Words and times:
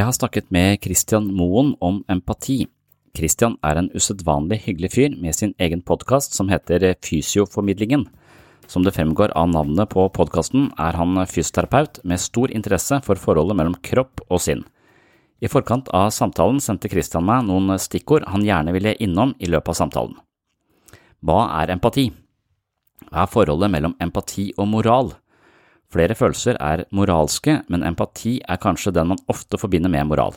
Jeg 0.00 0.06
har 0.08 0.14
snakket 0.16 0.46
med 0.48 0.78
Christian 0.80 1.26
Moen 1.36 1.74
om 1.84 1.98
empati. 2.08 2.62
Christian 3.12 3.58
er 3.60 3.76
en 3.76 3.90
usedvanlig 3.92 4.62
hyggelig 4.64 4.88
fyr 4.94 5.16
med 5.20 5.36
sin 5.36 5.52
egen 5.60 5.82
podkast 5.84 6.32
som 6.32 6.48
heter 6.48 6.94
Fysioformidlingen. 7.04 8.06
Som 8.64 8.86
det 8.86 8.94
fremgår 8.96 9.34
av 9.36 9.50
navnet 9.52 9.90
på 9.92 10.06
podkasten, 10.16 10.70
er 10.80 10.96
han 10.96 11.20
fysioterapeut 11.28 12.00
med 12.00 12.22
stor 12.22 12.48
interesse 12.48 13.02
for 13.04 13.20
forholdet 13.20 13.58
mellom 13.60 13.76
kropp 13.90 14.24
og 14.30 14.40
sinn. 14.40 14.64
I 15.44 15.52
forkant 15.52 15.92
av 15.92 16.08
samtalen 16.16 16.64
sendte 16.64 16.88
Christian 16.88 17.28
meg 17.28 17.44
noen 17.50 17.76
stikkord 17.76 18.24
han 18.32 18.46
gjerne 18.46 18.72
ville 18.72 18.96
innom 19.04 19.34
i 19.36 19.52
løpet 19.52 19.74
av 19.74 19.80
samtalen. 19.82 20.16
Hva 21.20 21.42
er 21.60 21.76
empati? 21.76 22.08
Hva 23.10 23.26
er 23.26 23.34
forholdet 23.36 23.76
mellom 23.76 23.98
empati 24.00 24.48
og 24.56 24.72
moral? 24.78 25.12
Flere 25.90 26.14
følelser 26.14 26.58
er 26.62 26.84
moralske, 26.94 27.60
men 27.68 27.82
empati 27.86 28.36
er 28.46 28.60
kanskje 28.62 28.92
den 28.94 29.10
man 29.10 29.22
ofte 29.32 29.58
forbinder 29.58 29.90
med 29.90 30.06
moral. 30.06 30.36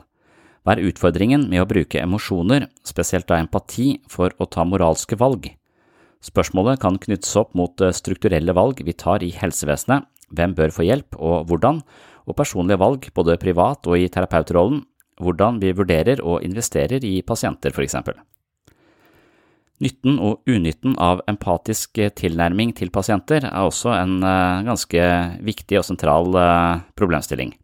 Hva 0.64 0.74
er 0.74 0.88
utfordringen 0.88 1.46
med 1.52 1.62
å 1.62 1.68
bruke 1.70 2.00
emosjoner, 2.02 2.70
spesielt 2.88 3.28
da 3.30 3.38
empati, 3.38 4.00
for 4.10 4.34
å 4.40 4.48
ta 4.50 4.66
moralske 4.66 5.18
valg? 5.20 5.52
Spørsmålet 6.24 6.80
kan 6.80 6.98
knyttes 7.04 7.36
opp 7.38 7.52
mot 7.60 7.82
eh, 7.84 7.92
strukturelle 7.94 8.56
valg 8.56 8.80
vi 8.88 8.96
tar 8.96 9.26
i 9.26 9.34
helsevesenet, 9.36 10.08
hvem 10.34 10.56
bør 10.58 10.72
få 10.74 10.88
hjelp 10.88 11.20
og 11.20 11.50
hvordan, 11.50 11.84
og 12.24 12.38
personlige 12.40 12.80
valg 12.80 13.10
både 13.14 13.36
privat 13.42 13.90
og 13.92 14.00
i 14.00 14.08
terapeutrollen, 14.10 14.86
hvordan 15.22 15.60
vi 15.62 15.76
vurderer 15.76 16.24
og 16.24 16.42
investerer 16.48 17.04
i 17.06 17.20
pasienter, 17.28 17.76
for 17.76 17.84
eksempel. 17.86 18.16
Nytten 19.82 20.20
og 20.22 20.46
unytten 20.46 20.94
av 21.02 21.24
empatisk 21.28 21.98
tilnærming 22.20 22.76
til 22.78 22.92
pasienter 22.94 23.48
er 23.50 23.66
også 23.66 23.96
en 23.98 24.20
eh, 24.22 24.62
ganske 24.68 25.10
viktig 25.42 25.80
og 25.80 25.88
sentral 25.88 26.30
eh, 26.38 26.84
problemstilling. 27.00 27.56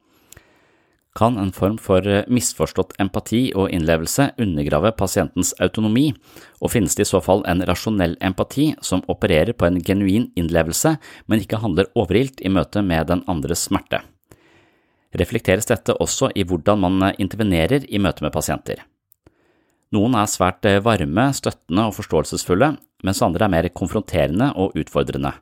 Kan 1.19 1.38
en 1.38 1.53
form 1.53 1.78
for 1.81 2.06
eh, 2.09 2.25
misforstått 2.25 2.98
empati 3.03 3.44
og 3.53 3.69
innlevelse 3.75 4.31
undergrave 4.42 4.96
pasientens 4.98 5.53
autonomi, 5.62 6.09
og 6.58 6.74
finnes 6.74 6.98
det 6.98 7.06
i 7.06 7.12
så 7.14 7.22
fall 7.22 7.46
en 7.50 7.62
rasjonell 7.69 8.18
empati 8.25 8.72
som 8.81 9.06
opererer 9.08 9.53
på 9.53 9.69
en 9.69 9.78
genuin 9.78 10.31
innlevelse, 10.34 10.98
men 11.30 11.46
ikke 11.46 11.62
handler 11.62 11.94
overilt 11.94 12.42
i 12.42 12.50
møte 12.50 12.81
med 12.81 13.14
den 13.14 13.22
andres 13.30 13.68
smerte? 13.69 14.02
Reflekteres 15.14 15.69
dette 15.69 15.94
også 15.94 16.34
i 16.34 16.46
hvordan 16.46 16.81
man 16.81 17.12
intervenerer 17.18 17.86
i 17.86 18.02
møte 18.02 18.25
med 18.25 18.34
pasienter? 18.34 18.81
Noen 19.95 20.13
er 20.19 20.29
svært 20.29 20.66
eh, 20.69 20.81
varme, 20.85 21.29
støttende 21.33 21.88
og 21.89 21.95
forståelsesfulle, 21.97 22.73
mens 23.05 23.22
andre 23.25 23.47
er 23.47 23.53
mer 23.53 23.67
konfronterende 23.73 24.51
og 24.59 24.75
utfordrende. 24.77 25.33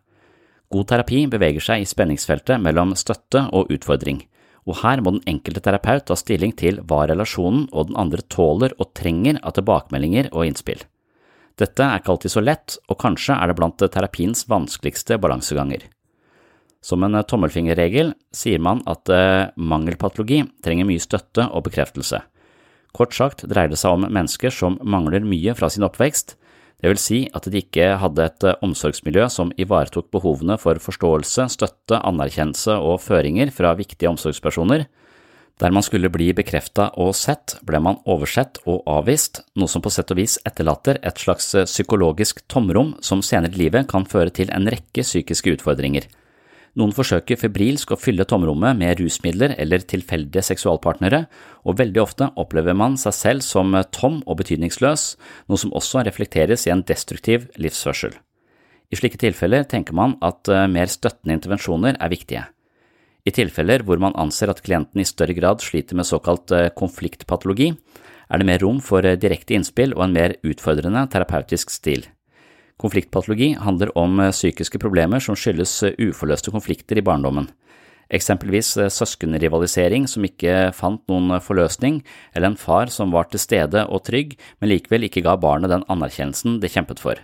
God 0.72 0.88
terapi 0.88 1.26
beveger 1.32 1.64
seg 1.64 1.84
i 1.84 1.88
spenningsfeltet 1.88 2.60
mellom 2.64 2.94
støtte 3.00 3.46
og 3.56 3.72
utfordring, 3.72 4.22
og 4.68 4.82
her 4.82 5.00
må 5.04 5.16
den 5.16 5.26
enkelte 5.32 5.64
terapeut 5.64 6.08
ta 6.08 6.16
stilling 6.20 6.54
til 6.60 6.82
hva 6.88 7.06
relasjonen 7.08 7.68
og 7.72 7.90
den 7.90 8.00
andre 8.00 8.24
tåler 8.32 8.76
og 8.78 8.92
trenger 9.00 9.40
av 9.44 9.56
tilbakemeldinger 9.56 10.32
og 10.34 10.48
innspill. 10.48 10.82
Dette 11.58 11.84
er 11.84 12.00
ikke 12.00 12.14
alltid 12.14 12.36
så 12.36 12.44
lett, 12.44 12.78
og 12.88 13.00
kanskje 13.02 13.36
er 13.36 13.50
det 13.50 13.58
blant 13.58 13.82
terapiens 13.82 14.46
vanskeligste 14.48 15.18
balanseganger. 15.24 15.88
Som 16.84 17.04
en 17.04 17.18
tommelfingerregel 17.26 18.14
sier 18.36 18.62
man 18.64 18.84
at 18.88 19.10
eh, 19.12 19.50
mangelpatologi 19.58 20.44
trenger 20.64 20.88
mye 20.88 21.04
støtte 21.04 21.48
og 21.50 21.66
bekreftelse. 21.66 22.22
Kort 22.98 23.14
sagt 23.14 23.46
dreier 23.46 23.70
det 23.70 23.78
seg 23.78 23.94
om 23.94 24.08
mennesker 24.10 24.54
som 24.54 24.80
mangler 24.82 25.26
mye 25.26 25.54
fra 25.58 25.70
sin 25.70 25.86
oppvekst, 25.86 26.34
det 26.78 26.92
vil 26.92 27.00
si 27.02 27.20
at 27.34 27.48
de 27.50 27.62
ikke 27.62 27.96
hadde 28.02 28.26
et 28.26 28.46
eh, 28.46 28.58
omsorgsmiljø 28.66 29.26
som 29.34 29.54
ivaretok 29.58 30.12
behovene 30.14 30.60
for 30.62 30.78
forståelse, 30.82 31.48
støtte, 31.56 31.98
anerkjennelse 31.98 32.76
og 32.78 33.02
føringer 33.02 33.50
fra 33.54 33.74
viktige 33.78 34.12
omsorgspersoner. 34.12 34.86
Der 35.58 35.74
man 35.74 35.82
skulle 35.82 36.12
bli 36.14 36.30
bekrefta 36.38 36.92
og 37.02 37.16
sett, 37.18 37.56
ble 37.66 37.82
man 37.82 37.98
oversett 38.06 38.60
og 38.70 38.84
avvist, 38.94 39.42
noe 39.58 39.70
som 39.72 39.82
på 39.82 39.90
sett 39.94 40.14
og 40.14 40.20
vis 40.22 40.38
etterlater 40.46 41.00
et 41.02 41.18
slags 41.18 41.50
psykologisk 41.66 42.44
tomrom 42.46 42.94
som 43.02 43.26
senere 43.26 43.58
i 43.58 43.64
livet 43.64 43.90
kan 43.90 44.06
føre 44.06 44.30
til 44.30 44.54
en 44.54 44.70
rekke 44.70 45.02
psykiske 45.02 45.58
utfordringer. 45.58 46.06
Noen 46.78 46.94
forsøker 46.94 47.40
febrilsk 47.42 47.96
å 47.96 47.98
fylle 47.98 48.26
tomrommet 48.30 48.78
med 48.78 49.00
rusmidler 49.00 49.56
eller 49.58 49.82
tilfeldige 49.82 50.44
seksualpartnere, 50.46 51.24
og 51.66 51.80
veldig 51.80 52.02
ofte 52.04 52.28
opplever 52.38 52.78
man 52.78 53.00
seg 53.02 53.16
selv 53.18 53.46
som 53.46 53.74
tom 53.96 54.20
og 54.28 54.38
betydningsløs, 54.44 55.08
noe 55.50 55.58
som 55.58 55.74
også 55.74 56.06
reflekteres 56.06 56.68
i 56.68 56.74
en 56.76 56.86
destruktiv 56.86 57.50
livsførsel. 57.58 58.14
I 58.94 59.00
slike 59.00 59.20
tilfeller 59.20 59.66
tenker 59.68 59.98
man 59.98 60.16
at 60.24 60.48
eh, 60.54 60.68
mer 60.72 60.88
støttende 60.92 61.36
intervensjoner 61.36 61.98
er 62.00 62.14
viktige. 62.14 62.46
I 63.28 63.34
tilfeller 63.36 63.84
hvor 63.84 64.00
man 64.00 64.16
anser 64.16 64.54
at 64.54 64.62
klienten 64.64 65.02
i 65.02 65.08
større 65.08 65.36
grad 65.36 65.66
sliter 65.66 65.98
med 66.00 66.08
såkalt 66.08 66.54
eh, 66.56 66.70
konfliktpatologi, 66.78 67.74
er 68.28 68.40
det 68.40 68.48
mer 68.48 68.62
rom 68.64 68.80
for 68.84 69.04
eh, 69.04 69.18
direkte 69.20 69.58
innspill 69.58 69.98
og 69.98 70.06
en 70.06 70.16
mer 70.16 70.38
utfordrende 70.46 71.04
terapeutisk 71.12 71.74
stil. 71.74 72.06
Konfliktpatologi 72.78 73.56
handler 73.58 73.90
om 73.98 74.20
eh, 74.20 74.32
psykiske 74.32 74.78
problemer 74.78 75.22
som 75.24 75.38
skyldes 75.38 75.72
eh, 75.88 75.96
uforløste 75.98 76.54
konflikter 76.54 77.00
i 77.00 77.04
barndommen. 77.06 77.48
Eksempelvis 78.14 78.76
eh, 78.78 78.92
søskenrivalisering 78.94 80.06
som 80.10 80.28
ikke 80.28 80.70
fant 80.78 81.02
noen 81.10 81.40
forløsning, 81.42 82.04
eller 82.36 82.52
en 82.52 82.60
far 82.62 82.94
som 82.94 83.16
var 83.16 83.32
til 83.32 83.42
stede 83.42 83.88
og 83.90 84.06
trygg, 84.06 84.38
men 84.62 84.70
likevel 84.70 85.10
ikke 85.10 85.26
ga 85.26 85.34
barnet 85.42 85.74
den 85.74 85.88
anerkjennelsen 85.90 86.62
det 86.62 86.72
kjempet 86.76 87.02
for. 87.02 87.18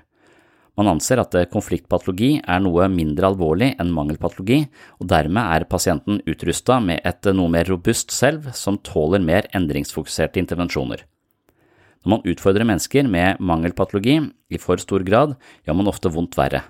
Man 0.73 0.89
anser 0.89 1.21
at 1.21 1.35
konfliktpatologi 1.53 2.39
er 2.50 2.61
noe 2.65 2.88
mindre 2.89 3.29
alvorlig 3.29 3.75
enn 3.77 3.94
mangelpatologi, 3.94 4.63
og 4.97 5.11
dermed 5.11 5.53
er 5.53 5.69
pasienten 5.69 6.17
utrusta 6.25 6.79
med 6.81 7.05
et 7.05 7.29
noe 7.29 7.53
mer 7.53 7.69
robust 7.69 8.09
selv 8.09 8.50
som 8.57 8.81
tåler 8.81 9.21
mer 9.21 9.45
endringsfokuserte 9.53 10.41
intervensjoner. 10.41 11.05
Når 12.03 12.11
man 12.11 12.25
utfordrer 12.27 12.67
mennesker 12.67 13.07
med 13.07 13.39
mangelpatologi 13.39 14.17
i 14.51 14.59
for 14.59 14.79
stor 14.81 15.05
grad, 15.07 15.38
gjør 15.63 15.77
man 15.79 15.91
ofte 15.91 16.11
vondt 16.11 16.35
verre. 16.35 16.65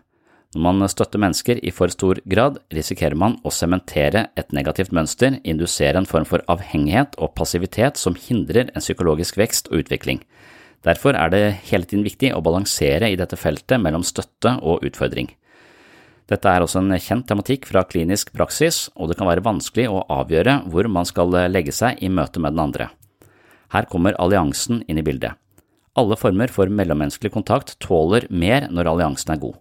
Når 0.54 0.76
man 0.78 0.90
støtter 0.92 1.18
mennesker 1.18 1.58
i 1.66 1.72
for 1.74 1.90
stor 1.90 2.20
grad, 2.30 2.60
risikerer 2.70 3.18
man 3.18 3.40
å 3.42 3.50
sementere 3.50 4.28
et 4.38 4.54
negativt 4.54 4.94
mønster, 4.94 5.40
indusere 5.42 5.98
en 5.98 6.10
form 6.10 6.28
for 6.30 6.46
avhengighet 6.52 7.18
og 7.18 7.34
passivitet 7.40 7.98
som 7.98 8.14
hindrer 8.14 8.70
en 8.70 8.84
psykologisk 8.84 9.42
vekst 9.42 9.72
og 9.72 9.82
utvikling. 9.82 10.22
Derfor 10.86 11.18
er 11.18 11.34
det 11.34 11.44
hele 11.72 11.90
tiden 11.90 12.06
viktig 12.06 12.30
å 12.36 12.44
balansere 12.46 13.10
i 13.10 13.18
dette 13.18 13.40
feltet 13.40 13.82
mellom 13.82 14.06
støtte 14.06 14.60
og 14.62 14.86
utfordring. 14.86 15.32
Dette 16.30 16.50
er 16.50 16.64
også 16.64 16.84
en 16.84 16.94
kjent 17.02 17.26
tematikk 17.28 17.66
fra 17.68 17.84
klinisk 17.90 18.30
praksis, 18.36 18.92
og 18.94 19.10
det 19.10 19.18
kan 19.18 19.28
være 19.28 19.44
vanskelig 19.44 19.90
å 19.90 20.06
avgjøre 20.22 20.62
hvor 20.70 20.88
man 20.92 21.10
skal 21.10 21.34
legge 21.50 21.74
seg 21.74 21.98
i 22.04 22.12
møte 22.14 22.44
med 22.44 22.54
den 22.54 22.68
andre. 22.70 22.94
Her 23.74 23.90
kommer 23.90 24.18
alliansen 24.22 24.84
inn 24.88 25.02
i 25.02 25.06
bildet. 25.06 25.34
Alle 25.98 26.18
former 26.18 26.50
for 26.50 26.70
mellommenneskelig 26.70 27.34
kontakt 27.34 27.76
tåler 27.82 28.26
mer 28.30 28.68
når 28.70 28.90
alliansen 28.90 29.36
er 29.36 29.42
god. 29.42 29.60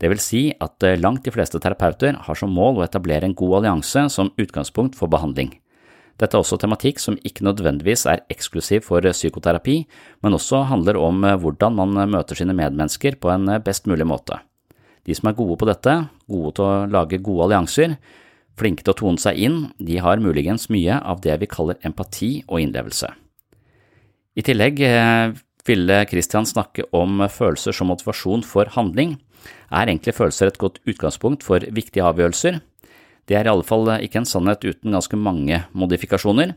Det 0.00 0.10
vil 0.12 0.20
si 0.20 0.40
at 0.60 0.84
eh, 0.84 0.98
langt 1.00 1.24
de 1.24 1.32
fleste 1.32 1.60
terapeuter 1.60 2.18
har 2.26 2.36
som 2.36 2.52
mål 2.52 2.80
å 2.80 2.84
etablere 2.84 3.28
en 3.28 3.36
god 3.36 3.62
allianse 3.62 4.06
som 4.12 4.32
utgangspunkt 4.40 4.96
for 4.98 5.12
behandling. 5.12 5.54
Dette 6.20 6.36
er 6.36 6.40
også 6.40 6.56
tematikk 6.60 7.00
som 7.00 7.18
ikke 7.28 7.44
nødvendigvis 7.44 8.06
er 8.08 8.24
eksklusiv 8.32 8.84
for 8.88 9.04
eh, 9.04 9.16
psykoterapi, 9.16 9.78
men 10.24 10.36
også 10.36 10.66
handler 10.68 11.00
om 11.00 11.24
eh, 11.24 11.38
hvordan 11.40 11.76
man 11.80 11.96
møter 12.12 12.36
sine 12.36 12.56
medmennesker 12.56 13.16
på 13.20 13.32
en 13.32 13.56
best 13.64 13.88
mulig 13.88 14.08
måte. 14.08 14.40
De 15.08 15.16
som 15.16 15.30
er 15.30 15.38
gode 15.38 15.56
på 15.60 15.68
dette, 15.68 15.98
gode 16.28 16.56
til 16.56 16.66
å 16.66 16.86
lage 16.92 17.22
gode 17.24 17.48
allianser, 17.48 17.96
flinke 18.56 18.84
til 18.84 18.96
å 18.96 19.00
tone 19.00 19.22
seg 19.22 19.38
inn, 19.40 19.60
de 19.76 20.00
har 20.02 20.20
muligens 20.20 20.68
mye 20.72 20.98
av 21.04 21.22
det 21.24 21.36
vi 21.40 21.48
kaller 21.48 21.80
empati 21.84 22.40
og 22.48 22.64
innlevelse. 22.64 23.12
I 24.36 24.44
tillegg 24.44 24.82
ville 25.66 25.96
Christian 26.10 26.44
snakke 26.44 26.84
om 26.94 27.22
følelser 27.32 27.72
som 27.72 27.88
motivasjon 27.88 28.42
for 28.44 28.68
handling, 28.74 29.16
er 29.72 29.88
egentlig 29.88 30.12
følelser 30.16 30.50
et 30.50 30.58
godt 30.60 30.76
utgangspunkt 30.84 31.46
for 31.46 31.64
viktige 31.64 32.04
avgjørelser. 32.04 32.60
Det 33.26 33.38
er 33.38 33.48
i 33.48 33.50
alle 33.50 33.66
fall 33.66 33.88
ikke 34.04 34.20
en 34.20 34.28
sannhet 34.28 34.62
uten 34.66 34.92
ganske 34.92 35.16
mange 35.18 35.62
modifikasjoner. 35.72 36.52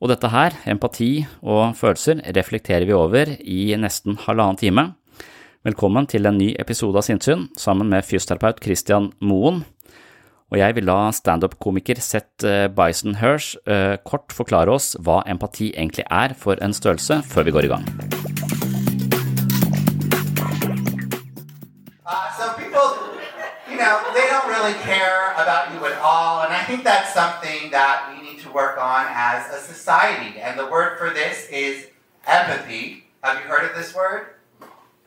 Og 0.00 0.08
dette 0.08 0.30
her, 0.32 0.54
empati 0.70 1.26
og 1.42 1.74
følelser, 1.76 2.22
reflekterer 2.36 2.86
vi 2.88 2.96
over 2.96 3.34
i 3.42 3.74
nesten 3.76 4.16
halvannen 4.22 4.60
time. 4.60 4.86
Velkommen 5.66 6.06
til 6.08 6.24
en 6.24 6.38
ny 6.40 6.54
episode 6.62 6.96
av 6.96 7.04
Sinnsyn 7.04 7.50
sammen 7.58 7.90
med 7.92 8.06
fysioterapeut 8.06 8.62
Christian 8.64 9.10
Moen. 9.20 9.64
Og 10.50 10.58
jeg 10.58 10.74
vil 10.74 10.88
la 10.88 10.98
standup-komiker 11.14 12.00
Seth 12.02 12.46
eh, 12.46 12.66
Bison 12.74 13.20
Hirsch 13.22 13.54
eh, 13.70 13.96
kort 14.04 14.34
forklare 14.34 14.74
oss 14.74 14.96
hva 14.98 15.22
empati 15.30 15.70
egentlig 15.76 16.08
er 16.10 16.34
for 16.34 16.58
en 16.58 16.74
størrelse, 16.74 17.22
før 17.30 17.46
vi 17.46 17.54
går 17.54 17.70
i 17.70 17.74
gang. 17.74 17.86
know, 23.80 24.12
they 24.12 24.26
don't 24.28 24.48
really 24.48 24.74
care 24.84 25.32
about 25.32 25.72
you 25.72 25.84
at 25.86 25.96
all. 25.98 26.42
And 26.44 26.52
I 26.52 26.62
think 26.64 26.84
that's 26.84 27.12
something 27.14 27.70
that 27.70 28.12
we 28.12 28.22
need 28.26 28.38
to 28.42 28.50
work 28.50 28.76
on 28.78 29.06
as 29.08 29.48
a 29.50 29.58
society. 29.58 30.38
And 30.38 30.58
the 30.58 30.66
word 30.66 30.98
for 30.98 31.10
this 31.10 31.48
is 31.50 31.86
empathy. 32.26 33.04
Have 33.22 33.40
you 33.40 33.48
heard 33.48 33.64
of 33.68 33.74
this 33.74 33.94
word? 33.94 34.26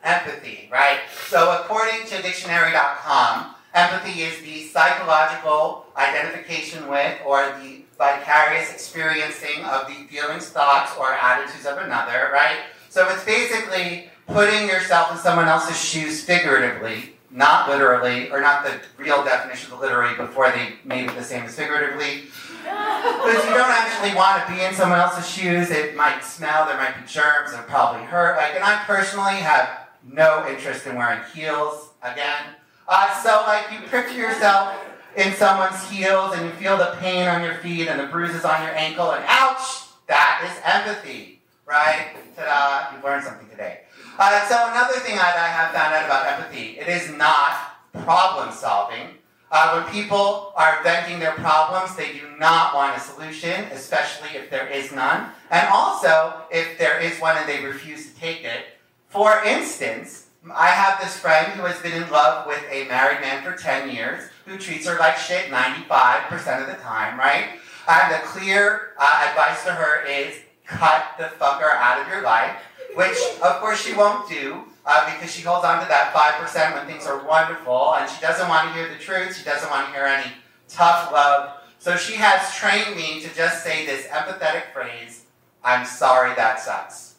Empathy, 0.02 0.68
right? 0.70 1.00
So 1.28 1.56
according 1.60 2.06
to 2.08 2.20
dictionary.com, 2.20 3.53
empathy 3.74 4.22
is 4.22 4.40
the 4.42 4.66
psychological 4.68 5.86
identification 5.96 6.88
with 6.88 7.18
or 7.26 7.42
the 7.60 7.82
vicarious 7.98 8.72
experiencing 8.72 9.64
of 9.64 9.86
the 9.86 9.94
feelings, 10.08 10.48
thoughts, 10.48 10.92
or 10.98 11.12
attitudes 11.12 11.66
of 11.66 11.78
another, 11.78 12.30
right? 12.32 12.58
So 12.88 13.08
it's 13.08 13.24
basically 13.24 14.10
putting 14.26 14.68
yourself 14.68 15.12
in 15.12 15.18
someone 15.18 15.46
else's 15.46 15.78
shoes 15.78 16.22
figuratively 16.22 17.14
not 17.34 17.68
literally, 17.68 18.30
or 18.30 18.40
not 18.40 18.64
the 18.64 18.80
real 18.96 19.24
definition 19.24 19.72
of 19.72 19.80
the 19.80 19.86
literary 19.86 20.16
before 20.16 20.52
they 20.52 20.74
made 20.84 21.10
it 21.10 21.16
the 21.16 21.22
same 21.22 21.42
as 21.42 21.56
figuratively. 21.56 22.26
Because 22.62 23.44
you 23.44 23.50
don't 23.50 23.70
actually 23.70 24.14
want 24.14 24.46
to 24.46 24.52
be 24.52 24.62
in 24.62 24.72
someone 24.72 25.00
else's 25.00 25.28
shoes. 25.28 25.70
It 25.70 25.96
might 25.96 26.22
smell, 26.22 26.64
there 26.64 26.76
might 26.76 26.94
be 26.96 27.06
germs, 27.06 27.52
it 27.52 27.66
probably 27.66 28.06
hurt. 28.06 28.36
Like, 28.36 28.54
and 28.54 28.62
I 28.62 28.84
personally 28.86 29.34
have 29.34 29.68
no 30.06 30.46
interest 30.48 30.86
in 30.86 30.94
wearing 30.94 31.20
heels 31.34 31.90
again. 32.02 32.54
Uh, 32.86 33.22
so, 33.22 33.44
like, 33.46 33.72
you 33.72 33.86
picture 33.88 34.18
yourself 34.18 34.74
in 35.16 35.32
someone's 35.34 35.88
heels 35.88 36.34
and 36.34 36.44
you 36.44 36.52
feel 36.52 36.76
the 36.76 36.96
pain 36.98 37.28
on 37.28 37.42
your 37.42 37.54
feet 37.54 37.88
and 37.88 37.98
the 37.98 38.06
bruises 38.06 38.44
on 38.44 38.62
your 38.62 38.74
ankle, 38.74 39.12
and 39.12 39.24
ouch, 39.28 39.84
that 40.06 40.42
is 40.44 40.60
empathy, 40.64 41.40
right? 41.66 42.14
Ta-da, 42.36 42.94
you've 42.94 43.04
learned 43.04 43.24
something 43.24 43.48
today. 43.48 43.80
Uh, 44.18 44.46
so 44.48 44.54
another 44.70 44.98
thing 45.00 45.16
that 45.16 45.36
I 45.36 45.48
have 45.48 45.72
found 45.72 45.94
out 45.94 46.04
about 46.04 46.26
empathy, 46.26 46.78
it 46.78 46.88
is 46.88 47.10
not 47.16 47.78
problem 48.04 48.52
solving. 48.52 49.08
Uh, 49.50 49.80
when 49.80 49.92
people 49.92 50.52
are 50.56 50.82
venting 50.82 51.20
their 51.20 51.32
problems, 51.32 51.94
they 51.96 52.12
do 52.12 52.26
not 52.38 52.74
want 52.74 52.96
a 52.96 53.00
solution, 53.00 53.64
especially 53.70 54.36
if 54.36 54.50
there 54.50 54.66
is 54.66 54.92
none. 54.92 55.30
And 55.50 55.68
also, 55.68 56.42
if 56.50 56.76
there 56.76 56.98
is 57.00 57.20
one 57.20 57.36
and 57.36 57.48
they 57.48 57.64
refuse 57.64 58.12
to 58.12 58.20
take 58.20 58.42
it. 58.42 58.64
For 59.08 59.44
instance, 59.44 60.23
I 60.52 60.68
have 60.68 61.00
this 61.00 61.16
friend 61.18 61.52
who 61.52 61.62
has 61.62 61.80
been 61.80 62.02
in 62.02 62.10
love 62.10 62.46
with 62.46 62.62
a 62.70 62.86
married 62.88 63.20
man 63.20 63.42
for 63.42 63.56
10 63.56 63.90
years 63.90 64.28
who 64.46 64.58
treats 64.58 64.86
her 64.86 64.98
like 64.98 65.16
shit 65.16 65.50
95% 65.50 66.60
of 66.60 66.66
the 66.66 66.82
time, 66.82 67.18
right? 67.18 67.60
And 67.88 68.12
the 68.12 68.18
clear 68.26 68.92
uh, 68.98 69.26
advice 69.28 69.64
to 69.64 69.72
her 69.72 70.04
is 70.04 70.36
cut 70.66 71.04
the 71.18 71.24
fucker 71.24 71.70
out 71.74 72.00
of 72.00 72.08
your 72.08 72.22
life 72.22 72.56
which 72.94 73.18
of 73.42 73.60
course 73.60 73.84
she 73.84 73.94
won't 73.94 74.28
do 74.28 74.64
uh, 74.86 75.12
because 75.12 75.34
she 75.34 75.42
holds 75.42 75.64
on 75.64 75.82
to 75.82 75.88
that 75.88 76.12
5% 76.12 76.74
when 76.74 76.86
things 76.86 77.06
are 77.06 77.24
wonderful 77.26 77.94
and 77.94 78.08
she 78.08 78.20
doesn't 78.20 78.48
want 78.48 78.68
to 78.68 78.74
hear 78.74 78.88
the 78.88 78.98
truth. 78.98 79.36
She 79.36 79.44
doesn't 79.44 79.70
want 79.70 79.86
to 79.86 79.92
hear 79.92 80.04
any 80.04 80.30
tough 80.68 81.12
love. 81.12 81.58
So 81.78 81.96
she 81.96 82.14
has 82.14 82.54
trained 82.54 82.96
me 82.96 83.20
to 83.20 83.34
just 83.34 83.64
say 83.64 83.86
this 83.86 84.06
empathetic 84.06 84.72
phrase 84.72 85.22
I'm 85.62 85.86
sorry 85.86 86.34
that 86.34 86.60
sucks. 86.60 87.13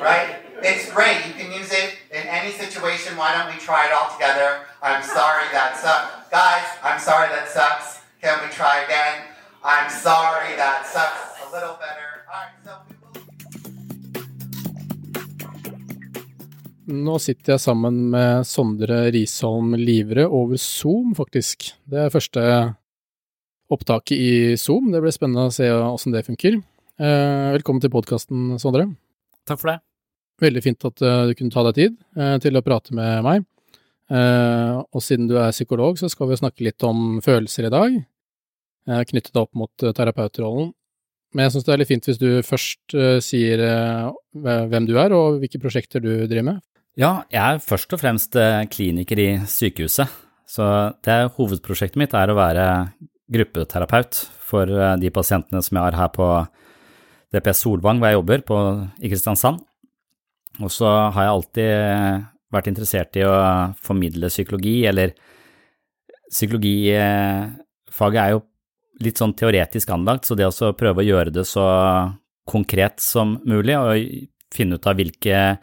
Right? 0.00 0.42
It's 0.62 0.90
great. 0.90 1.22
You 1.26 1.34
can 1.38 1.52
use 1.52 1.70
it 1.70 1.94
in 2.10 2.26
any 2.26 2.50
situation. 2.50 3.16
Why 3.16 3.30
don't 3.34 3.48
we 3.54 3.58
try 3.60 3.86
it 3.86 3.92
all 3.94 4.10
together? 4.10 4.66
I'm 4.82 5.02
sorry 5.02 5.46
that 5.54 5.78
sucks. 5.78 6.10
Guys, 6.30 6.66
I'm 6.82 6.98
sorry 6.98 7.28
that 7.30 7.46
sucks. 7.48 8.02
Can 8.20 8.36
we 8.42 8.48
try 8.50 8.82
again? 8.82 9.22
I'm 9.62 9.88
sorry 9.90 10.56
that 10.56 10.86
sucks. 10.86 11.38
A 11.46 11.48
little 11.54 11.78
better. 11.78 12.26
All 12.26 12.42
right, 12.42 12.54
so. 12.64 12.72
Nå 16.88 17.18
sitter 17.20 17.52
jeg 17.52 17.60
sammen 17.60 17.96
med 18.10 18.46
Sondre 18.48 19.10
Risholm 19.12 19.74
Livre 19.76 20.24
over 20.24 20.56
Zoom, 20.56 21.12
faktisk. 21.14 21.74
Det 21.84 22.06
er 22.06 22.14
første 22.14 22.44
opptaket 23.68 24.16
i 24.16 24.56
Zoom. 24.56 24.88
Det 24.90 25.02
blir 25.04 25.12
spennende 25.12 25.50
å 25.50 25.52
se 25.52 25.68
åssen 25.68 26.16
det 26.16 26.24
funker. 26.26 26.56
Eh, 26.98 27.52
velkommen 27.54 27.84
til 27.84 27.92
podkasten, 27.92 28.56
Sondre. 28.58 28.88
Takk 29.48 29.62
for 29.62 29.72
det. 29.72 29.78
Veldig 30.44 30.62
fint 30.62 30.86
at 30.86 31.02
eh, 31.02 31.22
du 31.30 31.34
kunne 31.38 31.54
ta 31.54 31.64
deg 31.66 31.78
tid 31.78 31.96
eh, 32.18 32.36
til 32.44 32.58
å 32.58 32.64
prate 32.66 32.96
med 32.96 33.24
meg. 33.26 33.46
Og 34.08 35.02
siden 35.04 35.26
du 35.28 35.34
er 35.36 35.50
psykolog, 35.52 35.98
så 36.00 36.08
skal 36.08 36.30
vi 36.30 36.38
snakke 36.40 36.64
litt 36.64 36.84
om 36.86 37.18
følelser 37.20 37.66
i 37.68 37.70
dag, 37.74 37.98
knyttet 39.10 39.36
opp 39.36 39.50
mot 39.52 39.84
terapeutrollen. 39.84 40.70
Men 41.36 41.44
jeg 41.44 41.52
syns 41.52 41.66
det 41.66 41.74
er 41.74 41.82
litt 41.82 41.90
fint 41.90 42.08
hvis 42.08 42.20
du 42.22 42.30
først 42.40 42.96
sier 43.26 43.60
hvem 44.32 44.88
du 44.88 44.94
er, 44.96 45.12
og 45.12 45.42
hvilke 45.42 45.60
prosjekter 45.60 46.00
du 46.00 46.08
driver 46.22 46.46
med. 46.46 46.62
Ja, 46.98 47.22
jeg 47.30 47.38
er 47.38 47.60
først 47.62 47.92
og 47.94 48.00
fremst 48.00 48.34
eh, 48.34 48.64
kliniker 48.66 49.20
i 49.22 49.28
sykehuset, 49.46 50.10
så 50.50 50.64
det 51.06 51.12
er 51.14 51.28
hovedprosjektet 51.36 52.00
mitt 52.00 52.14
er 52.18 52.32
å 52.32 52.34
være 52.34 52.64
gruppeterapeut 53.30 54.18
for 54.48 54.66
eh, 54.66 54.96
de 54.98 55.12
pasientene 55.14 55.62
som 55.62 55.78
jeg 55.78 55.84
har 55.84 55.98
her 56.00 56.10
på 56.16 56.26
DPS 57.34 57.62
Solvang, 57.64 57.98
hvor 58.00 58.08
jeg 58.08 58.18
jobber, 58.18 58.38
på, 58.48 58.56
i 59.04 59.10
Kristiansand. 59.12 59.58
Og 60.58 60.70
så 60.72 60.88
har 61.14 61.22
jeg 61.22 61.34
alltid 61.34 61.70
eh, 61.70 62.20
vært 62.54 62.70
interessert 62.70 63.18
i 63.20 63.24
å 63.26 63.34
formidle 63.84 64.30
psykologi, 64.32 64.78
eller 64.88 65.08
psykologifaget 66.28 68.22
er 68.22 68.30
jo 68.34 68.40
litt 69.04 69.20
sånn 69.20 69.36
teoretisk 69.38 69.92
anlagt, 69.94 70.26
så 70.26 70.34
det 70.38 70.48
å 70.48 70.72
prøve 70.76 71.04
å 71.04 71.06
gjøre 71.06 71.34
det 71.34 71.44
så 71.46 71.66
konkret 72.48 73.00
som 73.04 73.36
mulig, 73.46 73.76
og 73.76 73.92
finne 74.54 74.78
ut 74.80 74.88
av 74.88 74.96
hvilke 74.98 75.58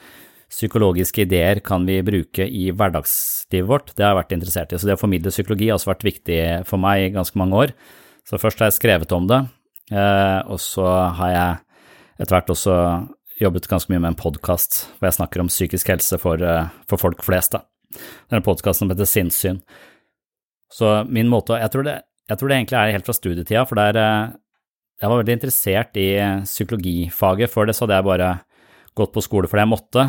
psykologiske 0.56 1.26
ideer 1.26 1.60
kan 1.66 1.86
vi 1.88 2.00
bruke 2.06 2.46
i 2.46 2.70
hverdagslivet 2.72 3.68
vårt? 3.68 3.92
Det 3.96 4.06
har 4.06 4.14
jeg 4.14 4.22
vært 4.22 4.36
interessert 4.38 4.72
i. 4.72 4.80
Så 4.80 4.88
det 4.88 4.96
å 4.96 5.02
formidle 5.02 5.34
psykologi 5.34 5.68
har 5.72 5.80
også 5.80 5.92
vært 5.92 6.08
viktig 6.08 6.40
for 6.70 6.82
meg 6.82 6.96
i 7.02 7.14
ganske 7.16 7.40
mange 7.42 7.58
år. 7.66 7.74
Så 8.26 8.40
først 8.42 8.62
har 8.62 8.70
jeg 8.70 8.78
skrevet 8.80 9.12
om 9.18 9.28
det, 9.30 9.42
eh, 9.42 9.65
og 9.92 10.58
så 10.62 10.86
har 11.20 11.30
jeg 11.30 11.58
etter 12.16 12.34
hvert 12.34 12.54
også 12.54 12.76
jobbet 13.42 13.68
ganske 13.70 13.92
mye 13.92 14.02
med 14.02 14.14
en 14.14 14.20
podkast 14.20 14.86
hvor 14.96 15.10
jeg 15.10 15.18
snakker 15.18 15.44
om 15.44 15.52
psykisk 15.52 15.92
helse 15.92 16.20
for, 16.22 16.42
eh, 16.42 16.72
for 16.90 17.02
folk 17.02 17.24
flest. 17.26 17.58
Da. 17.58 17.66
denne 18.32 18.44
podkasten 18.44 18.86
som 18.86 18.92
heter 18.92 19.08
Sinnssyn. 19.08 19.62
Så 20.72 21.06
min 21.08 21.30
måte 21.32 21.60
jeg 21.60 21.72
tror, 21.72 21.86
det, 21.88 22.00
jeg 22.28 22.38
tror 22.38 22.50
det 22.50 22.58
egentlig 22.58 22.80
er 22.80 22.96
helt 22.96 23.06
fra 23.06 23.16
studietida, 23.16 23.66
for 23.68 23.76
der 23.76 24.00
jeg 25.02 25.12
var 25.12 25.20
veldig 25.20 25.36
interessert 25.38 25.98
i 26.00 26.10
psykologifaget. 26.44 27.52
Før 27.52 27.68
det 27.68 27.76
så 27.76 27.86
hadde 27.86 28.00
jeg 28.00 28.08
bare 28.08 28.30
gått 28.96 29.14
på 29.16 29.24
skole 29.24 29.50
fordi 29.52 29.66
jeg 29.66 29.72
måtte, 29.72 30.06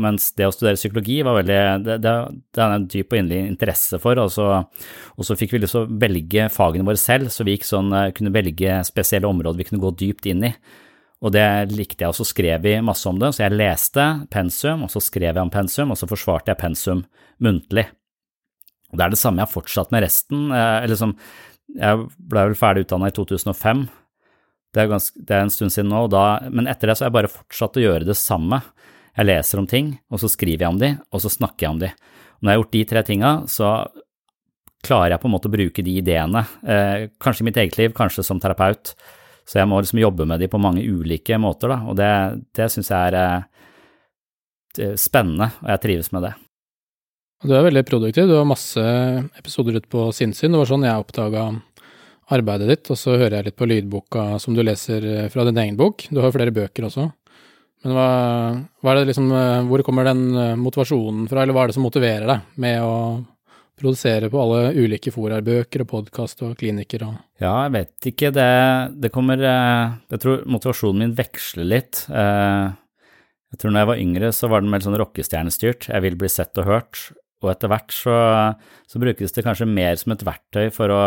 mens 0.00 0.28
det 0.38 0.46
å 0.48 0.52
studere 0.54 0.78
psykologi 0.78 1.20
var 1.26 1.38
veldig 1.40 1.58
Det, 1.84 1.96
det, 2.02 2.12
det 2.54 2.62
er 2.62 2.74
en 2.74 2.86
dyp 2.90 3.12
og 3.12 3.18
inderlig 3.18 3.50
interesse 3.52 3.98
for, 4.02 4.18
og 4.22 4.30
så, 4.32 4.48
og 5.14 5.26
så 5.26 5.36
fikk 5.38 5.54
vi 5.54 5.64
liksom 5.64 5.98
velge 6.00 6.48
fagene 6.52 6.86
våre 6.86 7.00
selv, 7.00 7.30
så 7.34 7.46
vi 7.46 7.56
sånn, 7.62 7.92
eh, 7.94 8.10
kunne 8.16 8.34
velge 8.34 8.80
spesielle 8.86 9.30
områder 9.30 9.60
vi 9.60 9.68
kunne 9.68 9.82
gå 9.82 9.92
dypt 9.98 10.30
inn 10.30 10.48
i. 10.50 10.52
Og 11.24 11.32
det 11.32 11.46
likte 11.72 12.04
jeg, 12.04 12.12
og 12.12 12.18
så 12.18 12.26
skrev 12.28 12.64
vi 12.66 12.74
masse 12.84 13.08
om 13.08 13.18
det. 13.20 13.30
Så 13.32 13.46
jeg 13.46 13.56
leste 13.56 14.04
pensum, 14.32 14.84
og 14.84 14.92
så 14.92 15.00
skrev 15.00 15.30
jeg 15.30 15.40
om 15.40 15.52
pensum, 15.52 15.94
og 15.94 15.96
så 15.96 16.08
forsvarte 16.10 16.52
jeg 16.52 16.60
pensum 16.60 17.04
muntlig. 17.42 17.86
Og 18.92 18.98
det 19.00 19.06
er 19.06 19.14
det 19.14 19.20
samme 19.20 19.40
jeg 19.40 19.48
har 19.48 19.54
fortsatt 19.54 19.94
med 19.94 20.04
resten. 20.04 20.50
Jeg, 20.52 20.82
eller 20.84 21.00
som, 21.00 21.14
jeg 21.80 22.02
ble 22.18 22.48
vel 22.50 22.58
ferdig 22.58 22.84
utdanna 22.84 23.08
i 23.08 23.16
2005. 23.16 23.86
Det 24.74 24.82
er, 24.82 24.90
ganske, 24.90 25.20
det 25.22 25.34
er, 25.36 25.44
en 25.44 25.52
stund 25.54 25.70
siden 25.70 25.92
nå, 25.92 26.06
da, 26.10 26.24
men 26.50 26.66
etter 26.70 26.90
det 26.90 26.96
så 26.98 27.04
har 27.04 27.12
jeg 27.12 27.18
bare 27.20 27.30
fortsatt 27.30 27.78
å 27.78 27.84
gjøre 27.84 28.08
det 28.08 28.16
samme. 28.18 28.58
Jeg 29.14 29.28
leser 29.28 29.60
om 29.60 29.68
ting, 29.70 29.92
og 30.10 30.18
så 30.18 30.30
skriver 30.32 30.64
jeg 30.64 30.74
om 30.74 30.80
de, 30.80 30.90
og 31.14 31.22
så 31.22 31.30
snakker 31.30 31.66
jeg 31.66 31.74
om 31.76 31.82
de. 31.84 31.90
Når 32.40 32.50
jeg 32.50 32.52
har 32.56 32.60
gjort 32.60 32.74
de 32.74 32.82
tre 32.90 33.02
tinga, 33.06 33.30
så 33.50 33.68
klarer 34.84 35.14
jeg 35.14 35.22
på 35.22 35.30
en 35.30 35.34
måte 35.36 35.48
å 35.48 35.54
bruke 35.54 35.84
de 35.86 35.94
ideene, 36.00 36.42
eh, 36.66 37.06
kanskje 37.22 37.44
i 37.44 37.48
mitt 37.48 37.60
eget 37.62 37.78
liv, 37.78 37.94
kanskje 37.96 38.26
som 38.26 38.42
terapeut. 38.42 38.96
Så 39.46 39.60
jeg 39.60 39.68
må 39.70 39.78
liksom 39.78 40.00
jobbe 40.02 40.26
med 40.26 40.42
de 40.42 40.48
på 40.50 40.60
mange 40.60 40.82
ulike 40.82 41.38
måter, 41.40 41.70
da, 41.70 41.78
og 41.86 41.96
det, 42.00 42.10
det 42.56 42.66
syns 42.72 42.90
jeg 42.90 43.14
er 43.14 43.18
eh, 44.82 44.96
spennende, 44.98 45.52
og 45.62 45.70
jeg 45.70 45.84
trives 45.86 46.10
med 46.16 46.26
det. 46.26 46.34
Du 47.44 47.52
er 47.52 47.66
veldig 47.66 47.84
produktiv, 47.84 48.26
du 48.26 48.38
har 48.38 48.46
masse 48.48 48.80
episoder 49.36 49.76
ute 49.76 49.90
på 49.92 50.08
sinnssyn. 50.16 50.54
Det 50.54 50.62
var 50.62 50.70
sånn 50.70 50.86
jeg 50.86 51.02
oppdaga 51.02 51.42
arbeidet 52.32 52.70
ditt, 52.70 52.90
og 52.92 52.98
så 52.98 53.18
hører 53.18 53.38
jeg 53.38 53.50
litt 53.50 53.58
på 53.58 53.68
lydboka 53.68 54.24
som 54.42 54.56
du 54.56 54.62
leser 54.64 55.04
eh, 55.04 55.28
fra 55.32 55.44
din 55.48 55.60
egen 55.60 55.76
bok. 55.80 56.06
Du 56.10 56.20
har 56.20 56.30
jo 56.30 56.36
flere 56.38 56.54
bøker 56.54 56.88
også. 56.88 57.08
Men 57.84 57.96
hva, 57.96 58.08
hva, 58.84 58.96
liksom, 59.04 59.28
eh, 59.36 59.60
hvor 59.68 59.84
kommer 59.84 60.08
den 60.08 60.26
eh, 60.32 60.54
motivasjonen 60.60 61.28
fra, 61.30 61.42
eller 61.42 61.56
hva 61.56 61.64
er 61.66 61.72
det 61.72 61.76
som 61.76 61.84
motiverer 61.84 62.28
deg 62.30 62.60
med 62.64 62.84
å 62.84 62.94
produsere 63.74 64.30
på 64.30 64.38
alle 64.38 64.70
ulike 64.78 65.10
fora, 65.12 65.40
bøker 65.44 65.82
og 65.82 65.90
podkast 65.90 66.44
og 66.46 66.54
klinikker 66.60 67.02
og 67.08 67.16
Ja, 67.42 67.66
jeg 67.66 67.74
vet 67.74 68.08
ikke. 68.12 68.30
Det, 68.32 68.50
det, 69.02 69.10
kommer 69.12 69.40
Jeg 69.42 70.20
tror 70.22 70.44
motivasjonen 70.46 71.02
min 71.02 71.16
veksler 71.18 71.66
litt. 71.66 72.04
Jeg 72.06 73.58
tror 73.58 73.74
når 73.74 73.82
jeg 73.82 73.90
var 73.90 74.04
yngre, 74.04 74.30
så 74.30 74.50
var 74.52 74.62
den 74.62 74.70
mer 74.70 74.84
sånn 74.84 74.94
rockestjernestyrt. 75.00 75.88
Jeg 75.90 76.06
vil 76.06 76.14
bli 76.20 76.30
sett 76.30 76.54
og 76.62 76.70
hørt. 76.70 77.02
Og 77.42 77.50
etter 77.50 77.72
hvert 77.72 77.92
så, 77.92 78.14
så 78.86 79.02
brukes 79.02 79.34
det 79.34 79.42
kanskje 79.44 79.66
mer 79.68 79.98
som 79.98 80.14
et 80.14 80.22
verktøy 80.22 80.70
for 80.72 80.94
å 80.94 81.02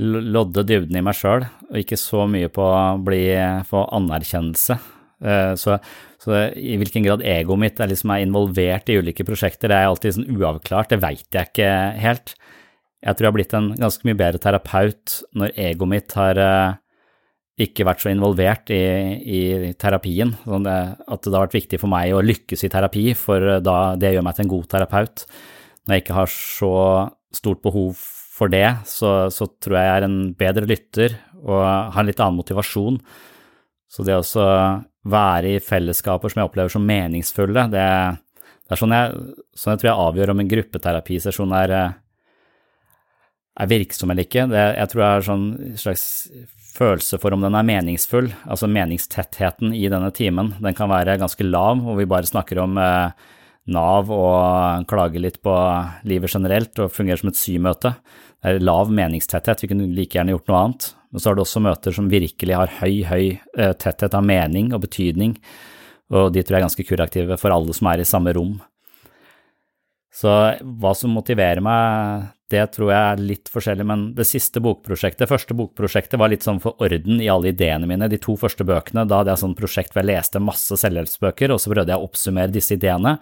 lodde 0.00 0.64
dybden 0.68 0.98
i 0.98 1.04
meg 1.04 1.16
sjøl, 1.16 1.46
og 1.70 1.80
ikke 1.80 1.98
så 2.00 2.26
mye 2.28 2.50
på 2.52 2.64
å 2.64 2.96
bli, 3.02 3.22
få 3.68 3.86
anerkjennelse. 3.96 4.76
Eh, 5.24 5.52
så, 5.56 5.78
så, 6.20 6.34
i 6.52 6.76
hvilken 6.76 7.06
grad 7.06 7.24
egoet 7.24 7.62
mitt 7.62 7.80
er, 7.80 7.88
liksom 7.92 8.12
er 8.12 8.24
involvert 8.26 8.90
i 8.92 8.98
ulike 9.00 9.24
prosjekter, 9.26 9.72
det 9.72 9.78
er 9.78 9.90
alltid 9.90 10.18
sånn 10.18 10.32
uavklart, 10.36 10.92
det 10.92 11.00
veit 11.04 11.26
jeg 11.32 11.52
ikke 11.52 11.70
helt. 12.02 12.34
Jeg 13.06 13.16
tror 13.16 13.26
jeg 13.26 13.30
har 13.30 13.36
blitt 13.38 13.54
en 13.56 13.70
ganske 13.78 14.08
mye 14.08 14.18
bedre 14.18 14.42
terapeut 14.42 15.20
når 15.38 15.54
egoet 15.68 15.92
mitt 15.92 16.16
har 16.18 16.40
eh, 16.42 16.76
ikke 17.66 17.86
vært 17.88 18.02
så 18.04 18.12
involvert 18.12 18.72
i, 18.74 18.82
i 19.24 19.42
terapien. 19.80 20.34
Sånn 20.44 20.66
det, 20.66 20.76
at 21.00 21.24
det 21.24 21.32
har 21.32 21.46
vært 21.46 21.56
viktig 21.56 21.80
for 21.80 21.92
meg 21.92 22.12
å 22.12 22.24
lykkes 22.24 22.66
i 22.66 22.72
terapi, 22.72 23.06
for 23.16 23.62
da 23.64 23.78
det 23.96 24.12
gjør 24.12 24.26
meg 24.26 24.36
til 24.36 24.44
en 24.44 24.52
god 24.52 24.68
terapeut. 24.74 25.24
Når 25.86 25.96
jeg 25.96 26.04
ikke 26.04 26.18
har 26.18 26.32
så 26.34 26.74
stort 27.36 27.62
behov 27.64 28.02
for 28.36 28.52
det, 28.52 28.66
så, 28.88 29.30
så, 29.32 29.48
tror 29.62 29.78
jeg 29.78 29.88
jeg 29.88 29.96
er 30.00 30.06
en 30.06 30.18
bedre 30.36 30.68
lytter 30.68 31.16
og 31.40 31.62
har 31.64 32.02
en 32.02 32.08
litt 32.08 32.20
annen 32.20 32.36
motivasjon. 32.36 32.98
Så 33.88 34.04
det 34.04 34.16
å 34.18 34.46
være 35.06 35.54
i 35.54 35.62
fellesskaper 35.62 36.32
som 36.32 36.42
jeg 36.42 36.50
opplever 36.50 36.72
som 36.72 36.84
meningsfulle, 36.84 37.68
det, 37.72 37.86
det 38.66 38.74
er 38.74 38.80
sånn 38.80 38.92
jeg, 38.92 39.22
sånn 39.56 39.72
jeg, 39.72 39.82
tror 39.82 39.90
jeg 39.90 40.08
avgjør 40.08 40.34
om 40.34 40.42
en 40.42 40.50
gruppeterapisesjon 40.50 41.54
er, 41.62 41.74
er 43.56 43.70
virksom 43.70 44.12
eller 44.12 44.26
ikke. 44.26 44.48
Det, 44.52 44.66
jeg 44.82 44.92
tror 44.92 45.04
jeg 45.04 45.14
har 45.14 45.26
sånn 45.30 45.46
slags 45.80 46.06
følelse 46.76 47.20
for 47.22 47.32
om 47.32 47.46
den 47.46 47.56
er 47.56 47.64
meningsfull, 47.64 48.28
altså 48.44 48.68
meningstettheten 48.68 49.72
i 49.72 49.86
denne 49.92 50.10
timen. 50.12 50.52
Den 50.60 50.76
kan 50.76 50.92
være 50.92 51.16
ganske 51.22 51.46
lav, 51.46 51.80
hvor 51.86 51.96
vi 51.96 52.08
bare 52.10 52.28
snakker 52.28 52.60
om 52.66 52.76
eh, 52.82 53.32
Nav 53.72 54.12
og 54.14 54.84
klager 54.86 55.22
litt 55.24 55.40
på 55.42 55.52
livet 56.06 56.30
generelt 56.30 56.78
og 56.84 56.92
fungerer 56.94 57.18
som 57.18 57.32
et 57.32 57.40
symøte. 57.40 57.90
Er 58.46 58.62
lav 58.62 58.92
meningstetthet, 58.94 59.64
vi 59.64 59.70
kunne 59.72 59.88
like 59.96 60.14
gjerne 60.14 60.36
gjort 60.36 60.50
noe 60.50 60.60
annet. 60.62 60.88
Men 61.10 61.22
så 61.22 61.30
har 61.30 61.36
du 61.36 61.42
også 61.42 61.62
møter 61.64 61.94
som 61.96 62.10
virkelig 62.12 62.54
har 62.54 62.72
høy, 62.78 63.02
høy 63.08 63.24
eh, 63.34 63.74
tetthet 63.80 64.14
av 64.14 64.24
mening 64.26 64.72
og 64.76 64.84
betydning, 64.84 65.36
og 66.14 66.30
de 66.34 66.42
tror 66.44 66.56
jeg 66.56 66.60
er 66.60 66.66
ganske 66.68 66.86
kuraktive 66.86 67.38
for 67.40 67.54
alle 67.54 67.74
som 67.74 67.88
er 67.90 68.02
i 68.02 68.06
samme 68.06 68.34
rom. 68.36 68.58
Så 70.16 70.32
hva 70.60 70.92
som 70.96 71.12
motiverer 71.16 71.60
meg, 71.64 72.28
det 72.52 72.62
tror 72.76 72.92
jeg 72.92 73.00
er 73.00 73.24
litt 73.32 73.50
forskjellig, 73.52 73.84
men 73.88 74.04
det 74.16 74.24
siste 74.28 74.62
bokprosjektet, 74.64 75.24
det 75.24 75.32
første 75.32 75.56
bokprosjektet 75.58 76.20
var 76.20 76.30
litt 76.32 76.46
sånn 76.46 76.60
for 76.62 76.78
orden 76.84 77.18
i 77.20 77.28
alle 77.32 77.50
ideene 77.50 77.88
mine. 77.90 78.08
De 78.08 78.20
to 78.22 78.36
første 78.38 78.64
bøkene, 78.64 79.04
da 79.04 79.20
hadde 79.20 79.34
jeg 79.34 79.42
sånn 79.42 79.56
prosjekt 79.58 79.92
hvor 79.92 80.04
jeg 80.04 80.12
leste 80.12 80.40
masse 80.40 80.78
selvhjelpsbøker, 80.84 81.52
og 81.52 81.60
så 81.60 81.72
prøvde 81.72 81.92
jeg 81.92 82.00
å 82.00 82.06
oppsummere 82.06 82.54
disse 82.54 82.78
ideene. 82.78 83.16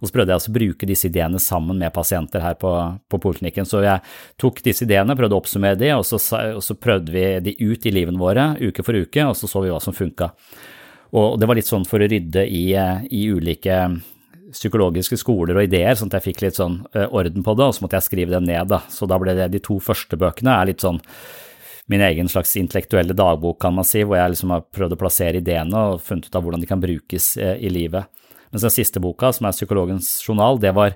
Og 0.00 0.08
så 0.08 0.14
prøvde 0.14 0.32
jeg 0.32 0.40
også 0.40 0.52
å 0.52 0.56
bruke 0.56 0.88
disse 0.88 1.08
ideene 1.08 1.40
sammen 1.42 1.80
med 1.80 1.94
pasienter 1.94 2.42
her 2.44 2.56
på, 2.60 2.72
på 3.08 3.20
poliklinikken. 3.22 3.68
Så 3.68 3.82
jeg 3.84 4.02
tok 4.40 4.62
disse 4.64 4.84
ideene, 4.86 5.16
prøvde 5.18 5.38
å 5.38 5.42
oppsummere 5.42 5.78
de, 5.80 5.92
og 5.96 6.04
så, 6.08 6.20
og 6.52 6.62
så, 6.64 6.76
prøvde 6.80 7.14
vi 7.14 7.24
de 7.44 7.56
ut 7.62 7.86
i 7.86 7.94
livene 7.94 8.20
våre 8.20 8.50
uke 8.60 8.84
for 8.86 8.98
uke, 8.98 9.24
og 9.24 9.36
så 9.38 9.48
så 9.50 9.64
vi 9.64 9.72
hva 9.72 9.80
som 9.82 9.96
funka. 9.96 10.32
Og 11.16 11.38
det 11.40 11.48
var 11.48 11.56
litt 11.56 11.70
sånn 11.70 11.86
for 11.88 12.02
å 12.02 12.10
rydde 12.10 12.44
i, 12.50 12.66
i 12.74 13.22
ulike 13.30 13.78
psykologiske 14.52 15.18
skoler 15.20 15.58
og 15.58 15.66
ideer, 15.66 15.96
sånn 15.98 16.10
at 16.12 16.20
jeg 16.20 16.30
fikk 16.30 16.44
litt 16.44 16.58
sånn 16.58 16.80
orden 17.08 17.44
på 17.46 17.56
det, 17.56 17.66
og 17.66 17.76
så 17.76 17.84
måtte 17.84 17.98
jeg 17.98 18.08
skrive 18.08 18.36
dem 18.36 18.46
ned, 18.46 18.68
da. 18.70 18.82
Så 18.92 19.08
da 19.08 19.18
ble 19.20 19.34
det 19.36 19.48
de 19.54 19.62
to 19.64 19.78
første 19.82 20.18
bøkene 20.20 20.54
er 20.54 20.70
litt 20.70 20.84
sånn 20.84 21.00
min 21.86 22.02
egen 22.02 22.28
slags 22.28 22.56
intellektuelle 22.58 23.14
dagbok, 23.14 23.60
kan 23.62 23.74
man 23.76 23.86
si, 23.86 24.02
hvor 24.02 24.18
jeg 24.18 24.32
liksom 24.32 24.52
har 24.54 24.64
prøvd 24.74 24.96
å 24.96 24.98
plassere 24.98 25.38
ideene 25.38 25.82
og 25.92 26.00
funnet 26.02 26.26
ut 26.26 26.38
av 26.38 26.42
hvordan 26.42 26.62
de 26.64 26.70
kan 26.70 26.82
brukes 26.82 27.36
i 27.38 27.70
livet. 27.70 28.10
Mens 28.56 28.64
den 28.64 28.72
siste 28.72 29.02
boka, 29.04 29.28
som 29.36 29.44
er 29.44 29.52
Psykologens 29.52 30.06
journal, 30.24 30.56
det 30.56 30.70
var, 30.72 30.94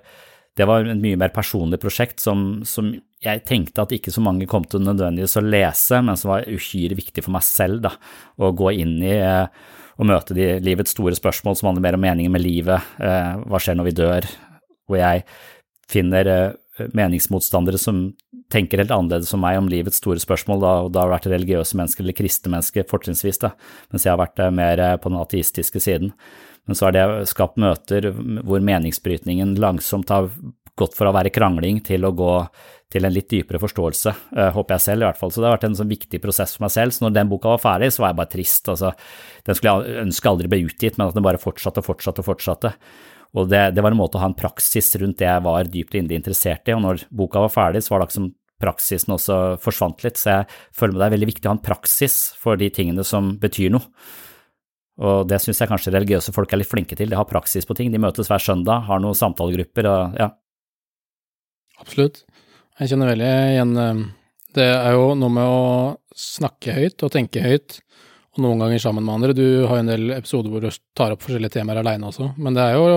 det 0.57 0.65
var 0.65 0.87
et 0.89 1.03
mye 1.03 1.19
mer 1.21 1.29
personlig 1.35 1.77
prosjekt 1.83 2.23
som, 2.25 2.63
som, 2.65 2.89
jeg 3.21 3.43
tenkte 3.45 3.85
at 3.85 3.93
ikke 3.93 4.15
så 4.15 4.23
mange 4.25 4.49
kom 4.49 4.65
til 4.65 4.81
nødvendigvis 4.81 5.37
å 5.37 5.43
lese, 5.45 6.01
men 6.01 6.17
som 6.17 6.33
var 6.33 6.49
uhyre 6.49 6.97
viktig 6.97 7.27
for 7.27 7.35
meg 7.37 7.45
selv 7.45 7.85
da, 7.85 7.93
å 8.41 8.49
gå 8.57 8.73
inn 8.81 8.97
i 9.05 9.13
eh, 9.19 9.45
og 10.01 10.09
møte 10.09 10.33
de 10.33 10.55
livets 10.65 10.97
store 10.97 11.13
spørsmål 11.21 11.61
som 11.61 11.69
handler 11.69 11.85
mer 11.85 12.01
om 12.01 12.05
meningen 12.07 12.33
med 12.33 12.47
livet, 12.47 12.97
eh, 13.05 13.45
hva 13.45 13.61
skjer 13.61 13.77
når 13.77 13.91
vi 13.91 13.97
dør, 14.01 14.33
hvor 14.89 15.03
jeg 15.03 15.29
finner 15.93 16.33
eh, 16.33 16.89
meningsmotstandere 16.97 17.77
som 17.77 18.07
tenker 18.49 18.81
helt 18.81 18.97
annerledes 18.97 19.29
som 19.29 19.45
meg 19.45 19.61
om 19.61 19.69
livets 19.69 20.01
store 20.01 20.23
spørsmål, 20.25 20.65
da, 20.65 20.77
og 20.87 20.95
da 20.97 21.05
har 21.05 21.19
vært 21.19 21.29
religiøse 21.29 21.77
mennesker 21.77 22.09
eller 22.09 22.17
kristne 22.17 22.57
mennesker 22.57 22.89
fortrinnsvis, 22.89 23.45
mens 23.93 24.09
jeg 24.09 24.17
har 24.17 24.23
vært 24.25 24.49
mer 24.57 24.81
på 24.97 25.13
den 25.13 25.21
ateistiske 25.21 25.85
siden. 25.85 26.17
Men 26.69 26.79
så 26.79 26.87
har 26.87 26.97
det 26.97 27.07
skapt 27.31 27.61
møter 27.61 28.11
hvor 28.13 28.63
meningsbrytningen 28.65 29.57
langsomt 29.61 30.13
har 30.13 30.31
gått 30.81 30.97
fra 30.97 31.11
å 31.11 31.17
være 31.17 31.33
krangling 31.35 31.81
til 31.85 32.07
å 32.07 32.15
gå 32.17 32.35
til 32.91 33.07
en 33.07 33.15
litt 33.15 33.29
dypere 33.31 33.61
forståelse, 33.63 34.13
uh, 34.35 34.49
håper 34.55 34.75
jeg 34.75 34.85
selv 34.89 35.05
i 35.05 35.07
hvert 35.07 35.21
fall. 35.21 35.31
Så 35.31 35.43
det 35.43 35.47
har 35.47 35.55
vært 35.55 35.69
en 35.69 35.77
sånn 35.79 35.93
viktig 35.93 36.19
prosess 36.23 36.57
for 36.57 36.65
meg 36.67 36.75
selv. 36.75 36.95
Så 36.95 37.05
når 37.05 37.15
den 37.15 37.31
boka 37.31 37.53
var 37.53 37.63
ferdig, 37.63 37.93
så 37.95 38.03
var 38.03 38.13
jeg 38.13 38.19
bare 38.19 38.33
trist. 38.33 38.71
Altså, 38.73 38.91
den 39.47 39.59
skulle 39.59 39.77
jeg 39.77 40.01
ønske 40.07 40.33
aldri 40.33 40.51
ble 40.51 40.65
utgitt, 40.67 40.99
men 40.99 41.07
at 41.07 41.19
den 41.19 41.27
bare 41.27 41.43
fortsatte 41.43 41.83
og 41.83 41.87
fortsatte 41.87 42.25
og 42.25 42.31
fortsatte. 42.33 42.73
Og 43.39 43.47
det, 43.47 43.63
det, 43.77 43.85
var 43.85 43.95
en 43.95 44.01
måte 44.01 44.19
å 44.19 44.25
ha 44.25 44.31
en 44.33 44.35
praksis 44.35 44.91
rundt 44.99 45.21
det 45.21 45.29
jeg 45.29 45.45
var 45.47 45.71
dypt 45.71 45.95
inne 45.95 46.17
interessert 46.17 46.67
i, 46.67 46.75
og 46.75 46.83
når 46.83 47.05
boka 47.15 47.45
var 47.45 47.55
ferdig, 47.55 47.85
så 47.87 47.95
var 47.95 48.03
det 48.03 48.09
akkurat 48.09 48.19
som 48.19 48.33
praksisen 48.61 49.15
også 49.15 49.37
forsvant 49.63 50.03
litt. 50.05 50.19
Så 50.19 50.35
jeg 50.35 50.49
føler 50.77 50.97
med 50.97 51.07
er 51.07 51.15
veldig 51.15 51.31
viktig 51.31 51.47
å 51.47 51.53
ha 51.53 51.59
en 51.61 51.63
praksis 51.71 52.19
for 52.41 52.59
de 52.61 52.73
tingene 52.75 53.07
som 53.07 53.37
betyr 53.41 53.71
noe. 53.77 53.87
Og 55.01 55.25
det 55.29 55.39
syns 55.41 55.63
jeg 55.63 55.71
kanskje 55.71 55.95
religiøse 55.95 56.33
folk 56.37 56.53
er 56.53 56.61
litt 56.61 56.69
flinke 56.69 56.97
til, 56.99 57.09
de 57.09 57.17
har 57.17 57.29
praksis 57.29 57.67
på 57.69 57.77
ting. 57.77 57.93
De 57.93 58.01
møtes 58.03 58.29
hver 58.29 58.43
søndag, 58.43 58.85
har 58.89 59.01
noen 59.01 59.17
samtalegrupper 59.17 59.89
og 59.89 60.19
ja. 60.21 60.29
Absolutt. 61.81 62.25
Jeg 62.81 62.93
kjenner 62.93 63.13
veldig 63.13 63.31
igjen 63.55 63.77
eh, 63.81 64.03
Det 64.57 64.67
er 64.67 64.97
jo 64.97 65.15
noe 65.17 65.33
med 65.33 65.49
å 65.49 65.63
snakke 66.17 66.75
høyt 66.77 67.05
og 67.07 67.13
tenke 67.15 67.41
høyt, 67.45 67.79
og 68.37 68.43
noen 68.45 68.61
ganger 68.61 68.83
sammen 68.83 69.07
med 69.07 69.17
andre. 69.17 69.37
Du 69.37 69.45
har 69.65 69.79
jo 69.79 69.85
en 69.85 69.93
del 69.93 70.17
episoder 70.19 70.53
hvor 70.53 70.65
du 70.65 70.69
tar 70.97 71.15
opp 71.15 71.25
forskjellige 71.25 71.57
temaer 71.57 71.81
aleine 71.81 72.11
også, 72.11 72.35
men 72.37 72.57
det 72.57 72.67
er 72.67 72.77
jo 72.77 72.91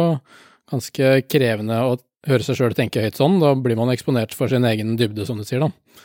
ganske 0.74 1.14
krevende 1.32 1.80
å 1.88 1.98
høre 2.28 2.44
seg 2.46 2.60
sjøl 2.60 2.76
tenke 2.76 3.04
høyt 3.04 3.20
sånn. 3.20 3.40
Da 3.44 3.54
blir 3.56 3.80
man 3.80 3.92
eksponert 3.94 4.36
for 4.36 4.52
sin 4.52 4.68
egen 4.68 4.98
dybde, 5.00 5.28
som 5.28 5.40
du 5.40 5.48
sier, 5.48 5.64
da. 5.64 6.02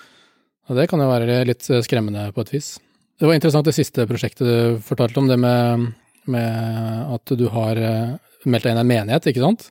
Og 0.68 0.78
det 0.78 0.86
kan 0.90 1.00
jo 1.00 1.08
være 1.08 1.42
litt 1.48 1.64
skremmende 1.64 2.28
på 2.36 2.44
et 2.44 2.54
vis. 2.58 2.76
Det 3.18 3.26
var 3.26 3.34
interessant 3.34 3.66
det 3.66 3.74
siste 3.74 4.04
prosjektet 4.06 4.46
du 4.46 4.82
fortalte 4.84 5.18
om, 5.18 5.26
det 5.26 5.36
med, 5.42 5.88
med 6.30 7.14
at 7.16 7.32
du 7.34 7.48
har 7.50 7.80
eh, 7.82 8.12
meldt 8.46 8.68
deg 8.68 8.76
inn 8.76 8.78
i 8.78 8.84
en 8.84 8.92
menighet, 8.92 9.26
ikke 9.32 9.42
sant? 9.42 9.64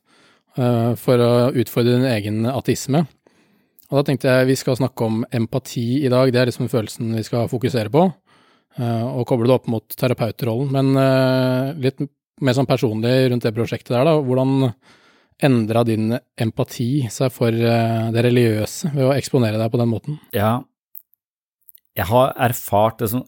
eh, 0.60 0.92
for 1.00 1.24
å 1.24 1.30
utfordre 1.56 1.96
din 1.96 2.10
egen 2.12 2.42
ateisme. 2.52 3.06
Og 3.88 4.02
da 4.02 4.04
tenkte 4.04 4.28
jeg 4.28 4.50
vi 4.50 4.60
skal 4.60 4.76
snakke 4.82 5.08
om 5.08 5.24
empati 5.32 6.02
i 6.02 6.12
dag, 6.12 6.34
det 6.34 6.42
er 6.42 6.52
liksom 6.52 6.68
følelsen 6.68 7.16
vi 7.16 7.24
skal 7.24 7.48
fokusere 7.48 7.94
på. 7.94 8.04
Eh, 8.76 9.08
og 9.08 9.24
koble 9.32 9.48
det 9.48 9.56
opp 9.56 9.72
mot 9.72 9.96
terapeutrollen. 9.96 10.76
Men 10.76 11.80
litt 11.80 12.04
mer 12.44 12.58
sånn 12.58 12.68
personlig 12.68 13.30
rundt 13.32 13.48
det 13.48 13.56
prosjektet 13.56 13.96
der, 13.96 14.10
da. 14.12 14.18
Hvordan 14.28 14.74
endra 15.48 15.88
din 15.88 16.18
empati 16.36 17.06
seg 17.14 17.32
for 17.32 17.56
det 17.56 18.26
religiøse 18.28 18.92
ved 18.92 19.08
å 19.08 19.16
eksponere 19.16 19.62
deg 19.62 19.72
på 19.72 19.80
den 19.80 19.94
måten? 19.94 20.20
Ja, 20.36 20.58
jeg 21.98 22.10
har 22.12 22.36
erfart 22.48 23.02
det 23.02 23.12
som 23.12 23.26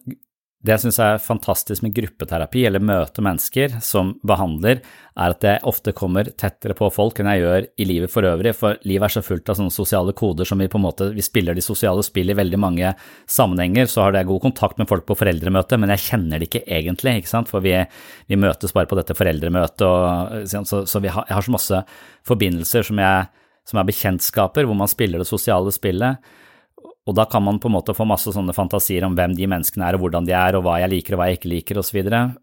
det 0.60 0.74
jeg 0.74 0.82
syns 0.84 0.98
er 1.00 1.22
fantastisk 1.24 1.86
med 1.86 1.94
gruppeterapi, 1.96 2.66
eller 2.68 2.84
møte 2.84 3.24
mennesker 3.24 3.78
som 3.84 4.10
behandler, 4.28 4.82
er 5.16 5.32
at 5.32 5.46
jeg 5.48 5.64
ofte 5.72 5.94
kommer 5.96 6.28
tettere 6.28 6.76
på 6.76 6.90
folk 6.92 7.22
enn 7.22 7.30
jeg 7.32 7.44
gjør 7.46 7.68
i 7.80 7.86
livet 7.88 8.12
for 8.12 8.28
øvrig, 8.28 8.52
for 8.58 8.76
livet 8.84 9.08
er 9.08 9.14
så 9.14 9.24
fullt 9.24 9.48
av 9.48 9.56
sånne 9.56 9.72
sosiale 9.72 10.12
koder 10.20 10.50
som 10.50 10.60
vi 10.60 10.68
på 10.68 10.76
en 10.76 10.84
måte 10.84 11.08
Vi 11.16 11.24
spiller 11.24 11.56
de 11.56 11.64
sosiale 11.64 12.04
spill 12.04 12.34
i 12.34 12.36
veldig 12.36 12.60
mange 12.60 12.92
sammenhenger, 13.24 13.88
så 13.88 14.04
har 14.04 14.20
jeg 14.20 14.28
god 14.28 14.42
kontakt 14.50 14.82
med 14.84 14.90
folk 14.92 15.08
på 15.08 15.16
foreldremøte, 15.22 15.80
men 15.80 15.96
jeg 15.96 16.06
kjenner 16.10 16.44
det 16.44 16.50
ikke 16.50 16.66
egentlig, 16.68 17.16
ikke 17.22 17.32
sant, 17.32 17.48
for 17.48 17.64
vi, 17.64 17.78
vi 18.28 18.42
møtes 18.44 18.76
bare 18.76 18.92
på 18.92 19.00
dette 19.00 19.16
foreldremøtet, 19.16 19.86
og, 19.88 20.44
så, 20.44 20.84
så 20.84 21.04
har, 21.08 21.24
jeg 21.24 21.38
har 21.38 21.48
så 21.48 21.56
masse 21.56 21.82
forbindelser 22.28 22.84
som, 22.92 23.00
jeg, 23.00 23.48
som 23.64 23.80
er 23.80 23.88
bekjentskaper, 23.94 24.68
hvor 24.68 24.76
man 24.76 24.92
spiller 24.92 25.24
det 25.24 25.32
sosiale 25.32 25.72
spillet. 25.72 26.20
Og 27.10 27.16
da 27.18 27.26
kan 27.30 27.44
man 27.44 27.58
på 27.62 27.70
en 27.70 27.76
måte 27.80 27.96
få 27.98 28.06
masse 28.08 28.32
sånne 28.36 28.54
fantasier 28.54 29.06
om 29.08 29.16
hvem 29.18 29.34
de 29.38 29.50
menneskene 29.50 29.88
er, 29.88 29.98
og 29.98 30.06
hvordan 30.06 30.28
de 30.28 30.36
er, 30.38 30.58
og 30.58 30.66
hva 30.66 30.78
jeg 30.84 30.94
liker 30.94 31.16
og 31.16 31.22
hva 31.22 31.30
jeg 31.30 31.40
ikke 31.40 31.54
liker, 31.56 31.80
osv. 31.82 32.02
Og, 32.06 32.36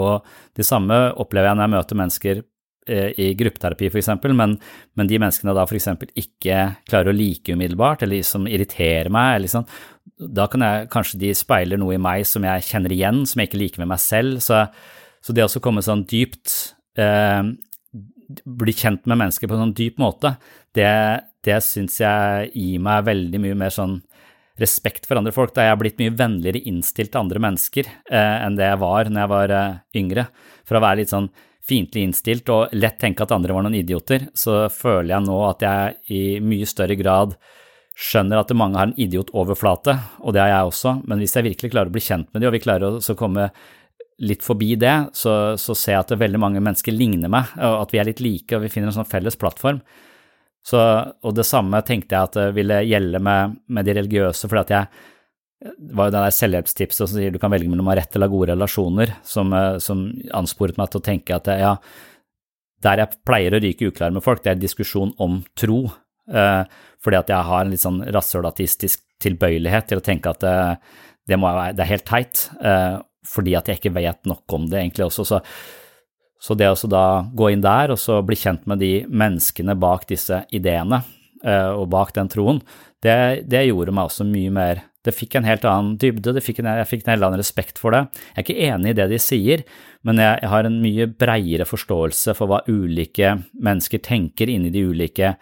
og 0.00 0.56
det 0.56 0.66
samme 0.66 1.00
opplever 1.20 1.50
jeg 1.50 1.58
når 1.58 1.66
jeg 1.66 1.74
møter 1.74 2.00
mennesker 2.00 2.40
eh, 2.40 3.10
i 3.20 3.26
gruppeterapi 3.38 3.90
f.eks., 3.90 4.12
men, 4.32 4.56
men 4.96 5.10
de 5.10 5.20
menneskene 5.20 5.56
da 5.56 5.66
f.eks. 5.66 5.90
ikke 6.22 6.62
klarer 6.88 7.12
å 7.12 7.16
like 7.16 7.52
umiddelbart, 7.52 8.06
eller 8.06 8.24
som 8.24 8.48
irriterer 8.48 9.12
meg, 9.12 9.34
eller 9.36 9.52
sånn, 9.52 9.68
da 10.16 10.48
kan 10.48 10.64
jeg 10.64 10.88
kanskje 10.92 11.20
de 11.20 11.34
speiler 11.36 11.80
noe 11.80 11.98
i 11.98 12.00
meg 12.00 12.24
som 12.28 12.44
jeg 12.46 12.64
kjenner 12.70 12.94
igjen, 12.94 13.24
som 13.28 13.42
jeg 13.42 13.50
ikke 13.50 13.62
liker 13.66 13.84
med 13.84 13.92
meg 13.92 14.00
selv. 14.00 14.40
Så, 14.44 14.64
så 15.20 15.36
det 15.36 15.44
å 15.44 15.62
komme 15.62 15.84
sånn 15.84 16.06
dypt 16.08 16.56
eh, 17.00 17.44
Bli 18.26 18.72
kjent 18.74 19.04
med 19.06 19.20
mennesker 19.20 19.46
på 19.46 19.54
en 19.54 19.68
sånn 19.68 19.74
dyp 19.78 20.00
måte, 20.02 20.32
det, 20.74 20.88
det 21.46 21.60
syns 21.62 22.00
jeg 22.00 22.48
gir 22.50 22.80
meg 22.82 23.04
veldig 23.06 23.38
mye 23.44 23.58
mer 23.60 23.70
sånn 23.70 24.00
respekt 24.60 25.08
for 25.08 25.20
andre 25.20 25.34
folk. 25.34 25.54
Da 25.54 25.66
jeg 25.66 25.74
har 25.74 25.80
blitt 25.80 26.00
mye 26.00 26.14
vennligere 26.16 26.62
innstilt 26.68 27.12
til 27.12 27.22
andre 27.22 27.42
mennesker 27.42 27.88
eh, 27.88 28.36
enn 28.44 28.56
det 28.58 28.70
jeg 28.70 28.80
var 28.82 29.10
når 29.10 29.22
jeg 29.22 29.32
var 29.34 29.54
eh, 29.58 29.76
yngre. 30.00 30.26
For 30.66 30.78
å 30.78 30.84
være 30.84 31.02
litt 31.02 31.12
sånn 31.12 31.28
fiendtlig 31.66 32.06
innstilt 32.06 32.50
og 32.54 32.74
lett 32.78 32.98
tenke 33.02 33.24
at 33.24 33.34
andre 33.34 33.54
var 33.56 33.66
noen 33.66 33.78
idioter, 33.78 34.28
så 34.38 34.66
føler 34.70 35.16
jeg 35.16 35.26
nå 35.26 35.38
at 35.48 35.64
jeg 35.66 35.96
i 36.14 36.20
mye 36.44 36.68
større 36.68 36.94
grad 36.98 37.34
skjønner 37.96 38.42
at 38.42 38.52
mange 38.54 38.78
har 38.78 38.90
en 38.90 38.98
idiotoverflate, 39.00 39.96
og 40.20 40.36
det 40.36 40.42
har 40.44 40.52
jeg 40.52 40.70
også, 40.70 40.92
men 41.08 41.22
hvis 41.22 41.34
jeg 41.34 41.46
virkelig 41.46 41.72
klarer 41.72 41.90
å 41.90 41.94
bli 41.94 42.04
kjent 42.04 42.28
med 42.28 42.42
dem, 42.42 42.50
og 42.50 42.54
vi 42.54 42.62
klarer 42.62 42.98
å 43.00 43.16
komme 43.18 43.48
litt 44.22 44.44
forbi 44.44 44.74
det, 44.80 44.94
så, 45.16 45.56
så 45.60 45.74
ser 45.76 45.96
jeg 45.96 46.04
at 46.04 46.12
veldig 46.20 46.40
mange 46.40 46.62
mennesker 46.62 46.94
ligner 46.94 47.32
meg, 47.32 47.50
og 47.56 47.86
at 47.86 47.94
vi 47.94 48.00
er 48.00 48.10
litt 48.10 48.22
like, 48.24 48.52
og 48.56 48.62
vi 48.64 48.70
finner 48.72 48.92
en 48.92 48.98
sånn 49.00 49.08
felles 49.08 49.36
plattform. 49.40 49.80
Så, 50.66 50.78
og 51.22 51.36
det 51.36 51.46
samme 51.46 51.78
tenkte 51.86 52.16
jeg 52.16 52.28
at 52.30 52.38
det 52.38 52.46
ville 52.56 52.80
gjelde 52.88 53.20
med, 53.22 53.60
med 53.70 53.86
de 53.86 53.94
religiøse, 54.00 54.48
fordi 54.50 54.64
at 54.66 54.74
jeg 54.74 55.12
det 55.66 55.94
var 55.96 56.10
jo 56.10 56.12
det 56.12 56.20
der 56.20 56.34
selvhjelpstipset 56.36 57.00
som 57.00 57.14
sier 57.16 57.32
du 57.32 57.38
kan 57.40 57.50
velge 57.50 57.70
mellom 57.72 57.86
å 57.88 57.94
ha 57.94 57.96
rett 57.96 58.16
eller 58.18 58.28
gode 58.28 58.50
relasjoner, 58.50 59.14
som, 59.24 59.54
eh, 59.56 59.78
som 59.80 60.02
ansporet 60.36 60.76
meg 60.76 60.90
til 60.92 61.00
å 61.00 61.06
tenke 61.06 61.38
at 61.38 61.48
ja, 61.48 61.70
der 62.84 63.02
jeg 63.02 63.22
pleier 63.26 63.56
å 63.56 63.60
ryke 63.62 63.88
uklar 63.90 64.12
med 64.14 64.24
folk, 64.24 64.42
det 64.44 64.52
er 64.52 64.60
diskusjon 64.60 65.14
om 65.22 65.40
tro, 65.58 65.86
eh, 66.28 66.62
fordi 67.02 67.18
at 67.18 67.32
jeg 67.32 67.48
har 67.48 67.64
en 67.64 67.72
litt 67.72 67.82
sånn 67.82 68.02
rasshølatistisk 68.14 69.02
tilbøyelighet 69.22 69.90
til 69.90 70.02
å 70.02 70.04
tenke 70.04 70.32
at 70.32 70.44
eh, 70.46 70.76
det, 71.26 71.40
må, 71.40 71.50
det 71.72 71.84
er 71.86 71.92
helt 71.94 72.08
teit, 72.08 72.46
eh, 72.60 73.00
fordi 73.26 73.56
at 73.58 73.70
jeg 73.70 73.80
ikke 73.80 73.96
vet 73.96 74.28
nok 74.28 74.58
om 74.58 74.68
det 74.70 74.82
egentlig 74.82 75.08
også. 75.08 75.26
Så, 75.26 75.40
så 76.46 76.54
det 76.54 76.68
å 76.70 76.90
da 76.90 77.26
gå 77.34 77.50
inn 77.50 77.64
der 77.64 77.90
og 77.90 77.98
så 77.98 78.20
bli 78.22 78.38
kjent 78.38 78.68
med 78.70 78.78
de 78.78 78.90
menneskene 79.10 79.74
bak 79.82 80.06
disse 80.06 80.44
ideene 80.54 81.00
eh, 81.42 81.72
og 81.72 81.88
bak 81.90 82.12
den 82.14 82.30
troen, 82.30 82.60
det, 83.02 83.46
det, 83.50 83.66
gjorde 83.66 83.94
meg 83.94 84.08
også 84.08 84.26
mye 84.26 84.52
mer 84.54 84.84
Det 85.06 85.14
fikk 85.14 85.36
en 85.38 85.46
helt 85.46 85.66
annen 85.68 85.96
dybde, 86.02 86.40
fikk 86.42 86.62
en, 86.62 86.70
jeg 86.80 86.88
fikk 86.90 87.04
en 87.04 87.12
helt 87.12 87.26
annen 87.28 87.38
respekt 87.38 87.78
for 87.78 87.94
det. 87.94 88.00
Jeg 88.34 88.40
er 88.40 88.44
ikke 88.44 88.70
enig 88.72 88.90
i 88.90 88.96
det 88.98 89.04
de 89.12 89.20
sier, 89.22 89.62
men 90.02 90.18
jeg, 90.18 90.40
jeg 90.42 90.50
har 90.50 90.66
en 90.66 90.80
mye 90.82 91.06
breiere 91.22 91.66
forståelse 91.68 92.34
for 92.34 92.50
hva 92.50 92.64
ulike 92.66 93.36
mennesker 93.54 94.02
tenker 94.02 94.50
inni 94.50 94.72
de 94.74 94.82
ulike 94.82 95.36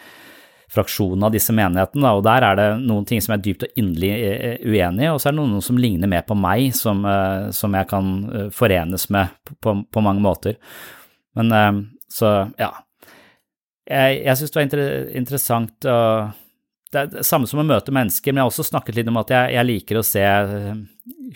fraksjonen 0.75 1.27
av 1.27 1.35
disse 1.35 1.55
menighetene, 1.55 2.13
og 2.17 2.25
der 2.27 2.47
er 2.49 2.59
det 2.59 2.69
noen 2.83 3.07
ting 3.09 3.23
som 3.25 3.37
er 3.37 3.43
dypt 3.45 3.67
og 3.67 3.81
inderlig 3.81 4.11
eh, 4.15 4.57
uenig 4.67 5.07
i, 5.07 5.11
og 5.13 5.21
så 5.23 5.31
er 5.31 5.37
det 5.37 5.41
noen 5.41 5.65
som 5.65 5.79
ligner 5.81 6.11
mer 6.11 6.25
på 6.27 6.37
meg, 6.39 6.69
som, 6.77 7.05
eh, 7.09 7.51
som 7.57 7.77
jeg 7.79 7.89
kan 7.91 8.13
eh, 8.29 8.49
forenes 8.55 9.09
med 9.15 9.35
på, 9.63 9.77
på 9.87 10.05
mange 10.05 10.25
måter. 10.25 10.59
Men 11.35 11.51
så, 12.15 12.29
ja. 12.61 12.71
Jeg, 13.91 14.21
jeg 14.23 14.39
syns 14.39 14.53
det 14.53 14.59
var 14.59 14.67
inter 14.69 14.83
interessant 15.19 15.87
å 15.91 15.97
Det 16.95 17.01
er 17.01 17.09
det 17.11 17.25
samme 17.27 17.49
som 17.51 17.59
å 17.59 17.67
møte 17.67 17.93
mennesker, 17.93 18.31
men 18.31 18.39
jeg 18.39 18.47
har 18.47 18.53
også 18.53 18.69
snakket 18.69 19.01
litt 19.01 19.11
om 19.11 19.19
at 19.19 19.33
jeg, 19.35 19.55
jeg 19.57 19.67
liker 19.67 19.99
å 19.99 20.05
se 20.07 20.23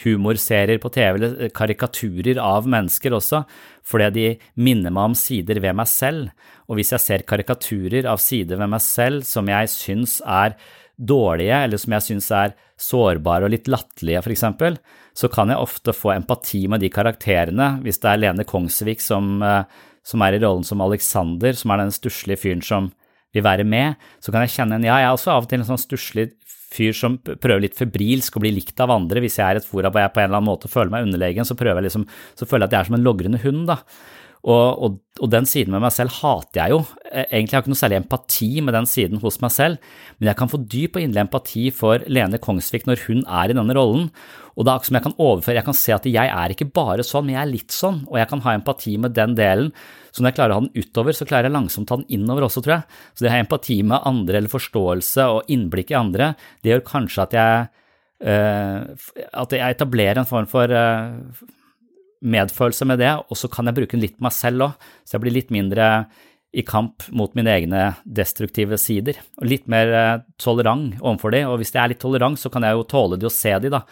humorserier 0.02 0.80
på 0.80 0.90
TV, 0.92 1.18
eller 1.18 1.50
karikaturer 1.54 2.40
av 2.40 2.68
mennesker 2.70 3.14
også, 3.16 3.42
fordi 3.86 4.08
de 4.14 4.28
minner 4.60 4.94
meg 4.94 5.10
om 5.10 5.16
sider 5.18 5.60
ved 5.60 5.76
meg 5.76 5.90
selv. 5.90 6.30
Og 6.68 6.78
hvis 6.78 6.94
jeg 6.94 7.04
ser 7.04 7.26
karikaturer 7.28 8.08
av 8.08 8.20
sider 8.22 8.60
ved 8.60 8.72
meg 8.72 8.84
selv 8.84 9.26
som 9.28 9.48
jeg 9.50 9.72
syns 9.72 10.18
er 10.24 10.56
dårlige, 10.98 11.64
eller 11.64 11.80
som 11.80 11.94
jeg 11.94 12.06
syns 12.08 12.30
er 12.34 12.56
sårbare 12.78 13.46
og 13.46 13.52
litt 13.54 13.68
latterlige, 13.70 14.22
eksempel, 14.32 14.78
så 15.18 15.30
kan 15.32 15.50
jeg 15.50 15.60
ofte 15.60 15.94
få 15.94 16.14
empati 16.14 16.64
med 16.70 16.82
de 16.82 16.90
karakterene. 16.94 17.76
Hvis 17.82 18.00
det 18.02 18.12
er 18.12 18.22
Lene 18.22 18.46
Kongsvik 18.46 19.02
som, 19.02 19.42
eh, 19.42 19.64
som 20.02 20.22
er 20.22 20.34
i 20.34 20.42
rollen 20.42 20.64
som 20.64 20.80
Alexander, 20.80 21.52
som 21.52 21.70
er 21.70 21.84
den 21.84 21.94
stusslige 21.94 22.38
fyren 22.38 22.62
som 22.62 22.92
vil 23.34 23.44
være 23.44 23.64
med, 23.64 23.96
så 24.20 24.32
kan 24.32 24.42
jeg 24.46 24.54
kjenne 24.56 24.78
en 24.78 24.84
Ja, 24.84 24.98
jeg 24.98 25.08
er 25.08 25.16
også 25.16 25.32
av 25.34 25.44
og 25.44 25.48
til 25.50 25.60
en 25.60 25.68
sånn 25.68 25.80
stusslig 25.80 26.30
fyr 26.74 26.94
som 26.96 27.16
prøver 27.18 27.64
litt 27.64 27.78
febrilsk 27.78 28.36
å 28.36 28.42
bli 28.44 28.52
likt 28.58 28.80
av 28.84 28.92
andre. 28.94 29.22
Hvis 29.24 29.38
jeg 29.40 29.46
er 29.46 29.60
et 29.60 29.66
fora 29.66 29.92
hvor 29.92 30.04
jeg 30.04 30.14
på 30.14 30.22
en 30.22 30.28
eller 30.28 30.40
annen 30.40 30.50
måte 30.50 30.70
føler 30.70 30.92
meg 30.92 31.08
underlegen, 31.08 31.48
så, 31.48 31.56
jeg 31.56 31.84
liksom, 31.88 32.06
så 32.38 32.48
føler 32.48 32.66
jeg 32.66 32.70
at 32.70 32.76
jeg 32.76 32.80
er 32.80 32.90
som 32.90 32.98
en 32.98 33.06
logrende 33.06 33.42
hund, 33.44 33.66
da. 33.70 33.80
Og, 34.46 34.82
og, 34.84 34.98
og, 35.18 35.28
den 35.32 35.46
siden 35.50 35.74
med 35.74 35.82
meg 35.82 35.92
selv 35.94 36.14
hater 36.20 36.60
jeg 36.60 36.74
jo. 36.76 36.82
Eh, 37.10 37.26
egentlig 37.26 37.56
har 37.56 37.58
jeg 37.58 37.64
ikke 37.66 37.72
noe 37.74 37.80
særlig 37.80 37.98
empati 37.98 38.50
med 38.62 38.76
den 38.76 38.86
siden 38.88 39.22
hos 39.22 39.40
meg 39.42 39.50
selv, 39.54 39.94
men 40.18 40.30
jeg 40.30 40.38
kan 40.38 40.50
få 40.52 40.60
dyp 40.62 40.98
og 40.98 41.02
inderlig 41.02 41.24
empati 41.26 41.64
for 41.74 42.04
Lene 42.06 42.38
Kongsvik 42.42 42.86
når 42.88 43.02
hun 43.08 43.24
er 43.24 43.50
i 43.50 43.56
denne 43.58 43.76
rollen. 43.76 44.06
Og 44.54 44.66
det 44.66 44.70
er 44.70 44.78
akkurat 44.78 44.90
som 44.90 44.98
jeg 44.98 45.06
kan 45.06 45.16
overføre, 45.22 45.56
jeg 45.58 45.66
kan 45.68 45.78
se 45.80 45.94
at 45.94 46.06
jeg 46.10 46.34
er 46.34 46.54
ikke 46.54 46.68
bare 46.74 47.06
sånn, 47.06 47.26
men 47.26 47.36
jeg 47.36 47.42
er 47.42 47.50
litt 47.50 47.74
sånn, 47.74 48.00
og 48.10 48.16
jeg 48.18 48.30
kan 48.30 48.44
ha 48.46 48.54
empati 48.58 48.94
med 48.98 49.14
den 49.18 49.36
delen. 49.38 49.68
Så 50.10 50.22
når 50.22 50.32
jeg 50.32 50.38
klarer 50.38 50.54
å 50.54 50.58
ha 50.58 50.64
den 50.64 50.86
utover, 50.86 51.14
så 51.14 51.26
klarer 51.28 51.46
jeg 51.46 51.54
langsomt 51.54 51.86
å 51.86 51.90
ta 51.92 52.00
den 52.00 52.16
innover 52.18 52.46
også, 52.48 52.62
tror 52.64 52.78
jeg. 52.78 52.96
Så 53.14 53.22
det 53.22 53.30
å 53.30 53.34
ha 53.36 53.42
empati 53.44 53.76
med 53.86 54.08
andre 54.10 54.40
eller 54.40 54.54
forståelse 54.54 55.28
og 55.34 55.52
innblikk 55.54 55.92
i 55.94 55.98
andre, 55.98 56.32
det 56.62 56.74
gjør 56.74 56.86
kanskje 56.88 57.26
at 57.26 57.38
jeg, 57.38 57.68
uh, 58.26 59.14
at 59.44 59.54
jeg 59.54 59.78
etablerer 59.78 60.22
en 60.22 60.30
form 60.30 60.50
for 60.50 60.74
uh, 60.74 61.46
medfølelse 62.24 62.86
med 62.88 63.00
det, 63.02 63.12
og 63.28 63.38
så 63.38 63.50
kan 63.52 63.68
jeg 63.68 63.78
bruke 63.78 63.94
den 63.94 64.04
litt 64.06 64.16
på 64.18 64.26
meg 64.26 64.34
selv 64.34 64.68
òg, 64.68 64.88
så 65.06 65.16
jeg 65.16 65.24
blir 65.24 65.36
litt 65.36 65.54
mindre 65.54 66.08
i 66.56 66.64
kamp 66.64 67.04
mot 67.12 67.34
mine 67.36 67.52
egne 67.52 67.82
destruktive 68.04 68.78
sider, 68.80 69.18
og 69.38 69.50
litt 69.50 69.66
mer 69.70 69.92
eh, 69.92 70.20
tolerant 70.40 70.96
overfor 71.02 71.34
de, 71.34 71.44
og 71.46 71.58
hvis 71.60 71.74
jeg 71.74 71.82
er 71.82 71.92
litt 71.92 72.02
tolerant, 72.02 72.40
så 72.40 72.50
kan 72.52 72.64
jeg 72.64 72.78
jo 72.78 72.86
tåle 72.88 73.18
de 73.20 73.28
og 73.28 73.34
se 73.34 73.52
de, 73.60 73.72
da, 73.74 73.82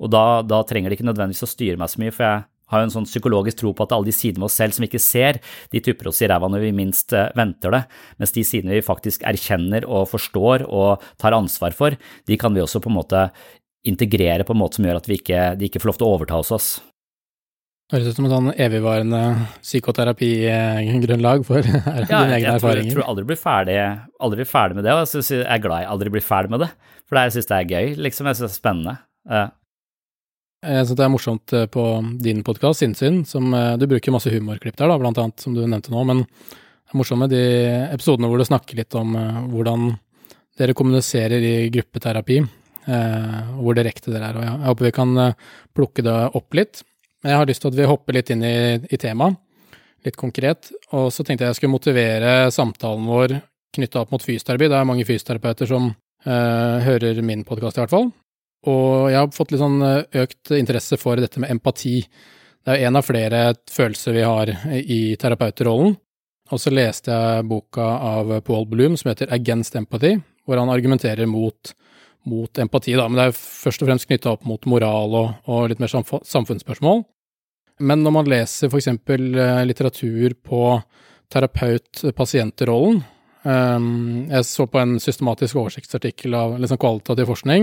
og 0.00 0.12
da, 0.12 0.26
da 0.44 0.62
trenger 0.68 0.90
de 0.90 0.98
ikke 0.98 1.08
nødvendigvis 1.10 1.44
å 1.44 1.50
styre 1.50 1.80
meg 1.80 1.92
så 1.92 2.00
mye, 2.02 2.14
for 2.14 2.26
jeg 2.26 2.46
har 2.72 2.82
jo 2.82 2.86
en 2.88 2.94
sånn 2.96 3.06
psykologisk 3.06 3.60
tro 3.60 3.72
på 3.76 3.84
at 3.84 3.92
alle 3.94 4.08
de 4.08 4.14
sidene 4.16 4.42
med 4.42 4.48
oss 4.48 4.56
selv 4.58 4.74
som 4.74 4.82
vi 4.82 4.88
ikke 4.90 5.02
ser, 5.02 5.38
de 5.70 5.82
tupper 5.84 6.10
oss 6.10 6.22
i 6.24 6.30
ræva 6.30 6.48
når 6.50 6.64
vi 6.64 6.72
minst 6.80 7.14
eh, 7.14 7.28
venter 7.38 7.76
det, 7.76 7.84
mens 8.22 8.34
de 8.34 8.46
sidene 8.48 8.74
vi 8.74 8.86
faktisk 8.86 9.26
erkjenner 9.28 9.86
og 9.86 10.08
forstår 10.10 10.66
og 10.66 11.04
tar 11.20 11.36
ansvar 11.36 11.76
for, 11.76 11.94
de 12.26 12.40
kan 12.40 12.56
vi 12.56 12.64
også 12.64 12.82
på 12.82 12.90
en 12.90 12.98
måte 12.98 13.28
integrere 13.86 14.42
på 14.42 14.56
en 14.56 14.64
måte 14.64 14.80
som 14.80 14.88
gjør 14.88 14.98
at 14.98 15.08
ikke, 15.14 15.48
de 15.60 15.68
ikke 15.68 15.82
får 15.82 15.92
lov 15.92 16.00
til 16.00 16.08
å 16.08 16.14
overta 16.16 16.40
hos 16.40 16.54
oss. 16.56 16.70
Høres 17.94 18.08
ut 18.10 18.16
som 18.18 18.26
et 18.26 18.32
sånn 18.32 18.48
evigvarende 18.58 19.18
psykoterapigrunnlag 19.62 21.44
for 21.46 21.62
ja, 21.70 22.00
dine 22.02 22.34
egne 22.34 22.56
erfaringer. 22.56 22.88
Jeg 22.88 22.96
tror 22.96 23.10
aldri 23.12 23.26
blir 23.28 23.38
ferdig, 23.38 23.76
aldri 24.18 24.40
blir 24.40 24.48
ferdig 24.50 24.78
med 24.78 24.88
det, 24.88 24.96
og 24.96 25.04
jeg 25.06 25.44
er 25.44 25.60
glad 25.62 25.84
jeg 25.84 25.90
aldri 25.92 26.12
blir 26.16 26.24
ferdig 26.26 26.50
med 26.50 26.64
det. 26.64 26.68
For 27.06 27.20
jeg 27.20 27.36
syns 27.36 27.46
det 27.46 27.60
er 27.60 27.70
gøy, 27.70 27.92
liksom. 28.08 28.26
Jeg 28.26 28.38
syns 28.40 28.42
det 28.42 28.48
er 28.48 28.56
spennende. 28.56 28.94
Jeg 30.66 30.88
syns 30.88 30.98
det 30.98 31.04
er 31.06 31.12
morsomt 31.14 31.54
eh, 31.54 31.68
på 31.70 31.84
din 32.24 32.42
podkast, 32.46 32.82
Sinnsyn, 32.82 33.20
som 33.28 33.54
eh, 33.54 33.76
du 33.78 33.86
bruker 33.86 34.14
masse 34.16 34.34
humorklipp 34.34 34.74
der, 34.80 34.90
da, 34.90 34.98
blant 34.98 35.22
annet, 35.22 35.46
som 35.46 35.54
du 35.54 35.62
nevnte 35.62 35.94
nå, 35.94 36.02
men 36.10 36.24
det 36.26 36.90
er 36.90 36.98
morsomt 36.98 37.22
med 37.22 37.30
de 37.36 37.44
episodene 37.92 38.32
hvor 38.32 38.42
du 38.42 38.48
snakker 38.48 38.80
litt 38.80 38.98
om 38.98 39.14
eh, 39.14 39.40
hvordan 39.52 39.92
dere 40.58 40.74
kommuniserer 40.74 41.44
i 41.44 41.54
gruppeterapi, 41.70 42.40
hvor 42.86 43.74
direkte 43.76 44.12
dere 44.14 44.30
er. 44.30 44.36
Og 44.38 44.44
jeg 44.46 44.68
håper 44.70 44.86
vi 44.86 44.92
kan 44.94 45.10
plukke 45.76 46.04
det 46.06 46.14
opp 46.38 46.54
litt. 46.56 46.80
Men 47.22 47.32
jeg 47.32 47.40
har 47.40 47.50
lyst 47.50 47.64
til 47.64 47.72
at 47.72 47.78
vi 47.78 47.88
hopper 47.88 48.18
litt 48.18 48.30
inn 48.34 48.44
i, 48.46 48.56
i 48.90 49.00
temaet. 49.00 49.38
litt 50.06 50.16
konkret. 50.16 50.70
Og 50.94 51.08
så 51.10 51.24
tenkte 51.24 51.44
jeg 51.44 51.54
jeg 51.54 51.58
skulle 51.58 51.74
motivere 51.74 52.50
samtalen 52.54 53.08
vår 53.10 53.40
knytta 53.74 54.04
opp 54.04 54.12
mot 54.14 54.22
fysioterapi. 54.22 54.68
Det 54.70 54.78
er 54.78 54.86
mange 54.86 55.06
fysioterapeuter 55.08 55.66
som 55.66 55.88
eh, 55.90 56.76
hører 56.86 57.18
min 57.26 57.42
podkast, 57.44 57.80
i 57.80 57.82
hvert 57.82 57.94
fall. 57.94 58.08
Og 58.70 59.10
jeg 59.10 59.18
har 59.18 59.34
fått 59.34 59.52
litt 59.52 59.62
sånn 59.62 59.82
økt 59.82 60.52
interesse 60.56 60.98
for 60.98 61.18
dette 61.20 61.42
med 61.42 61.52
empati. 61.54 62.00
Det 62.66 62.74
er 62.74 62.88
en 62.88 62.98
av 62.98 63.06
flere 63.06 63.42
følelser 63.70 64.16
vi 64.16 64.24
har 64.26 64.50
i 64.78 65.00
terapeutrollen. 65.20 65.94
Og 66.50 66.62
så 66.62 66.70
leste 66.70 67.10
jeg 67.10 67.46
boka 67.50 67.84
av 68.06 68.30
Paul 68.46 68.66
Bloom 68.70 68.96
som 68.98 69.10
heter 69.10 69.32
Against 69.34 69.74
Empathy, 69.78 70.16
hvor 70.46 70.60
han 70.60 70.70
argumenterer 70.70 71.26
mot, 71.30 71.72
mot 72.26 72.58
empati, 72.58 72.96
da. 72.98 73.08
Men 73.08 73.16
det 73.20 73.24
er 73.28 73.38
først 73.38 73.82
og 73.82 73.88
fremst 73.90 74.08
knytta 74.08 74.30
opp 74.34 74.44
mot 74.48 74.66
moral 74.70 75.10
og, 75.14 75.28
og 75.50 75.68
litt 75.70 75.80
mer 75.82 75.92
samfunnsspørsmål. 75.92 76.98
Men 77.86 77.98
når 78.04 78.12
man 78.14 78.30
leser 78.30 78.72
eksempel 78.72 79.22
eh, 79.36 79.66
litteratur 79.68 80.30
på 80.46 80.60
terapeut-pasientrollen 81.32 82.96
um, 83.42 84.26
Jeg 84.30 84.44
så 84.46 84.66
på 84.70 84.78
en 84.80 85.00
systematisk 85.02 85.56
oversiktsartikkel 85.58 86.34
av 86.38 86.58
liksom 86.60 86.78
kvalitativ 86.80 87.26
forskning 87.32 87.62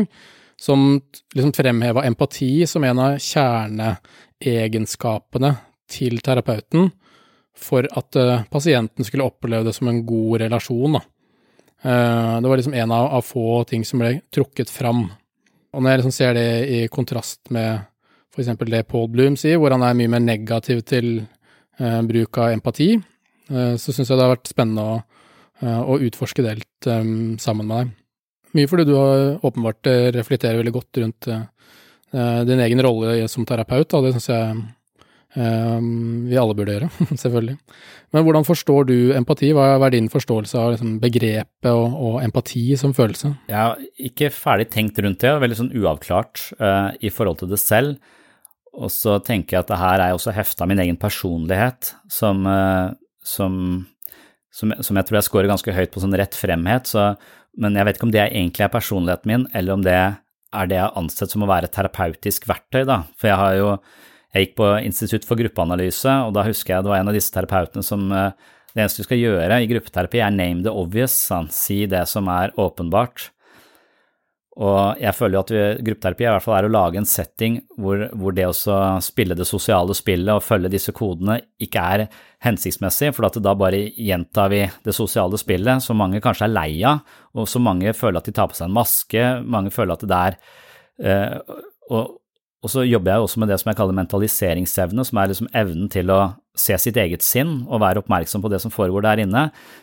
som 0.60 1.02
liksom 1.34 1.54
fremheva 1.56 2.04
empati 2.06 2.68
som 2.70 2.84
en 2.86 3.00
av 3.02 3.18
kjerneegenskapene 3.24 5.56
til 5.90 6.22
terapeuten 6.24 6.92
for 7.58 7.88
at 7.90 8.16
uh, 8.20 8.44
pasienten 8.52 9.04
skulle 9.06 9.26
oppleve 9.26 9.64
det 9.68 9.74
som 9.76 9.88
en 9.90 10.06
god 10.06 10.42
relasjon. 10.46 10.94
Da. 10.98 11.02
Uh, 11.84 12.40
det 12.40 12.48
var 12.48 12.60
liksom 12.60 12.76
en 12.80 12.92
av, 12.96 13.10
av, 13.20 13.26
få 13.28 13.64
ting 13.68 13.84
som 13.86 14.00
ble 14.00 14.16
trukket 14.34 14.72
fram. 14.72 15.06
Og 15.74 15.82
når 15.82 15.90
jeg 15.90 16.02
liksom 16.02 16.16
ser 16.16 16.38
det 16.38 16.50
i 16.70 16.84
kontrast 16.92 17.52
med 17.52 17.82
f.eks. 18.34 18.52
det 18.70 18.84
Paul 18.90 19.10
Bloom 19.14 19.36
sier, 19.38 19.60
hvor 19.62 19.74
han 19.74 19.84
er 19.86 19.98
mye 19.98 20.12
mer 20.16 20.22
negativ 20.24 20.82
til 20.90 21.10
eh, 21.22 22.00
bruk 22.08 22.40
av 22.42 22.54
empati, 22.56 22.96
så 23.44 23.92
syns 23.92 24.08
jeg 24.08 24.18
det 24.18 24.24
har 24.24 24.32
vært 24.32 24.50
spennende 24.50 24.84
å, 24.88 24.94
å 25.94 25.98
utforske 26.02 26.46
det 26.46 26.56
litt 26.62 26.88
eh, 26.90 27.04
sammen 27.44 27.68
med 27.70 27.76
deg. 27.76 27.92
Mye 28.58 28.70
fordi 28.70 28.86
du 28.90 28.94
har 28.96 29.46
åpenbart 29.46 29.90
eh, 29.92 30.08
reflekterer 30.16 30.62
veldig 30.62 30.74
godt 30.74 31.04
rundt 31.04 31.34
din 32.14 32.60
egen 32.62 32.82
rolle 32.86 33.26
som 33.26 33.42
terapeut, 33.42 33.90
og 33.98 34.06
det 34.06 34.12
syns 34.14 34.28
jeg 34.30 34.58
vi 35.34 36.38
alle 36.38 36.56
burde 36.58 36.76
gjøre, 36.76 36.90
selvfølgelig. 37.24 37.58
Men 38.14 38.26
hvordan 38.28 38.46
forstår 38.46 38.88
du 38.90 38.98
empati? 39.18 39.50
Hva 39.58 39.76
er 39.80 39.96
din 39.96 40.10
forståelse 40.14 40.60
av 40.60 40.74
liksom, 40.76 40.98
begrepet 41.02 41.70
og, 41.72 41.96
og, 41.98 42.18
empati 42.22 42.66
som 42.78 42.94
følelse? 42.94 43.32
Jeg 43.50 43.58
har 43.58 43.80
ikke 43.98 44.30
ferdig 44.34 44.68
tenkt 44.74 45.02
rundt 45.02 45.24
det, 45.24 45.32
veldig 45.42 45.58
sånn 45.58 45.72
uavklart 45.74 46.44
uh, 46.62 46.92
i 47.02 47.10
forhold 47.14 47.42
til 47.42 47.50
det 47.54 47.62
selv. 47.62 47.98
Og 48.74 48.94
så 48.94 49.18
tenker 49.26 49.58
jeg 49.58 49.66
at 49.66 49.72
det 49.74 49.82
her 49.82 50.04
er 50.06 50.14
også 50.14 50.34
hefta 50.34 50.70
min 50.70 50.82
egen 50.86 51.00
personlighet, 51.02 51.96
som, 52.14 52.46
uh, 52.46 52.94
som, 53.26 53.58
som, 54.54 54.76
som, 54.78 55.02
jeg 55.02 55.10
tror 55.10 55.20
jeg 55.20 55.30
scorer 55.32 55.50
ganske 55.50 55.74
høyt 55.74 55.94
på 55.94 56.06
sånn 56.06 56.18
rett 56.22 56.38
fremhet. 56.38 56.94
Så 56.94 57.16
men 57.60 57.78
jeg 57.78 57.86
vet 57.86 57.98
ikke 57.98 58.08
om 58.08 58.14
det 58.14 58.24
egentlig 58.24 58.66
er 58.66 58.74
personligheten 58.74 59.30
min, 59.30 59.50
eller 59.54 59.78
om 59.78 59.84
det 59.86 59.98
er 59.98 60.70
det 60.70 60.78
jeg 60.78 60.86
har 60.86 60.98
ansett 60.98 61.34
som 61.34 61.46
å 61.46 61.50
være 61.50 61.70
et 61.70 61.76
terapeutisk 61.76 62.48
verktøy, 62.50 62.84
da. 62.90 63.04
For 63.18 63.30
jeg 63.30 63.42
har 63.42 63.58
jo 63.58 63.70
Jeg 64.34 64.48
gikk 64.48 64.58
på 64.58 64.72
Institutt 64.82 65.28
for 65.30 65.38
gruppeanalyse, 65.38 66.16
og 66.26 66.34
da 66.34 66.46
husker 66.48 66.76
jeg 66.76 66.86
det 66.86 66.94
var 66.94 67.04
en 67.04 67.12
av 67.12 67.18
disse 67.18 67.34
terapeutene 67.34 67.86
som 67.86 68.10
eh, 68.12 68.34
Det 68.74 68.82
eneste 68.82 69.04
du 69.04 69.06
skal 69.06 69.22
gjøre 69.22 69.60
i 69.62 69.70
gruppeterapi, 69.70 70.18
er 70.26 70.34
name 70.34 70.66
the 70.66 70.72
obvious, 70.74 71.14
sånn. 71.30 71.52
si 71.54 71.84
det 71.86 72.08
som 72.10 72.26
er 72.34 72.56
åpenbart. 72.58 73.28
Og 74.54 75.02
jeg 75.02 75.18
føler 75.18 75.36
jo 75.38 75.42
at 75.42 75.82
gruppeterapi 75.82 76.26
i 76.26 76.30
hvert 76.30 76.46
fall 76.46 76.56
er 76.60 76.68
å 76.68 76.74
lage 76.74 77.00
en 77.02 77.08
setting 77.10 77.56
hvor, 77.82 78.04
hvor 78.14 78.36
det 78.38 78.46
å 78.46 78.78
spille 79.02 79.38
det 79.38 79.48
sosiale 79.50 79.96
spillet 79.98 80.30
og 80.30 80.46
følge 80.46 80.70
disse 80.76 80.94
kodene 80.94 81.40
ikke 81.62 81.86
er 81.96 82.04
hensiktsmessig, 82.46 83.10
for 83.16 83.30
da 83.34 83.56
bare 83.58 83.80
gjentar 83.98 84.52
vi 84.54 84.62
det 84.86 84.94
sosiale 84.94 85.40
spillet 85.42 85.82
som 85.82 85.98
mange 85.98 86.22
kanskje 86.22 86.46
er 86.50 86.54
lei 86.54 86.72
av, 86.86 87.02
og 87.34 87.50
så 87.50 87.62
mange 87.62 87.96
føler 87.98 88.22
at 88.22 88.30
de 88.30 88.36
tar 88.38 88.52
på 88.52 88.60
seg 88.60 88.70
en 88.70 88.78
maske, 88.78 89.26
mange 89.42 89.74
føler 89.74 89.98
at 89.98 90.06
det 90.10 90.20
er 90.20 90.38
eh, 91.02 91.58
og, 91.90 92.20
og 92.64 92.72
så 92.72 92.86
jobber 92.88 93.12
jeg 93.12 93.26
også 93.26 93.42
med 93.44 93.50
det 93.52 93.58
som 93.60 93.70
jeg 93.70 93.78
kaller 93.78 93.98
mentaliseringsevne, 93.98 95.04
som 95.04 95.20
er 95.20 95.32
liksom 95.32 95.50
evnen 95.52 95.90
til 95.92 96.12
å 96.14 96.20
se 96.56 96.78
sitt 96.80 96.98
eget 97.02 97.26
sinn 97.26 97.66
og 97.66 97.82
være 97.84 98.00
oppmerksom 98.00 98.44
på 98.44 98.52
det 98.54 98.62
som 98.64 98.72
foregår 98.72 99.04
der 99.04 99.24
inne, 99.26 99.42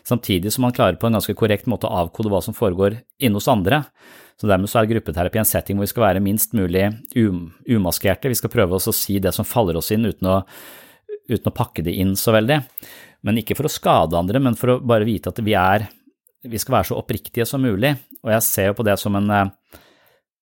samtidig 0.08 0.52
som 0.54 0.64
man 0.64 0.72
klarer 0.72 0.96
på 0.96 1.10
en 1.10 1.18
ganske 1.18 1.34
korrekt 1.36 1.68
måte 1.68 1.90
å 1.90 2.06
avkode 2.06 2.32
hva 2.32 2.40
som 2.44 2.56
foregår 2.56 2.96
inne 3.20 3.36
hos 3.36 3.50
andre. 3.52 3.82
Så 4.40 4.48
dermed 4.48 4.72
så 4.72 4.80
er 4.80 4.88
gruppeterapi 4.94 5.42
en 5.42 5.48
setting 5.48 5.76
hvor 5.76 5.84
vi 5.84 5.92
skal 5.92 6.06
være 6.06 6.24
minst 6.24 6.56
mulig 6.56 6.86
um, 7.20 7.50
umaskerte, 7.68 8.32
vi 8.32 8.40
skal 8.40 8.54
prøve 8.54 8.80
å 8.80 8.96
si 8.96 9.18
det 9.20 9.34
som 9.36 9.44
faller 9.44 9.76
oss 9.76 9.92
inn 9.92 10.08
uten 10.08 10.30
å, 10.32 10.40
uten 11.28 11.52
å 11.52 11.56
pakke 11.56 11.84
det 11.84 11.98
inn 12.00 12.16
så 12.16 12.32
veldig. 12.32 12.62
Men 13.28 13.42
ikke 13.42 13.58
for 13.58 13.68
å 13.68 13.74
skade 13.74 14.16
andre, 14.16 14.40
men 14.40 14.56
for 14.56 14.78
å 14.78 14.80
bare 14.80 15.04
vite 15.04 15.28
at 15.28 15.44
vi 15.44 15.52
er 15.58 15.90
vi 16.48 16.56
skal 16.56 16.78
være 16.78 16.88
så 16.88 16.96
oppriktige 16.96 17.44
som 17.44 17.60
mulig, 17.60 17.92
og 18.24 18.30
jeg 18.32 18.44
ser 18.46 18.70
jo 18.70 18.76
på 18.78 18.86
det 18.88 18.96
som 19.00 19.16
en 19.18 19.28
eh, 19.34 19.50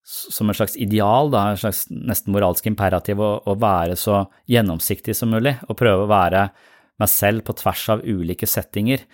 som 0.08 0.48
et 0.48 0.56
slags 0.56 0.76
ideal, 0.80 1.28
da, 1.32 1.50
en 1.50 1.60
slags 1.60 1.84
nesten 1.92 2.32
moralsk 2.32 2.66
imperativ, 2.70 3.20
å, 3.20 3.32
å, 3.44 3.56
være 3.60 3.96
så 3.98 4.22
gjennomsiktig 4.48 5.12
som 5.16 5.28
mulig, 5.34 5.58
og 5.68 5.76
prøve 5.76 6.06
å 6.06 6.10
være 6.10 6.46
meg 6.98 7.10
selv 7.12 7.44
på 7.44 7.54
tvers 7.58 7.84
av 7.92 8.06
ulike 8.06 8.48
settinger. 8.48 9.04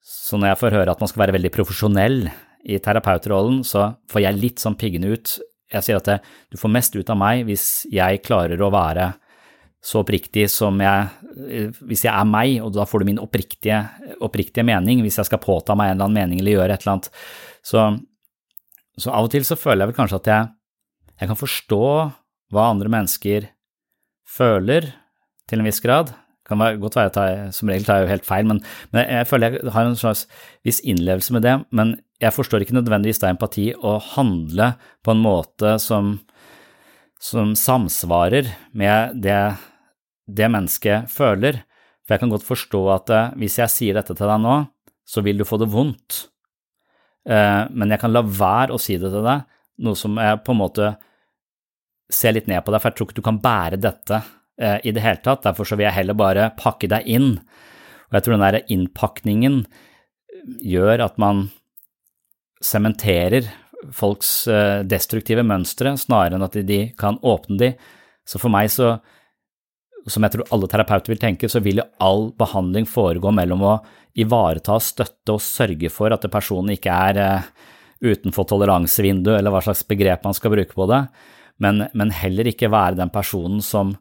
Så 0.00 0.40
når 0.40 0.54
jeg 0.54 0.60
får 0.62 0.78
høre 0.78 0.94
at 0.94 1.02
man 1.02 1.10
skal 1.10 1.26
være 1.26 1.36
veldig 1.36 1.52
profesjonell 1.52 2.18
i 2.66 2.80
terapeutrollen, 2.82 3.60
så 3.66 3.90
får 4.10 4.24
jeg 4.24 4.40
litt 4.40 4.62
sånn 4.62 4.78
piggende 4.80 5.12
ut. 5.12 5.36
Jeg 5.74 5.84
sier 5.84 6.00
at 6.00 6.08
det, 6.08 6.18
du 6.50 6.58
får 6.58 6.72
mest 6.72 6.96
ut 6.96 7.12
av 7.12 7.20
meg 7.20 7.44
hvis 7.46 7.68
jeg 7.92 8.24
klarer 8.24 8.62
å 8.62 8.72
være 8.72 9.12
så 9.86 10.00
oppriktig 10.02 10.48
som 10.50 10.80
jeg 10.82 11.12
Hvis 11.84 12.06
jeg 12.06 12.10
er 12.10 12.26
meg, 12.26 12.56
og 12.64 12.72
da 12.74 12.86
får 12.88 13.02
du 13.02 13.06
min 13.10 13.18
oppriktige, 13.20 13.82
oppriktige 14.24 14.64
mening, 14.64 15.02
hvis 15.04 15.18
jeg 15.20 15.28
skal 15.28 15.42
påta 15.42 15.76
meg 15.76 15.90
en 15.90 15.98
eller 15.98 16.08
annen 16.08 16.16
mening 16.16 16.40
eller 16.40 16.54
gjøre 16.56 16.72
et 16.72 16.86
eller 16.86 16.94
annet. 16.94 17.10
Så 17.60 17.82
så 19.00 19.12
av 19.12 19.28
og 19.28 19.32
til 19.32 19.44
så 19.44 19.58
føler 19.58 19.84
jeg 19.84 19.92
vel 19.92 19.98
kanskje 19.98 20.20
at 20.22 20.30
jeg, 20.30 20.52
jeg 21.20 21.30
kan 21.30 21.38
forstå 21.38 21.82
hva 22.54 22.68
andre 22.70 22.92
mennesker 22.92 23.50
føler, 24.26 24.92
til 25.46 25.62
en 25.62 25.68
viss 25.68 25.82
grad. 25.82 26.10
Det 26.10 26.50
kan 26.50 26.58
være, 26.58 26.78
godt 26.82 26.96
være 26.98 27.26
jeg 27.26 27.52
som 27.54 27.70
regel 27.70 27.86
tar 27.86 28.00
jeg 28.00 28.06
jo 28.06 28.12
helt 28.12 28.26
feil, 28.26 28.48
men, 28.50 28.60
men, 28.94 29.04
jeg 29.06 29.28
føler 29.30 29.56
jeg 29.58 29.74
har 29.74 29.86
en 29.86 29.98
slags 29.98 30.24
viss 30.66 30.80
innlevelse 30.82 31.34
med 31.36 31.44
det. 31.46 31.54
Men 31.74 31.96
jeg 32.22 32.34
forstår 32.34 32.64
ikke 32.64 32.76
nødvendigvis 32.78 33.20
da 33.22 33.30
empati 33.30 33.68
å 33.76 33.96
handle 34.14 34.72
på 35.06 35.14
en 35.14 35.22
måte 35.22 35.76
som, 35.82 36.16
som 37.22 37.54
samsvarer 37.58 38.50
med 38.78 39.18
det, 39.22 39.40
det 40.26 40.50
mennesket 40.50 41.10
føler. 41.12 41.62
For 42.06 42.14
jeg 42.14 42.22
kan 42.22 42.32
godt 42.32 42.46
forstå 42.46 42.82
at 42.94 43.12
eh, 43.12 43.34
hvis 43.42 43.58
jeg 43.58 43.74
sier 43.74 43.98
dette 43.98 44.14
til 44.14 44.30
deg 44.30 44.42
nå, 44.42 44.60
så 45.06 45.22
vil 45.26 45.38
du 45.38 45.46
få 45.46 45.58
det 45.62 45.70
vondt. 45.70 46.26
Eh, 47.26 47.62
men 47.70 47.92
jeg 47.92 48.02
kan 48.02 48.14
la 48.14 48.22
være 48.22 48.76
å 48.76 48.80
si 48.80 48.98
det 49.00 49.10
til 49.12 49.26
deg, 49.26 49.44
noe 49.86 49.98
som 49.98 50.16
jeg 50.22 50.40
på 50.46 50.54
en 50.54 50.62
måte 50.62 50.94
ser 52.12 52.36
litt 52.36 52.46
ned 52.50 52.62
på 52.64 52.72
deg, 52.72 52.80
for 52.80 52.90
jeg 52.90 52.98
tror 52.98 53.08
ikke 53.08 53.18
du 53.18 53.26
kan 53.26 53.42
bære 53.42 53.80
dette 53.82 54.20
eh, 54.60 54.78
i 54.86 54.94
det 54.94 55.02
hele 55.02 55.22
tatt. 55.24 55.44
Derfor 55.46 55.68
så 55.68 55.78
vil 55.78 55.88
jeg 55.88 55.98
heller 55.98 56.18
bare 56.18 56.50
pakke 56.58 56.90
deg 56.90 57.08
inn. 57.10 57.34
Og 58.06 58.18
jeg 58.18 58.26
tror 58.26 58.36
den 58.36 58.46
der 58.46 58.72
innpakningen 58.72 59.60
gjør 60.62 61.02
at 61.08 61.18
man 61.18 61.48
sementerer 62.62 63.50
folks 63.94 64.46
eh, 64.50 64.82
destruktive 64.88 65.44
mønstre, 65.46 65.96
snarere 65.98 66.38
enn 66.38 66.46
at 66.46 66.56
de 66.66 66.80
kan 66.98 67.18
åpne 67.26 67.58
de. 67.60 67.72
Så 68.26 68.40
for 68.42 68.52
meg 68.54 68.70
så 68.72 68.96
som 70.12 70.24
jeg 70.24 70.34
tror 70.34 70.50
alle 70.54 70.68
terapeuter 70.70 71.12
vil 71.12 71.22
tenke, 71.22 71.50
så 71.50 71.62
vil 71.64 71.80
jo 71.82 71.86
all 72.02 72.28
behandling 72.38 72.86
foregå 72.88 73.32
mellom 73.34 73.64
å 73.66 73.76
ivareta, 74.16 74.78
støtte 74.80 75.34
og 75.34 75.44
sørge 75.44 75.90
for 75.92 76.14
at 76.14 76.24
personen 76.32 76.76
ikke 76.76 76.92
er 76.94 77.20
uh, 77.20 77.48
utenfor 78.04 78.46
toleransevinduet, 78.52 79.40
eller 79.40 79.54
hva 79.54 79.64
slags 79.64 79.84
begrep 79.88 80.24
man 80.26 80.36
skal 80.36 80.54
bruke 80.54 80.76
på 80.76 80.88
det, 80.90 81.02
men, 81.62 81.86
men 81.96 82.12
heller 82.14 82.48
ikke 82.50 82.70
være 82.72 83.00
den 83.00 83.12
personen 83.12 83.62
som 83.64 83.94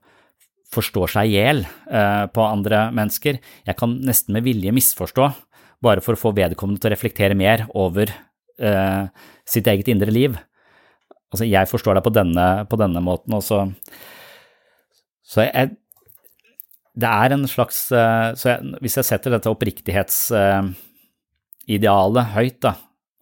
forstår 0.76 1.14
seg 1.14 1.32
i 1.32 1.38
hjel 1.38 1.64
uh, 1.66 2.26
på 2.32 2.44
andre 2.44 2.90
mennesker. 2.96 3.40
Jeg 3.68 3.80
kan 3.80 3.98
nesten 4.06 4.36
med 4.36 4.46
vilje 4.48 4.74
misforstå, 4.76 5.30
bare 5.84 6.04
for 6.04 6.16
å 6.16 6.20
få 6.20 6.34
vedkommende 6.36 6.82
til 6.82 6.92
å 6.92 6.96
reflektere 6.96 7.38
mer 7.38 7.66
over 7.78 8.10
eh, 8.10 9.08
sitt 9.46 9.68
eget 9.70 9.90
indre 9.92 10.14
liv. 10.14 10.38
Altså, 11.34 11.46
jeg 11.46 11.70
forstår 11.70 11.98
deg 11.98 12.06
på 12.06 12.14
denne, 12.16 12.46
på 12.72 12.80
denne 12.80 13.02
måten, 13.04 13.36
og 13.38 13.44
så, 13.46 13.60
så 15.28 15.46
jeg, 15.46 15.76
det 16.96 17.12
er 17.12 17.34
en 17.36 17.44
slags 17.50 17.92
eh, 17.92 18.34
Så 18.40 18.50
jeg, 18.54 18.60
hvis 18.84 18.98
jeg 19.00 19.06
setter 19.10 19.30
dette 19.36 19.52
oppriktighetsidealet 19.52 22.26
høyt, 22.36 22.60
da, 22.64 22.72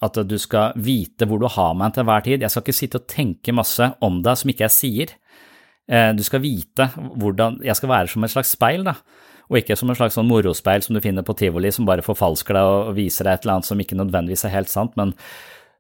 at 0.04 0.16
du 0.28 0.38
skal 0.42 0.66
vite 0.84 1.26
hvor 1.30 1.40
du 1.42 1.48
har 1.50 1.74
meg 1.80 1.90
til 1.96 2.04
hver 2.08 2.22
tid 2.26 2.42
Jeg 2.44 2.52
skal 2.54 2.64
ikke 2.66 2.82
sitte 2.82 3.00
og 3.02 3.10
tenke 3.10 3.52
masse 3.56 3.86
om 4.04 4.16
deg 4.26 4.36
som 4.40 4.50
ikke 4.54 4.68
jeg 4.68 4.78
sier. 4.78 5.08
Eh, 5.90 6.12
du 6.16 6.24
skal 6.26 6.44
vite 6.44 6.84
hvordan 6.96 7.52
Jeg 7.66 7.76
skal 7.80 7.92
være 7.92 8.08
som 8.14 8.24
et 8.24 8.36
slags 8.36 8.52
speil, 8.56 8.82
da. 8.88 8.94
Og 9.52 9.56
ikke 9.60 9.76
som 9.78 9.90
en 9.92 9.98
slags 9.98 10.16
sånn 10.18 10.30
morospeil 10.30 10.82
som 10.86 10.94
du 10.96 11.02
finner 11.04 11.24
på 11.26 11.38
tivoli, 11.38 11.70
som 11.74 11.88
bare 11.88 12.06
forfalsker 12.06 12.54
deg 12.56 12.64
og 12.64 12.96
viser 12.98 13.24
deg 13.28 13.34
et 13.34 13.44
eller 13.44 13.56
annet 13.58 13.68
som 13.68 13.80
ikke 13.82 14.00
nødvendigvis 14.00 14.46
er 14.48 14.56
helt 14.56 14.72
sant, 14.72 14.94
men, 15.00 15.10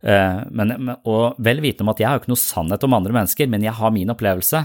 eh, 0.03 0.39
men 0.51 0.67
og 0.99 1.23
vel 1.39 1.59
vitende 1.63 1.83
om 1.87 1.93
at 1.93 2.01
jeg 2.03 2.09
har 2.09 2.17
ikke 2.19 2.33
noe 2.33 2.43
sannhet 2.43 2.83
om 2.83 2.97
andre 2.99 3.13
mennesker, 3.15 3.45
men 3.49 3.63
jeg 3.63 3.75
har 3.79 3.89
min 3.95 4.13
opplevelse, 4.13 4.59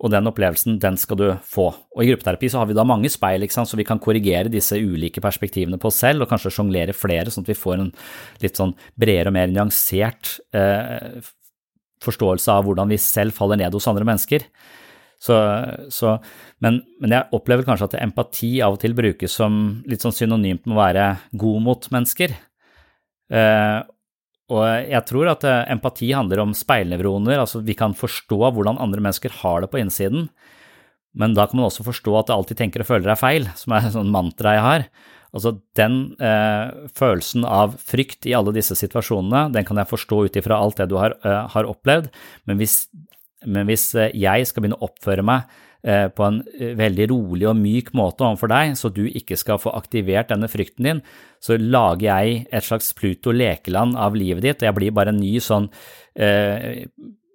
og 0.00 0.12
den 0.14 0.28
opplevelsen, 0.30 0.78
den 0.80 0.96
skal 0.96 1.18
du 1.20 1.26
få. 1.44 1.66
Og 1.92 2.02
i 2.02 2.08
gruppeterapi 2.08 2.48
så 2.48 2.62
har 2.62 2.70
vi 2.70 2.76
da 2.76 2.86
mange 2.88 3.10
speil, 3.12 3.44
så 3.52 3.76
vi 3.76 3.84
kan 3.84 4.00
korrigere 4.00 4.52
disse 4.52 4.78
ulike 4.80 5.20
perspektivene 5.20 5.76
på 5.80 5.90
oss 5.90 6.00
selv, 6.00 6.24
og 6.24 6.30
kanskje 6.30 6.54
sjonglere 6.56 6.96
flere, 6.96 7.28
sånn 7.28 7.44
at 7.44 7.52
vi 7.52 7.58
får 7.58 7.76
en 7.82 7.90
litt 8.40 8.56
sånn 8.56 8.72
bredere 8.96 9.28
og 9.28 9.36
mer 9.36 9.52
nyansert 9.52 10.38
eh, 10.56 11.20
forståelse 12.00 12.54
av 12.54 12.64
hvordan 12.64 12.88
vi 12.88 13.00
selv 13.00 13.36
faller 13.36 13.60
ned 13.60 13.76
hos 13.76 13.88
andre 13.92 14.08
mennesker. 14.08 14.48
Så, 15.20 15.36
så, 15.92 16.14
men, 16.64 16.80
men, 16.96 17.12
jeg 17.12 17.36
opplever 17.36 17.66
kanskje 17.68 17.90
at 17.90 17.98
empati 18.00 18.54
av 18.64 18.78
og 18.78 18.80
til 18.80 18.96
brukes 18.96 19.34
som 19.36 19.82
litt 19.84 20.00
sånn 20.00 20.16
synonymt 20.16 20.64
med 20.64 20.78
å 20.78 20.80
være 20.80 21.08
god 21.42 21.66
mot 21.66 21.88
mennesker. 21.92 22.32
Eh, 23.28 23.78
og 24.50 24.64
jeg 24.90 25.02
tror 25.06 25.30
at 25.30 25.46
eh, 25.46 25.62
empati 25.72 26.10
handler 26.16 26.42
om 26.42 26.56
speilnevroner, 26.56 27.38
altså 27.38 27.62
vi 27.64 27.76
kan 27.78 27.94
forstå 27.96 28.40
hvordan 28.40 28.80
andre 28.82 29.02
mennesker 29.04 29.32
har 29.42 29.62
det 29.62 29.70
på 29.72 29.80
innsiden, 29.82 30.28
men 31.18 31.34
da 31.34 31.46
kan 31.46 31.58
man 31.58 31.68
også 31.68 31.86
forstå 31.86 32.16
at 32.18 32.28
det 32.28 32.36
alltid 32.36 32.60
tenker 32.60 32.84
og 32.84 32.90
føler 32.90 33.12
er 33.12 33.18
feil, 33.20 33.48
som 33.58 33.74
er 33.74 33.86
en 33.86 33.96
sånn 33.98 34.12
mantra 34.14 34.56
jeg 34.56 34.66
har. 34.66 34.86
Altså 35.30 35.54
den 35.78 36.00
eh, 36.18 36.88
følelsen 36.98 37.46
av 37.46 37.76
frykt 37.86 38.26
i 38.26 38.34
alle 38.34 38.54
disse 38.54 38.74
situasjonene, 38.78 39.46
den 39.54 39.66
kan 39.66 39.78
jeg 39.78 39.90
forstå 39.90 40.24
ut 40.26 40.38
ifra 40.40 40.58
alt 40.58 40.82
det 40.82 40.88
du 40.90 40.96
har, 40.98 41.14
eh, 41.22 41.42
har 41.54 41.70
opplevd, 41.70 42.10
men 42.50 42.58
hvis, 42.58 42.82
men 43.46 43.70
hvis, 43.70 43.92
eh, 43.94 44.10
jeg 44.18 44.48
skal 44.50 44.64
begynne 44.64 44.80
å 44.80 44.90
oppføre 44.90 45.26
meg 45.26 45.46
på 46.12 46.26
en 46.26 46.40
eh, 46.58 46.74
veldig 46.78 47.06
rolig 47.12 47.46
og 47.48 47.56
myk 47.58 47.92
måte 47.96 48.26
overfor 48.26 48.52
deg, 48.52 48.74
så 48.76 48.90
du 48.92 49.06
ikke 49.06 49.38
skal 49.40 49.60
få 49.62 49.72
aktivert 49.76 50.28
denne 50.32 50.50
frykten 50.50 50.88
din, 50.88 51.00
så 51.40 51.56
lager 51.60 52.06
jeg 52.10 52.42
et 52.52 52.66
slags 52.66 52.92
Pluto-lekeland 52.98 53.96
av 53.96 54.18
livet 54.18 54.44
ditt, 54.44 54.60
og 54.60 54.68
jeg 54.68 54.76
blir 54.76 54.94
bare 54.96 55.14
en 55.14 55.22
ny 55.22 55.38
sånn 55.40 55.70
eh, 56.20 56.84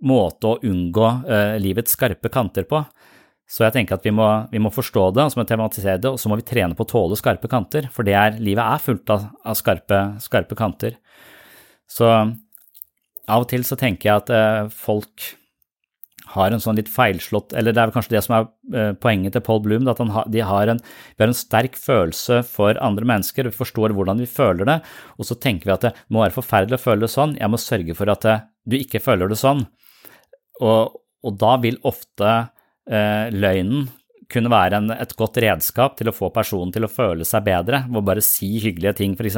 måte 0.06 0.52
å 0.52 0.60
unngå 0.62 1.08
eh, 1.26 1.56
livets 1.64 1.98
skarpe 1.98 2.30
kanter 2.34 2.68
på. 2.70 2.84
Så 3.46 3.62
jeg 3.62 3.76
tenker 3.76 3.98
at 3.98 4.06
vi 4.06 4.14
må, 4.14 4.26
vi 4.50 4.62
må 4.62 4.72
forstå 4.74 5.10
det, 5.14 5.26
og 5.26 5.34
så 5.34 5.40
må 5.40 5.46
vi 5.46 5.52
tematisere 5.54 6.02
det, 6.02 6.12
og 6.14 6.22
så 6.22 6.30
må 6.32 6.38
vi 6.40 6.48
trene 6.50 6.78
på 6.78 6.86
å 6.86 6.90
tåle 6.90 7.18
skarpe 7.18 7.50
kanter, 7.50 7.90
for 7.94 8.08
er, 8.10 8.40
livet 8.42 8.66
er 8.66 8.82
fullt 8.82 9.14
av, 9.14 9.28
av 9.46 9.58
skarpe, 9.58 10.02
skarpe, 10.24 10.58
kanter. 10.58 10.98
Så 11.90 12.10
av 12.10 13.42
og 13.42 13.50
til 13.50 13.66
så 13.66 13.78
tenker 13.78 14.10
jeg 14.10 14.24
at 14.24 14.32
eh, 14.34 14.72
folk 14.74 15.34
har 16.34 16.54
en 16.54 16.62
sånn 16.62 16.78
litt 16.80 16.90
feilslått 16.92 17.54
Eller 17.58 17.76
det 17.76 17.84
er 17.84 17.94
kanskje 17.94 18.16
det 18.16 18.24
som 18.26 18.36
er 18.38 18.48
eh, 18.74 18.92
poenget 18.98 19.36
til 19.36 19.44
Paul 19.46 19.62
Bloom, 19.66 19.88
at 19.92 20.02
har, 20.02 20.30
de 20.32 20.44
har 20.46 20.72
en, 20.74 20.82
vi 20.82 21.24
har 21.24 21.32
en 21.32 21.38
sterk 21.38 21.78
følelse 21.80 22.42
for 22.50 22.80
andre 22.84 23.08
mennesker, 23.12 23.50
vi 23.50 23.60
forstår 23.60 23.96
hvordan 23.96 24.22
vi 24.24 24.30
føler 24.30 24.70
det, 24.70 24.80
og 25.20 25.30
så 25.30 25.38
tenker 25.38 25.70
vi 25.70 25.76
at 25.76 25.88
det 25.88 25.94
må 26.10 26.24
være 26.24 26.38
forferdelig 26.38 26.80
å 26.80 26.86
føle 26.86 27.06
det 27.06 27.14
sånn, 27.14 27.38
jeg 27.40 27.52
må 27.52 27.62
sørge 27.62 27.98
for 27.98 28.14
at 28.14 28.26
det, 28.26 28.38
du 28.66 28.80
ikke 28.80 29.04
føler 29.04 29.30
det 29.30 29.38
sånn. 29.40 29.62
Og, 30.66 30.96
og 31.26 31.38
da 31.42 31.56
vil 31.62 31.78
ofte 31.86 32.32
eh, 32.90 33.30
løgnen 33.36 33.88
kunne 34.32 34.50
være 34.50 34.80
en, 34.80 34.94
et 34.96 35.14
godt 35.18 35.38
redskap 35.44 35.98
til 36.00 36.10
å 36.10 36.16
få 36.16 36.32
personen 36.34 36.74
til 36.74 36.88
å 36.88 36.92
føle 36.92 37.28
seg 37.28 37.46
bedre, 37.46 37.84
ved 37.92 38.08
bare 38.08 38.24
si 38.26 38.56
hyggelige 38.64 38.96
ting, 39.02 39.14
f.eks. 39.14 39.38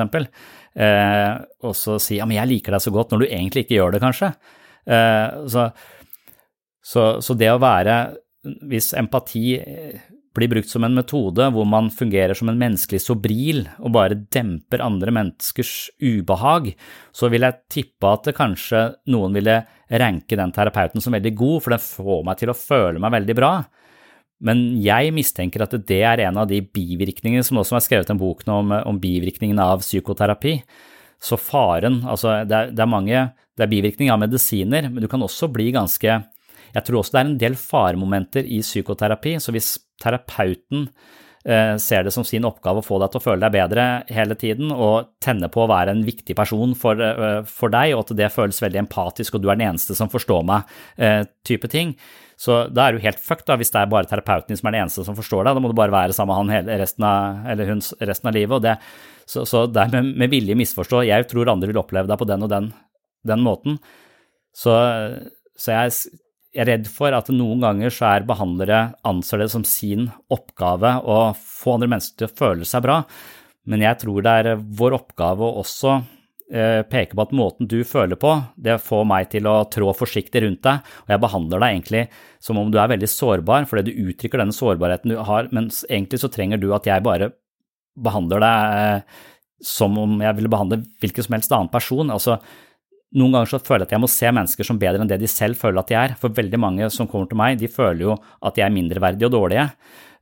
Eh, 0.77 1.33
og 1.67 1.75
så 1.77 1.97
si 2.01 2.21
ja, 2.21 2.27
men 2.29 2.39
jeg 2.39 2.51
liker 2.53 2.77
deg 2.77 2.85
så 2.85 2.93
godt, 2.95 3.11
når 3.11 3.25
du 3.25 3.27
egentlig 3.27 3.65
ikke 3.65 3.77
gjør 3.79 3.97
det, 3.97 4.03
kanskje. 4.03 4.31
Eh, 4.87 5.47
så 5.51 5.67
så, 6.87 7.07
så, 7.23 7.35
det 7.35 7.49
å 7.51 7.59
være 7.59 7.97
Hvis 8.69 8.93
empati 8.95 9.57
blir 10.37 10.51
brukt 10.51 10.69
som 10.69 10.85
en 10.85 10.95
metode 10.95 11.47
hvor 11.53 11.65
man 11.67 11.89
fungerer 11.93 12.37
som 12.37 12.51
en 12.51 12.59
menneskelig 12.59 13.01
sobril 13.03 13.63
og 13.81 13.95
bare 13.95 14.19
demper 14.33 14.83
andre 14.85 15.13
menneskers 15.15 15.71
ubehag, 15.97 16.69
så 17.11 17.31
vil 17.33 17.47
jeg 17.47 17.57
tippe 17.73 18.11
at 18.11 18.29
kanskje 18.37 18.83
noen 19.09 19.33
ville 19.33 19.57
ranke 19.89 20.37
den 20.37 20.53
terapeuten 20.53 21.01
som 21.01 21.17
veldig 21.17 21.33
god, 21.39 21.57
for 21.63 21.73
den 21.73 21.81
får 21.81 22.21
meg 22.29 22.37
til 22.37 22.53
å 22.53 22.57
føle 22.59 23.01
meg 23.01 23.15
veldig 23.17 23.37
bra. 23.39 23.51
Men 24.45 24.63
jeg 24.83 25.15
mistenker 25.17 25.65
at 25.65 25.73
det 25.89 26.03
er 26.05 26.21
en 26.27 26.37
av 26.43 26.49
de 26.49 26.61
bivirkningene 26.61 27.45
som 27.45 27.57
også 27.57 27.79
er 27.79 27.85
skrevet 27.87 28.13
en 28.13 28.21
bok 28.21 28.45
nå 28.45 28.61
om, 28.61 28.77
om 28.93 29.01
bivirkningene 29.01 29.65
av 29.73 29.81
psykoterapi. 29.81 30.59
Så 31.17 31.39
faren, 31.41 32.03
altså 32.05 32.43
det 32.45 32.57
er, 32.57 32.73
det 32.77 32.83
er 32.85 32.93
mange, 32.93 33.23
det 33.57 33.65
er 33.65 33.73
bivirkninger 33.73 34.13
av 34.13 34.21
medisiner, 34.21 34.91
men 34.91 35.01
du 35.01 35.09
kan 35.09 35.25
også 35.25 35.49
bli 35.49 35.71
ganske 35.73 36.19
jeg 36.73 36.87
tror 36.87 37.01
også 37.01 37.15
det 37.15 37.21
er 37.21 37.29
en 37.29 37.39
del 37.45 37.55
faremomenter 37.59 38.49
i 38.49 38.59
psykoterapi, 38.65 39.37
så 39.43 39.53
hvis 39.55 39.75
terapeuten 40.03 40.87
eh, 41.47 41.75
ser 41.81 42.05
det 42.05 42.13
som 42.13 42.25
sin 42.27 42.45
oppgave 42.47 42.81
å 42.81 42.85
få 42.85 42.99
deg 43.01 43.13
til 43.13 43.21
å 43.21 43.23
føle 43.23 43.41
deg 43.45 43.55
bedre 43.55 43.87
hele 44.13 44.37
tiden 44.39 44.71
og 44.73 45.13
tenne 45.23 45.49
på 45.53 45.63
å 45.63 45.71
være 45.71 45.95
en 45.95 46.05
viktig 46.07 46.35
person 46.37 46.75
for, 46.77 47.01
eh, 47.01 47.41
for 47.47 47.73
deg, 47.73 47.95
og 47.95 48.05
at 48.05 48.15
det 48.19 48.31
føles 48.33 48.61
veldig 48.63 48.83
empatisk 48.85 49.37
og 49.37 49.43
du 49.43 49.49
er 49.49 49.59
den 49.59 49.69
eneste 49.71 49.97
som 49.97 50.11
forstår 50.11 50.45
meg, 50.47 50.77
eh, 50.97 51.23
type 51.47 51.69
ting. 51.71 51.95
Så 52.37 52.67
da 52.69 52.87
er 52.87 52.93
du 52.93 53.01
helt 53.01 53.17
fucked 53.17 53.47
da, 53.47 53.57
hvis 53.57 53.71
det 53.73 53.81
er 53.81 53.89
bare 53.89 54.05
terapeuten 54.05 54.51
din 54.51 54.59
som 54.59 54.67
er 54.69 54.75
den 54.75 54.83
eneste 54.85 55.05
som 55.07 55.17
forstår 55.17 55.47
deg. 55.47 55.55
Da 55.57 55.63
må 55.63 55.71
du 55.71 55.77
bare 55.77 55.95
være 55.95 56.13
sammen 56.13 56.45
med 56.45 56.53
han 56.53 56.81
resten 56.83 57.03
av, 57.07 57.47
eller 57.49 57.65
hun 57.65 57.81
resten 57.81 58.29
av 58.29 58.35
livet. 58.35 58.61
det, 58.61 58.77
Så, 59.25 59.41
så 59.49 59.65
det 59.65 59.81
er 59.81 59.95
med, 59.95 60.13
med 60.21 60.29
vilje 60.29 60.55
misforstå. 60.55 61.01
Jeg 61.07 61.25
tror 61.31 61.49
andre 61.49 61.71
vil 61.71 61.81
oppleve 61.81 62.07
deg 62.07 62.19
på 62.19 62.27
den 62.29 62.45
og 62.45 62.51
den, 62.51 62.69
den 63.25 63.41
måten. 63.41 63.79
Så, 64.53 64.75
så 65.57 65.73
jeg 65.73 65.95
jeg 66.57 66.63
er 66.63 66.71
redd 66.71 66.87
for 66.89 67.13
at 67.13 67.27
noen 67.29 67.61
ganger 67.61 67.93
så 67.93 68.07
er 68.09 68.23
behandlere 68.25 68.79
anser 69.05 69.43
det 69.43 69.51
som 69.53 69.61
sin 69.67 70.07
oppgave 70.33 70.95
å 71.05 71.17
få 71.37 71.75
andre 71.75 71.91
mennesker 71.91 72.23
til 72.23 72.29
å 72.31 72.37
føle 72.39 72.65
seg 72.65 72.81
bra, 72.87 73.03
men 73.69 73.83
jeg 73.85 73.99
tror 74.01 74.25
det 74.25 74.33
er 74.41 74.63
vår 74.79 74.95
oppgave 74.97 75.45
å 75.45 75.59
også 75.61 75.93
eh, 76.49 76.81
peke 76.89 77.13
på 77.13 77.25
at 77.27 77.35
måten 77.37 77.69
du 77.69 77.77
føler 77.85 78.17
på, 78.17 78.33
det 78.57 78.79
får 78.81 79.05
meg 79.05 79.29
til 79.35 79.45
å 79.51 79.59
trå 79.69 79.93
forsiktig 79.99 80.41
rundt 80.47 80.63
deg, 80.65 80.81
og 81.05 81.13
jeg 81.13 81.23
behandler 81.27 81.61
deg 81.61 81.75
egentlig 81.75 82.03
som 82.49 82.57
om 82.57 82.73
du 82.73 82.81
er 82.81 82.89
veldig 82.95 83.11
sårbar 83.13 83.69
fordi 83.69 83.91
du 83.91 84.07
uttrykker 84.09 84.41
denne 84.41 84.57
sårbarheten 84.57 85.13
du 85.13 85.21
har, 85.29 85.53
mens 85.53 85.83
egentlig 85.91 86.23
så 86.23 86.33
trenger 86.33 86.63
du 86.63 86.71
at 86.73 86.89
jeg 86.89 87.05
bare 87.05 87.35
behandler 88.01 88.41
deg 88.41 88.79
eh, 88.81 89.25
som 89.61 89.93
om 90.01 90.17
jeg 90.25 90.37
ville 90.39 90.53
behandle 90.53 90.81
hvilken 91.01 91.25
som 91.25 91.33
helst 91.37 91.53
annen 91.53 91.69
person. 91.73 92.11
Altså, 92.13 92.35
noen 93.15 93.37
ganger 93.37 93.51
så 93.53 93.59
føler 93.63 93.85
jeg 93.85 93.87
at 93.87 93.95
jeg 93.95 94.03
må 94.03 94.09
se 94.11 94.31
mennesker 94.35 94.67
som 94.67 94.79
bedre 94.81 94.99
enn 94.99 95.09
det 95.09 95.21
de 95.21 95.29
selv 95.31 95.55
føler 95.59 95.79
at 95.79 95.91
de 95.91 95.95
er. 95.95 96.15
For 96.19 96.33
veldig 96.35 96.59
mange 96.59 96.89
som 96.91 97.07
kommer 97.07 97.29
til 97.29 97.39
meg, 97.39 97.59
de 97.61 97.69
føler 97.71 98.03
jo 98.09 98.15
at 98.17 98.57
de 98.57 98.65
er 98.65 98.73
mindreverdige 98.73 99.29
og 99.29 99.35
dårlige. 99.37 99.67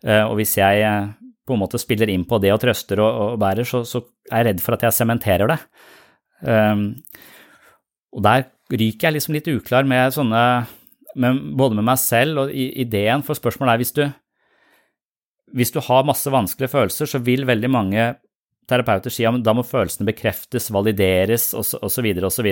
Eh, 0.05 0.21
og 0.21 0.35
hvis 0.37 0.53
jeg 0.59 0.83
eh, 0.85 1.07
på 1.45 1.55
en 1.55 1.63
måte 1.63 1.81
spiller 1.81 2.11
inn 2.13 2.27
på 2.29 2.37
det 2.43 2.53
og 2.53 2.61
trøster 2.61 3.01
og, 3.01 3.21
og 3.23 3.39
bærer, 3.41 3.65
så, 3.65 3.81
så, 3.89 4.03
er 4.29 4.41
jeg 4.41 4.49
redd 4.49 4.61
for 4.65 4.77
at 4.77 4.85
jeg 4.85 4.97
sementerer 4.97 5.49
det. 5.51 5.57
Um, 6.45 6.87
og 8.17 8.23
der 8.25 8.47
ryker 8.73 9.07
jeg 9.07 9.15
liksom 9.15 9.35
litt 9.37 9.49
uklar 9.49 9.85
med 9.87 10.13
sånne 10.13 10.41
med, 11.15 11.37
Både 11.55 11.77
med 11.77 11.85
meg 11.87 11.99
selv 12.01 12.41
og 12.41 12.49
ideen, 12.51 13.21
for 13.23 13.37
spørsmålet 13.37 13.71
er 13.71 13.81
hvis 13.81 13.93
du 13.95 14.01
hvis 15.55 15.71
du 15.71 15.79
har 15.85 16.07
masse 16.07 16.27
vanskelige 16.31 16.73
følelser, 16.73 17.07
så 17.07 17.21
vil 17.23 17.45
veldig 17.47 17.69
mange 17.71 18.07
terapeuter 18.69 19.13
sier 19.13 19.31
at 19.31 19.45
da 19.45 19.53
må 19.55 19.63
følelsene 19.65 20.07
bekreftes, 20.09 20.71
valideres 20.73 21.51
osv. 21.57 22.11
osv. 22.29 22.49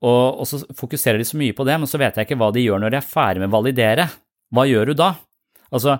Og, 0.00 0.40
og 0.40 0.46
så 0.48 0.62
fokuserer 0.78 1.20
de 1.20 1.28
så 1.28 1.38
mye 1.40 1.56
på 1.56 1.66
det, 1.68 1.76
men 1.80 1.90
så 1.90 2.00
vet 2.00 2.16
jeg 2.16 2.28
ikke 2.28 2.40
hva 2.40 2.50
de 2.54 2.64
gjør 2.64 2.80
når 2.82 2.94
de 2.94 3.00
er 3.00 3.10
ferdig 3.10 3.42
med 3.42 3.50
å 3.50 3.58
validere. 3.58 4.08
Hva 4.54 4.66
gjør 4.66 4.90
du 4.90 4.94
da? 4.98 5.12
Altså, 5.70 5.98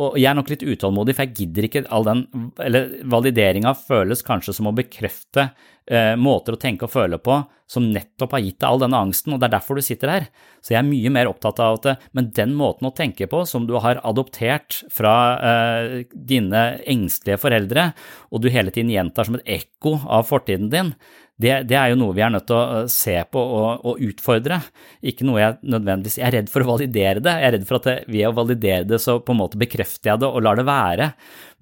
og 0.00 0.14
jeg 0.20 0.30
er 0.30 0.36
nok 0.38 0.52
litt 0.52 0.62
utålmodig, 0.62 1.16
for 1.16 1.26
jeg 1.26 1.36
gidder 1.36 1.66
ikke 1.66 1.82
all 1.90 2.06
den 2.06 2.20
Eller 2.62 2.92
valideringa 3.10 3.74
føles 3.74 4.22
kanskje 4.24 4.54
som 4.56 4.70
å 4.70 4.76
bekrefte 4.76 5.50
eh, 5.86 6.16
måter 6.18 6.56
å 6.56 6.60
tenke 6.60 6.88
og 6.88 6.92
føle 6.92 7.20
på 7.22 7.40
som 7.70 7.86
nettopp 7.94 8.34
har 8.34 8.42
gitt 8.42 8.58
deg 8.58 8.66
all 8.66 8.80
denne 8.82 8.98
angsten, 8.98 9.34
og 9.34 9.38
det 9.38 9.46
er 9.46 9.54
derfor 9.54 9.78
du 9.78 9.84
sitter 9.86 10.10
her. 10.10 10.26
Så 10.58 10.74
jeg 10.74 10.80
er 10.80 10.88
mye 10.88 11.12
mer 11.14 11.30
opptatt 11.30 11.60
av 11.62 11.78
at 11.78 12.06
Men 12.16 12.32
den 12.34 12.56
måten 12.58 12.88
å 12.88 12.94
tenke 12.94 13.28
på 13.30 13.44
som 13.46 13.68
du 13.68 13.76
har 13.78 14.00
adoptert 14.02 14.82
fra 14.90 15.14
eh, 15.38 15.94
dine 16.10 16.64
engstelige 16.82 17.38
foreldre, 17.38 17.92
og 18.30 18.42
du 18.42 18.50
hele 18.50 18.74
tiden 18.74 18.90
gjentar 18.90 19.28
som 19.28 19.38
et 19.38 19.46
ekko 19.60 20.00
av 20.10 20.26
fortiden 20.26 20.70
din, 20.72 20.94
det, 21.40 21.52
det, 21.70 21.76
er 21.78 21.92
jo 21.92 22.00
noe 22.02 22.12
vi 22.12 22.20
er 22.20 22.32
nødt 22.34 22.44
til 22.50 22.58
å 22.58 22.80
se 22.92 23.14
på 23.32 23.40
og, 23.40 23.84
og, 23.88 24.00
utfordre. 24.04 24.58
Ikke 25.00 25.24
noe 25.24 25.40
jeg 25.40 25.56
nødvendigvis 25.72 26.18
Jeg 26.18 26.26
er 26.26 26.34
redd 26.36 26.50
for 26.52 26.64
å 26.64 26.74
validere 26.74 27.22
det. 27.24 27.32
Jeg 27.40 27.48
er 27.48 27.54
redd 27.56 27.68
for 27.68 27.78
at 27.78 28.10
ved 28.10 28.26
å 28.28 28.34
validere 28.36 28.88
det, 28.90 28.98
så 29.00 29.16
på 29.24 29.32
en 29.32 29.40
måte 29.40 29.60
bekrefter 29.60 30.12
jeg 30.12 30.20
det 30.20 30.28
og 30.28 30.44
lar 30.44 30.60
det 30.60 30.66
være. 30.68 31.08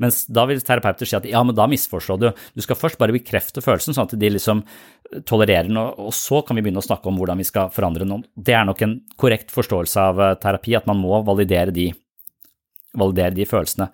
Mens 0.02 0.22
da 0.30 0.44
vil 0.46 0.60
terapeuter 0.62 1.08
si 1.08 1.16
at 1.18 1.26
ja, 1.26 1.40
men 1.42 1.56
da 1.58 1.66
misforstår 1.70 2.20
du. 2.22 2.28
Du 2.54 2.62
skal 2.64 2.78
først 2.78 3.00
bare 3.00 3.14
bekrefte 3.14 3.62
følelsen, 3.64 3.96
sånn 3.96 4.06
at 4.06 4.16
de 4.20 4.30
liksom 4.30 4.62
tolererer 5.26 5.70
den, 5.70 5.78
og 5.78 6.12
så 6.14 6.42
kan 6.46 6.58
vi 6.58 6.64
begynne 6.66 6.82
å 6.82 6.86
snakke 6.86 7.10
om 7.10 7.18
hvordan 7.18 7.40
vi 7.40 7.48
skal 7.48 7.72
forandre 7.74 8.06
noen. 8.06 8.26
Det 8.34 8.54
er 8.54 8.66
nok 8.68 8.84
en 8.84 8.98
korrekt 9.18 9.54
forståelse 9.54 10.08
av 10.12 10.22
eh, 10.22 10.34
terapi, 10.42 10.76
at 10.78 10.88
man 10.90 11.00
må 11.02 11.18
validere 11.26 11.74
de, 11.74 11.90
validere 12.98 13.34
de 13.38 13.48
følelsene. 13.48 13.88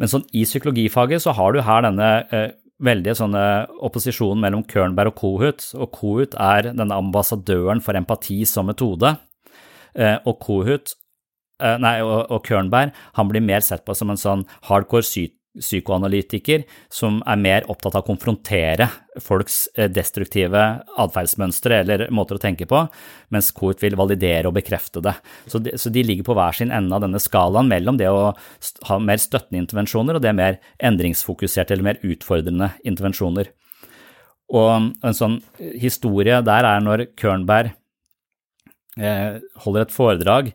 Men 0.00 0.10
sånn 0.10 0.26
i 0.34 0.42
psykologifaget 0.46 1.22
så 1.22 1.34
har 1.38 1.54
du 1.54 1.62
her 1.64 1.86
denne 1.86 2.10
eh, 2.34 2.50
veldige 2.84 3.16
sånne 3.18 3.44
opposisjonen 3.86 4.42
mellom 4.42 4.64
Kernberg 4.68 5.12
og 5.12 5.20
Kohut, 5.20 5.66
og 5.78 5.92
Kohut 5.94 6.34
er 6.40 6.72
denne 6.72 6.98
ambassadøren 6.98 7.82
for 7.84 7.96
empati 7.98 8.42
som 8.48 8.68
metode, 8.70 9.14
eh, 9.94 10.18
og 10.24 10.40
Kohut, 10.42 10.92
eh, 10.92 11.03
nei, 11.60 11.96
og, 12.02 12.26
og 12.34 12.44
Kørnberg 12.46 12.94
han 13.18 13.30
blir 13.30 13.44
mer 13.44 13.62
sett 13.64 13.84
på 13.86 13.94
som 13.94 14.10
en 14.10 14.20
sånn 14.20 14.46
hardcore 14.68 15.06
psykoanalytiker 15.54 16.64
som 16.92 17.20
er 17.30 17.38
mer 17.38 17.66
opptatt 17.70 17.94
av 17.94 18.02
å 18.02 18.08
konfrontere 18.08 18.88
folks 19.22 19.68
eh, 19.78 19.86
destruktive 19.92 20.62
atferdsmønstre 21.00 21.78
eller 21.84 22.06
måter 22.14 22.38
å 22.38 22.42
tenke 22.42 22.66
på, 22.70 22.80
mens 23.34 23.52
Kurt 23.54 23.82
vil 23.84 23.96
validere 23.98 24.50
og 24.50 24.56
bekrefte 24.58 25.02
det. 25.04 25.14
Så, 25.46 25.60
de. 25.62 25.76
så, 25.78 25.92
de, 25.94 26.02
ligger 26.06 26.26
på 26.26 26.36
hver 26.36 26.58
sin 26.58 26.74
ende 26.74 26.96
av 26.96 27.04
denne 27.06 27.22
skalaen 27.22 27.70
mellom 27.70 28.00
det 28.00 28.10
å 28.10 28.32
ha 28.34 28.98
mer 28.98 29.22
støttende 29.22 29.62
intervensjoner 29.62 30.18
og 30.18 30.24
det 30.24 30.34
mer 30.34 30.58
endringsfokuserte 30.82 31.76
eller 31.76 31.92
mer 31.92 32.02
utfordrende 32.02 32.72
intervensjoner. 32.82 33.52
Og 34.54 34.90
en 35.06 35.16
sånn 35.16 35.38
historie 35.80 36.42
der 36.44 36.66
er 36.68 36.82
når 36.82 37.08
Kørnberg 37.18 37.72
eh, 38.98 39.38
holder 39.62 39.86
et 39.86 39.94
foredrag 39.94 40.50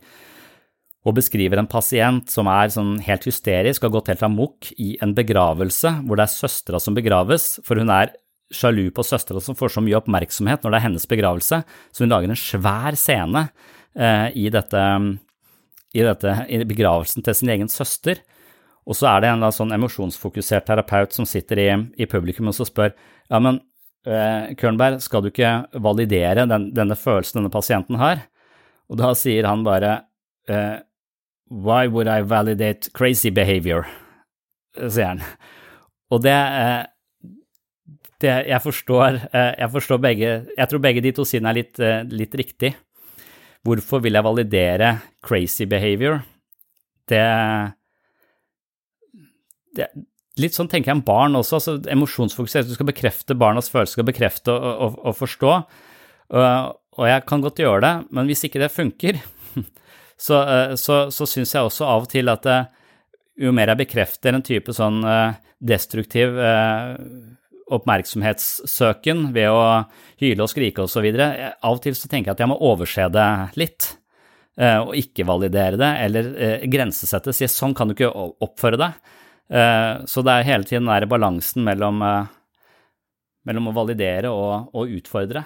og 1.08 1.16
beskriver 1.16 1.62
en 1.62 1.70
pasient 1.70 2.32
som 2.32 2.50
er 2.52 2.72
sånn 2.74 2.98
helt 3.06 3.28
hysterisk 3.28 3.84
og 3.84 3.90
har 3.90 3.96
gått 3.98 4.12
helt 4.14 4.26
amok 4.28 4.72
i 4.76 4.96
en 5.04 5.14
begravelse 5.16 5.94
hvor 6.04 6.20
det 6.20 6.26
er 6.26 6.34
søstera 6.34 6.82
som 6.84 6.98
begraves, 6.98 7.54
for 7.64 7.80
hun 7.80 7.92
er 7.94 8.12
sjalu 8.52 8.90
på 8.92 9.06
søstera 9.06 9.42
som 9.44 9.56
får 9.56 9.76
så 9.76 9.84
mye 9.86 9.98
oppmerksomhet 10.00 10.64
når 10.64 10.74
det 10.74 10.80
er 10.80 10.86
hennes 10.88 11.08
begravelse, 11.10 11.62
så 11.64 12.04
hun 12.04 12.12
lager 12.12 12.34
en 12.34 12.40
svær 12.40 12.98
scene 13.00 13.46
eh, 13.96 14.28
i, 14.36 14.50
dette, 14.52 14.84
i, 15.94 16.04
dette, 16.04 16.36
i 16.50 16.60
begravelsen 16.68 17.26
til 17.26 17.38
sin 17.38 17.54
egen 17.54 17.72
søster. 17.72 18.20
Og 18.90 18.98
så 18.98 19.12
er 19.12 19.24
det 19.24 19.32
en 19.32 19.46
sånn 19.54 19.76
emosjonsfokusert 19.76 20.66
terapeut 20.68 21.14
som 21.16 21.28
sitter 21.30 21.62
i, 21.62 21.70
i 22.02 22.10
publikum 22.10 22.50
og 22.50 22.58
så 22.58 22.66
spør 22.68 22.92
ja, 22.92 23.38
men 23.38 23.62
eh, 24.10 24.52
Kørnberg, 24.58 25.00
skal 25.06 25.24
du 25.24 25.30
ikke 25.32 25.54
validere 25.80 26.48
den, 26.50 26.72
denne 26.76 26.98
følelsen 26.98 27.40
denne 27.40 27.54
pasienten 27.54 28.00
har? 28.02 28.26
Og 28.90 28.98
da 28.98 29.14
sier 29.14 29.46
han 29.46 29.62
bare 29.68 30.00
eh, 30.50 30.80
Why 31.50 31.88
would 31.88 32.08
I 32.08 32.22
validate 32.22 32.94
crazy 32.94 33.30
behavior? 33.30 33.88
sier 34.88 35.14
han. 35.14 35.24
Og 36.14 36.22
det, 36.24 36.34
eh, 36.34 36.84
det 38.22 38.36
jeg, 38.50 38.62
forstår, 38.64 39.20
eh, 39.34 39.54
jeg 39.60 39.72
forstår 39.72 39.98
begge 40.04 40.30
Jeg 40.58 40.70
tror 40.70 40.80
begge 40.80 41.02
de 41.02 41.12
to 41.12 41.26
sidene 41.26 41.52
er 41.52 41.60
litt, 41.62 41.80
eh, 41.80 42.04
litt 42.04 42.36
riktig. 42.36 42.76
Hvorfor 43.66 44.02
vil 44.02 44.14
jeg 44.14 44.24
validere 44.24 45.02
crazy 45.22 45.66
behavior? 45.66 46.24
Det, 47.08 47.26
det 49.76 49.90
Litt 50.40 50.56
sånn 50.56 50.70
tenker 50.72 50.94
jeg 50.94 50.96
om 51.02 51.04
barn 51.04 51.36
også. 51.36 51.58
altså 51.58 51.92
Emosjonsfokusert. 51.92 52.70
Du 52.70 52.72
skal 52.72 52.88
bekrefte 52.88 53.36
barnas 53.36 53.68
følelser, 53.68 53.98
skal 53.98 54.08
bekrefte 54.08 54.54
og, 54.54 54.70
og, 54.86 55.00
og 55.04 55.16
forstå. 55.18 55.50
Og, 56.32 57.08
jeg 57.10 57.26
kan 57.28 57.42
godt 57.44 57.60
gjøre 57.60 57.82
det, 57.84 57.92
men 58.16 58.30
hvis 58.30 58.46
ikke 58.48 58.62
det 58.62 58.72
funker, 58.72 59.20
så, 60.20 60.42
eh, 60.44 60.76
så, 60.76 61.08
så 61.12 61.28
syns 61.28 61.56
jeg 61.56 61.66
også 61.66 61.88
av 61.88 62.06
og 62.06 62.12
til 62.12 62.32
at 62.32 62.48
jo 63.40 63.54
mer 63.56 63.72
jeg 63.72 63.86
bekrefter 63.86 64.36
en 64.36 64.46
type 64.46 64.74
sånn 64.76 65.00
eh, 65.08 65.38
destruktiv 65.60 66.36
eh, 66.44 66.98
oppmerksomhetssøken 67.70 69.30
ved 69.36 69.54
å 69.54 69.62
hyle 70.20 70.44
og 70.44 70.52
skrike 70.52 70.84
osv., 70.84 71.06
av 71.16 71.72
og 71.72 71.82
til 71.84 71.96
så 71.96 72.10
tenker 72.10 72.32
jeg 72.32 72.36
at 72.36 72.44
jeg 72.44 72.52
må 72.52 72.60
overse 72.66 73.06
det 73.14 73.30
litt. 73.62 73.94
Og 74.60 74.90
ikke 74.98 75.24
validere 75.24 75.78
det, 75.80 75.90
eller 76.04 76.26
grensesette, 76.68 77.32
si 77.32 77.48
sånn 77.48 77.76
kan 77.78 77.88
du 77.88 77.94
ikke 77.94 78.10
oppføre 78.44 78.80
deg. 78.82 78.98
Så 80.10 80.24
det 80.26 80.34
er 80.34 80.48
hele 80.50 80.68
tiden 80.68 80.90
den 80.90 81.08
balansen 81.14 81.64
mellom, 81.64 82.02
mellom 83.48 83.70
å 83.72 83.76
validere 83.78 84.34
og, 84.34 84.74
og 84.74 84.98
utfordre. 84.98 85.46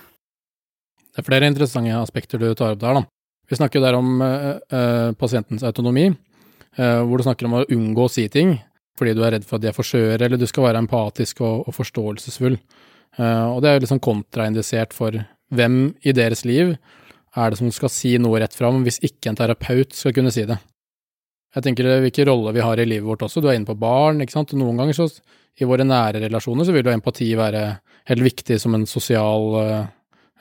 Det 1.11 1.21
er 1.21 1.27
flere 1.27 1.51
interessante 1.51 1.99
aspekter 1.99 2.41
du 2.41 2.47
tar 2.55 2.73
opp 2.73 2.81
der, 2.81 3.03
da. 3.03 3.22
Vi 3.53 3.59
snakker 3.59 3.77
jo 3.77 3.85
der 3.85 3.93
om 3.93 4.13
uh, 4.17 4.55
uh, 4.73 5.11
pasientens 5.13 5.61
autonomi, 5.67 6.07
uh, 6.09 7.01
hvor 7.05 7.21
du 7.21 7.25
snakker 7.27 7.45
om 7.45 7.59
å 7.59 7.67
unngå 7.69 8.07
å 8.07 8.09
si 8.09 8.25
ting 8.33 8.55
fordi 8.97 9.13
du 9.17 9.23
er 9.25 9.35
redd 9.35 9.45
for 9.45 9.57
at 9.57 9.63
de 9.63 9.69
er 9.69 9.75
for 9.75 9.85
skjøre, 9.85 10.19
eller 10.21 10.37
du 10.37 10.45
skal 10.45 10.67
være 10.67 10.81
empatisk 10.83 11.39
og, 11.41 11.63
og 11.65 11.73
forståelsesfull. 11.73 12.59
og 13.17 13.55
det 13.63 13.69
er 13.69 13.79
jo 13.79 13.81
liksom 13.81 13.99
kontraindisert 14.05 14.93
for 14.93 15.17
hvem 15.49 15.77
i 16.05 16.13
deres 16.13 16.43
liv 16.45 16.75
er 17.33 17.49
det 17.49 17.57
som 17.57 17.71
skal 17.73 17.89
si 17.89 18.11
noe 18.21 18.43
rett 18.43 18.53
fram, 18.53 18.83
hvis 18.85 19.01
ikke 19.01 19.31
en 19.31 19.39
terapeut 19.39 19.97
skal 19.97 20.13
kunne 20.13 20.29
si 20.35 20.45
det. 20.45 20.59
Jeg 21.57 21.65
tenker 21.65 21.89
hvilke 22.05 22.27
roller 22.29 22.53
vi 22.53 22.61
har 22.61 22.77
i 22.77 22.85
livet 22.85 23.09
vårt 23.09 23.25
også. 23.25 23.41
Du 23.41 23.49
er 23.49 23.57
inne 23.57 23.65
på 23.65 23.77
barn, 23.81 24.21
ikke 24.21 24.37
sant. 24.37 24.53
Noen 24.61 24.77
ganger 24.77 24.99
så, 24.99 25.09
i 25.57 25.65
våre 25.65 25.89
nære 25.89 26.21
relasjoner, 26.27 26.69
så 26.69 26.77
vil 26.77 26.85
jo 26.85 26.93
empati 26.93 27.31
være 27.39 27.65
helt 28.13 28.27
viktig 28.29 28.61
som 28.61 28.77
en 28.77 28.85
sosial 28.85 29.57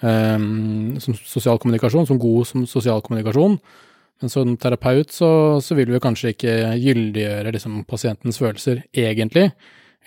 um, 0.02 1.00
som 1.00 1.16
sosial 1.16 1.60
kommunikasjon, 1.62 2.06
som 2.10 2.20
god 2.20 2.48
som 2.50 2.66
sosial 2.68 3.02
kommunikasjon. 3.02 3.58
Men 4.22 4.30
som 4.30 4.56
terapeut 4.56 5.10
så, 5.10 5.60
så 5.64 5.74
vil 5.74 5.90
vi 5.90 6.02
kanskje 6.02 6.34
ikke 6.34 6.52
gyldiggjøre 6.78 7.54
liksom, 7.56 7.80
pasientens 7.90 8.38
følelser, 8.38 8.84
egentlig, 8.94 9.48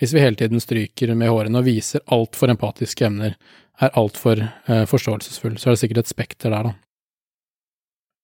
hvis 0.00 0.14
vi 0.16 0.22
hele 0.22 0.36
tiden 0.40 0.60
stryker 0.60 1.12
med 1.16 1.28
hårene 1.32 1.60
og 1.60 1.68
viser 1.68 2.04
altfor 2.12 2.52
empatiske 2.52 3.04
emner, 3.08 3.36
er 3.80 3.92
altfor 3.96 4.40
eh, 4.40 4.84
forståelsesfull. 4.88 5.58
Så 5.60 5.68
er 5.68 5.76
det 5.76 5.82
sikkert 5.82 6.02
et 6.04 6.12
spekter 6.12 6.52
der, 6.52 6.70
da. 6.70 6.74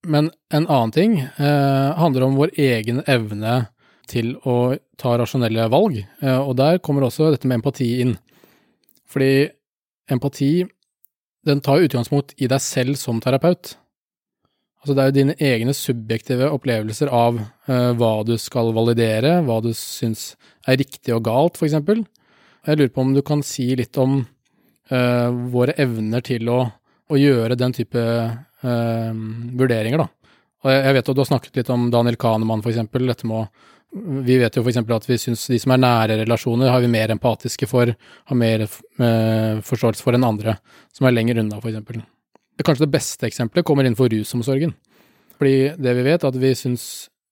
Men 0.02 0.32
en 0.50 0.66
annen 0.66 0.92
ting 0.94 1.18
eh, 1.20 1.88
handler 1.98 2.26
om 2.26 2.38
vår 2.40 2.56
egen 2.58 3.02
evne 3.06 3.66
til 4.10 4.34
å 4.48 4.74
ta 4.98 5.14
rasjonelle 5.20 5.68
valg, 5.72 6.00
eh, 6.00 6.40
og 6.40 6.56
der 6.58 6.80
kommer 6.82 7.06
også 7.06 7.30
dette 7.32 7.48
med 7.48 7.60
empati 7.60 7.88
inn. 8.02 8.16
Fordi 9.12 9.46
empati 10.10 10.52
den 11.46 11.62
tar 11.64 11.82
utgangspunkt 11.84 12.34
i 12.38 12.48
deg 12.50 12.62
selv 12.62 12.98
som 13.00 13.20
terapeut. 13.22 13.76
Altså 14.82 14.96
det 14.98 15.02
er 15.02 15.10
jo 15.10 15.14
dine 15.14 15.34
egne 15.38 15.74
subjektive 15.78 16.48
opplevelser 16.50 17.10
av 17.14 17.38
uh, 17.38 17.90
hva 17.98 18.12
du 18.26 18.34
skal 18.40 18.72
validere, 18.74 19.36
hva 19.46 19.60
du 19.62 19.70
syns 19.78 20.32
er 20.66 20.80
riktig 20.80 21.14
og 21.14 21.22
galt, 21.28 21.58
for 21.58 21.68
eksempel. 21.68 22.02
Jeg 22.66 22.78
lurer 22.78 22.94
på 22.94 23.04
om 23.04 23.12
du 23.14 23.22
kan 23.26 23.44
si 23.46 23.68
litt 23.78 23.98
om 24.02 24.20
uh, 24.22 25.28
våre 25.54 25.76
evner 25.82 26.24
til 26.26 26.50
å, 26.50 26.64
å, 26.66 27.18
gjøre 27.18 27.58
den 27.58 27.74
type 27.78 28.02
uh, 28.02 29.12
vurderinger, 29.54 30.02
da. 30.02 30.08
Og 30.62 30.70
jeg 30.70 30.94
vet 30.94 31.08
at 31.10 31.16
du 31.18 31.20
har 31.22 31.30
snakket 31.30 31.58
litt 31.58 31.70
om 31.74 31.88
Daniel 31.90 32.18
Kahneman, 32.18 32.62
for 32.62 32.70
eksempel, 32.70 33.06
dette 33.10 33.26
med 33.26 33.44
å 33.44 33.70
vi 33.92 34.38
vet 34.40 34.56
jo 34.56 34.62
f.eks. 34.64 34.78
at 34.80 35.08
vi 35.08 35.18
syns 35.20 35.44
de 35.52 35.58
som 35.60 35.74
er 35.74 35.82
nære 35.82 36.16
relasjoner, 36.22 36.70
har 36.72 36.80
vi 36.80 36.90
mer 36.92 37.12
empatiske 37.12 37.68
for, 37.68 37.92
har 37.92 38.38
mer 38.38 38.64
eh, 38.64 39.60
forståelse 39.64 40.04
for 40.04 40.16
enn 40.16 40.24
andre 40.24 40.56
som 40.94 41.08
er 41.08 41.16
lenger 41.16 41.42
unna, 41.42 41.60
f.eks. 41.60 42.00
Kanskje 42.62 42.86
det 42.86 42.94
beste 42.94 43.28
eksempelet 43.28 43.66
kommer 43.66 43.84
innenfor 43.84 44.08
rusomsorgen. 44.12 44.72
Fordi 45.36 45.72
det 45.82 45.96
vi 45.98 46.04
vet, 46.06 46.22
er 46.22 46.30
at 46.30 46.38
vi 46.40 46.52
syns 46.56 46.84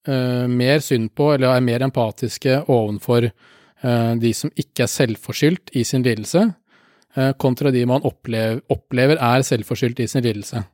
eh, 0.09 0.47
mer 0.51 0.83
synd 0.85 1.13
på, 1.17 1.31
eller 1.35 1.55
er 1.55 1.65
mer 1.65 1.85
empatiske 1.87 2.59
ovenfor 2.67 3.29
eh, 3.31 4.13
de 4.21 4.33
som 4.37 4.53
ikke 4.59 4.85
er 4.85 4.93
selvforskyldt 4.93 5.73
i 5.79 5.85
sin 5.87 6.05
lidelse, 6.05 6.45
eh, 7.17 7.33
kontra 7.41 7.73
de 7.73 7.87
man 7.89 8.05
opplever, 8.05 8.61
opplever 8.73 9.21
er 9.23 9.47
selvforskyldt 9.47 10.05
i 10.05 10.11
sin 10.11 10.27
lidelse. 10.27 10.65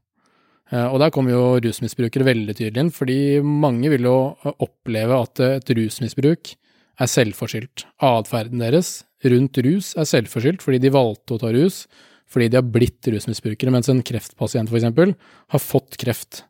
Eh, 0.73 0.87
og 0.87 0.99
der 1.03 1.13
kommer 1.15 1.35
jo 1.35 1.45
rusmisbrukere 1.63 2.27
veldig 2.27 2.57
tydelig 2.59 2.83
inn, 2.83 2.95
fordi 2.95 3.19
mange 3.43 3.91
vil 3.93 4.09
jo 4.09 4.17
oppleve 4.55 5.21
at 5.23 5.45
et 5.47 5.75
rusmisbruk 5.79 6.57
er 6.97 7.13
selvforskyldt. 7.13 7.87
Atferden 8.05 8.63
deres 8.65 8.99
rundt 9.27 9.59
rus 9.65 9.95
er 9.99 10.09
selvforskyldt 10.09 10.65
fordi 10.65 10.81
de 10.83 10.93
valgte 10.95 11.37
å 11.37 11.41
ta 11.43 11.53
rus, 11.55 11.85
fordi 12.27 12.51
de 12.51 12.59
har 12.59 12.67
blitt 12.67 13.07
rusmisbrukere, 13.13 13.73
mens 13.75 13.89
en 13.93 14.03
kreftpasient 14.07 14.73
eksempel 14.73 15.15
har 15.55 15.63
fått 15.63 15.99
kreft. 16.01 16.43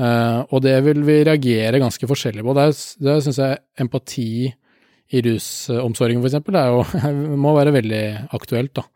Eh, 0.00 0.40
og 0.48 0.62
det 0.64 0.78
vil 0.86 1.02
vi 1.04 1.20
reagere 1.28 1.82
ganske 1.82 2.08
forskjellig 2.08 2.44
på. 2.46 2.56
Der, 2.56 2.72
der 3.04 3.24
syns 3.24 3.40
jeg 3.42 3.60
empati 3.84 4.28
i 5.12 5.20
rusomsorgen 5.26 6.24
er 6.24 7.10
må 7.44 7.52
være 7.58 7.74
veldig 7.76 8.04
aktuelt, 8.32 8.72
da. 8.80 8.86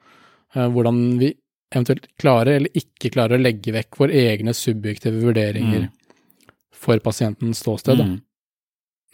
Eh, 0.55 0.69
hvordan 0.73 1.03
vi 1.21 1.35
eventuelt 1.77 2.09
klarer 2.21 2.59
eller 2.59 2.79
ikke 2.79 3.13
klarer 3.15 3.39
å 3.39 3.43
legge 3.43 3.75
vekk 3.75 4.01
våre 4.01 4.23
egne 4.33 4.55
subjektive 4.57 5.21
vurderinger 5.23 5.87
mm. 5.87 6.55
for 6.75 7.03
pasientens 7.05 7.61
ståsted. 7.63 8.03
Mm. 8.03 8.17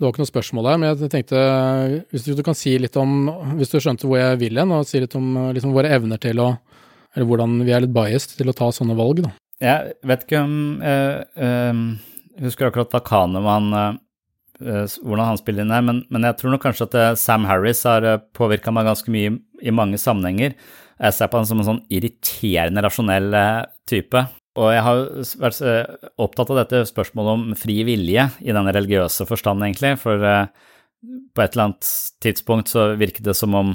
Det 0.03 0.07
var 0.07 0.15
ikke 0.15 0.23
noe 0.25 0.33
spørsmål 0.33 0.67
der, 0.67 0.79
men 0.81 0.89
jeg 0.91 1.11
tenkte 1.13 1.41
hvis 2.11 2.25
du, 2.27 2.41
kan 2.43 2.57
si 2.59 2.73
litt 2.81 2.97
om 2.99 3.29
Hvis 3.59 3.71
du 3.71 3.77
skjønte 3.79 4.09
hvor 4.09 4.19
jeg 4.19 4.41
vil 4.41 4.59
hen, 4.59 4.73
og 4.75 4.89
si 4.89 4.99
litt 4.99 5.13
om 5.15 5.29
liksom, 5.55 5.75
våre 5.77 5.93
evner 5.95 6.19
til 6.19 6.41
å 6.43 6.49
Eller 7.15 7.29
hvordan 7.29 7.61
vi 7.63 7.75
er 7.77 7.85
litt 7.85 7.93
biased 7.95 8.35
til 8.39 8.51
å 8.51 8.57
ta 8.57 8.71
sånne 8.75 8.97
valg, 8.99 9.21
da. 9.23 9.35
Jeg 9.63 9.93
vet 10.09 10.25
ikke 10.25 10.41
om 10.43 10.57
Jeg 10.83 11.27
øh, 11.37 11.45
øh, 11.47 12.49
husker 12.49 12.67
akkurat 12.71 12.91
da 12.91 13.03
Kahneman 13.05 13.69
øh, 13.77 13.93
hvordan 15.05 15.29
han 15.29 15.39
spiller 15.39 15.63
inn 15.67 15.75
her, 15.75 15.85
men, 15.87 16.03
men, 16.11 16.27
jeg 16.27 16.39
tror 16.41 16.55
nok 16.55 16.65
kanskje 16.67 16.87
at 16.89 17.19
Sam 17.19 17.47
Harris 17.47 17.85
har 17.87 18.07
påvirka 18.35 18.75
meg 18.75 18.87
ganske 18.87 19.11
mye 19.11 19.37
i 19.63 19.75
mange 19.75 19.99
sammenhenger. 19.99 20.55
Jeg 21.03 21.17
ser 21.17 21.31
på 21.31 21.41
han 21.41 21.49
som 21.49 21.59
en 21.59 21.67
sånn 21.67 21.83
irriterende 21.91 22.85
rasjonell 22.85 23.35
eh, 23.35 23.65
type. 23.91 24.23
Og 24.61 24.69
jeg 24.71 24.83
har 24.87 25.01
vært 25.43 25.63
eh, 25.67 26.11
opptatt 26.23 26.53
av 26.53 26.61
dette 26.61 26.83
spørsmålet 26.93 27.33
om 27.33 27.57
fri 27.59 27.81
vilje 27.89 28.29
i 28.45 28.55
den 28.55 28.71
religiøse 28.77 29.27
forstand, 29.27 29.65
egentlig. 29.67 29.97
For 30.03 30.23
eh, 30.29 30.45
på 31.35 31.43
et 31.43 31.57
eller 31.57 31.71
annet 31.71 31.91
tidspunkt 32.23 32.71
så 32.71 32.93
virket 33.01 33.27
det 33.27 33.35
som 33.39 33.57
om 33.59 33.75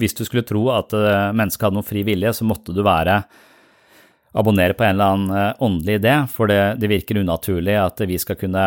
hvis 0.00 0.16
du 0.16 0.22
skulle 0.24 0.46
tro 0.48 0.70
at 0.72 0.94
mennesket 1.36 1.66
hadde 1.66 1.76
noe 1.76 1.84
fri 1.84 2.00
vilje, 2.06 2.30
så 2.32 2.46
måtte 2.48 2.72
du 2.72 2.78
være 2.80 3.18
abonnere 4.40 4.72
på 4.72 4.86
en 4.86 4.94
eller 4.94 5.10
annen 5.12 5.58
åndelig 5.60 5.98
idé, 5.98 6.14
for 6.32 6.48
det, 6.48 6.78
det 6.80 6.88
virker 6.88 7.20
unaturlig 7.20 7.74
at 7.76 8.00
vi 8.08 8.16
skal 8.16 8.38
kunne 8.40 8.62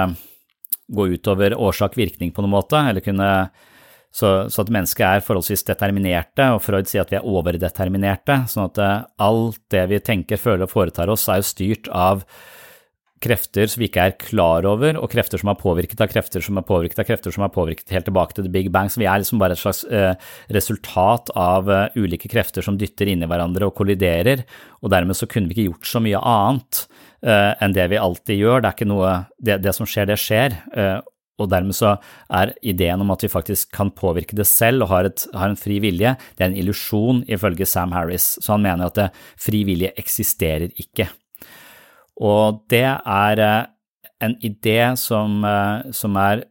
gå 0.93 1.07
utover 1.15 1.55
årsak-virkning 1.57 2.29
på 2.35 2.45
noen 2.45 2.53
måte, 2.53 2.77
eller 2.77 3.01
kunne 3.01 3.31
Så, 4.15 4.29
så, 4.47 4.63
at 4.63 4.71
mennesket 4.71 5.03
er 5.03 5.23
forholdsvis 5.25 5.65
determinerte, 5.67 6.47
og 6.55 6.61
Freud 6.63 6.87
sier 6.87 7.03
at 7.03 7.09
vi 7.11 7.17
er 7.19 7.25
overdeterminerte, 7.27 8.45
sånn 8.47 8.69
at 8.69 8.79
eh, 8.79 8.99
alt 9.25 9.59
det 9.73 9.81
vi 9.91 9.99
tenker, 9.99 10.39
føler 10.39 10.63
og 10.63 10.71
foretar 10.71 11.11
oss, 11.11 11.25
er 11.27 11.41
jo 11.41 11.49
styrt 11.49 11.89
av 11.91 12.23
krefter 13.25 13.67
som 13.71 13.81
vi 13.81 13.89
ikke 13.89 14.05
er 14.07 14.13
klar 14.19 14.67
over, 14.69 14.95
og 14.99 15.09
krefter 15.11 15.41
som 15.41 15.49
er 15.51 15.57
påvirket 15.59 16.01
av 16.03 16.11
krefter 16.11 16.43
som 16.43 16.59
er 16.59 16.65
påvirket 16.67 17.01
av 17.01 17.07
krefter 17.07 17.33
som 17.33 17.45
er 17.45 17.51
påvirket 17.53 17.91
helt 17.95 18.07
tilbake 18.07 18.37
til 18.37 18.45
the 18.47 18.51
big 18.51 18.69
bang. 18.73 18.91
Så 18.91 19.01
vi 19.01 19.07
er 19.09 19.21
liksom 19.21 19.41
bare 19.41 19.55
et 19.55 19.61
slags 19.61 19.83
eh, 19.87 20.13
resultat 20.55 21.31
av 21.39 21.71
eh, 21.71 21.97
ulike 21.99 22.31
krefter 22.31 22.65
som 22.65 22.77
dytter 22.79 23.11
inn 23.11 23.25
i 23.25 23.29
hverandre 23.29 23.69
og 23.69 23.75
kolliderer, 23.77 24.45
og 24.83 24.93
dermed 24.93 25.17
så 25.17 25.27
kunne 25.31 25.49
vi 25.49 25.57
ikke 25.57 25.67
gjort 25.71 25.91
så 25.91 26.03
mye 26.03 26.21
annet 26.21 26.85
eh, 27.25 27.51
enn 27.65 27.75
det 27.75 27.89
vi 27.91 27.99
alltid 27.99 28.41
gjør. 28.43 28.61
Det 28.61 28.71
er 28.71 28.79
ikke 28.79 28.89
noe 28.93 29.17
Det, 29.35 29.59
det 29.63 29.75
som 29.75 29.89
skjer, 29.89 30.07
det 30.11 30.19
skjer. 30.21 30.59
Og 31.41 31.51
dermed 31.51 31.75
så 31.75 31.95
er 32.31 32.53
ideen 32.63 33.03
om 33.03 33.11
at 33.11 33.25
vi 33.25 33.31
faktisk 33.31 33.73
kan 33.75 33.91
påvirke 33.95 34.37
det 34.37 34.47
selv 34.47 34.85
og 34.85 34.91
har, 34.93 35.09
et, 35.09 35.25
har 35.35 35.51
en 35.51 35.59
fri 35.59 35.81
vilje, 35.83 36.15
det 36.35 36.45
er 36.45 36.51
en 36.51 36.57
illusjon 36.61 37.23
ifølge 37.27 37.67
Sam 37.67 37.95
Harris. 37.95 38.35
Så 38.39 38.55
han 38.55 38.63
mener 38.63 38.87
at 38.87 38.99
det, 38.99 39.09
fri 39.41 39.65
vilje 39.67 39.91
eksisterer 39.99 40.71
ikke. 40.79 41.09
Og 42.23 42.61
det 42.71 42.85
er 42.87 43.41
eh, 43.43 43.63
en 44.23 44.35
idé 44.47 44.79
som, 44.99 45.41
eh, 45.43 45.91
som, 45.95 46.15
er 46.15 46.45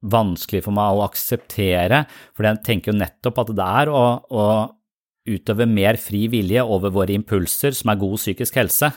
vanskelig 0.00 0.64
for 0.64 0.76
meg 0.76 0.96
å 0.96 1.04
akseptere, 1.04 2.06
for 2.32 2.48
jeg 2.48 2.62
tenker 2.64 2.92
jo 2.92 3.02
nettopp 3.02 3.42
at 3.44 3.52
det 3.58 3.68
er 3.82 3.92
å, 3.92 4.06
å 4.32 4.46
utøve 5.28 5.68
mer 5.70 6.00
fri 6.00 6.24
vilje 6.32 6.64
over 6.64 6.94
våre 6.94 7.14
impulser, 7.14 7.76
som 7.76 7.92
er 7.92 8.00
god 8.00 8.16
psykisk 8.18 8.56
helse. 8.58 8.90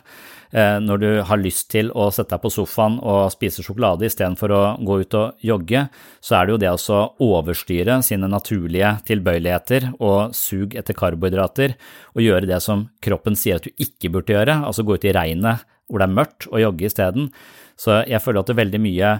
Eh, 0.55 0.77
når 0.79 1.01
du 1.01 1.09
har 1.27 1.39
lyst 1.41 1.67
til 1.73 1.89
å 1.91 2.07
sette 2.15 2.31
deg 2.31 2.43
på 2.45 2.51
sofaen 2.53 2.95
og 3.03 3.27
spise 3.33 3.63
sjokolade 3.65 4.07
istedenfor 4.07 4.53
å 4.55 4.61
gå 4.87 4.99
ut 5.03 5.17
og 5.19 5.43
jogge, 5.43 5.81
så 6.23 6.37
er 6.37 6.47
det 6.47 6.53
jo 6.53 6.59
det 6.63 6.71
å 6.71 6.99
overstyre 7.25 7.97
sine 8.05 8.29
naturlige 8.31 8.93
tilbøyeligheter 9.09 9.89
og 9.99 10.31
sug 10.37 10.77
etter 10.79 10.95
karbohydrater, 10.95 11.75
og 12.15 12.23
gjøre 12.23 12.47
det 12.47 12.61
som 12.63 12.85
kroppen 13.03 13.35
sier 13.35 13.59
at 13.59 13.67
du 13.67 13.83
ikke 13.83 14.13
burde 14.13 14.37
gjøre, 14.37 14.61
altså 14.69 14.85
gå 14.87 14.95
ut 14.95 15.07
i 15.09 15.15
regnet 15.17 15.65
hvor 15.89 16.01
det 16.01 16.07
er 16.07 16.17
mørkt, 16.21 16.47
og 16.49 16.63
jogge 16.63 16.87
isteden. 16.87 17.27
Så 17.75 17.99
jeg 18.07 18.23
føler 18.23 18.41
at 18.41 18.53
det 18.53 18.57
veldig 18.61 18.81
mye 18.81 19.11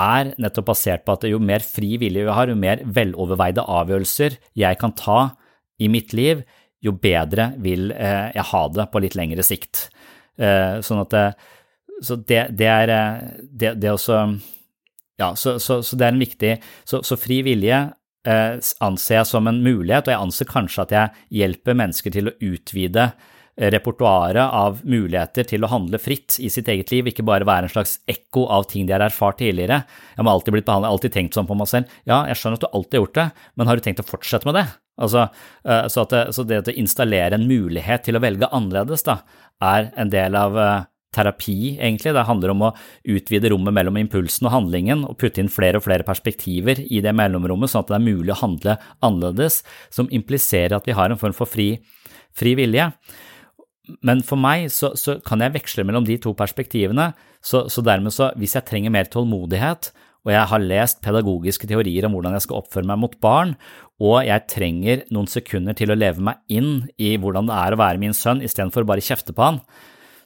er 0.00 0.32
nettopp 0.42 0.72
basert 0.72 1.06
på 1.06 1.14
at 1.14 1.28
jo 1.30 1.38
mer 1.42 1.62
fri 1.62 1.94
vilje 2.02 2.26
vi 2.26 2.34
har, 2.34 2.50
jo 2.50 2.58
mer 2.58 2.82
veloverveide 2.82 3.62
avgjørelser 3.62 4.40
jeg 4.58 4.82
kan 4.82 4.96
ta 4.98 5.20
i 5.80 5.86
mitt 5.92 6.12
liv, 6.18 6.42
jo 6.82 6.96
bedre 6.98 7.52
vil 7.62 7.92
eh, 7.94 8.30
jeg 8.34 8.48
ha 8.50 8.66
det 8.74 8.90
på 8.90 9.02
litt 9.04 9.16
lengre 9.18 9.44
sikt. 9.46 9.88
Eh, 10.40 10.80
sånn 10.86 11.02
at 11.02 11.14
det, 11.14 11.24
Så 12.00 12.16
det, 12.16 12.46
det 12.56 12.68
er 12.68 12.90
det, 13.42 13.74
det 13.76 13.90
også 13.92 14.22
Ja, 15.20 15.34
så, 15.36 15.58
så, 15.60 15.82
så, 15.84 15.96
det 16.00 16.06
er 16.06 16.14
en 16.14 16.22
viktig 16.22 16.52
Så, 16.88 17.02
så 17.04 17.18
fri 17.20 17.42
vilje 17.44 17.80
eh, 18.24 18.54
anser 18.80 19.18
jeg 19.18 19.28
som 19.28 19.48
en 19.50 19.60
mulighet, 19.64 20.08
og 20.08 20.14
jeg 20.14 20.24
anser 20.24 20.48
kanskje 20.48 20.86
at 20.86 20.94
jeg 20.96 21.42
hjelper 21.42 21.76
mennesker 21.76 22.14
til 22.14 22.30
å 22.30 22.36
utvide 22.40 23.10
repertoaret 23.60 24.40
av 24.40 24.80
muligheter 24.88 25.44
til 25.50 25.64
å 25.64 25.70
handle 25.70 26.00
fritt 26.00 26.38
i 26.40 26.48
sitt 26.52 26.68
eget 26.72 26.92
liv, 26.94 27.10
ikke 27.10 27.26
bare 27.26 27.48
være 27.48 27.68
en 27.68 27.74
slags 27.74 27.98
ekko 28.08 28.46
av 28.48 28.68
ting 28.70 28.86
de 28.88 28.94
har 28.96 29.04
erfart 29.04 29.40
tidligere. 29.42 29.82
Jeg 30.16 30.22
har 30.22 30.32
alltid 30.32 30.56
blitt 30.56 30.68
behandlet, 30.68 30.94
alltid 30.94 31.16
tenkt 31.16 31.36
sånn 31.36 31.48
på 31.48 31.56
meg 31.58 31.68
selv. 31.70 31.98
Ja, 32.08 32.22
jeg 32.30 32.40
skjønner 32.40 32.60
at 32.60 32.64
du 32.64 32.70
alltid 32.70 32.96
har 32.96 33.04
gjort 33.04 33.18
det, 33.18 33.26
men 33.54 33.70
har 33.70 33.76
du 33.76 33.84
tenkt 33.84 34.00
å 34.00 34.08
fortsette 34.08 34.48
med 34.48 34.56
det? 34.56 34.66
Altså, 35.00 35.26
eh, 35.64 35.86
så, 35.92 36.06
det, 36.08 36.22
så 36.36 36.44
det 36.48 36.62
å 36.64 36.78
installere 36.80 37.36
en 37.36 37.48
mulighet 37.48 38.06
til 38.06 38.16
å 38.16 38.24
velge 38.24 38.48
annerledes, 38.48 39.04
da, 39.06 39.20
er 39.64 39.92
en 40.00 40.12
del 40.12 40.36
av 40.40 40.58
eh, 40.60 40.88
terapi, 41.16 41.76
egentlig. 41.76 42.14
Det 42.16 42.26
handler 42.28 42.54
om 42.54 42.66
å 42.68 42.74
utvide 43.12 43.52
rommet 43.52 43.76
mellom 43.76 43.98
impulsen 44.00 44.48
og 44.48 44.54
handlingen 44.56 45.04
og 45.08 45.16
putte 45.20 45.42
inn 45.42 45.52
flere 45.52 45.80
og 45.80 45.86
flere 45.86 46.06
perspektiver 46.06 46.80
i 46.86 47.02
det 47.04 47.14
mellomrommet, 47.16 47.72
sånn 47.72 47.84
at 47.84 47.92
det 47.92 47.98
er 47.98 48.06
mulig 48.08 48.34
å 48.36 48.42
handle 48.44 48.76
annerledes, 49.04 49.62
som 49.92 50.10
impliserer 50.14 50.78
at 50.78 50.88
vi 50.88 50.96
har 50.96 51.10
en 51.10 51.20
form 51.20 51.36
for 51.36 51.50
fri, 51.50 51.74
fri 52.36 52.54
vilje 52.58 52.92
men 54.06 54.22
for 54.26 54.40
meg 54.40 54.68
så, 54.72 54.92
så, 54.98 55.18
kan 55.24 55.42
jeg 55.44 55.54
veksle 55.56 55.84
mellom 55.86 56.06
de 56.06 56.18
to 56.22 56.32
perspektivene, 56.36 57.10
så, 57.42 57.64
så, 57.72 57.84
dermed 57.84 58.14
så, 58.14 58.30
hvis 58.40 58.56
jeg 58.58 58.66
trenger 58.68 58.94
mer 58.94 59.10
tålmodighet, 59.10 59.90
og 60.20 60.32
jeg 60.34 60.48
har 60.50 60.64
lest 60.64 60.98
pedagogiske 61.04 61.68
teorier 61.70 62.04
om 62.04 62.16
hvordan 62.16 62.34
jeg 62.36 62.44
skal 62.44 62.60
oppføre 62.60 62.88
meg 62.90 63.00
mot 63.00 63.14
barn, 63.24 63.54
og 64.00 64.18
jeg 64.26 64.48
trenger 64.52 65.04
noen 65.12 65.28
sekunder 65.28 65.76
til 65.76 65.92
å 65.92 65.96
leve 65.96 66.24
meg 66.24 66.40
inn 66.52 66.90
i 67.00 67.14
hvordan 67.20 67.48
det 67.48 67.56
er 67.56 67.76
å 67.76 67.80
være 67.80 68.00
min 68.02 68.16
sønn, 68.16 68.42
istedenfor 68.44 68.88
bare 68.88 69.04
kjefte 69.04 69.36
på 69.36 69.46
han, 69.46 69.62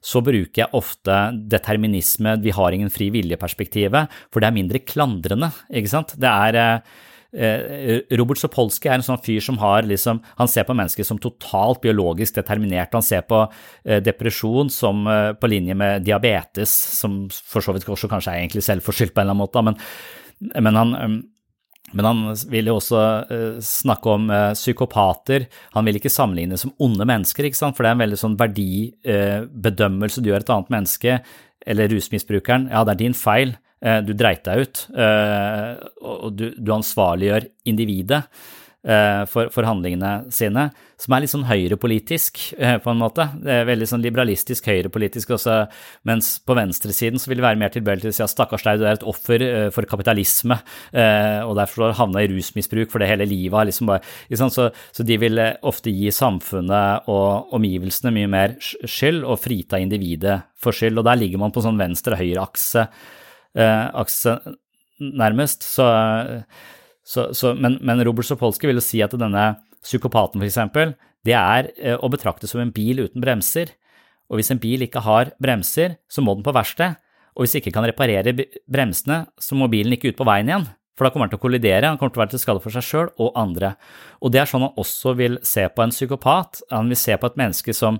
så 0.05 0.21
bruker 0.21 0.65
jeg 0.65 0.77
ofte 0.77 1.17
determinisme, 1.49 2.37
vi 2.45 2.53
har 2.53 2.75
ingen 2.77 2.93
fri 2.93 3.09
vilje-perspektivet, 3.15 4.13
for 4.31 4.43
det 4.43 4.51
er 4.51 4.59
mindre 4.59 4.83
klandrende, 4.85 5.49
ikke 5.73 5.93
sant. 5.95 6.13
Det 6.21 6.29
er 6.29 6.59
eh, 6.61 6.99
Robert 7.35 8.39
Sopolsky 8.39 8.89
er 8.89 9.01
en 9.01 9.05
sånn 9.05 9.19
fyr 9.25 9.43
som 9.43 9.57
har 9.59 9.87
liksom 9.89 10.21
Han 10.39 10.51
ser 10.51 10.67
på 10.69 10.77
mennesker 10.77 11.07
som 11.07 11.19
totalt 11.19 11.81
biologisk 11.83 12.37
determinert. 12.39 12.95
Han 12.95 13.03
ser 13.03 13.25
på 13.27 13.41
eh, 13.85 14.01
depresjon 14.05 14.71
som 14.71 15.03
eh, 15.11 15.33
på 15.35 15.51
linje 15.51 15.75
med 15.75 16.05
diabetes, 16.07 16.71
som 16.71 17.25
for 17.33 17.65
så 17.65 17.75
vidt 17.75 17.89
også 17.91 18.11
kanskje 18.11 18.35
er 18.35 18.45
egentlig 18.45 18.65
selvforskyldt 18.67 19.15
på 19.15 19.23
en 19.23 19.27
eller 19.27 19.35
annen 19.35 19.43
måte, 19.43 19.65
men, 19.67 20.63
men 20.63 20.79
han 20.79 21.23
men 21.95 22.07
han 22.09 22.23
vil 22.51 22.67
jo 22.67 22.79
også 22.81 23.01
snakke 23.63 24.15
om 24.17 24.31
psykopater. 24.57 25.45
Han 25.77 25.85
vil 25.87 26.01
ikke 26.01 26.11
sammenligne 26.11 26.57
som 26.59 26.73
onde 26.83 27.05
mennesker, 27.07 27.47
for 27.61 27.85
det 27.85 27.91
er 27.91 27.95
en 27.95 28.01
veldig 28.01 28.19
sånn 28.19 28.39
verdibedømmelse 28.41 30.25
du 30.25 30.33
gjør 30.33 30.43
et 30.43 30.51
annet 30.51 30.73
menneske, 30.75 31.19
eller 31.63 31.93
rusmisbrukeren. 31.93 32.67
Ja, 32.73 32.83
det 32.89 32.97
er 32.97 33.03
din 33.05 33.15
feil, 33.15 33.55
Eh, 33.55 33.64
du 34.05 34.15
dreit 34.17 34.45
deg 34.47 34.65
ut, 34.65 34.85
eh, 34.97 35.73
og 36.01 36.37
du, 36.39 36.49
ansvarliggjør 36.73 37.45
individet 37.69 38.23
eh, 38.89 39.25
for, 39.29 39.67
handlingene 39.69 40.31
sine, 40.33 40.71
som 41.01 41.13
er 41.13 41.25
litt 41.25 41.33
sånn 41.33 41.45
høyrepolitisk, 41.45 42.41
på 42.81 42.93
en 42.93 43.01
måte. 43.03 43.27
Det 43.45 43.59
er 43.59 43.67
veldig 43.69 43.89
sånn 43.91 44.05
liberalistisk 44.05 44.71
høyrepolitisk 44.71 45.35
også, 45.37 45.57
mens 46.09 46.31
på 46.41 46.57
venstresiden 46.57 47.21
så 47.21 47.29
vil 47.29 47.43
det 47.43 47.45
være 47.45 47.61
mer 47.61 47.75
tilbøyelig 47.75 48.07
til 48.07 48.15
å 48.15 48.17
si 48.17 48.25
at 48.25 48.33
stakkars 48.33 48.65
deg, 48.65 48.81
du 48.81 48.87
er 48.89 48.97
et 48.97 49.05
offer 49.11 49.45
for 49.75 49.91
kapitalisme, 49.91 50.57
og 50.95 51.53
derfor 51.59 51.85
har 51.85 51.93
du 51.93 51.99
havna 51.99 52.23
i 52.25 52.31
rusmisbruk 52.33 52.93
for 52.93 53.05
det 53.05 53.11
hele 53.11 53.27
livet 53.29 53.69
liksom 53.69 53.91
bare 53.91 54.39
så, 54.39 54.71
så, 54.71 55.05
de 55.05 55.19
vil 55.21 55.43
ofte 55.67 55.93
gi 55.93 56.15
samfunnet 56.15 57.11
og 57.13 57.53
omgivelsene 57.59 58.15
mye 58.17 58.33
mer 58.33 58.57
skyld, 58.63 59.27
og 59.27 59.43
frita 59.43 59.83
individet 59.83 60.39
for 60.57 60.73
skyld, 60.73 61.03
og 61.03 61.11
der 61.11 61.21
ligger 61.21 61.45
man 61.45 61.53
på 61.53 61.67
sånn 61.67 61.83
venstre-høyre-akse 61.83 62.87
Eh, 62.87 63.21
akse, 63.55 64.37
nærmest. 64.99 65.63
Så, 65.67 65.87
så, 67.05 67.29
så, 67.37 67.55
men, 67.55 67.79
men, 67.81 68.03
Robert 68.07 68.27
Sopolsky 68.27 68.71
vil 68.71 68.83
si 68.83 69.03
at 69.05 69.15
denne 69.21 69.53
psykopaten, 69.85 70.43
eksempel, 70.43 70.95
det 71.25 71.37
er 71.37 71.71
eh, 71.79 71.97
å 71.97 72.11
betrakte 72.13 72.49
som 72.51 72.63
en 72.63 72.73
bil 72.75 73.05
uten 73.07 73.23
bremser. 73.25 73.75
Og 74.33 74.41
hvis 74.41 74.53
en 74.53 74.61
bil 74.61 74.85
ikke 74.87 75.05
har 75.05 75.35
bremser, 75.43 75.99
så 76.09 76.25
må 76.25 76.37
den 76.37 76.45
på 76.47 76.55
verksted. 76.57 76.97
Og 77.35 77.45
hvis 77.45 77.57
den 77.57 77.65
ikke 77.65 77.75
kan 77.75 77.87
reparere 77.89 78.35
bremsene, 78.71 79.25
så 79.41 79.59
må 79.59 79.69
bilen 79.73 79.97
ikke 79.97 80.13
ut 80.13 80.21
på 80.21 80.27
veien 80.29 80.51
igjen. 80.51 80.69
For 80.95 81.07
da 81.07 81.11
kommer 81.11 81.27
han 81.27 81.33
til 81.33 81.41
å 81.41 81.43
kollidere, 81.43 81.89
han 81.91 81.99
kommer 81.99 82.15
til 82.15 82.21
å 82.21 82.23
være 82.23 82.33
til 82.37 82.43
skade 82.45 82.63
for 82.63 82.75
seg 82.75 82.87
sjøl 82.87 83.09
og 83.19 83.35
andre. 83.39 83.73
Og 84.23 84.31
det 84.31 84.41
er 84.41 84.51
sånn 84.51 84.63
han 84.63 84.79
også 84.81 85.17
vil 85.19 85.41
se 85.47 85.67
på 85.67 85.83
en 85.83 85.95
psykopat. 85.95 86.63
Han 86.71 86.93
vil 86.93 87.01
se 87.01 87.17
på 87.19 87.31
et 87.31 87.41
menneske 87.41 87.75
som 87.75 87.99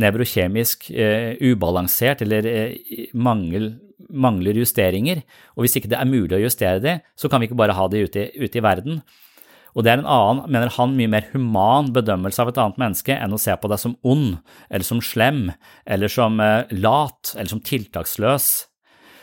nevrokjemisk 0.00 0.88
eh, 0.96 1.36
ubalansert 1.44 2.24
eller 2.24 2.48
eh, 2.48 3.10
mangel, 3.12 3.74
mangler 4.08 4.58
justeringer, 4.60 5.22
og 5.56 5.64
hvis 5.64 5.76
ikke 5.78 5.90
det 5.92 5.98
er 5.98 6.08
mulig 6.08 6.38
å 6.38 6.44
justere 6.44 6.82
det, 6.82 6.96
så 7.18 7.30
kan 7.30 7.42
vi 7.42 7.50
ikke 7.50 7.58
bare 7.60 7.76
ha 7.76 7.88
det 7.90 8.06
ute, 8.08 8.26
ute 8.38 8.60
i 8.60 8.64
verden. 8.64 9.02
Og 9.72 9.84
det 9.84 9.92
er 9.92 10.02
en 10.02 10.10
annen, 10.10 10.42
mener 10.52 10.72
han, 10.74 10.96
mye 10.98 11.10
mer 11.14 11.30
human 11.32 11.88
bedømmelse 11.96 12.42
av 12.44 12.50
et 12.50 12.60
annet 12.60 12.80
menneske 12.80 13.16
enn 13.16 13.32
å 13.32 13.40
se 13.40 13.54
på 13.56 13.70
deg 13.72 13.80
som 13.80 13.96
ond, 14.04 14.36
eller 14.68 14.84
som 14.84 15.00
slem, 15.04 15.46
eller 15.88 16.12
som 16.12 16.36
eh, 16.44 16.68
lat, 16.76 17.32
eller 17.38 17.52
som 17.54 17.62
tiltaksløs. 17.64 18.50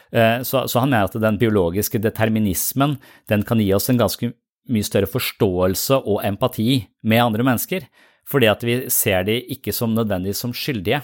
Eh, 0.10 0.42
så, 0.42 0.66
så, 0.66 0.82
han 0.82 0.90
mener 0.90 1.06
at 1.06 1.20
den 1.22 1.38
biologiske 1.42 2.02
determinismen 2.02 2.98
den 3.30 3.46
kan 3.46 3.62
gi 3.62 3.70
oss 3.78 3.92
en 3.94 4.02
ganske 4.02 4.32
mye 4.70 4.86
større 4.86 5.10
forståelse 5.10 6.02
og 6.02 6.24
empati 6.26 6.82
med 7.10 7.28
andre 7.30 7.46
mennesker 7.46 7.86
fordi 8.30 8.50
at 8.50 8.62
vi 8.66 8.76
ser 8.94 9.24
de 9.26 9.40
ikke 9.56 9.74
som 9.74 9.96
nødvendigvis 9.98 10.44
som 10.44 10.54
skyldige. 10.54 11.02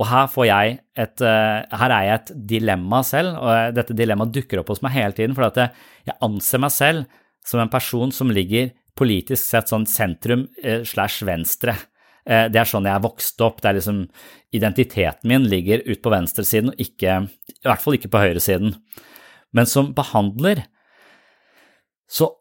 Og 0.00 0.06
her, 0.08 0.30
jeg 0.48 0.78
et, 0.96 1.20
eh, 1.20 1.76
her 1.76 1.92
er 1.92 2.04
jeg 2.06 2.14
et 2.14 2.30
dilemma 2.54 3.02
selv, 3.04 3.36
og 3.36 3.74
dette 3.76 3.96
dilemmaet 3.96 4.32
dukker 4.32 4.62
opp 4.62 4.72
hos 4.72 4.80
meg 4.80 4.96
hele 4.96 5.16
tiden, 5.16 5.36
for 5.36 5.50
at 5.50 5.74
jeg 6.08 6.16
anser 6.24 6.62
meg 6.62 6.72
selv 6.72 7.18
som 7.44 7.60
en 7.60 7.72
person 7.72 8.12
som 8.14 8.32
ligger 8.32 8.72
politisk 8.96 9.44
sett 9.44 9.68
sånn 9.68 9.86
sentrum 9.88 10.46
eh, 10.62 10.82
slash 10.88 11.24
venstre. 11.28 11.76
Eh, 12.24 12.48
det 12.52 12.62
er 12.62 12.68
sånn 12.68 12.88
jeg 12.88 12.96
er 12.96 13.04
vokst 13.04 13.40
opp. 13.44 13.60
det 13.60 13.70
er 13.70 13.80
liksom 13.80 14.04
Identiteten 14.50 15.28
min 15.30 15.44
ligger 15.46 15.84
ut 15.86 16.00
på 16.02 16.10
venstresiden, 16.10 16.72
og 16.72 16.80
ikke, 16.82 17.20
i 17.54 17.68
hvert 17.68 17.82
fall 17.84 17.94
ikke 17.94 18.10
på 18.10 18.22
høyresiden. 18.24 18.72
Men 19.54 19.68
som 19.68 19.92
behandler 19.94 20.64
så 22.10 22.32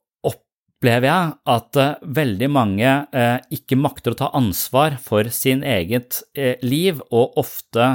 opplever 0.80 1.10
jeg 1.10 1.32
at 1.52 1.78
uh, 1.78 2.04
veldig 2.16 2.48
mange 2.56 2.88
uh, 3.12 3.40
ikke 3.52 3.76
makter 3.76 4.14
å 4.14 4.20
ta 4.22 4.30
ansvar 4.38 4.96
for 5.04 5.28
sin 5.28 5.60
eget 5.68 6.22
uh, 6.40 6.56
liv, 6.64 7.02
og 7.12 7.36
ofte 7.40 7.88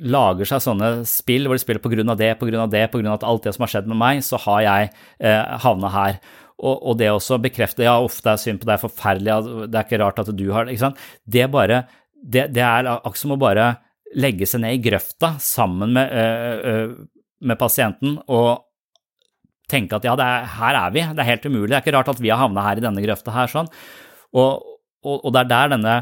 lager 0.00 0.48
seg 0.48 0.62
sånne 0.64 0.88
spill 1.06 1.46
hvor 1.46 1.54
de 1.54 1.62
spiller 1.62 1.82
på 1.82 1.92
grunn 1.92 2.10
av 2.10 2.18
det, 2.18 2.32
på 2.40 2.48
grunn 2.48 2.64
av 2.64 2.72
det, 2.72 2.86
på 2.90 2.98
grunn 2.98 3.12
av 3.12 3.22
alt 3.22 3.46
det 3.46 3.52
som 3.54 3.64
har 3.66 3.70
skjedd 3.70 3.90
med 3.90 4.00
meg, 4.00 4.22
så 4.24 4.38
har 4.40 4.62
jeg 4.64 4.90
havna 5.62 5.90
her. 5.92 6.20
og, 6.58 6.96
det 6.98 7.10
også 7.10 7.38
bekrefte 7.40 7.84
ja, 7.84 7.94
det 8.00 8.32
er 8.32 8.40
synd 8.40 8.62
på 8.62 8.68
deg, 8.70 8.80
forferdelig, 8.80 9.66
det 9.68 9.76
er 9.76 9.86
ikke 9.86 10.00
rart 10.00 10.22
at 10.22 10.32
du 10.36 10.46
har 10.54 10.64
det, 10.64 10.74
ikke 10.74 10.86
sant. 10.86 11.04
Det, 11.24 11.44
bare, 11.52 11.82
det, 12.16 12.48
det 12.54 12.64
er 12.64 12.88
akkurat 12.94 13.20
som 13.20 13.36
å 13.36 13.40
bare 13.40 13.68
legge 14.16 14.48
seg 14.48 14.64
ned 14.64 14.78
i 14.78 14.82
grøfta 14.88 15.34
sammen 15.42 15.92
med, 15.98 16.96
med 17.44 17.60
pasienten 17.60 18.16
og 18.26 18.69
tenke 19.70 19.98
at 19.98 20.06
ja, 20.06 20.16
er, 20.18 20.48
her 20.58 20.78
er 20.82 20.94
vi, 20.94 21.04
det 21.14 21.22
er 21.22 21.30
helt 21.30 21.46
umulig, 21.46 21.70
det 21.70 21.78
er 21.78 21.84
ikke 21.84 21.96
rart 21.96 22.10
at 22.12 22.22
vi 22.22 22.32
har 22.32 22.42
havna 22.42 22.64
her 22.66 22.80
i 22.80 22.84
denne 22.84 23.04
grøfta 23.04 23.34
her, 23.34 23.50
sånn. 23.52 23.70
Og, 24.34 24.66
og, 25.04 25.16
og, 25.16 25.30
det 25.34 25.44
er 25.44 25.50
der 25.50 25.72
denne 25.72 25.94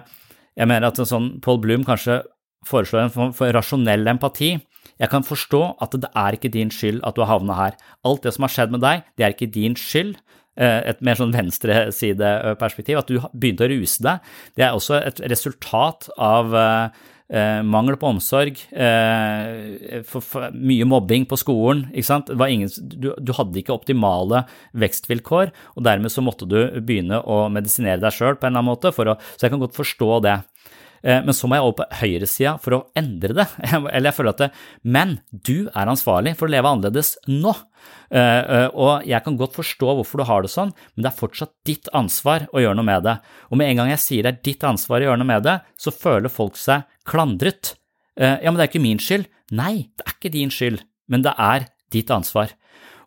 Jeg 0.59 0.69
mener 0.69 0.91
at 0.91 0.99
sånn 0.99 1.37
Paul 1.45 1.61
Bloom 1.63 1.85
kanskje 1.87 2.23
foreslår 2.67 3.05
en 3.05 3.15
form 3.15 3.31
for 3.37 3.55
rasjonell 3.55 4.09
empati. 4.11 4.57
Jeg 4.99 5.11
kan 5.13 5.23
forstå 5.23 5.61
at 5.85 5.95
det 5.95 6.11
er 6.19 6.35
ikke 6.35 6.51
din 6.51 6.73
skyld 6.75 6.99
at 7.07 7.15
du 7.15 7.23
har 7.23 7.31
havna 7.37 7.55
her. 7.55 7.77
Alt 8.09 8.27
det 8.27 8.35
som 8.35 8.45
har 8.45 8.53
skjedd 8.53 8.75
med 8.75 8.83
deg, 8.83 9.05
det 9.17 9.25
er 9.25 9.37
ikke 9.37 9.53
din 9.55 9.77
skyld. 9.79 10.17
Eh, 10.59 10.81
et 10.91 11.03
mer 11.07 11.15
sånn 11.15 11.31
venstresideperspektiv, 11.31 12.99
at 12.99 13.07
du 13.07 13.21
begynte 13.31 13.69
å 13.69 13.71
ruse 13.71 14.03
deg, 14.03 14.25
det 14.59 14.67
er 14.67 14.75
også 14.75 14.99
et 14.99 15.23
resultat 15.31 16.09
av 16.19 16.57
eh, 17.31 17.39
eh, 17.39 17.63
mangel 17.63 17.99
på 18.01 18.09
omsorg, 18.09 18.61
eh, 18.73 20.03
for, 20.09 20.25
for, 20.25 20.51
mye 20.55 20.87
mobbing 20.89 21.27
på 21.29 21.39
skolen. 21.41 21.87
Ingen, 21.93 22.71
du, 22.81 23.13
du, 23.19 23.33
hadde 23.37 23.61
ikke 23.61 23.77
optimale 23.77 24.45
vekstvilkår, 24.73 25.53
og 25.77 25.87
dermed 25.87 26.13
så 26.13 26.25
måtte 26.25 26.49
du 26.49 26.59
begynne 26.81 27.21
å 27.23 27.47
medisinere 27.53 28.03
deg 28.03 28.15
sjøl 28.15 28.37
på 28.37 28.49
en 28.49 28.55
eller 28.55 28.65
annen 28.65 28.73
måte, 28.73 28.95
så 28.95 29.47
jeg 29.47 29.55
kan 29.55 29.63
godt 29.63 29.79
forstå 29.79 30.13
det. 30.27 30.39
Eh, 31.03 31.21
men 31.25 31.35
så 31.37 31.49
må 31.49 31.59
jeg 31.59 31.67
over 31.67 31.77
på 31.81 31.89
høyresida 32.01 32.57
for 32.63 32.77
å 32.77 32.83
endre 32.99 33.37
det. 33.37 33.47
Eller 33.71 34.11
jeg 34.11 34.19
føler 34.19 34.35
at 34.35 34.43
det, 34.43 34.51
Men 34.83 35.19
du 35.31 35.69
er 35.69 35.91
ansvarlig 35.91 36.35
for 36.39 36.49
å 36.49 36.55
leve 36.55 36.71
annerledes 36.71 37.15
nå. 37.31 37.55
Eh, 38.11 38.19
eh, 38.21 38.69
og 38.73 39.07
jeg 39.07 39.23
kan 39.25 39.39
godt 39.39 39.57
forstå 39.59 39.95
hvorfor 40.01 40.23
du 40.23 40.27
har 40.29 40.45
det 40.45 40.53
sånn, 40.53 40.73
men 40.95 41.05
det 41.05 41.13
er 41.13 41.21
fortsatt 41.21 41.55
ditt 41.69 41.91
ansvar 41.97 42.49
å 42.53 42.63
gjøre 42.63 42.81
noe 42.81 42.89
med 42.89 43.07
det. 43.07 43.19
Og 43.51 43.61
med 43.61 43.71
en 43.71 43.83
gang 43.83 43.93
jeg 43.95 44.05
sier 44.05 44.27
det 44.27 44.35
er 44.35 44.47
ditt 44.51 44.67
ansvar 44.67 45.05
å 45.05 45.11
gjøre 45.11 45.23
noe 45.23 45.33
med 45.35 45.47
det, 45.47 45.59
så 45.79 45.95
føler 45.95 46.33
folk 46.33 46.59
seg 46.59 46.87
klandret. 47.09 47.75
Ja, 48.19 48.51
men 48.51 48.59
det 48.59 48.65
er 48.65 48.71
ikke 48.73 48.83
min 48.83 49.01
skyld. 49.03 49.29
Nei, 49.55 49.89
det 49.97 50.05
er 50.05 50.15
ikke 50.17 50.33
din 50.35 50.51
skyld, 50.53 50.81
men 51.09 51.23
det 51.25 51.33
er 51.39 51.69
ditt 51.95 52.11
ansvar. 52.11 52.51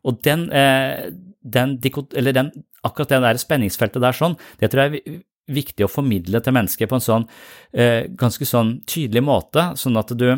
Og 0.08 0.22
den, 0.26 0.45
den, 0.49 1.74
den 1.84 2.52
akkurat 2.86 3.12
det 3.12 3.20
der 3.26 3.41
spenningsfeltet 3.41 4.02
der 4.02 4.16
sånn, 4.18 4.38
det 4.62 4.72
tror 4.72 4.88
jeg 4.88 5.02
er 5.02 5.20
viktig 5.52 5.86
å 5.86 5.91
formidle 5.91 6.41
til 6.43 6.56
mennesker 6.56 6.89
på 6.89 6.97
en 6.97 7.06
sånn 7.06 7.28
eh, 7.74 8.08
ganske 8.18 8.45
sånn 8.47 8.80
tydelig 8.89 9.24
måte, 9.26 9.72
sånn 9.80 9.99
at 9.99 10.14
du 10.18 10.30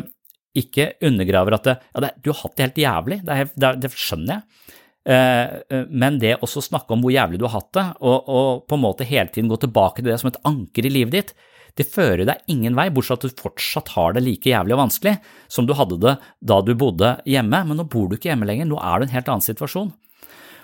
ikke 0.58 0.92
undergraver 1.04 1.56
at 1.56 1.68
det, 1.68 1.76
ja, 1.90 2.04
det, 2.04 2.12
du 2.22 2.30
har 2.30 2.40
hatt 2.44 2.56
det 2.56 2.66
helt 2.68 2.82
jævlig, 2.84 3.20
det, 3.26 3.38
er, 3.42 3.80
det, 3.80 3.90
skjønner 3.94 4.36
jeg, 4.36 4.74
eh, 5.10 5.56
eh, 5.76 5.88
men 5.90 6.20
det 6.22 6.36
også 6.40 6.62
snakke 6.64 6.94
om 6.94 7.04
hvor 7.04 7.14
jævlig 7.14 7.40
du 7.42 7.48
har 7.48 7.58
hatt 7.58 7.72
det, 7.76 7.88
og, 8.00 8.30
og, 8.30 8.64
på 8.70 8.78
en 8.78 8.84
måte 8.84 9.08
hele 9.08 9.30
tiden 9.34 9.50
gå 9.52 9.60
tilbake 9.64 10.02
til 10.02 10.12
det 10.12 10.20
som 10.22 10.32
et 10.32 10.40
anker 10.48 10.88
i 10.88 10.94
livet 10.94 11.18
ditt, 11.18 11.34
det 11.78 11.88
fører 11.90 12.22
deg 12.28 12.50
ingen 12.50 12.76
vei, 12.78 12.86
bortsett 12.94 13.24
fra 13.24 13.30
at 13.30 13.34
du 13.34 13.42
fortsatt 13.42 13.92
har 13.96 14.14
det 14.14 14.22
like 14.22 14.50
jævlig 14.50 14.76
og 14.76 14.84
vanskelig 14.84 15.16
som 15.50 15.66
du 15.66 15.74
hadde 15.74 15.98
det 16.02 16.16
da 16.38 16.60
du 16.62 16.72
bodde 16.78 17.16
hjemme, 17.26 17.64
men 17.66 17.80
nå 17.80 17.86
bor 17.90 18.08
du 18.08 18.16
ikke 18.18 18.30
hjemme 18.30 18.48
lenger, 18.48 18.68
nå 18.70 18.78
er 18.78 19.00
du 19.00 19.06
i 19.06 19.08
en 19.08 19.14
helt 19.16 19.30
annen 19.32 19.46
situasjon. 19.46 19.92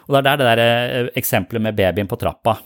Og 0.07 0.15
det 0.15 0.21
er 0.21 0.27
der 0.29 0.41
det 0.41 0.49
der 0.49 0.63
eh, 0.65 1.11
eksempelet 1.19 1.65
med 1.67 1.79
babyen 1.79 2.11
på 2.11 2.19
trappa 2.21 2.57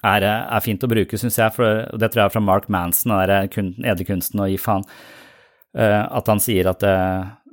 er, 0.00 0.24
er 0.24 0.64
fint 0.64 0.84
å 0.84 0.88
bruke, 0.90 1.18
syns 1.20 1.38
jeg. 1.40 1.52
For, 1.52 1.82
det 2.00 2.10
tror 2.10 2.24
jeg 2.24 2.30
er 2.30 2.34
fra 2.34 2.44
Mark 2.44 2.68
Manson, 2.72 3.12
den 3.12 3.72
edle 3.84 4.06
kunsten 4.08 4.40
å 4.40 4.48
gi 4.48 4.56
faen. 4.60 4.86
Uh, 5.70 6.02
at 6.18 6.26
han 6.26 6.40
sier 6.42 6.66
at 6.66 6.82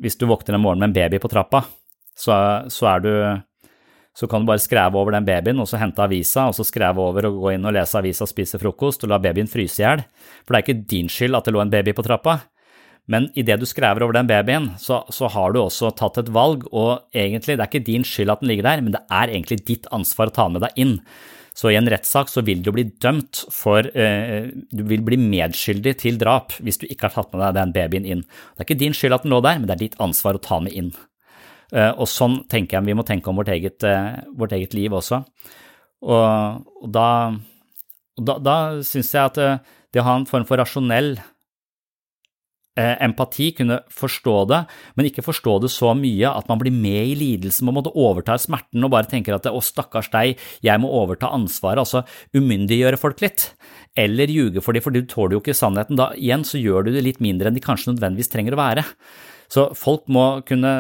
hvis 0.02 0.16
du 0.18 0.24
våkner 0.26 0.56
en 0.58 0.64
morgen 0.64 0.82
med 0.82 0.90
en 0.90 0.96
baby 0.96 1.20
på 1.22 1.30
trappa, 1.30 1.62
så, 2.18 2.34
så, 2.74 2.88
er 2.96 3.04
du 3.04 3.12
så 4.18 4.26
kan 4.30 4.42
du 4.42 4.50
bare 4.50 4.62
skreve 4.62 4.98
over 4.98 5.14
den 5.14 5.26
babyen 5.28 5.62
og 5.62 5.68
så 5.70 5.78
hente 5.78 6.02
avisa, 6.02 6.48
og 6.50 6.56
så 6.58 6.66
skreve 6.66 7.04
over 7.04 7.30
og 7.30 7.42
gå 7.44 7.54
inn 7.54 7.68
og 7.70 7.76
lese 7.76 8.00
avisa 8.00 8.26
spise 8.26 8.58
frokost 8.58 9.06
og 9.06 9.12
la 9.12 9.20
babyen 9.22 9.50
fryse 9.52 9.78
i 9.78 9.86
hjel. 9.86 10.02
For 10.42 10.56
det 10.56 10.60
er 10.60 10.66
ikke 10.66 10.88
din 10.94 11.12
skyld 11.14 11.38
at 11.38 11.46
det 11.46 11.54
lå 11.54 11.62
en 11.62 11.74
baby 11.74 11.94
på 11.94 12.06
trappa. 12.08 12.40
Men 13.08 13.30
idet 13.40 13.60
du 13.62 13.68
skrever 13.70 14.04
over 14.04 14.18
den 14.18 14.28
babyen, 14.28 14.72
så, 14.82 15.04
så, 15.14 15.30
har 15.32 15.54
du 15.54 15.62
også 15.62 15.94
tatt 15.96 16.18
et 16.20 16.32
valg, 16.34 16.66
og 16.76 17.06
egentlig, 17.16 17.56
det 17.56 17.64
er 17.64 17.70
ikke 17.70 17.88
din 17.88 18.04
skyld 18.08 18.34
at 18.34 18.42
den 18.42 18.52
ligger 18.52 18.68
der, 18.68 18.84
men 18.84 18.96
det 18.98 19.04
er 19.06 19.32
egentlig 19.32 19.62
ditt 19.70 19.88
ansvar 19.96 20.32
å 20.32 20.36
ta 20.36 20.48
med 20.52 20.66
deg 20.66 20.82
inn. 20.84 20.98
Så 21.58 21.72
i 21.72 21.78
en 21.78 21.90
rettssak 21.90 22.30
så 22.30 22.44
vil 22.46 22.60
du 22.66 22.70
bli 22.74 22.84
dømt 23.02 23.40
for 23.50 23.88
eh, 23.98 24.52
Du 24.70 24.84
vil 24.86 25.02
bli 25.02 25.18
medskyldig 25.18 25.96
til 26.04 26.20
drap 26.22 26.54
hvis 26.62 26.78
du 26.78 26.86
ikke 26.86 27.08
har 27.08 27.16
tatt 27.16 27.32
med 27.34 27.42
deg 27.42 27.56
den 27.58 27.74
babyen 27.74 28.06
inn. 28.06 28.26
Det 28.28 28.62
er 28.62 28.68
ikke 28.68 28.82
din 28.84 28.98
skyld 28.98 29.18
at 29.18 29.26
den 29.26 29.34
lå 29.34 29.40
der, 29.46 29.58
men 29.58 29.70
det 29.70 29.78
er 29.78 29.86
ditt 29.88 30.02
ansvar 30.04 30.38
å 30.38 30.44
ta 30.44 30.60
med 30.62 30.76
inn. 30.78 30.92
Eh, 31.76 31.92
og 32.00 32.08
sånn 32.08 32.42
tenker 32.48 32.78
jeg 32.78 32.88
vi 32.88 32.96
må 32.96 33.04
tenke 33.08 33.32
om 33.32 33.40
vårt 33.40 33.52
eget, 33.52 33.84
eh, 33.84 34.20
vårt 34.40 34.56
eget 34.56 34.76
liv 34.78 34.94
også. 34.96 35.24
Og, 36.08 36.68
og 36.84 36.92
da, 36.94 37.08
da, 38.16 38.38
da 38.40 38.60
syns 38.88 39.12
jeg 39.12 39.34
at 39.34 39.42
eh, 39.42 39.58
det 39.92 40.04
å 40.04 40.08
ha 40.08 40.16
en 40.20 40.30
form 40.30 40.48
for 40.48 40.60
rasjonell 40.62 41.18
empati, 42.78 43.48
kunne 43.58 43.80
forstå 43.90 44.34
det, 44.52 44.58
men 44.94 45.08
ikke 45.10 45.24
forstå 45.26 45.56
det 45.64 45.72
så 45.74 45.96
mye 45.98 46.30
at 46.30 46.46
man 46.46 46.60
blir 46.62 46.76
med 46.76 47.08
i 47.10 47.16
lidelsen, 47.18 47.66
man 47.66 47.74
måtte 47.80 47.90
overta 47.98 48.36
smerten 48.38 48.86
og 48.86 48.92
bare 48.94 49.10
tenker 49.10 49.34
at 49.34 49.48
å, 49.50 49.58
stakkars 49.66 50.12
deg, 50.14 50.38
jeg 50.62 50.84
må 50.84 50.92
overta 50.94 51.32
ansvaret, 51.34 51.82
altså 51.82 52.04
umyndiggjøre 52.38 53.00
folk 53.02 53.24
litt, 53.26 53.48
eller 53.98 54.30
ljuge 54.30 54.62
for 54.62 54.78
dem, 54.78 54.86
for 54.86 54.94
du 54.94 55.02
tåler 55.10 55.34
jo 55.34 55.42
ikke 55.42 55.58
sannheten. 55.58 55.98
Da 55.98 56.12
igjen 56.22 56.46
så 56.46 56.62
gjør 56.62 56.86
du 56.86 56.92
det 56.94 57.02
litt 57.08 57.24
mindre 57.26 57.50
enn 57.50 57.58
de 57.58 57.66
kanskje 57.66 57.96
nødvendigvis 57.96 58.30
trenger 58.30 58.54
å 58.54 58.62
være. 58.62 58.86
Så 59.52 59.70
folk 59.80 60.04
må 60.12 60.26
kunne 60.48 60.72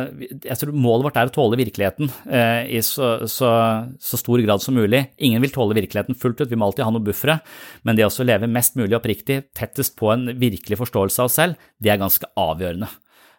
jeg 0.43 0.59
tror 0.59 0.74
Målet 0.76 1.07
vårt 1.07 1.20
er 1.20 1.30
å 1.30 1.34
tåle 1.34 1.59
virkeligheten 1.59 2.09
eh, 2.28 2.68
i 2.78 2.82
så, 2.84 3.13
så, 3.32 3.51
så, 3.95 4.20
stor 4.20 4.43
grad 4.43 4.63
som 4.63 4.76
mulig. 4.76 5.05
Ingen 5.24 5.43
vil 5.43 5.53
tåle 5.55 5.78
virkeligheten 5.78 6.18
fullt 6.20 6.43
ut, 6.43 6.49
vi 6.51 6.59
må 6.59 6.68
alltid 6.68 6.86
ha 6.88 6.91
noen 6.93 7.07
buffere, 7.07 7.39
men 7.88 7.97
det 7.97 8.07
å 8.07 8.28
leve 8.28 8.49
mest 8.51 8.76
mulig 8.80 8.97
oppriktig, 8.97 9.45
tettest 9.57 9.95
på 9.99 10.11
en 10.13 10.28
virkelig 10.39 10.82
forståelse 10.82 11.24
av 11.24 11.32
oss 11.32 11.38
selv, 11.39 11.70
det 11.80 11.93
er 11.93 12.01
ganske 12.01 12.28
avgjørende. 12.39 12.91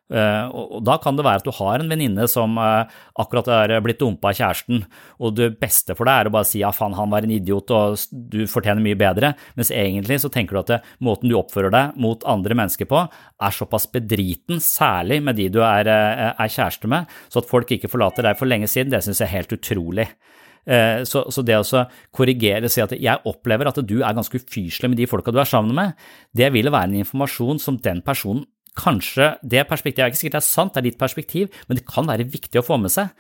Uh, 0.09 0.49
og 0.57 0.85
da 0.89 0.95
kan 1.03 1.19
det 1.19 1.25
være 1.27 1.43
at 1.43 1.45
du 1.45 1.53
har 1.53 1.83
en 1.83 1.91
venninne 1.91 2.25
som 2.33 2.55
uh, 2.57 2.89
akkurat 3.21 3.51
er 3.53 3.75
blitt 3.85 3.99
dumpa 4.01 4.31
av 4.31 4.39
kjæresten, 4.39 4.87
og 5.21 5.35
det 5.37 5.51
beste 5.61 5.93
for 5.99 6.09
deg 6.09 6.23
er 6.23 6.31
å 6.31 6.33
bare 6.33 6.49
si 6.49 6.63
ja, 6.63 6.71
faen, 6.73 6.97
han 6.97 7.13
var 7.13 7.27
en 7.27 7.35
idiot 7.35 7.75
og 7.77 7.99
du 8.33 8.41
fortjener 8.49 8.81
mye 8.85 8.97
bedre, 8.99 9.35
mens 9.59 9.73
egentlig 9.75 10.17
så 10.23 10.33
tenker 10.33 10.57
du 10.57 10.63
at 10.63 10.73
det, 10.73 10.81
måten 11.05 11.29
du 11.29 11.37
oppfører 11.37 11.75
deg 11.75 12.01
mot 12.01 12.25
andre 12.25 12.57
mennesker 12.57 12.89
på, 12.89 13.05
er 13.05 13.59
såpass 13.59 13.91
bedriten, 13.93 14.65
særlig 14.65 15.21
med 15.29 15.37
de 15.37 15.51
du 15.53 15.61
er, 15.67 15.93
er 15.93 16.57
kjæreste 16.57 16.89
med, 16.89 17.13
så 17.29 17.43
at 17.43 17.53
folk 17.53 17.77
ikke 17.77 17.93
forlater 17.93 18.25
deg 18.25 18.41
for 18.41 18.49
lenge 18.49 18.71
siden, 18.71 18.95
det 18.95 19.05
synes 19.05 19.21
jeg 19.21 19.29
er 19.29 19.37
helt 19.37 19.57
utrolig. 19.59 20.09
Så, 21.09 21.23
så, 21.33 21.41
det 21.47 21.57
å 21.57 21.85
korrigere, 22.13 22.67
og 22.69 22.73
si 22.73 22.83
at 22.85 22.93
jeg 22.93 23.25
opplever 23.31 23.71
at 23.71 23.79
du 23.89 24.03
er 24.03 24.17
ganske 24.17 24.37
ufyselig 24.37 24.91
med 24.91 25.01
de 25.01 25.07
folka 25.09 25.33
du 25.33 25.39
er 25.41 25.49
sammen 25.49 25.73
med, 25.77 25.95
det 26.37 26.51
vil 26.53 26.69
være 26.69 26.91
en 26.91 26.99
informasjon 27.01 27.63
som 27.63 27.79
den 27.81 28.03
personen 28.05 28.45
Kanskje 28.79 29.33
det 29.43 29.65
perspektivet 29.69 30.07
er 30.07 30.13
ikke 30.13 30.21
sikkert 30.21 30.39
det 30.39 30.45
er 30.45 30.49
sant, 30.49 30.75
det 30.75 30.83
er 30.83 30.89
ditt 30.91 31.01
perspektiv, 31.01 31.55
men 31.67 31.79
det 31.79 31.87
kan 31.89 32.07
være 32.07 32.29
viktig 32.31 32.61
å 32.61 32.67
få 32.67 32.79
med 32.81 32.93
seg. 32.95 33.11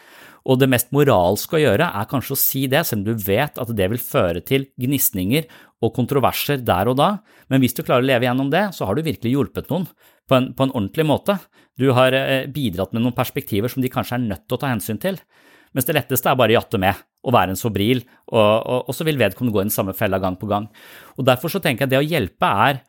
Og 0.48 0.60
det 0.60 0.68
mest 0.70 0.92
moralske 0.94 1.58
å 1.58 1.62
gjøre 1.62 1.88
er 1.98 2.10
kanskje 2.10 2.36
å 2.36 2.40
si 2.40 2.66
det, 2.70 2.84
selv 2.86 3.02
om 3.02 3.08
du 3.08 3.24
vet 3.26 3.58
at 3.58 3.72
det 3.76 3.88
vil 3.90 4.00
føre 4.00 4.42
til 4.46 4.68
gnisninger 4.80 5.48
og 5.84 5.94
kontroverser 5.96 6.62
der 6.64 6.90
og 6.90 6.98
da, 6.98 7.10
men 7.50 7.62
hvis 7.62 7.76
du 7.76 7.82
klarer 7.82 8.04
å 8.04 8.08
leve 8.08 8.26
gjennom 8.28 8.52
det, 8.52 8.68
så 8.76 8.88
har 8.88 8.96
du 8.96 9.04
virkelig 9.06 9.34
hjulpet 9.34 9.68
noen 9.72 9.86
på 10.28 10.38
en, 10.38 10.50
på 10.54 10.66
en 10.66 10.74
ordentlig 10.74 11.06
måte. 11.08 11.38
Du 11.78 11.90
har 11.96 12.14
eh, 12.14 12.48
bidratt 12.50 12.94
med 12.94 13.04
noen 13.04 13.16
perspektiver 13.16 13.72
som 13.72 13.84
de 13.84 13.90
kanskje 13.92 14.18
er 14.18 14.26
nødt 14.26 14.46
til 14.46 14.58
å 14.58 14.62
ta 14.62 14.72
hensyn 14.72 15.00
til. 15.02 15.20
Mens 15.76 15.86
det 15.88 15.96
letteste 15.96 16.30
er 16.30 16.38
bare 16.38 16.54
å 16.54 16.58
jatte 16.58 16.80
med 16.80 16.96
og 17.26 17.34
være 17.34 17.52
en 17.52 17.60
sobril, 17.60 18.00
og, 18.30 18.38
og, 18.38 18.88
og 18.88 18.96
så 18.96 19.04
vil 19.04 19.18
vedkommende 19.20 19.54
gå 19.54 19.62
i 19.62 19.66
den 19.66 19.74
samme 19.74 19.94
fella 19.96 20.20
gang 20.22 20.38
på 20.40 20.48
gang. 20.48 20.68
Og 21.18 21.26
Derfor 21.28 21.52
så 21.52 21.60
tenker 21.60 21.84
jeg 21.84 21.90
at 21.90 21.94
det 21.96 22.00
å 22.00 22.06
hjelpe 22.06 22.50
er 22.68 22.80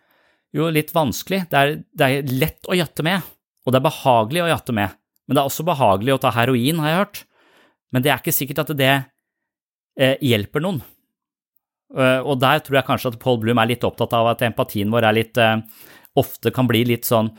jo 0.56 0.70
litt 0.74 0.94
vanskelig. 0.96 1.44
Det 1.52 1.60
er, 1.60 1.76
det 1.94 2.08
er 2.08 2.32
lett 2.34 2.70
å 2.70 2.78
jatte 2.78 3.06
med, 3.06 3.26
og 3.66 3.74
det 3.74 3.80
er 3.80 3.88
behagelig 3.90 4.46
å 4.46 4.52
jatte 4.52 4.76
med. 4.76 4.96
Men 5.28 5.38
det 5.38 5.44
er 5.44 5.52
også 5.52 5.66
behagelig 5.68 6.16
å 6.16 6.22
ta 6.24 6.32
heroin, 6.34 6.80
har 6.82 6.90
jeg 6.90 7.02
hørt. 7.04 7.20
Men 7.94 8.06
det 8.06 8.14
er 8.14 8.22
ikke 8.22 8.34
sikkert 8.34 8.64
at 8.64 8.74
det 8.78 8.94
eh, 8.96 10.16
hjelper 10.26 10.66
noen. 10.66 10.82
Uh, 11.90 12.22
og 12.22 12.38
der 12.38 12.60
tror 12.62 12.78
jeg 12.78 12.86
kanskje 12.86 13.10
at 13.10 13.22
Paul 13.22 13.40
Bloom 13.42 13.58
er 13.58 13.72
litt 13.72 13.86
opptatt 13.86 14.12
av 14.14 14.28
at 14.30 14.44
empatien 14.46 14.92
vår 14.94 15.08
litt 15.18 15.40
uh, 15.42 15.58
Ofte 16.22 16.52
kan 16.54 16.68
bli 16.70 16.84
litt 16.86 17.08
sånn 17.08 17.32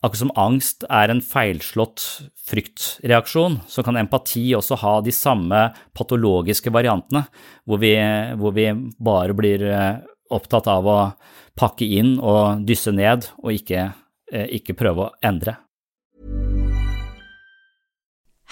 Akkurat 0.00 0.20
som 0.20 0.30
angst 0.38 0.86
er 0.86 1.10
en 1.10 1.18
feilslått 1.20 2.04
fryktreaksjon, 2.48 3.58
så 3.68 3.82
kan 3.84 3.98
empati 4.00 4.46
også 4.56 4.78
ha 4.80 4.92
de 5.04 5.12
samme 5.12 5.58
patologiske 5.92 6.72
variantene, 6.72 7.26
hvor 7.68 7.82
vi, 7.82 7.90
hvor 8.40 8.54
vi 8.56 8.64
bare 8.96 9.36
blir 9.36 9.66
uh, 9.68 9.98
opptatt 10.30 10.68
av 10.70 10.86
å 10.86 11.00
pakke 11.58 11.86
inn 11.98 12.18
og 12.18 12.64
dysse 12.66 12.92
ned, 12.94 13.28
og 13.42 13.52
ikke, 13.52 13.92
eh, 14.32 14.46
ikke 14.60 14.78
prøve 14.78 15.08
å 15.08 15.12
endre. 15.22 15.58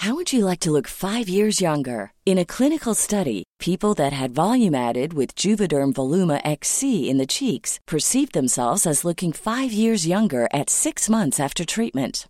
How 0.03 0.15
would 0.15 0.31
you 0.31 0.45
like 0.45 0.61
to 0.61 0.71
look 0.71 0.87
five 0.87 1.27
years 1.27 1.59
younger? 1.59 2.13
In 2.25 2.37
a 2.37 2.45
clinical 2.45 2.95
study, 2.95 3.43
people 3.59 3.93
that 3.95 4.13
had 4.13 4.31
volume 4.31 4.73
added 4.73 5.11
with 5.13 5.35
Juvederm 5.35 5.91
Voluma 5.91 6.39
XC 6.45 7.09
in 7.09 7.17
the 7.17 7.27
cheeks 7.27 7.81
perceived 7.85 8.31
themselves 8.31 8.87
as 8.87 9.03
looking 9.03 9.33
five 9.33 9.73
years 9.73 10.07
younger 10.07 10.47
at 10.53 10.69
six 10.69 11.09
months 11.09 11.37
after 11.37 11.65
treatment. 11.65 12.29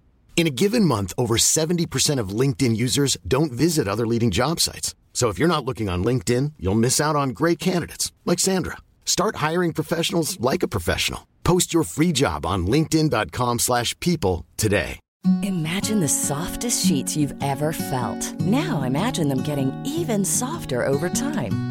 In 0.35 0.47
a 0.47 0.49
given 0.49 0.85
month, 0.85 1.13
over 1.19 1.37
70% 1.37 2.19
of 2.19 2.29
LinkedIn 2.29 2.75
users 2.75 3.15
don't 3.27 3.51
visit 3.51 3.87
other 3.87 4.07
leading 4.07 4.31
job 4.31 4.59
sites. 4.59 4.95
So 5.13 5.29
if 5.29 5.37
you're 5.37 5.47
not 5.47 5.65
looking 5.65 5.87
on 5.87 6.03
LinkedIn, 6.03 6.53
you'll 6.57 6.73
miss 6.73 6.99
out 6.99 7.15
on 7.15 7.29
great 7.29 7.59
candidates 7.59 8.11
like 8.25 8.39
Sandra. 8.39 8.77
Start 9.05 9.35
hiring 9.35 9.71
professionals 9.71 10.39
like 10.39 10.63
a 10.63 10.67
professional. 10.67 11.27
Post 11.43 11.75
your 11.75 11.83
free 11.83 12.11
job 12.11 12.43
on 12.43 12.65
linkedin.com/people 12.65 14.45
today. 14.57 14.99
Imagine 15.43 15.99
the 15.99 16.09
softest 16.09 16.85
sheets 16.85 17.15
you've 17.15 17.35
ever 17.43 17.73
felt. 17.73 18.39
Now 18.39 18.81
imagine 18.81 19.27
them 19.27 19.43
getting 19.43 19.71
even 19.85 20.25
softer 20.25 20.83
over 20.83 21.09
time. 21.09 21.70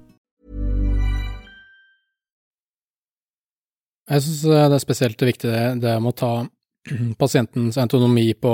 Jeg 4.11 4.25
syns 4.25 4.41
det 4.43 4.61
er 4.75 4.81
spesielt 4.83 5.21
viktig 5.23 5.47
det, 5.47 5.59
det 5.85 5.95
med 6.03 6.11
å 6.11 6.17
ta 6.19 6.31
pasientens 7.21 7.77
autonomi 7.79 8.31
på, 8.35 8.53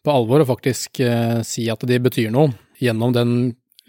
på 0.00 0.12
alvor, 0.12 0.40
og 0.40 0.52
faktisk 0.54 1.02
eh, 1.04 1.40
si 1.44 1.66
at 1.72 1.84
de 1.88 1.98
betyr 2.00 2.30
noe, 2.32 2.54
gjennom 2.80 3.12
den 3.12 3.34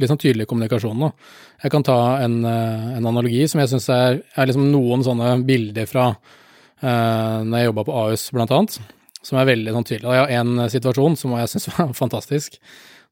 sånn 0.01 0.19
tydelige 0.19 0.49
kommunikasjonen. 0.49 1.05
Da. 1.05 1.31
Jeg 1.63 1.73
kan 1.75 1.85
ta 1.87 1.97
en, 2.25 2.41
eh, 2.47 2.89
en 2.97 3.07
analogi 3.07 3.45
som 3.47 3.61
jeg 3.61 3.71
syns 3.71 3.87
er, 3.93 4.19
er 4.35 4.49
liksom 4.49 4.67
noen 4.73 5.05
sånne 5.05 5.35
bilder 5.47 5.87
fra 5.87 6.09
eh, 6.11 7.37
når 7.45 7.55
jeg 7.55 7.69
jobba 7.69 7.87
på 7.87 7.97
Ahus, 8.01 8.27
blant 8.35 8.55
annet, 8.57 8.79
som 9.21 9.39
er 9.39 9.51
veldig 9.53 9.77
sånn 9.77 9.87
tydelig. 9.87 10.17
Jeg 10.17 10.25
har 10.25 10.37
en 10.41 10.67
situasjon 10.75 11.19
som 11.23 11.37
jeg 11.39 11.53
syns 11.53 11.71
var 11.77 11.95
fantastisk. 11.95 12.59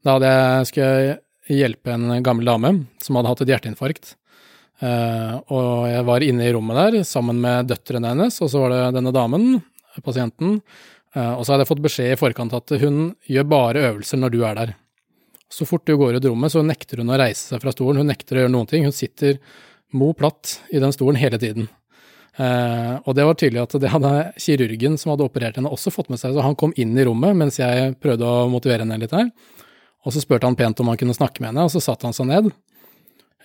Da 0.04 0.18
hadde 0.18 0.36
jeg 0.36 0.72
skulle 0.74 1.20
hjelpe 1.50 1.96
en 1.96 2.20
gammel 2.26 2.52
dame 2.52 2.74
som 3.04 3.16
hadde 3.16 3.32
hatt 3.32 3.46
et 3.46 3.54
hjerteinfarkt. 3.56 4.18
Uh, 4.80 5.40
og 5.52 5.90
jeg 5.92 6.04
var 6.08 6.24
inne 6.24 6.46
i 6.48 6.52
rommet 6.56 6.78
der 6.80 7.08
sammen 7.08 7.42
med 7.44 7.68
døtrene 7.68 8.14
hennes, 8.14 8.38
og 8.40 8.52
så 8.52 8.62
var 8.64 8.72
det 8.72 8.84
denne 8.96 9.12
damen, 9.16 9.58
pasienten. 10.06 10.60
Uh, 11.16 11.34
og 11.36 11.44
så 11.44 11.54
hadde 11.54 11.66
jeg 11.66 11.72
fått 11.74 11.84
beskjed 11.84 12.14
i 12.14 12.20
forkant 12.20 12.56
at 12.56 12.76
hun 12.80 13.10
gjør 13.28 13.50
bare 13.52 13.88
øvelser 13.90 14.22
når 14.22 14.36
du 14.36 14.40
er 14.48 14.62
der. 14.62 14.78
Så 15.52 15.66
fort 15.66 15.84
du 15.90 15.98
går 15.98 16.20
ut 16.20 16.30
rommet, 16.30 16.54
så 16.54 16.64
nekter 16.64 17.02
hun 17.02 17.12
å 17.12 17.18
reise 17.20 17.50
seg 17.50 17.64
fra 17.64 17.74
stolen, 17.74 18.04
hun 18.04 18.12
nekter 18.12 18.38
å 18.38 18.46
gjøre 18.46 18.54
noen 18.54 18.70
ting. 18.70 18.86
Hun 18.86 18.96
sitter 18.96 19.40
mo 19.98 20.14
platt 20.14 20.60
i 20.70 20.80
den 20.80 20.94
stolen 20.94 21.20
hele 21.20 21.40
tiden. 21.42 21.68
Uh, 22.40 23.02
og 23.04 23.18
det 23.18 23.26
var 23.28 23.36
tydelig 23.36 23.66
at 23.66 23.74
det 23.82 23.92
hadde 23.92 24.14
kirurgen 24.40 24.96
som 25.02 25.12
hadde 25.12 25.26
operert 25.26 25.58
henne 25.60 25.72
også 25.74 25.92
fått 25.92 26.12
med 26.14 26.22
seg, 26.22 26.38
så 26.38 26.46
han 26.46 26.56
kom 26.56 26.72
inn 26.80 26.94
i 26.96 27.04
rommet 27.04 27.36
mens 27.36 27.60
jeg 27.60 27.98
prøvde 28.00 28.24
å 28.24 28.46
motivere 28.54 28.86
henne 28.86 29.02
litt 29.02 29.16
her. 29.18 29.28
Og 30.08 30.16
så 30.16 30.22
spurte 30.24 30.48
han 30.48 30.56
pent 30.56 30.80
om 30.80 30.88
han 30.88 31.00
kunne 31.02 31.18
snakke 31.18 31.44
med 31.44 31.52
henne, 31.52 31.66
og 31.68 31.74
så 31.74 31.82
satte 31.84 32.08
han 32.08 32.16
seg 32.16 32.30
ned. 32.30 32.54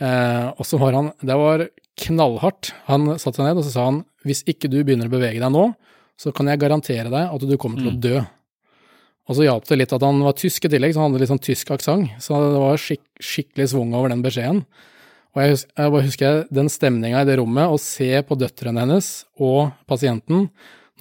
Eh, 0.03 0.47
og 0.59 0.67
så 0.67 0.79
var 0.81 0.97
han 0.97 1.13
Det 1.23 1.37
var 1.39 1.69
knallhardt. 2.03 2.73
Han 2.89 3.15
satte 3.19 3.39
seg 3.39 3.47
ned, 3.47 3.61
og 3.61 3.67
så 3.67 3.75
sa 3.75 3.85
han 3.91 4.03
hvis 4.25 4.43
ikke 4.49 4.71
du 4.73 4.79
begynner 4.81 5.11
å 5.11 5.13
bevege 5.13 5.43
deg 5.43 5.53
nå, 5.53 5.69
så 6.17 6.33
kan 6.35 6.49
jeg 6.49 6.63
garantere 6.63 7.11
deg 7.13 7.35
at 7.35 7.45
du 7.45 7.59
kommer 7.61 7.83
til 7.83 7.91
å 7.93 7.99
dø. 8.01 8.23
Og 9.29 9.37
så 9.37 9.47
hjalp 9.47 9.69
det 9.69 9.79
litt 9.81 9.93
at 9.97 10.05
han 10.05 10.21
var 10.25 10.37
tysk 10.37 10.67
i 10.67 10.71
tillegg, 10.73 10.95
så 10.95 11.03
han 11.03 11.13
hadde 11.13 11.23
litt 11.23 11.33
sånn 11.33 11.45
tysk 11.45 11.73
aksent. 11.77 12.13
Så 12.25 12.39
det 12.41 12.61
var 12.61 12.81
skik 12.81 13.05
skikkelig 13.21 13.71
svung 13.73 13.95
over 13.97 14.13
den 14.13 14.25
beskjeden. 14.25 14.63
Og 15.35 15.43
jeg, 15.43 15.55
husker, 15.55 15.73
jeg 15.81 15.93
bare 15.95 16.07
husker 16.07 16.41
den 16.55 16.71
stemninga 16.71 17.23
i 17.25 17.29
det 17.29 17.39
rommet, 17.41 17.73
å 17.73 17.81
se 17.81 18.11
på 18.25 18.39
døtrene 18.39 18.85
hennes 18.85 19.11
og 19.43 19.73
pasienten 19.91 20.49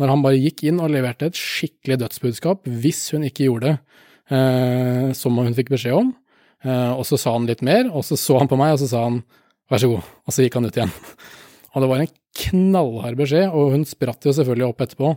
når 0.01 0.09
han 0.09 0.23
bare 0.25 0.39
gikk 0.41 0.63
inn 0.71 0.79
og 0.81 0.89
leverte 0.89 1.27
et 1.29 1.37
skikkelig 1.37 1.99
dødsbudskap, 2.01 2.65
hvis 2.65 3.05
hun 3.13 3.27
ikke 3.27 3.45
gjorde 3.45 3.67
det 3.67 3.75
eh, 4.33 5.11
som 5.17 5.37
hun 5.37 5.53
fikk 5.53 5.69
beskjed 5.75 5.99
om. 5.99 6.09
Eh, 6.63 6.91
og 6.95 7.03
så 7.07 7.19
sa 7.19 7.35
han 7.35 7.47
litt 7.49 7.63
mer, 7.65 7.89
og 7.91 8.05
så 8.07 8.17
så 8.19 8.39
han 8.39 8.49
på 8.51 8.59
meg, 8.59 8.75
og 8.75 8.81
så 8.83 8.89
sa 8.91 9.03
han 9.07 9.21
vær 9.71 9.83
så 9.83 9.89
god, 9.91 10.09
og 10.23 10.35
så 10.35 10.45
gikk 10.45 10.59
han 10.59 10.67
ut 10.69 10.79
igjen. 10.79 10.93
Og 11.73 11.81
det 11.81 11.89
var 11.89 12.01
en 12.03 12.11
knallhard 12.43 13.19
beskjed, 13.19 13.47
og 13.49 13.71
hun 13.73 13.85
spratt 13.89 14.27
jo 14.27 14.33
selvfølgelig 14.37 14.67
opp 14.67 14.83
etterpå, 14.85 15.13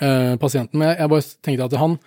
eh, 0.00 0.34
pasienten. 0.40 0.80
Men 0.80 0.94
jeg 0.94 1.10
bare 1.12 1.26
tenkte 1.44 1.68
at 1.68 1.76
han, 1.80 1.98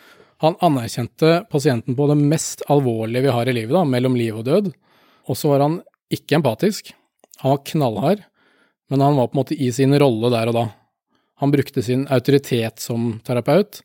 han 0.43 0.57
anerkjente 0.65 1.34
pasienten 1.51 1.97
på 1.97 2.07
det 2.09 2.17
mest 2.17 2.65
alvorlige 2.73 3.28
vi 3.28 3.36
har 3.36 3.49
i 3.49 3.55
livet, 3.59 3.75
da, 3.78 3.84
mellom 3.86 4.17
liv 4.17 4.39
og 4.41 4.47
død. 4.49 4.71
Og 5.28 5.38
så 5.38 5.53
var 5.53 5.65
han 5.65 5.80
ikke 6.13 6.39
empatisk, 6.39 6.93
han 7.43 7.53
var 7.53 7.63
knallhard, 7.69 8.25
men 8.89 9.03
han 9.03 9.17
var 9.19 9.30
på 9.30 9.38
en 9.38 9.41
måte 9.43 9.57
i 9.59 9.69
sin 9.75 9.93
rolle 9.99 10.32
der 10.34 10.49
og 10.49 10.57
da. 10.57 10.65
Han 11.43 11.53
brukte 11.53 11.84
sin 11.86 12.07
autoritet 12.09 12.82
som 12.82 13.19
terapeut, 13.28 13.84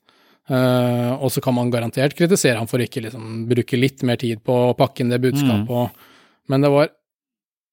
Uh, 0.51 1.15
og 1.23 1.31
så 1.31 1.39
kan 1.43 1.55
man 1.55 1.71
garantert 1.71 2.17
kritisere 2.19 2.59
ham 2.59 2.67
for 2.67 2.83
ikke 2.83 3.05
liksom, 3.05 3.45
bruke 3.47 3.79
litt 3.79 4.03
mer 4.03 4.19
tid 4.19 4.41
på 4.43 4.57
å 4.73 4.75
pakke 4.75 5.05
inn 5.05 5.13
det 5.13 5.21
budskapet. 5.23 5.71
Mm. 5.71 6.51
men 6.51 6.65
det 6.67 6.71
var 6.73 6.91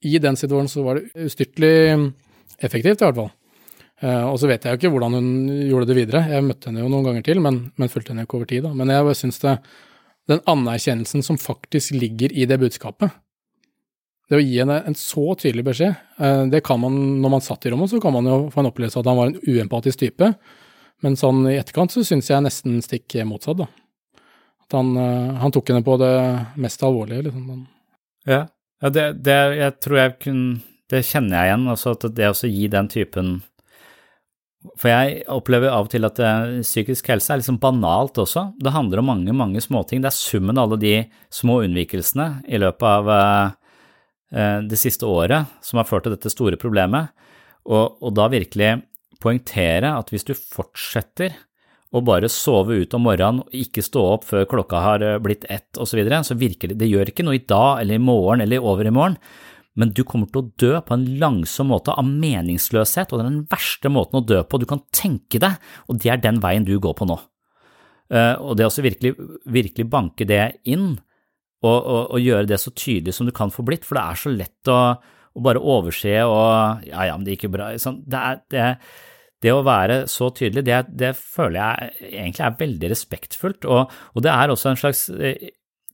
i 0.05 0.19
den 0.21 0.37
situasjonen 0.37 0.69
så 0.71 0.83
var 0.85 0.99
det 0.99 1.25
ustyrtelig 1.27 1.73
effektivt, 2.61 3.01
i 3.01 3.07
hvert 3.07 3.17
fall. 3.17 3.31
Uh, 3.99 4.29
og 4.31 4.37
så 4.39 4.47
vet 4.47 4.63
jeg 4.63 4.71
jo 4.71 4.79
ikke 4.79 4.91
hvordan 4.93 5.17
hun 5.17 5.31
gjorde 5.67 5.89
det 5.89 5.97
videre. 5.97 6.21
Jeg 6.31 6.45
møtte 6.45 6.69
henne 6.69 6.85
jo 6.85 6.91
noen 6.91 7.09
ganger 7.09 7.25
til, 7.25 7.41
men, 7.43 7.65
men 7.75 7.91
fulgte 7.91 8.13
henne 8.13 8.23
ikke 8.23 8.37
over 8.39 8.47
tid. 8.47 8.63
Da. 8.63 8.71
Men 8.77 8.93
jeg 8.93 9.17
syns 9.19 9.41
det 9.43 9.57
Den 10.29 10.43
anerkjennelsen 10.45 11.23
som 11.25 11.39
faktisk 11.41 11.95
ligger 11.97 12.29
i 12.37 12.45
det 12.45 12.59
budskapet, 12.61 13.09
det 14.29 14.37
å 14.37 14.43
gi 14.43 14.59
henne 14.59 14.75
en 14.85 14.93
så 14.93 15.33
tydelig 15.41 15.63
beskjed, 15.71 15.95
uh, 16.21 16.45
det 16.47 16.61
kan 16.63 16.79
man 16.79 16.95
når 17.23 17.33
man 17.33 17.43
satt 17.43 17.65
i 17.65 17.73
rommet, 17.73 17.89
så 17.89 17.99
kan 17.99 18.13
man 18.13 18.29
jo 18.29 18.35
få 18.53 18.61
en 18.61 18.69
opplevelse 18.69 18.99
av 18.99 19.03
at 19.03 19.09
han 19.09 19.17
var 19.19 19.31
en 19.31 19.39
uempatisk 19.49 20.03
type. 20.05 20.29
Men 21.05 21.15
sånn 21.19 21.45
i 21.47 21.57
etterkant 21.59 21.93
så 21.93 22.03
syns 22.05 22.29
jeg 22.31 22.43
nesten 22.43 22.79
stikk 22.83 23.15
motsatt, 23.27 23.61
da. 23.61 23.67
At 24.69 24.75
han, 24.77 24.95
eh, 24.97 25.35
han, 25.41 25.51
tok 25.51 25.71
henne 25.71 25.85
på 25.85 25.97
det 26.01 26.13
mest 26.61 26.83
alvorlige, 26.85 27.29
liksom. 27.29 27.67
Ja, 28.27 28.45
ja 28.83 28.89
det, 28.93 29.05
det, 29.25 29.37
jeg 29.57 29.77
tror 29.83 29.97
jeg 29.97 30.17
kunne 30.23 30.59
Det 30.89 31.03
kjenner 31.05 31.37
jeg 31.37 31.49
igjen, 31.49 31.69
altså 31.69 31.93
at 31.93 32.03
det 32.17 32.27
å 32.29 32.49
gi 32.49 32.67
den 32.71 32.87
typen 32.89 33.27
For 34.79 34.89
jeg 34.89 35.23
opplever 35.29 35.69
av 35.71 35.87
og 35.87 35.91
til 35.93 36.07
at 36.07 36.19
det, 36.19 36.31
psykisk 36.65 37.11
helse 37.13 37.31
er 37.31 37.39
liksom 37.39 37.61
banalt 37.61 38.17
også. 38.19 38.49
Det 38.59 38.73
handler 38.75 38.99
om 38.99 39.07
mange, 39.13 39.33
mange 39.33 39.61
småting. 39.63 40.01
Det 40.03 40.09
er 40.09 40.17
summen 40.17 40.57
av 40.57 40.67
alle 40.67 40.79
de 40.81 40.93
små 41.31 41.61
unnvikelsene 41.63 42.43
i 42.49 42.59
løpet 42.59 42.83
av 42.89 43.07
uh, 43.13 44.59
det 44.67 44.81
siste 44.81 45.07
året 45.07 45.47
som 45.63 45.79
har 45.79 45.87
ført 45.87 46.03
til 46.03 46.17
dette 46.17 46.33
store 46.33 46.59
problemet. 46.59 47.13
Og, 47.69 48.01
og 48.03 48.11
da 48.17 48.27
virkelig 48.33 48.73
poengtere 49.21 49.93
at 49.95 50.11
hvis 50.13 50.27
du 50.27 50.33
fortsetter 50.37 51.35
å 51.89 52.01
bare 52.05 52.29
sove 52.29 52.77
ut 52.83 52.93
om 52.93 53.07
morgenen 53.07 53.41
og 53.43 53.55
ikke 53.55 53.83
stå 53.85 54.03
opp 54.13 54.27
før 54.29 54.47
klokka 54.49 54.81
har 54.83 55.05
eh, 55.05 55.21
blitt 55.21 55.47
ett 55.49 55.77
osv., 55.77 55.95
så, 55.95 55.97
videre, 55.97 56.21
så 56.25 56.37
virker 56.37 56.71
det 56.71 56.81
Det 56.83 56.89
gjør 56.89 57.11
ikke 57.11 57.25
noe 57.25 57.39
i 57.39 57.45
dag 57.49 57.81
eller 57.81 57.97
i 57.97 58.03
morgen 58.03 58.45
eller 58.45 58.65
over 58.65 58.85
i 58.85 58.93
morgen, 58.93 59.17
men 59.79 59.93
du 59.95 60.03
kommer 60.03 60.29
til 60.29 60.43
å 60.43 60.51
dø 60.59 60.71
på 60.85 60.95
en 60.95 61.05
langsom 61.21 61.69
måte 61.71 61.95
av 61.95 62.05
meningsløshet, 62.05 63.11
og 63.11 63.19
det 63.19 63.25
er 63.25 63.29
den 63.31 63.43
verste 63.49 63.91
måten 63.93 64.19
å 64.19 64.25
dø 64.25 64.41
på 64.43 64.59
du 64.61 64.67
kan 64.69 64.83
tenke 64.95 65.41
deg, 65.41 65.59
og 65.87 66.01
det 66.03 66.13
er 66.13 66.23
den 66.23 66.41
veien 66.43 66.67
du 66.67 66.75
går 66.81 66.97
på 66.99 67.07
nå. 67.09 67.19
Uh, 68.09 68.33
og 68.41 68.57
det 68.57 68.65
å 68.65 68.73
virkelig, 68.81 69.13
virkelig 69.45 69.85
banke 69.89 70.25
det 70.27 70.41
inn, 70.67 70.97
og, 71.59 71.77
og, 71.77 72.01
og, 72.15 72.19
gjøre 72.23 72.47
det 72.49 72.57
så 72.61 72.71
tydelig 72.73 73.13
som 73.15 73.27
du 73.27 73.33
kan 73.35 73.51
få 73.53 73.63
blitt, 73.67 73.85
for 73.85 73.99
det 73.99 74.03
er 74.03 74.19
så 74.19 74.31
lett 74.33 74.71
å, 74.71 74.79
å 75.35 75.43
bare 75.43 75.61
overse 75.61 76.15
og 76.25 76.87
ja, 76.87 77.09
ja, 77.09 77.15
men 77.15 77.27
det 77.27 77.35
gikk 77.35 77.49
jo 77.49 77.53
bra. 77.57 77.69
Sånn, 77.81 77.99
det, 78.07 78.19
er, 78.19 78.39
det, 78.51 78.67
det, 79.43 79.53
å 79.53 79.63
være 79.63 80.01
så 80.11 80.31
tydelig, 80.35 80.65
det, 80.67 80.81
det, 80.99 81.13
føler 81.17 81.59
jeg 81.61 82.09
egentlig 82.09 82.45
er 82.45 82.59
veldig 82.59 82.91
respektfullt, 82.91 83.69
og, 83.69 83.95
og 84.13 84.25
det 84.25 84.33
er 84.33 84.51
også 84.51 84.73
en 84.73 84.81
slags 84.81 85.05
eh, 85.15 85.49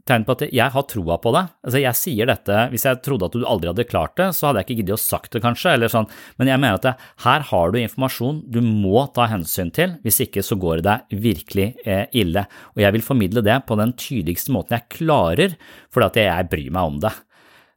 tegn 0.05 0.25
på 0.25 0.35
at 0.35 0.43
jeg 0.53 0.73
har 0.73 0.85
troa 0.89 1.17
på 1.21 1.33
det. 1.33 1.43
Altså, 1.65 1.79
jeg 1.81 1.97
sier 1.97 2.29
dette, 2.29 2.57
Hvis 2.71 2.85
jeg 2.85 3.01
trodde 3.05 3.25
at 3.25 3.33
du 3.33 3.45
aldri 3.45 3.71
hadde 3.71 3.87
klart 3.89 4.15
det, 4.19 4.29
så 4.37 4.47
hadde 4.47 4.61
jeg 4.61 4.67
ikke 4.67 4.77
giddet 4.81 4.97
å 4.97 5.01
sagt 5.01 5.31
det, 5.33 5.41
kanskje, 5.41 5.73
eller 5.73 5.91
sånn, 5.91 6.09
men 6.37 6.51
jeg 6.51 6.61
mener 6.61 6.77
at 6.77 6.85
det, 6.85 6.95
her 7.25 7.45
har 7.49 7.73
du 7.73 7.79
informasjon 7.81 8.43
du 8.53 8.61
må 8.61 9.07
ta 9.15 9.27
hensyn 9.31 9.71
til, 9.73 9.97
hvis 10.05 10.21
ikke 10.27 10.45
så 10.45 10.57
går 10.61 10.81
det 10.81 10.87
deg 10.89 11.21
virkelig 11.25 11.67
eh, 11.85 12.05
ille. 12.13 12.45
Og 12.75 12.83
jeg 12.85 12.97
vil 12.97 13.05
formidle 13.05 13.45
det 13.45 13.59
på 13.65 13.77
den 13.81 13.95
tydeligste 13.97 14.53
måten 14.53 14.77
jeg 14.77 14.91
klarer, 14.99 15.57
fordi 15.93 16.11
at 16.11 16.21
jeg 16.21 16.51
bryr 16.53 16.73
meg 16.77 16.91
om 16.91 16.99
det. 17.01 17.13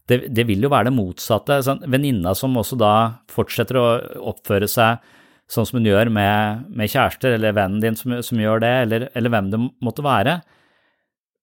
Det, 0.08 0.22
det 0.32 0.44
vil 0.48 0.64
jo 0.64 0.72
være 0.72 0.88
det 0.88 0.96
motsatte. 0.96 1.60
Sånn, 1.64 1.84
Venninna 1.88 2.32
som 2.36 2.56
også 2.56 2.76
da 2.80 2.92
fortsetter 3.32 3.80
å 3.80 3.86
oppføre 4.32 4.68
seg 4.68 5.00
sånn 5.48 5.66
som 5.68 5.78
hun 5.78 5.88
gjør 5.88 6.10
med, 6.12 6.68
med 6.76 6.92
kjærester, 6.92 7.34
eller 7.38 7.56
vennen 7.56 7.80
din 7.82 7.96
som, 7.96 8.18
som 8.24 8.40
gjør 8.40 8.60
det, 8.64 8.74
eller, 8.84 9.08
eller 9.16 9.32
hvem 9.32 9.50
det 9.52 9.60
måtte 9.84 10.04
være 10.04 10.40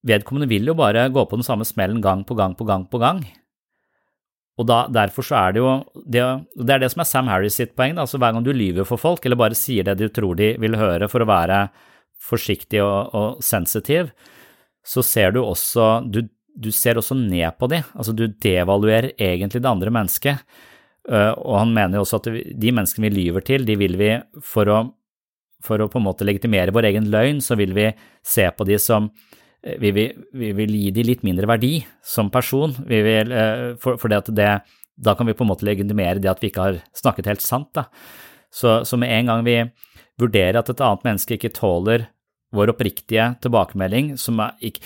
vedkommende 0.06 0.48
vil 0.50 0.70
jo 0.70 0.76
bare 0.78 1.08
gå 1.12 1.24
på 1.26 1.38
den 1.38 1.46
samme 1.46 1.66
smellen 1.66 2.00
gang 2.04 2.24
på 2.26 2.36
gang 2.38 2.54
på 2.58 2.66
gang 2.68 2.86
på 2.90 3.00
gang. 3.02 3.24
Og 4.56 4.68
da, 4.68 4.86
derfor 4.88 5.26
så 5.26 5.36
er 5.40 5.52
det 5.52 5.60
jo 5.60 5.72
det, 6.06 6.22
det 6.56 6.74
er 6.74 6.80
det 6.80 6.90
som 6.92 7.02
er 7.02 7.08
Sam 7.10 7.28
Harris 7.28 7.58
sitt 7.58 7.74
poeng. 7.76 7.98
altså 8.00 8.20
Hver 8.20 8.32
gang 8.32 8.46
du 8.46 8.54
lyver 8.56 8.88
for 8.88 9.00
folk, 9.00 9.24
eller 9.24 9.38
bare 9.38 9.58
sier 9.58 9.84
det 9.84 9.98
du 10.00 10.08
tror 10.08 10.38
de 10.38 10.54
vil 10.62 10.78
høre 10.80 11.10
for 11.12 11.22
å 11.22 11.28
være 11.28 11.66
forsiktig 12.26 12.80
og, 12.82 13.12
og 13.14 13.44
sensitiv, 13.44 14.08
så 14.86 15.04
ser 15.04 15.34
du 15.34 15.42
også 15.42 16.06
du, 16.08 16.22
du 16.56 16.70
ser 16.72 16.96
også 16.96 17.18
ned 17.18 17.58
på 17.60 17.68
de, 17.68 17.82
altså 17.92 18.14
du 18.16 18.26
devaluerer 18.30 19.12
egentlig 19.18 19.60
det 19.60 19.70
andre 19.70 19.92
mennesket. 19.92 20.40
Uh, 21.06 21.32
og 21.38 21.60
han 21.60 21.72
mener 21.74 22.00
jo 22.00 22.04
også 22.06 22.18
at 22.18 22.28
de 22.34 22.74
menneskene 22.74 23.06
vi 23.06 23.22
lyver 23.22 23.44
til, 23.46 23.66
de 23.66 23.76
vil 23.78 23.94
vi 24.00 24.10
for 24.42 24.70
å, 24.72 24.82
for 25.62 25.82
å 25.82 25.88
på 25.90 26.00
en 26.00 26.06
måte 26.08 26.26
legitimere 26.26 26.74
vår 26.74 26.90
egen 26.90 27.10
løgn, 27.12 27.38
så 27.44 27.58
vil 27.58 27.74
vi 27.76 27.92
se 28.26 28.48
på 28.50 28.66
de 28.66 28.80
som 28.82 29.10
Eh, 29.66 29.78
vi 29.78 29.90
vil, 29.90 30.26
vi 30.32 30.52
vil, 30.52 30.74
gi 30.74 30.92
de 30.94 31.04
litt 31.06 31.24
mindre 31.26 31.48
verdi 31.50 31.80
som 32.04 32.30
person, 32.32 32.74
vi 32.86 33.02
vil, 33.04 33.32
eh, 33.32 33.72
for, 33.82 33.98
for 34.00 34.12
det 34.12 34.22
det, 34.36 34.52
da 34.96 35.14
kan 35.16 35.28
vi 35.28 35.34
på 35.36 35.44
en 35.44 35.50
måte 35.50 35.66
legitimere 35.66 36.22
det 36.22 36.30
at 36.30 36.42
vi 36.42 36.52
ikke 36.52 36.68
har 36.68 36.80
snakket 36.96 37.32
helt 37.32 37.44
sant. 37.44 37.72
Da. 37.76 37.88
Så, 38.52 38.82
så 38.88 38.98
med 39.00 39.12
en 39.12 39.32
gang 39.32 39.44
vi 39.46 39.58
vurderer 40.20 40.60
at 40.60 40.70
et 40.72 40.80
annet 40.80 41.04
menneske 41.04 41.36
ikke 41.36 41.52
tåler 41.56 42.06
vår 42.56 42.72
oppriktige 42.72 43.34
tilbakemelding, 43.42 44.14
som 44.20 44.38
er 44.40 44.54
ikke 44.64 44.80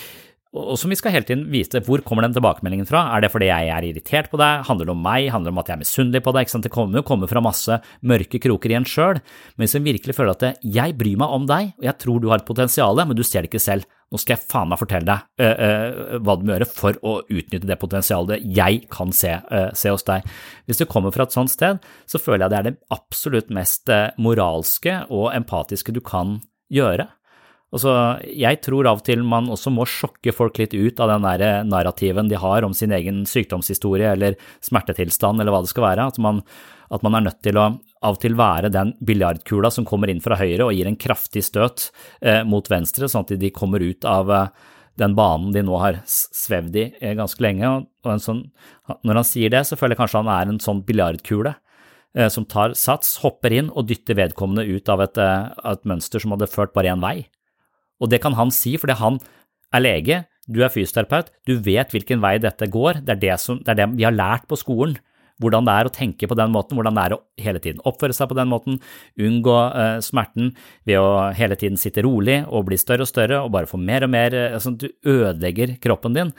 og 0.51 0.75
som 0.75 0.91
vi 0.91 0.97
skal 0.99 1.13
hele 1.15 1.23
tiden 1.27 1.45
vise 1.51 1.79
hvor 1.85 2.01
kommer 2.03 2.25
den 2.25 2.33
tilbakemeldingen 2.35 2.87
fra. 2.87 3.05
Er 3.15 3.23
det 3.23 3.29
fordi 3.31 3.47
jeg 3.47 3.69
er 3.71 3.85
irritert 3.87 4.27
på 4.31 4.39
deg, 4.41 4.65
handler 4.67 4.89
det 4.89 4.93
om 4.93 5.05
meg, 5.05 5.29
handler 5.31 5.47
det 5.47 5.55
om 5.55 5.61
at 5.61 5.71
jeg 5.71 5.77
er 5.77 5.83
misunnelig 5.85 6.21
på 6.25 6.33
deg? 6.35 6.51
Det 6.65 6.73
kommer 6.73 6.99
jo 6.99 7.07
kommer 7.07 7.31
fra 7.31 7.43
masse 7.43 7.77
mørke 8.03 8.41
kroker 8.43 8.73
i 8.73 8.75
en 8.81 8.87
sjøl, 8.87 9.21
men 9.55 9.63
hvis 9.63 9.77
en 9.79 9.87
virkelig 9.87 10.17
føler 10.17 10.35
at 10.35 10.43
det, 10.43 10.51
jeg 10.75 10.97
bryr 10.99 11.21
meg 11.21 11.37
om 11.37 11.47
deg, 11.47 11.71
og 11.79 11.87
jeg 11.87 11.97
tror 12.03 12.19
du 12.19 12.27
har 12.33 12.43
et 12.43 12.49
potensial, 12.49 12.99
men 12.99 13.15
du 13.15 13.23
ser 13.23 13.45
det 13.45 13.51
ikke 13.51 13.63
selv, 13.63 13.87
nå 14.11 14.19
skal 14.19 14.35
jeg 14.35 14.43
faen 14.51 14.67
meg 14.67 14.81
fortelle 14.81 15.07
deg 15.07 15.23
uh, 15.39 15.55
uh, 15.55 16.19
hva 16.19 16.35
du 16.35 16.43
må 16.43 16.51
gjøre 16.51 16.67
for 16.67 16.99
å 17.07 17.13
utnytte 17.31 17.69
det 17.69 17.79
potensialet 17.79 18.43
jeg 18.43 18.83
kan 18.91 19.15
se, 19.15 19.37
uh, 19.47 19.69
se, 19.71 19.87
hos 19.87 20.03
deg. 20.03 20.27
Hvis 20.67 20.83
du 20.83 20.87
kommer 20.91 21.15
fra 21.15 21.23
et 21.23 21.35
sånt 21.37 21.53
sted, 21.53 21.79
så 22.11 22.19
føler 22.19 22.43
jeg 22.43 22.51
det 22.51 22.59
er 22.59 22.67
det 22.67 22.77
absolutt 22.91 23.55
mest 23.55 23.87
moralske 24.19 25.05
og 25.07 25.31
empatiske 25.31 25.95
du 25.95 26.03
kan 26.03 26.41
gjøre. 26.71 27.07
Altså, 27.71 27.91
jeg 28.27 28.59
tror 28.65 28.89
av 28.89 28.99
og 28.99 29.05
til 29.07 29.21
man 29.23 29.47
også 29.51 29.71
må 29.71 29.85
sjokke 29.87 30.33
folk 30.35 30.59
litt 30.59 30.73
ut 30.75 30.99
av 30.99 31.13
den 31.13 31.23
der 31.23 31.63
narrativen 31.63 32.27
de 32.27 32.39
har 32.39 32.67
om 32.67 32.75
sin 32.75 32.91
egen 32.91 33.23
sykdomshistorie 33.29 34.09
eller 34.11 34.35
smertetilstand 34.59 35.39
eller 35.39 35.55
hva 35.55 35.61
det 35.63 35.71
skal 35.71 35.87
være. 35.87 36.09
At 36.11 36.19
man, 36.19 36.41
at 36.91 37.05
man 37.07 37.15
er 37.15 37.29
nødt 37.29 37.39
til 37.47 37.59
å 37.61 37.69
av 38.01 38.17
og 38.17 38.21
til 38.23 38.35
være 38.35 38.71
den 38.73 38.95
biljardkula 39.05 39.69
som 39.71 39.85
kommer 39.87 40.11
inn 40.11 40.21
fra 40.23 40.35
høyre 40.39 40.67
og 40.67 40.75
gir 40.75 40.89
en 40.89 40.99
kraftig 40.99 41.45
støt 41.45 41.89
eh, 42.19 42.41
mot 42.43 42.65
venstre, 42.67 43.07
sånn 43.07 43.27
at 43.27 43.35
de 43.39 43.51
kommer 43.53 43.83
ut 43.85 44.07
av 44.09 44.31
eh, 44.33 44.47
den 44.99 45.15
banen 45.15 45.51
de 45.55 45.63
nå 45.65 45.77
har 45.81 45.99
svevd 46.09 46.77
i 46.81 46.85
eh, 46.99 47.15
ganske 47.17 47.43
lenge. 47.43 47.69
Og 48.03 48.23
sånn, 48.23 48.47
når 49.07 49.21
han 49.21 49.27
sier 49.27 49.53
det, 49.53 49.63
så 49.69 49.77
føler 49.79 49.95
jeg 49.95 50.03
kanskje 50.03 50.23
han 50.23 50.33
er 50.33 50.51
en 50.51 50.63
sånn 50.63 50.81
biljardkule 50.87 51.53
eh, 51.53 52.29
som 52.33 52.47
tar 52.49 52.75
sats, 52.79 53.19
hopper 53.23 53.55
inn 53.61 53.71
og 53.71 53.87
dytter 53.91 54.17
vedkommende 54.19 54.65
ut 54.67 54.91
av 54.91 55.05
et, 55.05 55.21
eh, 55.21 55.51
et 55.73 55.85
mønster 55.87 56.23
som 56.23 56.35
hadde 56.35 56.49
ført 56.51 56.73
bare 56.75 56.93
én 56.93 57.05
vei. 57.05 57.19
Og 58.01 58.09
det 58.11 58.21
kan 58.23 58.35
han 58.37 58.51
si 58.53 58.75
fordi 58.81 58.97
han 58.99 59.21
er 59.71 59.85
lege, 59.85 60.17
du 60.51 60.63
er 60.65 60.73
fysioterapeut, 60.73 61.29
du 61.47 61.55
vet 61.63 61.93
hvilken 61.93 62.21
vei 62.23 62.35
dette 62.41 62.67
går, 62.71 63.03
det 63.05 63.15
er 63.15 63.21
det, 63.21 63.37
som, 63.39 63.61
det 63.61 63.73
er 63.73 63.83
det 63.83 63.89
vi 63.93 64.07
har 64.07 64.15
lært 64.15 64.47
på 64.49 64.59
skolen. 64.59 64.97
Hvordan 65.41 65.65
det 65.65 65.73
er 65.73 65.87
å 65.87 65.93
tenke 65.93 66.27
på 66.29 66.35
den 66.37 66.51
måten, 66.53 66.77
hvordan 66.77 66.97
det 66.97 67.03
er 67.03 67.13
å 67.15 67.21
hele 67.41 67.61
tiden 67.63 67.81
oppføre 67.89 68.13
seg 68.13 68.29
på 68.29 68.37
den 68.37 68.49
måten, 68.51 68.77
unngå 69.17 69.55
uh, 69.73 69.97
smerten 70.03 70.51
ved 70.85 70.99
å 71.01 71.31
hele 71.33 71.57
tiden 71.57 71.79
sitte 71.81 72.03
rolig 72.05 72.43
og 72.45 72.67
bli 72.67 72.77
større 72.77 73.07
og 73.07 73.09
større 73.09 73.39
og 73.41 73.49
bare 73.55 73.69
få 73.69 73.79
mer 73.81 74.05
og 74.05 74.11
mer 74.13 74.37
uh, 74.37 74.59
sånn 74.61 74.77
at 74.77 74.85
Du 74.85 75.09
ødelegger 75.15 75.79
kroppen 75.81 76.17
din. 76.17 76.33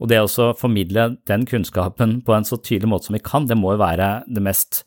Og 0.00 0.08
det 0.08 0.22
å 0.22 0.52
formidle 0.56 1.10
den 1.28 1.44
kunnskapen 1.50 2.22
på 2.24 2.36
en 2.36 2.46
så 2.48 2.56
tydelig 2.56 2.88
måte 2.88 3.10
som 3.10 3.18
vi 3.18 3.24
kan, 3.24 3.48
det 3.50 3.58
må 3.58 3.74
jo 3.74 3.82
være 3.82 4.10
det 4.30 4.44
mest 4.44 4.84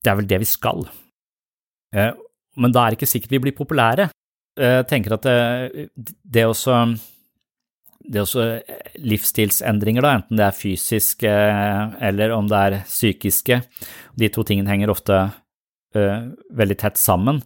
Det 0.00 0.12
er 0.14 0.20
vel 0.22 0.30
det 0.30 0.40
vi 0.46 0.48
skal. 0.48 0.86
Uh, 1.92 2.14
men 2.56 2.72
da 2.72 2.86
er 2.86 2.94
det 2.94 3.02
ikke 3.02 3.12
sikkert 3.18 3.36
vi 3.36 3.44
blir 3.48 3.58
populære 3.58 4.08
jeg 4.56 4.86
tenker 4.88 5.16
at 5.16 5.26
det, 5.26 5.88
det 6.24 6.46
også 6.48 6.78
det 8.06 8.20
er 8.20 8.22
også 8.22 8.44
livsstilsendringer, 9.02 10.04
da, 10.04 10.12
enten 10.14 10.38
det 10.38 10.44
er 10.46 10.54
fysiske 10.54 11.32
eller 12.06 12.34
om 12.36 12.46
det 12.46 12.60
er 12.60 12.76
psykiske. 12.86 13.58
De 14.14 14.28
to 14.30 14.44
tingene 14.46 14.70
henger 14.70 14.92
ofte 14.92 15.16
uh, 15.26 16.28
veldig 16.54 16.76
tett 16.78 17.00
sammen. 17.02 17.40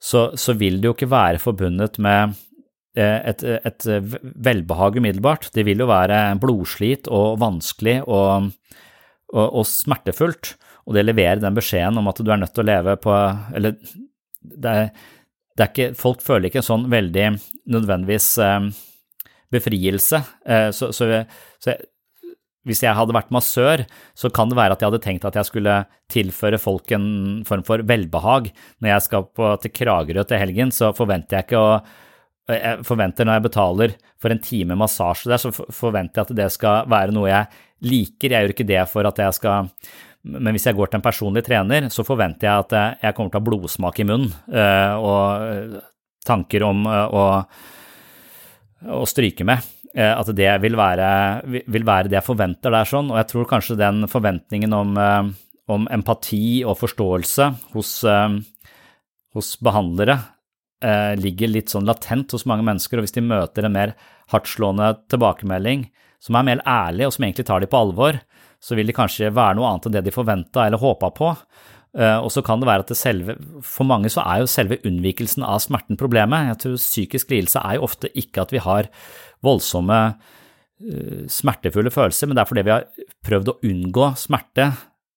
Så, 0.00 0.30
så, 0.40 0.54
vil 0.56 0.80
det 0.80 0.88
jo 0.88 0.94
ikke 0.96 1.10
være 1.12 1.42
forbundet 1.42 1.98
med 2.00 2.36
et, 2.96 3.42
et, 3.44 3.86
velbehag 4.22 4.96
umiddelbart. 4.96 5.50
Det 5.52 5.66
vil 5.68 5.82
jo 5.84 5.88
være 5.90 6.20
blodslit 6.40 7.10
og 7.12 7.36
vanskelig 7.42 7.98
og, 8.06 8.48
og, 9.34 9.46
og 9.46 9.66
smertefullt. 9.68 10.54
Og 10.86 10.96
det 10.96 11.04
leverer 11.04 11.42
den 11.42 11.56
beskjeden 11.56 12.00
om 12.00 12.08
at 12.08 12.22
du 12.22 12.30
er 12.32 12.40
nødt 12.40 12.54
til 12.56 12.64
å 12.64 12.70
leve 12.70 12.96
på 13.02 13.12
Eller 13.58 13.76
er 13.76 14.04
det 14.46 14.72
er 14.72 14.90
ikke, 15.64 15.92
folk 15.96 16.22
føler 16.24 16.50
ikke 16.50 16.64
sånn 16.64 16.88
veldig 16.92 17.28
nødvendigvis 17.72 18.30
eh, 18.44 18.70
befrielse. 19.52 20.22
Eh, 20.46 20.70
så, 20.76 20.90
så, 20.92 21.22
så, 21.62 21.76
hvis 22.66 22.82
jeg 22.82 22.98
hadde 22.98 23.14
vært 23.14 23.32
massør, 23.34 23.84
så 24.18 24.30
kan 24.34 24.50
det 24.50 24.58
være 24.58 24.76
at 24.76 24.82
jeg 24.82 24.90
hadde 24.90 25.04
tenkt 25.04 25.28
at 25.28 25.38
jeg 25.38 25.48
skulle 25.48 25.76
tilføre 26.12 26.58
folk 26.60 26.90
en 26.96 27.06
form 27.46 27.62
for 27.66 27.84
velbehag. 27.86 28.50
Når 28.82 28.92
jeg 28.92 29.06
skal 29.06 29.28
på, 29.30 29.52
til 29.62 29.74
Kragerø 29.76 30.26
til 30.26 30.42
helgen, 30.42 30.74
så 30.74 30.90
forventer 30.96 31.40
jeg 31.40 31.48
ikke 31.48 31.62
å 31.62 31.78
jeg 32.46 32.84
forventer 32.86 33.26
Når 33.26 33.40
jeg 33.40 33.42
betaler 33.42 33.94
for 34.22 34.30
en 34.30 34.38
time 34.38 34.76
massasje 34.78 35.32
der, 35.32 35.40
så 35.42 35.50
forventer 35.50 36.20
jeg 36.20 36.28
at 36.28 36.36
det 36.38 36.46
skal 36.54 36.84
være 36.86 37.14
noe 37.14 37.26
jeg 37.26 37.48
liker. 37.82 38.30
Jeg 38.30 38.44
gjør 38.44 38.54
ikke 38.54 38.68
det 38.68 38.84
for 38.92 39.08
at 39.08 39.18
jeg 39.18 39.34
skal 39.34 39.72
men 40.26 40.54
hvis 40.56 40.66
jeg 40.68 40.76
går 40.76 40.90
til 40.90 40.98
en 40.98 41.04
personlig 41.04 41.44
trener, 41.46 41.88
så 41.92 42.04
forventer 42.06 42.48
jeg 42.48 42.64
at 42.64 42.74
jeg 43.04 43.16
kommer 43.16 43.30
til 43.30 43.38
å 43.38 43.42
ha 43.42 43.46
blodsmak 43.46 44.00
i 44.02 44.06
munnen 44.08 44.32
eh, 44.50 44.94
og 44.98 45.46
eh, 45.46 45.80
tanker 46.26 46.66
om 46.66 46.82
eh, 46.90 47.14
å, 47.14 47.24
å 48.98 49.08
stryke 49.08 49.46
med. 49.46 49.72
At 49.96 50.28
det 50.36 50.50
vil 50.60 50.74
være, 50.76 51.06
vil 51.72 51.84
være, 51.88 52.10
det 52.12 52.18
jeg 52.18 52.26
forventer 52.26 52.74
der 52.74 52.84
sånn, 52.84 53.06
og 53.08 53.16
jeg 53.16 53.28
tror 53.30 53.46
kanskje 53.48 53.78
den 53.80 54.04
forventningen 54.12 54.74
om, 54.76 54.90
om 55.72 55.86
empati 55.88 56.58
og 56.68 56.76
forståelse 56.76 57.46
hos, 57.72 57.92
hos 58.04 59.48
behandlere 59.64 60.18
ligger 61.16 61.48
litt 61.48 61.72
sånn 61.72 61.88
latent 61.88 62.36
hos 62.36 62.44
mange 62.44 62.66
mennesker, 62.68 63.00
og 63.00 63.06
hvis 63.06 63.16
de 63.16 63.24
møter 63.24 63.64
en 63.64 63.72
mer 63.78 63.94
hardtslående 64.34 64.90
tilbakemelding 65.08 65.86
som 66.20 66.36
er 66.36 66.44
mer 66.50 66.60
ærlig, 66.68 67.08
og 67.08 67.16
som 67.16 67.24
egentlig 67.24 67.48
tar 67.48 67.64
de 67.64 67.72
på 67.72 67.80
alvor, 67.80 68.20
så 68.62 68.76
vil 68.78 68.88
det 68.88 68.96
kanskje 68.96 69.32
være 69.34 69.58
noe 69.58 69.70
annet 69.70 69.88
enn 69.88 69.96
det 69.98 70.06
de 70.08 70.14
forventa 70.14 70.66
eller 70.66 70.82
håpa 70.82 71.10
på. 71.14 71.32
Eh, 71.96 72.18
og 72.20 72.28
så 72.32 72.42
kan 72.44 72.60
det 72.60 72.68
være 72.68 72.84
at 72.84 72.92
det 72.92 72.98
selve, 72.98 73.36
For 73.64 73.88
mange 73.88 74.10
så 74.12 74.24
er 74.26 74.42
jo 74.42 74.50
selve 74.50 74.80
unnvikelsen 74.84 75.44
av 75.46 75.62
smerten 75.64 75.96
problemet. 75.96 76.50
Jeg 76.50 76.60
tror 76.64 76.80
Psykisk 76.80 77.32
lidelse 77.32 77.62
er 77.62 77.78
jo 77.78 77.86
ofte 77.88 78.12
ikke 78.12 78.44
at 78.44 78.52
vi 78.52 78.60
har 78.60 78.90
voldsomme, 79.44 80.00
eh, 80.82 81.24
smertefulle 81.28 81.90
følelser, 81.90 82.26
men 82.26 82.36
det 82.36 82.44
er 82.44 82.50
fordi 82.52 82.66
vi 82.66 82.74
har 82.74 82.84
prøvd 83.24 83.52
å 83.52 83.58
unngå 83.64 84.10
smerte 84.16 84.70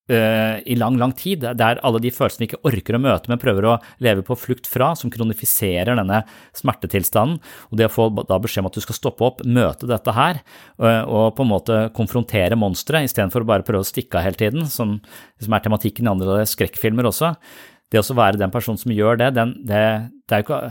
i 0.09 0.75
lang, 0.79 0.95
lang 0.97 1.11
tid. 1.13 1.43
Det 1.43 1.65
er 1.65 1.79
alle 1.85 1.99
de 2.01 2.09
følelsene 2.13 2.43
vi 2.43 2.47
ikke 2.49 2.61
orker 2.65 2.97
å 2.97 3.01
møte, 3.03 3.29
men 3.29 3.41
prøver 3.41 3.67
å 3.69 3.75
leve 4.01 4.23
på 4.25 4.37
flukt 4.39 4.65
fra, 4.69 4.91
som 4.97 5.11
kronifiserer 5.13 5.99
denne 5.99 6.23
smertetilstanden. 6.57 7.37
Og 7.69 7.79
det 7.79 7.89
å 7.89 7.93
få 7.93 8.07
da 8.17 8.39
beskjed 8.41 8.63
om 8.63 8.69
at 8.71 8.79
du 8.79 8.83
skal 8.83 8.97
stoppe 8.97 9.27
opp, 9.27 9.43
møte 9.45 9.89
dette 9.89 10.15
her, 10.17 10.41
uh, 10.81 11.03
og 11.05 11.35
på 11.37 11.45
en 11.45 11.51
måte 11.51 11.81
konfrontere 11.97 12.57
monsteret, 12.59 13.09
istedenfor 13.09 13.45
bare 13.47 13.65
prøve 13.67 13.85
å 13.85 13.89
stikke 13.89 14.19
av 14.19 14.25
hele 14.25 14.39
tiden, 14.39 14.65
som, 14.71 14.97
som 15.41 15.55
er 15.55 15.65
tematikken 15.65 16.09
i 16.09 16.13
andre 16.13 16.41
skrekkfilmer 16.49 17.09
også. 17.11 17.35
Det 17.89 18.01
å 18.01 18.17
være 18.17 18.41
den 18.41 18.53
personen 18.53 18.81
som 18.81 18.93
gjør 18.93 19.21
det, 19.21 19.33
den, 19.37 19.55
det, 19.65 19.83
det 20.29 20.35
er 20.35 20.43
jo 20.43 20.49
ikke 20.49 20.63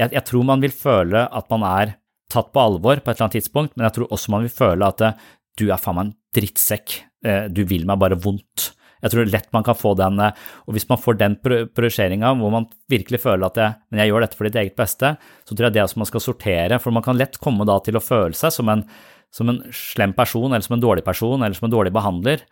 jeg, 0.00 0.14
jeg, 0.14 0.24
tror 0.26 0.46
man 0.48 0.62
vil 0.62 0.72
føle 0.74 1.26
at 1.26 1.50
man 1.52 1.66
er 1.66 1.94
tatt 2.30 2.52
på 2.54 2.62
alvor 2.62 3.00
på 3.00 3.10
et 3.10 3.16
eller 3.16 3.26
annet 3.26 3.38
tidspunkt, 3.40 3.76
men 3.76 3.88
jeg 3.88 3.98
tror 3.98 4.14
også 4.14 4.32
man 4.32 4.46
vil 4.46 4.54
føle 4.54 4.86
at 4.86 5.02
det, 5.02 5.10
du 5.58 5.66
er 5.68 5.80
faen 5.82 5.98
meg 5.98 6.06
en 6.06 6.12
drittsekk, 6.38 6.94
eh, 6.94 7.09
du 7.20 7.64
vil 7.68 7.82
meg 7.84 7.98
bare 8.00 8.16
vondt. 8.16 8.70
Jeg 9.00 9.14
tror 9.14 9.30
lett 9.32 9.48
man 9.56 9.64
kan 9.64 9.78
få 9.78 9.94
den, 9.98 10.18
eh, 10.20 10.36
og 10.68 10.76
hvis 10.76 10.88
man 10.90 11.00
får 11.00 11.18
den 11.20 11.36
projiseringa 11.40 12.34
hvor 12.38 12.52
man 12.52 12.68
virkelig 12.92 13.22
føler 13.22 13.48
at 13.48 13.60
jeg, 13.60 13.76
men 13.90 14.02
jeg 14.02 14.12
gjør 14.12 14.26
dette 14.26 14.38
for 14.38 14.48
ditt 14.48 14.58
eget 14.60 14.76
beste, 14.78 15.14
så 15.16 15.54
tror 15.54 15.68
jeg 15.68 15.76
det 15.76 15.82
er 15.82 15.92
som 15.92 16.02
man 16.02 16.10
skal 16.10 16.24
sortere, 16.24 16.80
for 16.82 16.94
man 16.94 17.04
kan 17.06 17.18
lett 17.18 17.40
komme 17.40 17.66
da 17.68 17.78
til 17.84 17.96
å 17.96 18.04
føle 18.04 18.36
seg 18.36 18.52
som 18.54 18.72
en, 18.72 18.84
som 19.32 19.52
en 19.52 19.62
slem 19.74 20.12
person, 20.16 20.50
eller 20.50 20.66
som 20.66 20.76
en 20.76 20.84
dårlig 20.84 21.04
person, 21.06 21.40
eller 21.40 21.56
som 21.56 21.70
en 21.70 21.76
dårlig 21.76 21.94
behandler. 21.96 22.44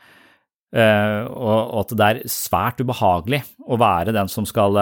Uh, 0.69 1.25
og, 1.33 1.61
at 1.81 1.93
det 1.97 2.07
er 2.07 2.19
svært 2.29 2.83
ubehagelig 2.85 3.39
å 3.64 3.79
være 3.81 4.12
den 4.12 4.29
som 4.29 4.45
skal 4.45 4.77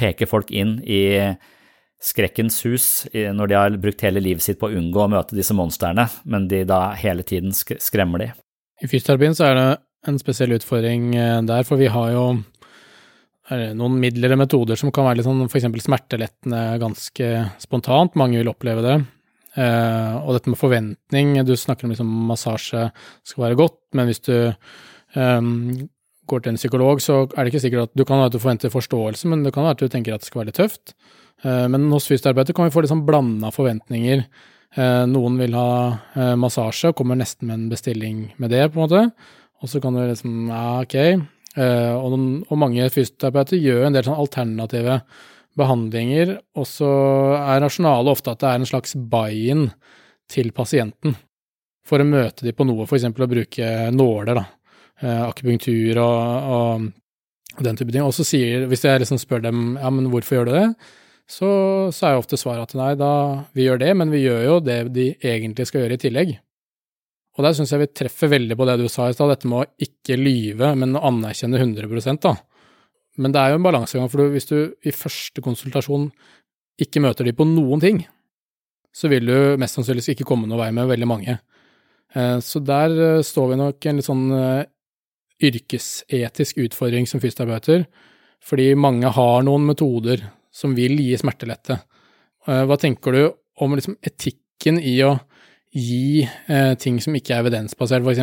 peke 0.00 0.26
folk 0.26 0.50
inn 0.50 0.80
i 0.82 1.30
skrekkens 2.02 2.56
hus 2.66 2.86
når 3.12 3.50
de 3.52 3.58
har 3.58 3.76
brukt 3.78 4.02
hele 4.02 4.22
livet 4.24 4.42
sitt 4.42 4.58
på 4.58 4.66
å 4.66 4.74
unngå 4.74 5.04
å 5.04 5.10
møte 5.12 5.38
disse 5.38 5.54
monstrene, 5.54 6.08
men 6.24 6.48
de 6.50 6.64
da 6.66 6.88
hele 6.98 7.22
tiden 7.22 7.54
skremmer 7.54 8.24
de. 8.24 8.30
I 8.80 8.88
fysioterapien 8.88 9.36
så 9.36 9.50
er 9.50 9.58
det 9.58 9.68
en 10.08 10.18
spesiell 10.20 10.56
utfordring 10.56 11.14
eh, 11.14 11.38
der, 11.48 11.66
for 11.68 11.80
vi 11.80 11.90
har 11.92 12.14
jo 12.14 12.24
noen 13.50 13.96
midler 13.98 14.30
og 14.36 14.38
metoder 14.44 14.78
som 14.78 14.92
kan 14.94 15.08
være 15.08 15.18
litt 15.18 15.26
sånn 15.26 15.48
f.eks. 15.48 15.64
smertelettende 15.82 16.60
ganske 16.78 17.30
spontant, 17.58 18.14
mange 18.14 18.38
vil 18.38 18.50
oppleve 18.52 18.84
det. 18.84 18.92
Eh, 19.58 20.12
og 20.22 20.36
dette 20.36 20.52
med 20.52 20.60
forventning, 20.60 21.32
du 21.42 21.56
snakker 21.58 21.86
om 21.86 21.94
liksom 21.94 22.10
massasje 22.28 22.84
skal 23.26 23.46
være 23.48 23.58
godt, 23.58 23.80
men 23.98 24.06
hvis 24.06 24.22
du 24.28 24.34
um, 25.16 25.88
går 26.30 26.44
til 26.44 26.52
en 26.52 26.60
psykolog, 26.60 27.02
så 27.02 27.24
er 27.26 27.42
det 27.42 27.50
ikke 27.50 27.64
sikkert 27.64 27.90
at 27.90 27.98
du 27.98 28.04
kan 28.06 28.22
at 28.22 28.34
du 28.34 28.38
forventer 28.38 28.70
forståelse, 28.70 29.26
men 29.30 29.42
det 29.42 29.54
kan 29.56 29.66
være 29.66 29.78
at 29.78 29.82
du 29.82 29.90
tenker 29.90 30.14
at 30.14 30.22
det 30.22 30.30
skal 30.30 30.44
være 30.44 30.52
litt 30.52 30.60
tøft. 30.60 30.94
Eh, 31.42 31.66
men 31.72 31.90
hos 31.90 32.06
fysioterapeuter 32.10 32.56
kan 32.56 32.68
vi 32.68 32.74
få 32.74 32.84
litt 32.84 32.92
sånn 32.92 33.06
blanda 33.08 33.50
forventninger. 33.54 34.22
Eh, 34.78 35.04
noen 35.10 35.38
vil 35.40 35.56
ha 35.58 35.70
eh, 36.14 36.36
massasje 36.38 36.92
og 36.92 37.00
kommer 37.00 37.18
nesten 37.18 37.48
med 37.48 37.56
en 37.56 37.70
bestilling 37.72 38.22
med 38.38 38.52
det, 38.54 38.68
på 38.70 38.78
en 38.78 38.84
måte. 38.84 39.02
Og 39.60 39.70
så 39.72 39.82
kan 39.82 39.96
du 39.96 40.02
liksom 40.04 40.48
Ja, 40.48 40.80
ok. 40.84 40.96
Og, 41.58 42.12
og 42.46 42.58
mange 42.62 42.84
fysioterapeuter 42.94 43.58
gjør 43.58 43.88
en 43.88 43.96
del 43.96 44.04
sånn 44.06 44.20
alternative 44.22 45.00
behandlinger, 45.58 46.36
og 46.54 46.66
så 46.70 46.90
er 47.34 47.58
rasjonalet 47.64 48.12
ofte 48.12 48.30
at 48.30 48.38
det 48.38 48.52
er 48.52 48.60
en 48.60 48.68
slags 48.70 48.94
buy-in 48.94 49.64
til 50.30 50.52
pasienten 50.54 51.16
for 51.82 51.98
å 51.98 52.06
møte 52.06 52.46
de 52.46 52.54
på 52.54 52.64
noe, 52.68 52.86
f.eks. 52.86 53.08
å 53.10 53.28
bruke 53.34 53.72
nåler, 53.90 54.38
da. 54.38 54.46
Akupunktur 55.26 55.98
og, 55.98 56.54
og, 56.54 56.86
den 57.66 57.82
type 57.82 57.90
ting. 57.90 58.06
Og 58.06 58.14
så 58.14 58.24
sier, 58.28 58.68
hvis 58.70 58.86
jeg 58.86 59.02
liksom 59.02 59.18
spør 59.18 59.42
dem 59.48 59.74
ja, 59.74 59.90
men 59.90 60.06
hvorfor 60.12 60.38
gjør 60.38 60.50
du 60.52 60.54
det, 60.54 60.66
så, 61.30 61.48
så 61.94 62.06
er 62.06 62.14
jo 62.16 62.22
ofte 62.24 62.38
svaret 62.40 62.70
at 62.70 62.78
nei, 62.78 62.92
da, 62.98 63.10
vi 63.54 63.68
gjør 63.68 63.80
det, 63.82 63.90
men 64.00 64.10
vi 64.10 64.24
gjør 64.24 64.40
jo 64.48 64.54
det 64.66 64.78
de 64.94 65.10
egentlig 65.14 65.68
skal 65.68 65.84
gjøre 65.84 65.98
i 65.98 66.02
tillegg. 66.02 66.32
Og 67.38 67.46
der 67.46 67.54
syns 67.56 67.70
jeg 67.70 67.84
vi 67.84 67.90
treffer 67.94 68.32
veldig 68.32 68.56
på 68.58 68.66
det 68.66 68.80
du 68.80 68.88
sa 68.90 69.06
i 69.08 69.14
stad, 69.14 69.30
dette 69.30 69.48
med 69.48 69.62
å 69.62 69.86
ikke 69.86 70.18
lyve, 70.18 70.72
men 70.76 70.98
anerkjenne 70.98 71.60
100 71.60 72.18
da. 72.20 72.34
Men 73.20 73.34
det 73.34 73.42
er 73.42 73.52
jo 73.52 73.60
en 73.60 73.68
balansegang, 73.68 74.10
for 74.10 74.32
hvis 74.32 74.50
du 74.50 74.56
i 74.86 74.94
første 74.94 75.44
konsultasjon 75.44 76.08
ikke 76.80 77.02
møter 77.04 77.28
de 77.28 77.36
på 77.36 77.46
noen 77.46 77.82
ting, 77.82 78.02
så 78.90 79.10
vil 79.12 79.30
du 79.30 79.60
mest 79.60 79.78
sannsynligvis 79.78 80.16
ikke 80.16 80.26
komme 80.26 80.50
noen 80.50 80.64
vei 80.64 80.70
med 80.74 80.90
veldig 80.90 81.08
mange. 81.08 81.38
Eh, 82.14 82.38
så 82.42 82.62
der 82.64 82.96
eh, 82.96 83.22
står 83.26 83.52
vi 83.52 83.60
nok 83.60 83.86
en 83.86 84.00
litt 84.00 84.08
sånn 84.08 84.26
eh, 84.34 84.68
yrkesetisk 85.46 86.58
utfordring 86.66 87.06
som 87.06 87.22
fysioterapeuter, 87.22 87.86
fordi 88.42 88.72
mange 88.74 89.12
har 89.14 89.44
noen 89.46 89.68
metoder 89.68 90.24
som 90.52 90.74
vil 90.76 90.98
gi 91.00 91.16
smertelette. 91.20 91.80
Eh, 92.46 92.64
hva 92.66 92.78
tenker 92.80 93.16
du 93.16 93.22
om 93.60 93.76
liksom 93.76 93.98
etikken 94.06 94.80
i 94.80 94.96
å 95.06 95.16
gi 95.70 96.22
eh, 96.24 96.74
ting 96.80 96.98
som 97.02 97.14
ikke 97.16 97.36
er 97.36 97.44
evidensbasert, 97.44 98.04
f.eks., 98.04 98.22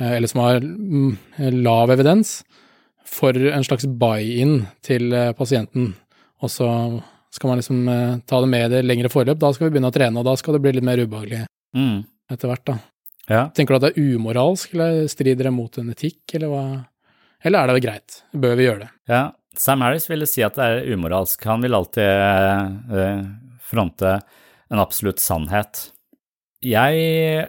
eh, 0.00 0.14
eller 0.16 0.30
som 0.30 0.42
har 0.42 0.64
mm, 0.64 1.12
lav 1.62 1.92
evidens, 1.94 2.40
for 3.06 3.36
en 3.36 3.64
slags 3.64 3.86
buy-in 3.86 4.64
til 4.84 5.14
eh, 5.14 5.30
pasienten, 5.38 5.92
og 6.42 6.52
så 6.52 6.70
skal 7.36 7.52
man 7.52 7.60
liksom 7.60 7.88
ta 8.24 8.38
det 8.40 8.48
med 8.48 8.64
i 8.64 8.72
det 8.72 8.84
lengre 8.86 9.10
forløp, 9.12 9.38
da 9.38 9.50
skal 9.52 9.66
vi 9.66 9.74
begynne 9.74 9.90
å 9.90 9.94
trene, 9.94 10.20
og 10.20 10.24
da 10.24 10.32
skal 10.40 10.56
det 10.56 10.62
bli 10.64 10.72
litt 10.78 10.86
mer 10.86 11.02
ubehagelig 11.02 11.42
mm. 11.76 11.96
etter 12.32 12.48
hvert, 12.48 12.64
da. 12.70 12.76
Ja. 13.26 13.42
Tenker 13.52 13.74
du 13.74 13.78
at 13.78 13.84
det 13.84 13.90
er 13.92 14.14
umoralsk, 14.14 14.72
eller 14.72 15.02
strider 15.10 15.48
det 15.48 15.52
mot 15.52 15.76
en 15.80 15.90
etikk, 15.92 16.22
eller 16.38 16.52
hva? 16.52 16.62
Eller 17.44 17.60
er 17.60 17.76
det 17.76 17.84
greit? 17.84 18.20
Bør 18.32 18.56
vi 18.56 18.68
gjøre 18.68 18.86
det? 18.86 18.88
Ja, 19.10 19.20
Sam 19.56 19.80
Harris 19.84 20.08
ville 20.10 20.28
si 20.28 20.44
at 20.44 20.56
det 20.58 20.64
er 20.64 20.88
umoralsk. 20.92 21.42
Han 21.48 21.64
vil 21.64 21.76
alltid 21.76 22.04
uh, 22.92 23.20
fronte 23.64 24.18
en 24.72 24.82
absolutt 24.82 25.22
sannhet. 25.22 25.88
Jeg 26.64 27.46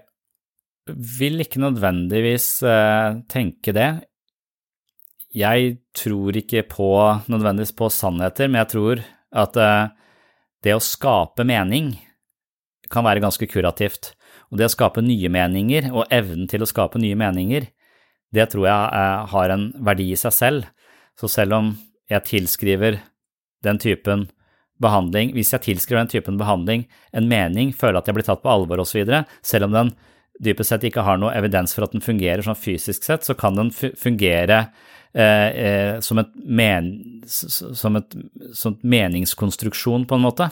vil 0.87 1.43
ikke 1.43 1.61
nødvendigvis 1.63 2.47
uh, 2.63 3.19
tenke 3.31 3.73
det. 3.75 3.89
Jeg 5.35 5.77
tror 5.97 6.37
ikke 6.39 6.63
på, 6.71 6.89
nødvendigvis 7.27 7.75
på 7.77 7.89
sannheter, 7.93 8.47
men 8.47 8.63
jeg 8.63 8.71
tror 8.73 9.03
at 9.43 9.59
uh, 9.59 9.89
det 10.63 10.77
å 10.77 10.83
skape 10.83 11.45
mening 11.47 11.91
kan 12.91 13.05
være 13.05 13.21
ganske 13.25 13.49
kurativt. 13.51 14.13
Og 14.47 14.61
det 14.61 14.69
å 14.69 14.71
skape 14.71 15.03
nye 15.03 15.27
meninger, 15.33 15.89
og 15.91 16.07
evnen 16.13 16.47
til 16.47 16.63
å 16.63 16.69
skape 16.69 17.01
nye 17.03 17.17
meninger, 17.19 17.67
det 18.31 18.47
tror 18.51 18.67
jeg 18.67 19.27
har 19.33 19.51
en 19.51 19.69
verdi 19.83 20.11
i 20.13 20.19
seg 20.19 20.35
selv. 20.35 20.71
Så 21.19 21.27
selv 21.31 21.55
om 21.57 21.69
jeg 22.11 22.27
tilskriver 22.27 22.99
den 23.65 23.79
typen 23.81 24.27
behandling, 24.81 25.33
hvis 25.33 25.53
jeg 25.55 25.65
tilskriver 25.65 26.03
den 26.03 26.11
typen 26.11 26.37
behandling 26.39 26.85
en 27.17 27.29
mening, 27.29 27.73
føler 27.73 27.99
at 27.99 28.09
jeg 28.09 28.17
blir 28.17 28.27
tatt 28.27 28.43
på 28.43 28.51
alvor 28.51 28.83
osv., 28.83 29.01
selv 29.45 29.67
om 29.67 29.75
den 29.75 29.95
dypest 30.43 30.73
sett 30.73 30.85
ikke 30.85 31.05
har 31.05 31.17
noe 31.19 31.33
evidens 31.33 31.73
for 31.73 31.87
at 31.87 31.95
den 31.95 32.03
fungerer 32.05 32.45
sånn 32.45 32.59
fysisk 32.59 33.07
sett, 33.07 33.25
så 33.25 33.33
kan 33.37 33.57
den 33.57 33.71
fungere 33.73 34.67
eh, 35.17 35.47
eh, 35.49 35.93
som, 36.05 36.21
et 36.21 36.29
men, 36.37 36.91
som 37.25 37.97
et 37.97 38.17
sånt 38.53 38.85
meningskonstruksjon, 38.85 40.05
på 40.05 40.19
en 40.19 40.27
måte. 40.27 40.51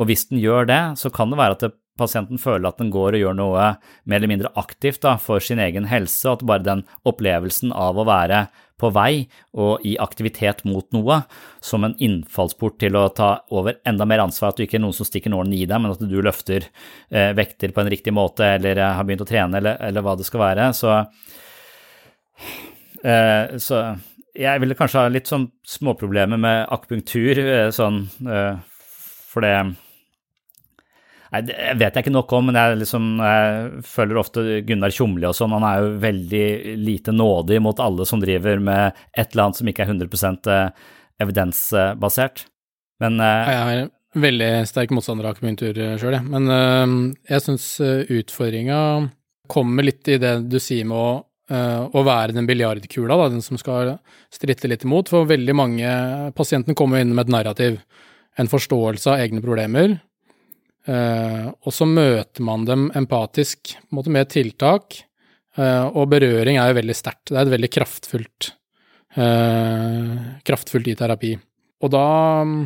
Og 0.00 0.08
hvis 0.08 0.30
den 0.30 0.40
gjør 0.40 0.70
det, 0.70 0.80
så 1.02 1.12
kan 1.12 1.32
det 1.32 1.40
være 1.40 1.58
at 1.58 1.66
det 1.66 1.74
pasienten 1.98 2.40
føler 2.40 2.68
at 2.68 2.78
den 2.80 2.92
går 2.94 3.16
og 3.16 3.22
gjør 3.22 3.36
noe 3.38 3.66
mer 4.04 4.20
eller 4.20 4.30
mindre 4.30 4.52
aktivt 4.60 5.02
da, 5.04 5.16
for 5.20 5.42
sin 5.42 5.60
egen 5.62 5.88
helse, 5.90 6.22
og 6.28 6.38
at 6.38 6.46
bare 6.50 6.66
den 6.66 6.86
opplevelsen 7.08 7.74
av 7.74 7.98
å 7.98 8.06
være 8.08 8.46
på 8.76 8.90
vei 8.92 9.26
og 9.56 9.84
i 9.88 9.94
aktivitet 10.02 10.62
mot 10.68 10.84
noe, 10.92 11.22
som 11.64 11.86
en 11.86 11.96
innfallsport 12.02 12.76
til 12.82 12.98
å 13.00 13.06
ta 13.16 13.30
over 13.56 13.78
enda 13.88 14.04
mer 14.08 14.26
ansvar, 14.26 14.52
at 14.52 14.60
du 14.60 14.66
ikke 14.66 14.76
er 14.80 14.84
noen 14.84 14.96
som 14.96 15.08
stikker 15.08 15.32
nålen 15.32 15.54
i 15.56 15.64
deg, 15.64 15.80
men 15.80 15.94
at 15.94 16.02
du 16.04 16.18
løfter 16.20 16.68
eh, 17.08 17.32
vekter 17.36 17.72
på 17.72 17.82
en 17.82 17.92
riktig 17.92 18.12
måte, 18.16 18.50
eller 18.58 18.76
eh, 18.76 18.92
har 18.98 19.08
begynt 19.08 19.24
å 19.24 19.28
trene, 19.28 19.62
eller, 19.62 19.80
eller 19.88 20.04
hva 20.04 20.16
det 20.20 20.28
skal 20.28 20.44
være. 20.44 20.68
Så, 20.76 20.98
eh, 23.00 23.56
så 23.62 23.82
jeg 24.36 24.60
ville 24.60 24.76
kanskje 24.76 25.06
ha 25.06 25.12
litt 25.12 25.30
sånn 25.30 25.48
småproblemer 25.64 26.40
med 26.40 26.66
akupunktur, 26.76 27.40
eh, 27.40 27.70
sånn, 27.72 28.04
eh, 28.28 28.60
for 29.32 29.46
det 29.46 29.56
Nei, 31.32 31.42
Det 31.46 31.56
vet 31.80 31.96
jeg 31.96 32.06
ikke 32.06 32.14
nok 32.14 32.32
om, 32.38 32.48
men 32.48 32.58
jeg, 32.58 32.78
liksom, 32.82 33.08
jeg 33.22 33.82
føler 33.88 34.20
ofte 34.20 34.44
Gunnar 34.66 34.94
Tjomli 34.94 35.26
og 35.28 35.36
sånn. 35.36 35.54
Han 35.56 35.66
er 35.66 35.82
jo 35.82 35.92
veldig 36.04 36.46
lite 36.82 37.14
nådig 37.14 37.60
mot 37.64 37.82
alle 37.82 38.06
som 38.08 38.22
driver 38.22 38.62
med 38.62 38.96
et 39.12 39.32
eller 39.32 39.48
annet 39.48 39.60
som 39.60 39.70
ikke 39.70 39.86
er 39.86 39.92
100 39.92 40.52
eh, 40.54 40.88
evidensbasert. 41.24 42.46
Men 43.02 43.20
uh, 43.20 43.50
Jeg 43.50 43.60
er 43.60 43.88
veldig 44.22 44.50
sterk 44.70 44.94
motstander 44.96 45.28
av 45.28 45.36
akupunktur 45.36 45.76
sjøl, 46.00 46.16
jeg. 46.16 46.24
Men 46.32 47.14
jeg 47.28 47.44
syns 47.44 47.68
utfordringa 47.82 48.80
kommer 49.52 49.86
litt 49.86 50.08
i 50.08 50.16
det 50.18 50.38
du 50.48 50.56
sier 50.62 50.86
med 50.88 50.96
å, 50.96 51.10
å 51.92 52.02
være 52.06 52.34
den 52.34 52.48
biljardkula, 52.48 53.18
den 53.28 53.44
som 53.44 53.60
skal 53.60 53.98
stritte 54.32 54.70
litt 54.72 54.86
imot. 54.88 55.12
For 55.12 55.28
veldig 55.28 55.56
mange 55.58 55.90
Pasienten 56.38 56.78
kommer 56.78 57.04
inn 57.04 57.12
med 57.12 57.26
et 57.26 57.34
narrativ, 57.34 57.76
en 58.40 58.48
forståelse 58.48 59.12
av 59.12 59.26
egne 59.26 59.44
problemer 59.44 59.98
og 60.86 61.74
så 61.74 61.86
møter 61.88 62.44
man 62.46 62.64
dem 62.68 62.86
empatisk 62.94 63.74
med 63.90 64.28
tiltak, 64.30 65.00
uh, 65.58 65.86
og 65.90 66.10
berøring 66.12 66.60
er 66.60 66.70
jo 66.70 66.78
veldig 66.80 66.96
sterkt. 66.96 67.30
Det 67.30 67.38
er 67.38 67.46
et 67.46 67.54
veldig 67.54 67.72
kraftfullt, 67.74 68.50
uh, 69.18 70.12
kraftfullt 70.46 70.92
i 70.92 70.96
terapi. 70.98 71.32
Og 71.84 71.92
da 71.92 72.04
um, 72.46 72.60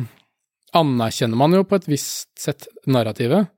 anerkjenner 0.77 1.39
man 1.39 1.57
jo 1.57 1.65
på 1.67 1.79
et 1.79 1.89
visst 1.89 2.31
sett 2.39 2.69
narrativet 2.87 3.49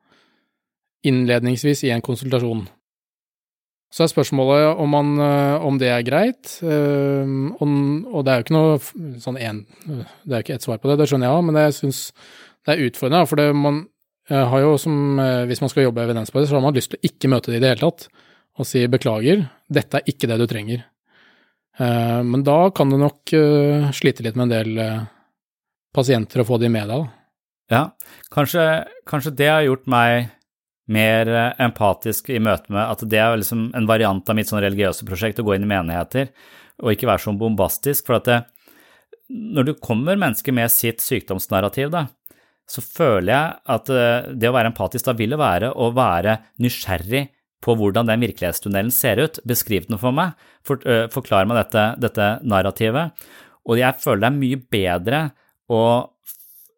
innledningsvis 1.03 1.83
i 1.83 1.91
en 1.91 2.03
konsultasjon. 2.03 2.63
Så 3.93 4.05
er 4.05 4.09
spørsmålet 4.09 4.79
om, 4.81 4.89
man, 4.89 5.09
om 5.61 5.75
det 5.77 5.89
er 5.91 6.05
greit, 6.07 6.47
og, 6.63 8.21
det 8.25 8.31
er 8.31 8.39
jo 8.39 8.45
ikke 8.45 8.55
noe 8.55 9.19
sånn 9.21 9.37
en, 9.37 9.59
Det 9.83 10.31
er 10.31 10.39
jo 10.39 10.45
ikke 10.47 10.55
ett 10.55 10.65
svar 10.65 10.79
på 10.81 10.89
det, 10.89 10.95
det 11.03 11.09
skjønner 11.11 11.27
jeg 11.27 11.37
òg, 11.37 11.43
men 11.45 11.59
jeg 11.59 11.75
syns 11.77 11.99
det 12.63 12.73
er 12.73 12.87
utfordrende, 12.87 13.27
for 13.29 13.37
det, 13.37 13.49
man, 13.53 13.83
har 14.29 14.59
jo 14.61 14.77
som, 14.77 15.19
eh, 15.19 15.45
Hvis 15.45 15.61
man 15.61 15.69
skal 15.69 15.83
jobbe 15.83 16.03
evidensbasert, 16.03 16.49
så 16.49 16.55
har 16.55 16.61
man 16.61 16.73
lyst 16.73 16.91
til 16.91 16.99
å 16.99 17.09
ikke 17.09 17.29
møte 17.29 17.51
det 17.51 17.57
i 17.57 17.59
det 17.59 17.73
hele 17.73 17.91
tatt 17.91 18.07
og 18.53 18.67
si 18.69 18.85
beklager, 18.85 19.49
dette 19.67 19.97
er 19.97 20.05
ikke 20.05 20.27
det 20.29 20.37
du 20.37 20.45
trenger. 20.45 20.85
Eh, 21.79 22.21
men 22.21 22.43
da 22.43 22.69
kan 22.69 22.89
du 22.89 22.97
nok 22.97 23.33
eh, 23.33 23.89
slite 23.91 24.21
litt 24.21 24.35
med 24.35 24.51
en 24.51 24.53
del 24.53 25.07
pasienter 25.93 26.41
å 26.41 26.45
få 26.45 26.59
de 26.59 26.69
med 26.69 26.87
deg. 26.87 27.09
Ja, 27.71 27.91
kanskje, 28.29 28.85
kanskje 29.09 29.35
det 29.35 29.49
har 29.49 29.65
gjort 29.65 29.87
meg 29.87 30.29
mer 30.85 31.55
empatisk 31.63 32.29
i 32.29 32.41
møte 32.43 32.69
med 32.69 32.83
at 32.83 33.01
det 33.09 33.17
er 33.17 33.37
liksom 33.39 33.71
en 33.73 33.87
variant 33.87 34.27
av 34.29 34.35
mitt 34.35 34.49
sånn 34.49 34.61
religiøse 34.61 35.05
prosjekt 35.07 35.39
å 35.39 35.45
gå 35.47 35.55
inn 35.55 35.63
i 35.63 35.71
menigheter 35.71 36.29
og 36.83 36.91
ikke 36.91 37.07
være 37.07 37.23
så 37.23 37.33
bombastisk. 37.37 38.05
For 38.05 38.19
at 38.19 38.27
det, 38.27 38.39
når 39.29 39.69
du 39.69 39.73
kommer 39.81 40.19
mennesker 40.19 40.53
med 40.53 40.71
sitt 40.73 41.01
sykdomsnarrativ, 41.01 41.89
da, 41.93 42.07
så 42.69 42.81
føler 42.83 43.31
jeg 43.33 43.55
at 43.75 43.91
eh, 43.91 44.27
det 44.39 44.49
å 44.49 44.55
være 44.55 44.71
empatisk 44.71 45.07
da 45.07 45.15
vil 45.17 45.35
være 45.39 45.73
å 45.75 45.89
være 45.95 46.37
nysgjerrig 46.63 47.27
på 47.63 47.75
hvordan 47.79 48.09
den 48.09 48.23
virkelighetstunnelen 48.25 48.91
ser 48.93 49.21
ut. 49.23 49.39
Beskriv 49.47 49.87
den 49.87 49.99
for 50.01 50.15
meg, 50.15 50.33
for, 50.67 50.83
uh, 50.83 51.05
forklar 51.11 51.47
meg 51.47 51.61
dette, 51.61 51.83
dette 52.03 52.25
narrativet. 52.43 53.13
Og 53.63 53.79
jeg 53.79 53.99
føler 54.03 54.25
det 54.25 54.29
er 54.29 54.41
mye 54.41 54.59
bedre 54.75 55.21
å 55.71 55.83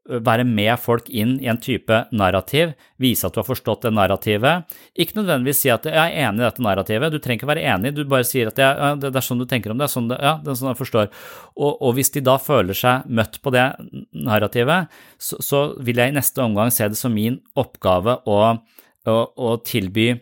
være 0.06 0.45
med 0.45 0.78
folk 0.82 1.08
inn 1.10 1.36
i 1.41 1.47
en 1.49 1.60
type 1.62 1.97
narrativ, 2.14 2.76
vise 3.01 3.26
at 3.26 3.34
du 3.34 3.39
har 3.41 3.47
forstått 3.47 3.88
det 3.88 3.93
narrativet. 3.95 4.76
Ikke 4.93 5.18
nødvendigvis 5.18 5.64
si 5.64 5.72
at 5.74 5.88
jeg 5.89 5.97
er 5.97 6.28
enig 6.28 6.43
i 6.43 6.45
dette 6.45 6.66
narrativet, 6.66 7.14
du 7.14 7.18
trenger 7.18 7.41
ikke 7.41 7.49
være 7.49 7.66
enig, 7.74 7.93
du 7.97 8.03
bare 8.10 8.28
sier 8.28 8.51
at 8.51 8.62
ja, 8.62 8.91
det, 8.99 9.10
er 9.10 9.26
sånn 9.26 9.41
du 9.41 9.47
tenker 9.49 9.74
om 9.74 9.82
det, 9.82 9.89
sånn 9.91 10.12
det 10.12 10.20
ja, 10.22 10.38
det 10.43 10.53
er 10.53 10.60
sånn 10.60 10.72
jeg 10.74 10.82
forstår. 10.84 11.10
Og, 11.56 11.72
og, 11.74 11.89
hvis 11.97 12.14
de 12.14 12.24
da 12.26 12.38
føler 12.41 12.78
seg 12.78 13.10
møtt 13.10 13.41
på 13.41 13.53
det 13.56 13.66
narrativet, 14.14 14.93
så, 15.18 15.41
så 15.41 15.66
vil 15.82 16.01
jeg 16.01 16.14
i 16.14 16.18
neste 16.20 16.45
omgang 16.45 16.74
se 16.74 16.88
det 16.91 16.99
som 16.99 17.16
min 17.16 17.41
oppgave 17.58 18.20
å, 18.30 18.39
å, 19.10 19.18
å 19.18 19.58
tilby 19.66 20.14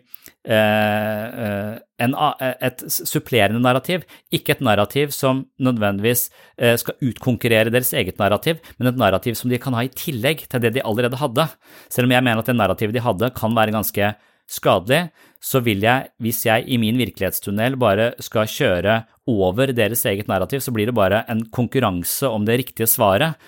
Eh, 0.44 1.24
eh, 1.44 1.76
en, 2.04 2.14
et 2.40 2.84
supplerende 2.90 3.62
narrativ, 3.62 4.04
ikke 4.34 4.56
et 4.56 4.62
narrativ 4.64 5.12
som 5.14 5.44
nødvendigvis 5.62 6.28
eh, 6.58 6.76
skal 6.80 6.98
utkonkurrere 7.04 7.72
deres 7.74 7.92
eget 7.96 8.20
narrativ, 8.20 8.60
men 8.78 8.90
et 8.90 9.00
narrativ 9.00 9.38
som 9.38 9.52
de 9.52 9.60
kan 9.62 9.76
ha 9.76 9.84
i 9.86 9.92
tillegg 9.92 10.46
til 10.48 10.62
det 10.62 10.74
de 10.76 10.84
allerede 10.84 11.20
hadde. 11.20 11.48
Selv 11.92 12.08
om 12.08 12.16
jeg 12.16 12.26
mener 12.26 12.42
at 12.42 12.50
det 12.50 12.56
narrativet 12.58 12.96
de 12.96 13.04
hadde 13.04 13.30
kan 13.36 13.56
være 13.56 13.74
ganske 13.74 14.14
skadelig, 14.50 15.06
så 15.44 15.60
vil 15.64 15.84
jeg, 15.84 16.08
hvis 16.24 16.44
jeg 16.46 16.64
i 16.68 16.78
min 16.80 16.98
virkelighetstunnel 17.00 17.76
bare 17.80 18.12
skal 18.22 18.48
kjøre 18.48 18.98
over 19.28 19.72
deres 19.76 20.04
eget 20.08 20.28
narrativ, 20.28 20.60
så 20.64 20.72
blir 20.72 20.88
det 20.88 20.96
bare 20.96 21.22
en 21.32 21.46
konkurranse 21.52 22.28
om 22.28 22.44
det 22.44 22.58
riktige 22.60 22.88
svaret. 22.88 23.40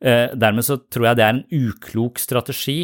Dermed 0.00 0.64
så 0.64 0.78
tror 0.90 1.10
jeg 1.10 1.18
det 1.18 1.24
er 1.26 1.34
en 1.34 1.68
uklok 1.68 2.18
strategi 2.22 2.78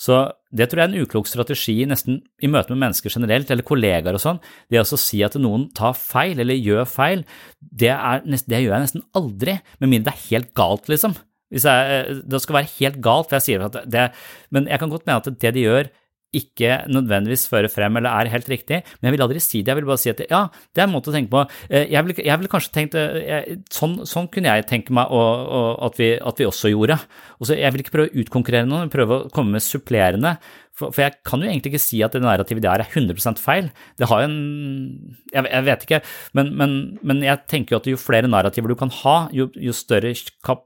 så 0.00 0.20
det 0.50 0.66
tror 0.66 0.80
jeg 0.80 0.88
er 0.88 0.92
en 0.92 1.06
uklok 1.06 1.28
strategi 1.30 1.76
nesten 1.86 2.18
i 2.42 2.50
møte 2.50 2.72
med 2.72 2.82
mennesker 2.82 3.12
generelt, 3.14 3.50
eller 3.52 3.66
kollegaer 3.66 4.16
og 4.18 4.22
sånn. 4.22 4.40
Det 4.70 4.82
å 4.82 4.98
si 4.98 5.20
at 5.22 5.36
noen 5.38 5.68
tar 5.76 5.94
feil 5.98 6.42
eller 6.42 6.58
gjør 6.58 6.88
feil, 6.90 7.22
det, 7.60 7.92
er, 7.94 8.24
det 8.26 8.62
gjør 8.64 8.74
jeg 8.74 8.86
nesten 8.88 9.06
aldri, 9.18 9.60
med 9.78 9.92
mindre 9.92 10.10
det 10.10 10.16
er 10.16 10.26
helt 10.32 10.50
galt, 10.58 10.90
liksom. 10.90 11.14
Jeg, 11.50 12.18
det 12.30 12.42
skal 12.42 12.60
være 12.60 12.72
helt 12.78 12.98
galt, 13.02 13.30
for 13.30 13.38
jeg 13.38 13.46
sier 13.46 13.64
at 13.66 13.78
det, 13.90 14.10
men 14.54 14.66
jeg 14.70 14.82
kan 14.82 14.90
godt 14.90 15.06
mene 15.06 15.22
at 15.22 15.30
det 15.42 15.54
de 15.54 15.66
gjør, 15.66 15.90
ikke 16.36 16.84
nødvendigvis 16.90 17.48
fører 17.50 17.70
frem 17.72 17.98
eller 17.98 18.12
er 18.12 18.30
helt 18.30 18.48
riktig, 18.50 18.80
men 19.00 19.08
jeg 19.08 19.16
vil 19.16 19.24
aldri 19.24 19.42
si 19.42 19.62
det. 19.62 19.72
Jeg 19.72 19.80
vil 19.80 19.88
bare 19.88 20.02
si 20.02 20.12
at 20.12 20.22
ja, 20.30 20.44
det 20.70 20.82
er 20.82 20.86
en 20.86 20.94
måte 20.94 21.10
å 21.10 21.14
tenke 21.14 21.32
på. 21.32 21.42
Eh, 21.68 21.88
jeg 21.90 22.06
ville 22.06 22.36
vil 22.44 22.52
kanskje 22.52 22.74
tenkt 22.74 22.96
eh, 22.98 23.18
jeg, 23.26 23.58
sånn, 23.74 24.00
sånn, 24.08 24.30
kunne 24.32 24.54
jeg 24.54 24.68
tenke 24.70 24.94
meg 24.94 25.10
og, 25.10 25.44
og 25.58 25.86
at, 25.88 25.98
vi, 26.00 26.12
at, 26.16 26.40
vi, 26.40 26.46
også 26.46 26.70
gjorde. 26.70 27.00
Også, 27.38 27.58
jeg 27.58 27.74
vil 27.74 27.84
ikke 27.84 27.94
prøve 27.96 28.12
å 28.12 28.22
utkonkurrere 28.22 28.68
noen, 28.70 28.92
prøve 28.92 29.16
å 29.16 29.30
komme 29.34 29.58
med 29.58 29.64
supplerende. 29.66 30.36
For, 30.70 30.94
for, 30.94 31.02
jeg 31.02 31.18
kan 31.26 31.42
jo 31.42 31.50
egentlig 31.50 31.74
ikke 31.74 31.82
si 31.82 31.98
at 32.06 32.14
det 32.14 32.22
narrativet 32.24 32.64
der 32.64 32.84
er 32.84 32.94
100% 32.94 33.42
feil. 33.42 33.72
Det 33.98 34.08
har 34.10 34.22
jo 34.22 34.30
en 34.30 34.38
Jeg, 35.30 35.44
jeg 35.46 35.66
vet 35.66 35.84
ikke, 35.86 36.00
men, 36.38 36.54
men, 36.58 36.78
men, 37.06 37.20
jeg 37.26 37.44
tenker 37.50 37.76
jo 37.76 37.82
at 37.82 37.90
jo 37.90 38.00
flere 38.00 38.30
narrativer 38.30 38.72
du 38.72 38.78
kan 38.78 38.90
ha, 39.02 39.18
jo, 39.34 39.50
jo 39.54 39.74
større 39.76 40.14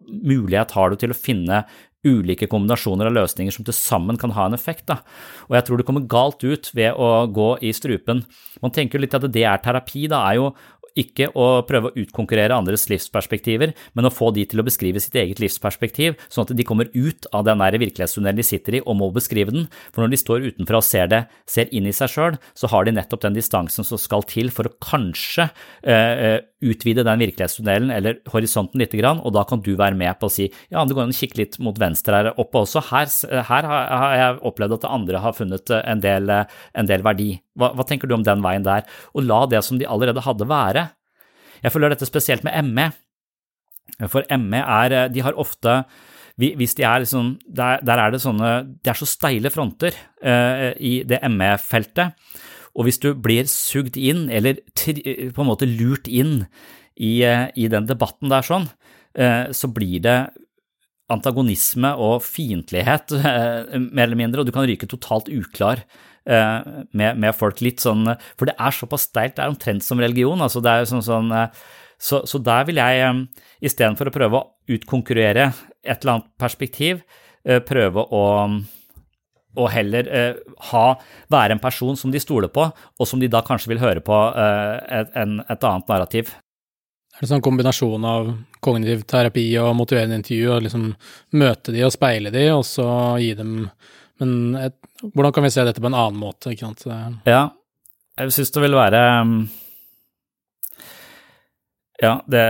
mulighet 0.08 0.72
har 0.76 0.92
du 0.92 1.00
til 1.00 1.12
å 1.12 1.18
finne 1.18 1.64
ulike 2.05 2.48
kombinasjoner 2.50 3.11
av 3.11 3.16
løsninger 3.16 3.55
som 3.55 3.66
til 3.66 3.76
sammen 3.76 4.20
kan 4.20 4.34
ha 4.36 4.48
en 4.48 4.57
effekt. 4.57 4.86
Da. 4.90 5.00
Og 5.48 5.59
jeg 5.59 5.66
tror 5.66 5.80
det 5.80 5.88
kommer 5.88 6.09
galt 6.11 6.44
ut 6.44 6.70
ved 6.76 6.94
å 6.94 7.26
gå 7.32 7.50
i 7.64 7.74
strupen. 7.76 8.24
Man 8.62 8.74
tenker 8.74 8.98
jo 8.98 9.05
litt 9.05 9.16
at 9.16 9.28
det 9.32 9.44
er 9.48 9.61
terapi, 9.64 10.07
da 10.12 10.24
er 10.28 10.40
jo 10.40 10.52
ikke 10.98 11.30
å 11.34 11.46
prøve 11.66 11.90
å 11.90 12.02
utkonkurrere 12.05 12.55
andres 12.55 12.86
livsperspektiver, 12.90 13.74
men 13.98 14.09
å 14.09 14.12
få 14.14 14.30
de 14.34 14.44
til 14.48 14.62
å 14.62 14.66
beskrive 14.66 15.02
sitt 15.02 15.16
eget 15.18 15.42
livsperspektiv, 15.42 16.18
sånn 16.30 16.46
at 16.46 16.55
de 16.57 16.66
kommer 16.66 16.90
ut 16.94 17.28
av 17.34 17.46
den 17.48 17.59
nære 17.62 17.80
virkelighetstunnelen 17.82 18.38
de 18.38 18.46
sitter 18.46 18.78
i 18.78 18.82
og 18.84 18.98
må 19.00 19.11
beskrive 19.14 19.55
den. 19.55 19.68
For 19.90 20.05
når 20.05 20.14
de 20.14 20.22
står 20.22 20.48
utenfra 20.52 20.80
og 20.80 20.86
ser 20.86 21.11
det, 21.11 21.24
ser 21.50 21.70
inn 21.74 21.88
i 21.90 21.94
seg 21.96 22.12
sjøl, 22.14 22.38
så 22.55 22.70
har 22.70 22.86
de 22.86 22.94
nettopp 22.94 23.24
den 23.26 23.38
distansen 23.38 23.86
som 23.86 24.00
skal 24.00 24.26
til 24.30 24.52
for 24.55 24.70
å 24.70 24.74
kanskje 24.84 25.48
uh, 25.50 26.38
utvide 26.64 27.04
den 27.06 27.20
virkelighetstunnelen 27.22 27.92
eller 27.94 28.18
horisonten 28.32 28.80
litt, 28.80 28.94
og 29.04 29.30
da 29.34 29.44
kan 29.48 29.62
du 29.64 29.72
være 29.76 29.98
med 29.98 30.16
på 30.20 30.30
å 30.30 30.32
si 30.32 30.46
ja, 30.48 30.84
det 30.84 30.96
går 30.96 31.06
an 31.06 31.14
å 31.14 31.18
kikke 31.18 31.40
litt 31.40 31.58
mot 31.62 31.78
venstre 31.80 32.20
her 32.20 32.30
oppe 32.40 32.62
også. 32.64 32.82
Her, 32.90 33.10
her 33.50 33.68
har 33.68 34.16
jeg 34.18 34.40
opplevd 34.50 34.78
at 34.78 34.88
andre 34.88 35.22
har 35.24 35.36
funnet 35.36 35.74
en 35.80 36.02
del, 36.02 36.32
en 36.32 36.90
del 36.90 37.04
verdi. 37.06 37.30
Hva, 37.58 37.72
hva, 37.76 37.86
tenker 37.88 38.10
du 38.10 38.16
om 38.16 38.26
den 38.26 38.42
veien 38.44 38.66
der? 38.66 38.88
Og 39.14 39.26
la 39.26 39.44
det 39.50 39.64
som 39.66 39.80
de 39.80 39.88
allerede 39.88 40.24
hadde, 40.24 40.48
være. 40.48 40.88
Jeg 41.64 41.72
føler 41.72 41.94
dette 41.94 42.08
spesielt 42.08 42.44
med 42.46 42.72
ME, 42.72 42.90
for 44.10 44.26
ME 44.40 44.60
er 44.60 44.94
De 45.12 45.22
har 45.22 45.36
ofte 45.38 45.82
hvis 46.34 46.74
de 46.74 46.82
er 46.82 47.04
liksom, 47.04 47.36
der, 47.46 47.78
der 47.86 48.00
er 48.02 48.10
det 48.10 48.18
sånne 48.24 48.48
Det 48.82 48.90
er 48.90 48.98
så 48.98 49.06
steile 49.06 49.52
fronter 49.54 49.94
uh, 49.94 50.72
i 50.82 50.96
det 51.06 51.20
ME-feltet. 51.30 52.16
Og 52.75 52.89
hvis 52.89 53.01
du 53.03 53.12
blir 53.14 53.47
sugd 53.51 53.99
inn, 54.01 54.27
eller 54.33 54.61
på 54.75 55.45
en 55.45 55.51
måte 55.51 55.68
lurt 55.70 56.09
inn 56.11 56.47
i, 56.95 57.22
uh, 57.22 57.47
i 57.55 57.68
den 57.70 57.87
debatten 57.91 58.33
der 58.33 58.47
sånn, 58.47 58.66
uh, 59.18 59.53
så 59.55 59.70
blir 59.70 60.03
det 60.05 60.18
antagonisme 61.12 61.93
og 62.01 62.22
fiendtlighet, 62.25 63.12
mer 63.95 64.07
eller 64.09 64.18
mindre, 64.18 64.43
og 64.43 64.49
du 64.49 64.55
kan 64.57 64.66
ryke 64.66 64.89
totalt 64.91 65.29
uklar 65.31 65.85
Eh, 66.25 66.61
med, 66.97 67.18
med, 67.20 67.35
folk 67.37 67.59
litt 67.61 67.83
sånn 67.85 68.07
For 68.39 68.49
det 68.49 68.55
er 68.57 68.72
såpass 68.72 69.03
sterkt, 69.11 69.35
det 69.37 69.43
er 69.45 69.51
omtrent 69.53 69.85
som 69.85 70.01
religion. 70.01 70.41
altså 70.41 70.62
det 70.64 70.72
er 70.72 70.87
sånn, 70.89 71.05
sånn 71.05 71.29
eh, 71.37 71.64
så, 72.01 72.22
så, 72.25 72.41
der 72.41 72.64
vil 72.64 72.81
jeg, 72.81 73.03
eh, 73.05 73.51
istedenfor 73.68 74.09
å 74.09 74.14
prøve 74.14 74.41
å 74.41 74.72
utkonkurrere 74.72 75.51
et 75.85 75.99
eller 75.99 76.14
annet 76.14 76.31
perspektiv, 76.41 77.05
prøve 77.68 78.01
å, 78.16 78.22
å 79.57 79.68
heller 79.70 80.09
ha, 80.70 80.84
være 81.32 81.57
en 81.57 81.62
person 81.62 81.98
som 81.98 82.12
de 82.14 82.22
stoler 82.22 82.50
på, 82.52 82.66
og 82.70 83.09
som 83.09 83.20
de 83.22 83.30
da 83.30 83.42
kanskje 83.46 83.72
vil 83.72 83.82
høre 83.82 84.02
på 84.05 84.16
et, 84.34 85.12
en, 85.14 85.38
et 85.46 85.66
annet 85.68 85.92
narrativ. 85.92 86.32
Er 87.14 87.22
det 87.22 87.30
sånn 87.30 87.44
kombinasjon 87.46 88.07
av 88.11 88.32
kognitiv 88.64 89.05
terapi 89.07 89.46
og 89.62 89.76
motiverende 89.78 90.18
intervju, 90.18 90.48
og 90.57 90.64
liksom 90.66 90.88
møte 91.38 91.74
de 91.74 91.84
og 91.86 91.94
speile 91.94 92.32
de, 92.34 92.48
og 92.57 92.64
så 92.66 92.88
gi 93.22 93.34
dem 93.38 93.68
men 94.22 94.55
et, 94.59 94.76
hvordan 95.02 95.34
kan 95.34 95.44
vi 95.46 95.50
se 95.50 95.64
dette 95.66 95.82
på 95.82 95.90
en 95.90 95.96
annen 95.98 96.18
måte? 96.20 96.52
ikke 96.52 96.68
sant? 96.68 96.84
Ja, 97.26 97.48
jeg 98.18 98.34
syns 98.36 98.52
det 98.55 98.62
vil 98.62 98.76
være 98.78 99.02
um, 99.22 99.36
Ja, 102.02 102.18
det 102.30 102.42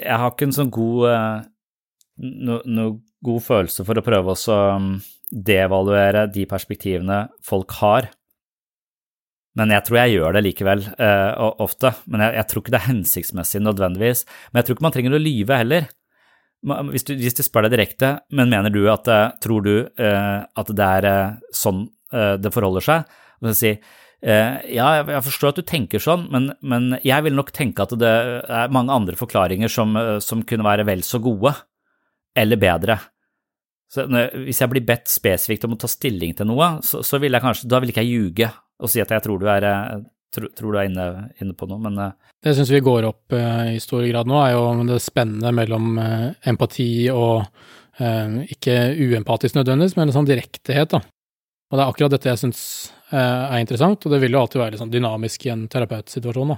Jeg 0.00 0.18
har 0.18 0.32
ikke 0.32 0.48
en 0.48 0.56
sånn 0.56 0.72
god 0.74 1.06
noe 2.24 2.62
no, 2.66 2.88
god 3.24 3.42
følelse 3.42 3.86
for 3.86 3.98
å 3.98 4.04
prøve 4.06 4.34
å 4.34 4.58
devaluere 5.34 6.28
de 6.30 6.46
perspektivene 6.48 7.24
folk 7.44 7.74
har. 7.80 8.10
Men 9.58 9.70
jeg 9.70 9.86
tror 9.86 10.00
jeg 10.00 10.14
gjør 10.16 10.34
det 10.34 10.44
likevel, 10.48 10.86
uh, 10.98 11.50
ofte. 11.62 11.92
Men 12.10 12.26
jeg, 12.26 12.36
jeg, 12.40 12.48
tror 12.50 12.62
ikke 12.62 12.74
det 12.74 12.80
er 12.80 12.88
hensiktsmessig 12.88 13.62
nødvendigvis. 13.62 14.24
Men 14.50 14.60
jeg 14.60 14.66
tror 14.66 14.76
ikke 14.76 14.86
man 14.88 14.96
trenger 14.96 15.14
å 15.14 15.22
lyve 15.22 15.58
heller. 15.60 15.90
Hvis, 16.90 17.04
du, 17.06 17.12
hvis 17.20 17.36
du 17.36 17.42
spør 17.44 17.66
deg 17.66 17.76
direkte, 17.76 18.14
men 18.32 18.48
mener 18.48 18.72
du 18.72 18.86
at 18.88 19.04
eh, 19.12 19.34
Tror 19.44 19.66
du 19.66 19.74
uh, 19.84 20.38
at 20.48 20.70
det 20.72 20.86
er 21.00 21.06
uh, 21.10 21.34
sånn 21.52 21.86
det 22.14 22.52
forholder 22.54 22.84
seg? 22.84 23.14
Og 23.42 23.48
så 23.48 23.54
si 23.58 23.70
ja, 24.24 24.84
jeg 25.02 25.22
forstår 25.26 25.50
at 25.50 25.56
du 25.58 25.64
tenker 25.66 26.00
sånn, 26.00 26.28
men, 26.32 26.46
men, 26.64 26.84
jeg 27.04 27.26
vil 27.26 27.34
nok 27.34 27.50
tenke 27.52 27.82
at 27.82 27.90
det 27.98 28.12
er 28.46 28.70
mange 28.72 28.94
andre 28.94 29.18
forklaringer 29.18 29.68
som, 29.68 29.98
som 30.22 30.44
kunne 30.46 30.64
være 30.64 30.86
vel 30.88 31.02
så 31.04 31.18
gode, 31.20 31.50
eller 32.38 32.60
bedre. 32.62 32.96
Så 33.94 34.08
hvis 34.08 34.58
jeg 34.58 34.70
blir 34.72 34.86
bedt 34.86 35.06
spesifikt 35.10 35.68
om 35.68 35.76
å 35.76 35.78
ta 35.78 35.90
stilling 35.90 36.34
til 36.34 36.48
noe, 36.50 36.76
så, 36.82 37.04
så 37.06 37.20
vil 37.22 37.36
jeg 37.36 37.44
kanskje, 37.44 37.70
da 37.70 37.78
vil 37.82 37.92
ikke 37.92 38.02
jeg 38.02 38.16
ljuge 38.16 38.50
og 38.82 38.90
si 38.90 38.98
at 38.98 39.12
jeg 39.14 39.22
tror 39.22 39.38
du 39.38 39.46
er 39.46 39.64
tror, 40.34 40.50
tror 40.58 40.74
du 40.74 40.80
er 40.80 40.88
inne, 40.88 41.06
inne, 41.38 41.54
på 41.54 41.68
noe, 41.70 41.78
men 41.84 42.00
uh, 42.00 42.32
Det 42.42 42.56
syns 42.56 42.72
vi 42.74 42.82
går 42.82 43.06
opp 43.06 43.36
uh, 43.36 43.70
i 43.70 43.78
stor 43.82 44.02
grad 44.08 44.26
nå, 44.26 44.40
er 44.42 44.56
jo 44.56 44.64
det 44.88 44.98
spennende 45.04 45.54
mellom 45.54 45.94
empati 46.50 47.06
og 47.14 47.46
ikke 47.94 48.72
uempatisk 48.98 49.54
nødvendigvis, 49.54 49.92
men 49.94 50.08
en 50.10 50.16
sånn 50.16 50.26
direktehet, 50.26 50.96
da. 50.96 50.98
Og 51.70 51.78
det 51.78 51.84
er 51.84 51.90
akkurat 51.92 52.16
dette 52.16 52.26
jeg 52.26 52.40
syns 52.40 52.62
er 53.14 53.60
interessant, 53.62 54.02
og 54.02 54.10
det 54.10 54.18
vil 54.24 54.34
jo 54.34 54.40
alltid 54.40 54.58
være 54.58 54.74
litt 54.74 54.82
sånn 54.82 54.90
dynamisk 54.90 55.46
i 55.46 55.52
en 55.52 55.62
terapeutsituasjon, 55.70 56.50
da. 56.50 56.56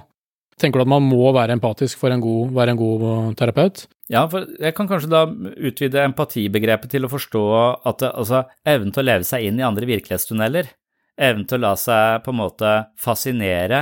Tenker 0.57 0.81
du 0.81 0.87
at 0.87 0.89
man 0.89 1.05
må 1.05 1.29
være 1.35 1.53
empatisk 1.53 1.99
for 2.01 2.13
god, 2.23 2.55
være 2.57 2.73
en 2.73 2.79
god 2.79 3.35
terapeut? 3.37 3.85
Ja, 4.09 4.23
for 4.31 4.47
jeg 4.57 4.73
kan 4.73 4.87
kanskje 4.89 5.11
da 5.11 5.25
utvide 5.27 6.05
empatibegrepet 6.07 6.89
til 6.95 7.05
å 7.05 7.11
forstå 7.11 7.43
at 7.85 8.01
det, 8.01 8.09
altså, 8.09 8.45
evnen 8.65 8.93
til 8.95 9.03
å 9.03 9.09
leve 9.11 9.27
seg 9.27 9.45
inn 9.45 9.61
i 9.61 9.67
andre 9.67 9.89
virkelighetstunneler 9.89 10.71
evnen 11.17 11.47
til 11.49 11.59
å 11.59 11.65
la 11.65 11.73
seg 11.79 12.21
på 12.25 12.33
en 12.33 12.39
måte 12.39 12.73
fascinere 13.01 13.81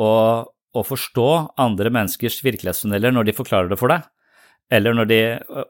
og, 0.00 0.50
og 0.76 0.88
forstå 0.88 1.28
andre 1.60 1.92
menneskers 1.92 2.40
virkelighetstunneler 2.46 3.14
når 3.14 3.28
de 3.28 3.36
forklarer 3.36 3.70
det 3.70 3.78
for 3.80 3.92
deg, 3.92 4.06
eller 4.72 4.96
når 4.96 5.10
de 5.10 5.20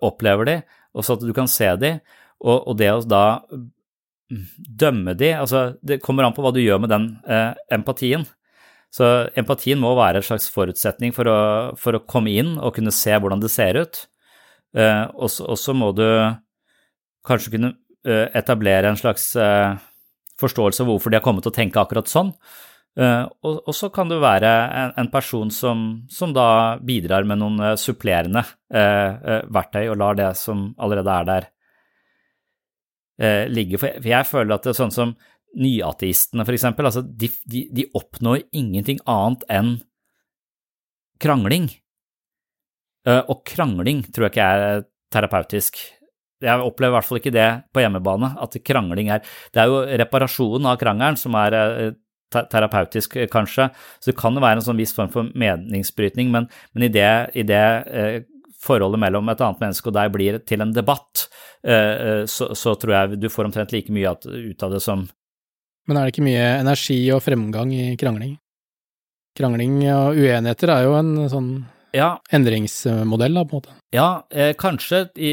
opplever 0.07 0.49
de, 0.49 0.57
og 0.95 1.07
så 1.07 1.17
at 1.17 1.27
du 1.27 1.35
kan 1.37 1.51
se 1.51 1.71
de, 1.83 1.99
Og, 2.41 2.69
og 2.71 2.77
det 2.79 2.89
å 2.89 3.03
da 3.05 3.43
dømme 4.81 5.13
de, 5.13 5.35
altså 5.37 5.75
det 5.85 6.01
kommer 6.01 6.25
an 6.25 6.33
på 6.33 6.41
hva 6.41 6.55
du 6.57 6.61
gjør 6.63 6.79
med 6.81 6.89
den 6.89 7.19
eh, 7.29 7.53
empatien. 7.69 8.25
Så 8.91 9.07
empatien 9.39 9.79
må 9.79 9.93
være 9.95 10.19
en 10.19 10.27
slags 10.27 10.49
forutsetning 10.51 11.15
for 11.15 11.31
å, 11.31 11.41
for 11.79 11.95
å 11.95 12.05
komme 12.11 12.33
inn 12.35 12.57
og 12.59 12.75
kunne 12.79 12.95
se 12.95 13.15
hvordan 13.15 13.43
det 13.43 13.53
ser 13.53 13.79
ut. 13.79 14.01
Eh, 14.75 15.05
og 15.15 15.59
så 15.59 15.75
må 15.75 15.93
du 15.95 16.07
kanskje 17.27 17.55
kunne 17.55 17.75
eh, 18.07 18.27
etablere 18.39 18.91
en 18.91 18.99
slags 18.99 19.31
eh, 19.39 19.77
forståelse 20.41 20.83
av 20.85 20.91
hvorfor 20.91 21.13
de 21.13 21.21
har 21.21 21.25
kommet 21.25 21.45
til 21.47 21.53
å 21.53 21.59
tenke 21.59 21.81
akkurat 21.83 22.11
sånn. 22.11 22.33
Eh, 22.99 23.25
og, 23.47 23.71
så 23.77 23.91
kan 23.95 24.11
du 24.11 24.19
være 24.23 24.51
en, 24.51 24.95
en 24.99 25.11
person 25.13 25.53
som, 25.55 25.85
som, 26.11 26.35
da 26.35 26.77
bidrar 26.83 27.29
med 27.29 27.39
noen 27.39 27.63
uh, 27.63 27.75
supplerende 27.79 28.43
uh, 28.75 29.47
verktøy, 29.47 29.85
og 29.93 30.01
lar 30.01 30.19
det 30.19 30.33
som 30.41 30.71
allerede 30.81 31.17
er 31.17 31.33
der, 31.33 31.51
ligge. 33.53 33.77
For 33.77 33.85
jeg, 33.85 34.01
for 34.01 34.09
jeg, 34.09 34.27
føler 34.31 34.55
at 34.55 34.65
det 34.65 34.71
er 34.71 34.77
sånn 34.79 34.95
som 34.95 35.11
nyateistene, 35.59 36.45
for 36.47 36.55
eksempel, 36.55 36.87
altså 36.87 37.03
de, 37.03 37.31
de, 37.51 37.65
de, 37.75 37.87
oppnår 37.99 38.45
ingenting 38.55 39.01
annet 39.11 39.43
enn 39.51 39.73
krangling. 41.21 41.71
og 43.07 43.41
krangling 43.49 44.05
tror 44.13 44.29
jeg 44.29 44.33
ikke 44.33 44.47
er 44.47 44.85
terapeutisk. 45.13 45.81
Jeg 46.41 46.63
opplever 46.65 46.95
i 46.95 46.97
hvert 46.97 47.09
fall 47.09 47.19
ikke 47.21 47.35
det 47.35 47.49
på 47.75 47.83
hjemmebane, 47.83 48.31
at 48.41 48.57
krangling 48.65 49.11
er 49.11 49.21
Det 49.53 49.61
er 49.61 49.67
jo 49.69 49.83
reparasjonen 50.01 50.71
av 50.71 50.79
krangelen 50.81 51.19
som 51.19 51.35
er 51.35 51.57
terapeutisk, 52.31 53.17
eh, 53.17 53.27
kanskje. 53.27 53.71
Så 53.99 54.11
det 54.11 54.19
kan 54.19 54.35
jo 54.35 54.41
være 54.41 54.61
en 54.61 54.67
sånn 54.67 54.79
viss 54.79 54.95
form 54.95 55.11
for 55.11 55.31
meningsbrytning, 55.35 56.31
men, 56.31 56.49
men 56.75 56.87
i 56.87 56.93
det, 56.93 57.31
i 57.35 57.43
det 57.43 57.65
eh, 57.87 58.23
forholdet 58.61 59.01
mellom 59.01 59.29
et 59.29 59.41
annet 59.41 59.61
menneske 59.61 59.89
og 59.89 59.97
deg 59.97 60.13
blir 60.13 60.39
til 60.47 60.63
en 60.63 60.73
debatt, 60.73 61.29
eh, 61.65 61.75
eh 61.75 62.25
så, 62.27 62.53
så, 62.55 62.75
tror 62.77 62.95
jeg 62.95 63.21
du 63.21 63.29
får 63.29 63.49
omtrent 63.49 63.73
like 63.73 63.93
mye 63.93 64.15
ut 64.15 64.63
av 64.63 64.77
det 64.77 64.83
som 64.85 65.09
Men 65.89 65.99
er 65.99 66.07
det 66.07 66.15
ikke 66.15 66.27
mye 66.27 66.47
energi 66.61 66.99
og 67.15 67.23
fremgang 67.25 67.73
i 67.75 67.85
krangling? 68.01 68.37
Krangling 69.39 69.79
og 69.95 70.19
uenigheter 70.19 70.73
er 70.75 70.87
jo 70.87 70.97
en 70.99 71.13
sånn 71.31 71.53
ja. 71.97 72.13
endringsmodell, 72.35 73.39
da, 73.39 73.45
på 73.47 73.57
en 73.57 73.63
måte. 73.63 73.77
Ja, 73.95 74.09
eh, 74.31 74.53
kanskje 74.59 75.05
i, 75.17 75.33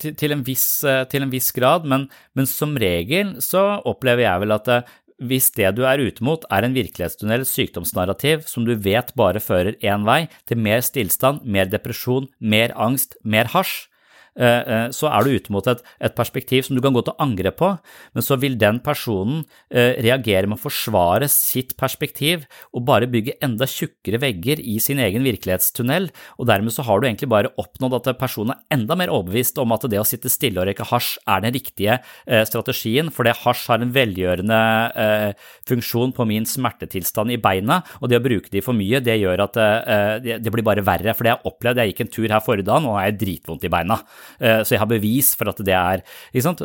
til, 0.00 0.14
til, 0.18 0.34
en 0.34 0.46
viss, 0.46 0.66
eh, 0.86 1.04
til, 1.10 1.26
en 1.26 1.34
viss, 1.34 1.50
grad, 1.54 1.86
men, 1.88 2.08
men, 2.38 2.48
som 2.50 2.74
regel 2.78 3.36
så 3.44 3.82
opplever 3.86 4.26
jeg 4.26 4.44
vel 4.44 4.56
at 4.56 4.72
hvis 5.18 5.50
det 5.56 5.72
du 5.74 5.82
er 5.90 5.98
ute 5.98 6.22
mot 6.22 6.44
er 6.54 6.62
en 6.62 6.76
virkelighetstunnel 6.76 7.42
sykdomsnarrativ 7.46 8.44
som 8.46 8.66
du 8.66 8.76
vet 8.78 9.10
bare 9.18 9.42
fører 9.42 9.74
én 9.82 10.06
vei, 10.06 10.24
til 10.46 10.62
mer 10.62 10.82
stillstand, 10.86 11.42
mer 11.42 11.70
depresjon, 11.70 12.30
mer 12.38 12.74
angst, 12.78 13.18
mer 13.26 13.50
hasj, 13.50 13.88
Eh, 13.88 13.97
eh, 13.97 13.97
så 14.38 15.08
er 15.10 15.24
du 15.24 15.34
ute 15.34 15.52
mot 15.54 15.66
et, 15.70 15.80
et, 15.98 16.14
perspektiv 16.18 16.64
som 16.66 16.76
du 16.76 16.82
kan 16.82 16.94
gå 16.94 17.02
til 17.06 17.16
angrep 17.22 17.58
på, 17.58 17.70
men 18.14 18.24
så 18.24 18.38
vil 18.40 18.56
den 18.58 18.78
personen 18.84 19.42
eh, 19.70 19.98
reagere 20.04 20.46
med 20.46 20.58
å 20.58 20.62
forsvare 20.62 21.28
sitt 21.30 21.74
perspektiv 21.78 22.44
og 22.72 22.84
bare 22.88 23.08
bygge 23.10 23.36
enda 23.44 23.66
tjukkere 23.68 24.20
vegger 24.22 24.62
i 24.62 24.78
sin 24.82 25.02
egen 25.02 25.26
virkelighetstunnel, 25.26 26.08
og 26.38 26.50
dermed 26.50 26.74
så 26.74 26.84
har 26.86 27.00
du 27.00 27.08
egentlig 27.08 27.30
bare 27.32 27.52
oppnådd 27.60 27.98
at 27.98 28.10
personen 28.20 28.54
er 28.54 28.78
enda 28.78 28.98
mer 28.98 29.12
overbevist 29.14 29.58
om 29.62 29.74
at 29.74 29.88
det 29.90 30.00
å 30.00 30.06
sitte 30.06 30.30
stille 30.32 30.62
og 30.62 30.68
røyke 30.70 30.86
hasj 30.86 31.16
er 31.26 31.44
den 31.44 31.56
riktige 31.56 31.98
strategien, 32.48 33.12
fordi 33.14 33.34
hasj 33.42 33.66
har 33.72 33.82
en 33.82 33.94
velgjørende 33.94 34.60
funksjon 35.68 36.14
på 36.16 36.26
min 36.28 36.46
smertetilstand 36.48 37.34
i 37.34 37.40
beina, 37.42 37.80
og 38.00 38.10
det 38.10 38.20
å 38.20 38.24
bruke 38.24 38.52
de 38.52 38.62
for 38.64 38.76
mye, 38.76 39.02
det 39.04 39.18
gjør 39.20 39.44
at 39.48 39.58
det 40.22 40.52
blir 40.54 40.66
bare 40.66 40.84
verre, 40.86 41.14
for 41.16 41.26
det 41.26 41.34
jeg 41.34 41.50
opplevde, 41.50 41.84
jeg 41.84 41.94
gikk 41.94 42.04
en 42.04 42.12
tur 42.14 42.28
her 42.28 42.44
forrige 42.44 42.68
dag, 42.68 42.80
og 42.80 42.86
nå 42.86 42.96
har 42.98 43.08
jeg 43.08 43.20
dritvondt 43.24 43.66
i 43.66 43.72
beina. 43.72 43.98
Eh, 44.40 44.62
så 44.62 44.74
jeg 44.74 44.82
har 44.82 44.90
bevis 44.90 45.32
for 45.38 45.50
at 45.52 45.62
det 45.64 45.76
er 45.76 46.04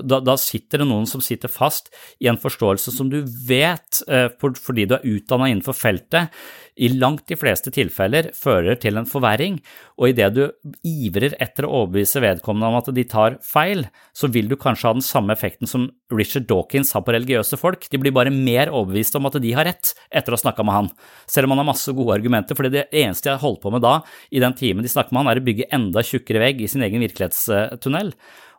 da, 0.03 0.20
da, 0.20 0.36
sitter 0.39 0.84
det 0.84 0.89
noen 0.89 1.07
som 1.09 1.24
sitter 1.24 1.51
fast 1.51 1.91
i 2.24 2.30
en 2.32 2.39
forståelse 2.39 2.93
som 2.93 3.09
du 3.11 3.22
vet, 3.47 4.03
eh, 4.07 4.30
fordi 4.38 4.88
du 4.89 4.97
er 4.97 5.07
utdanna 5.16 5.49
innenfor 5.51 5.78
feltet, 5.78 6.34
i 6.76 6.89
langt 6.89 7.28
de 7.30 7.38
fleste 7.38 7.71
tilfeller 7.74 8.32
fører 8.38 8.78
til 8.82 8.97
en 8.97 9.07
forverring, 9.09 9.59
og 9.99 10.09
idet 10.09 10.30
du 10.34 10.43
ivrer 10.88 11.36
etter 11.43 11.67
å 11.67 11.74
overbevise 11.84 12.21
vedkommende 12.24 12.69
om 12.71 12.78
at 12.80 12.89
de 12.95 13.05
tar 13.09 13.38
feil, 13.45 13.86
så 14.15 14.30
vil 14.34 14.49
du 14.49 14.55
kanskje 14.59 14.89
ha 14.89 14.97
den 14.97 15.05
samme 15.05 15.36
effekten 15.36 15.69
som 15.69 15.88
Richard 16.13 16.47
Dawkins 16.49 16.93
har 16.95 17.05
på 17.05 17.13
religiøse 17.15 17.59
folk, 17.61 17.86
de 17.89 18.01
blir 18.01 18.15
bare 18.15 18.34
mer 18.34 18.71
overbevist 18.74 19.17
om 19.19 19.30
at 19.30 19.38
de 19.43 19.53
har 19.57 19.69
rett 19.69 19.93
etter 20.09 20.34
å 20.34 20.39
ha 20.39 20.43
snakka 20.45 20.65
med 20.65 20.80
han, 20.80 20.89
selv 21.30 21.47
om 21.47 21.55
han 21.55 21.63
har 21.63 21.69
masse 21.74 21.93
gode 21.93 22.17
argumenter, 22.17 22.57
for 22.57 22.69
det 22.69 22.88
eneste 22.89 23.30
jeg 23.32 23.43
holdt 23.43 23.61
på 23.63 23.74
med 23.74 23.86
da, 23.86 23.99
i 24.34 24.41
den 24.43 24.57
timen 24.57 24.86
de 24.86 24.91
snakker 24.91 25.13
med 25.13 25.24
han, 25.24 25.34
er 25.34 25.43
å 25.43 25.45
bygge 25.45 25.69
enda 25.76 26.05
tjukkere 26.05 26.41
vegg 26.47 26.63
i 26.63 26.71
sin 26.71 26.86
egen 26.86 27.05
virkelighetstunnel. 27.05 28.13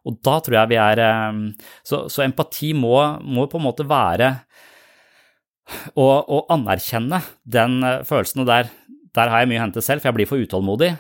Og 0.05 0.19
da 0.25 0.39
tror 0.45 0.59
jeg 0.59 0.73
vi 0.75 0.81
er 0.81 1.01
eh, 1.01 1.39
Så, 1.87 2.05
så 2.13 2.25
empati 2.27 2.75
må, 2.77 2.97
må 3.25 3.47
på 3.49 3.61
en 3.61 3.67
måte 3.71 3.87
være 3.89 4.35
å 5.97 6.45
anerkjenne 6.53 7.23
den 7.45 7.81
eh, 7.85 8.05
følelsen, 8.07 8.45
og 8.45 8.51
der, 8.51 8.71
der 9.17 9.33
har 9.33 9.43
jeg 9.43 9.53
mye 9.53 9.63
å 9.63 9.67
hente 9.67 9.85
selv, 9.85 10.03
for 10.03 10.11
jeg 10.11 10.19
blir 10.21 10.31
for 10.31 10.45
utålmodig. 10.45 10.95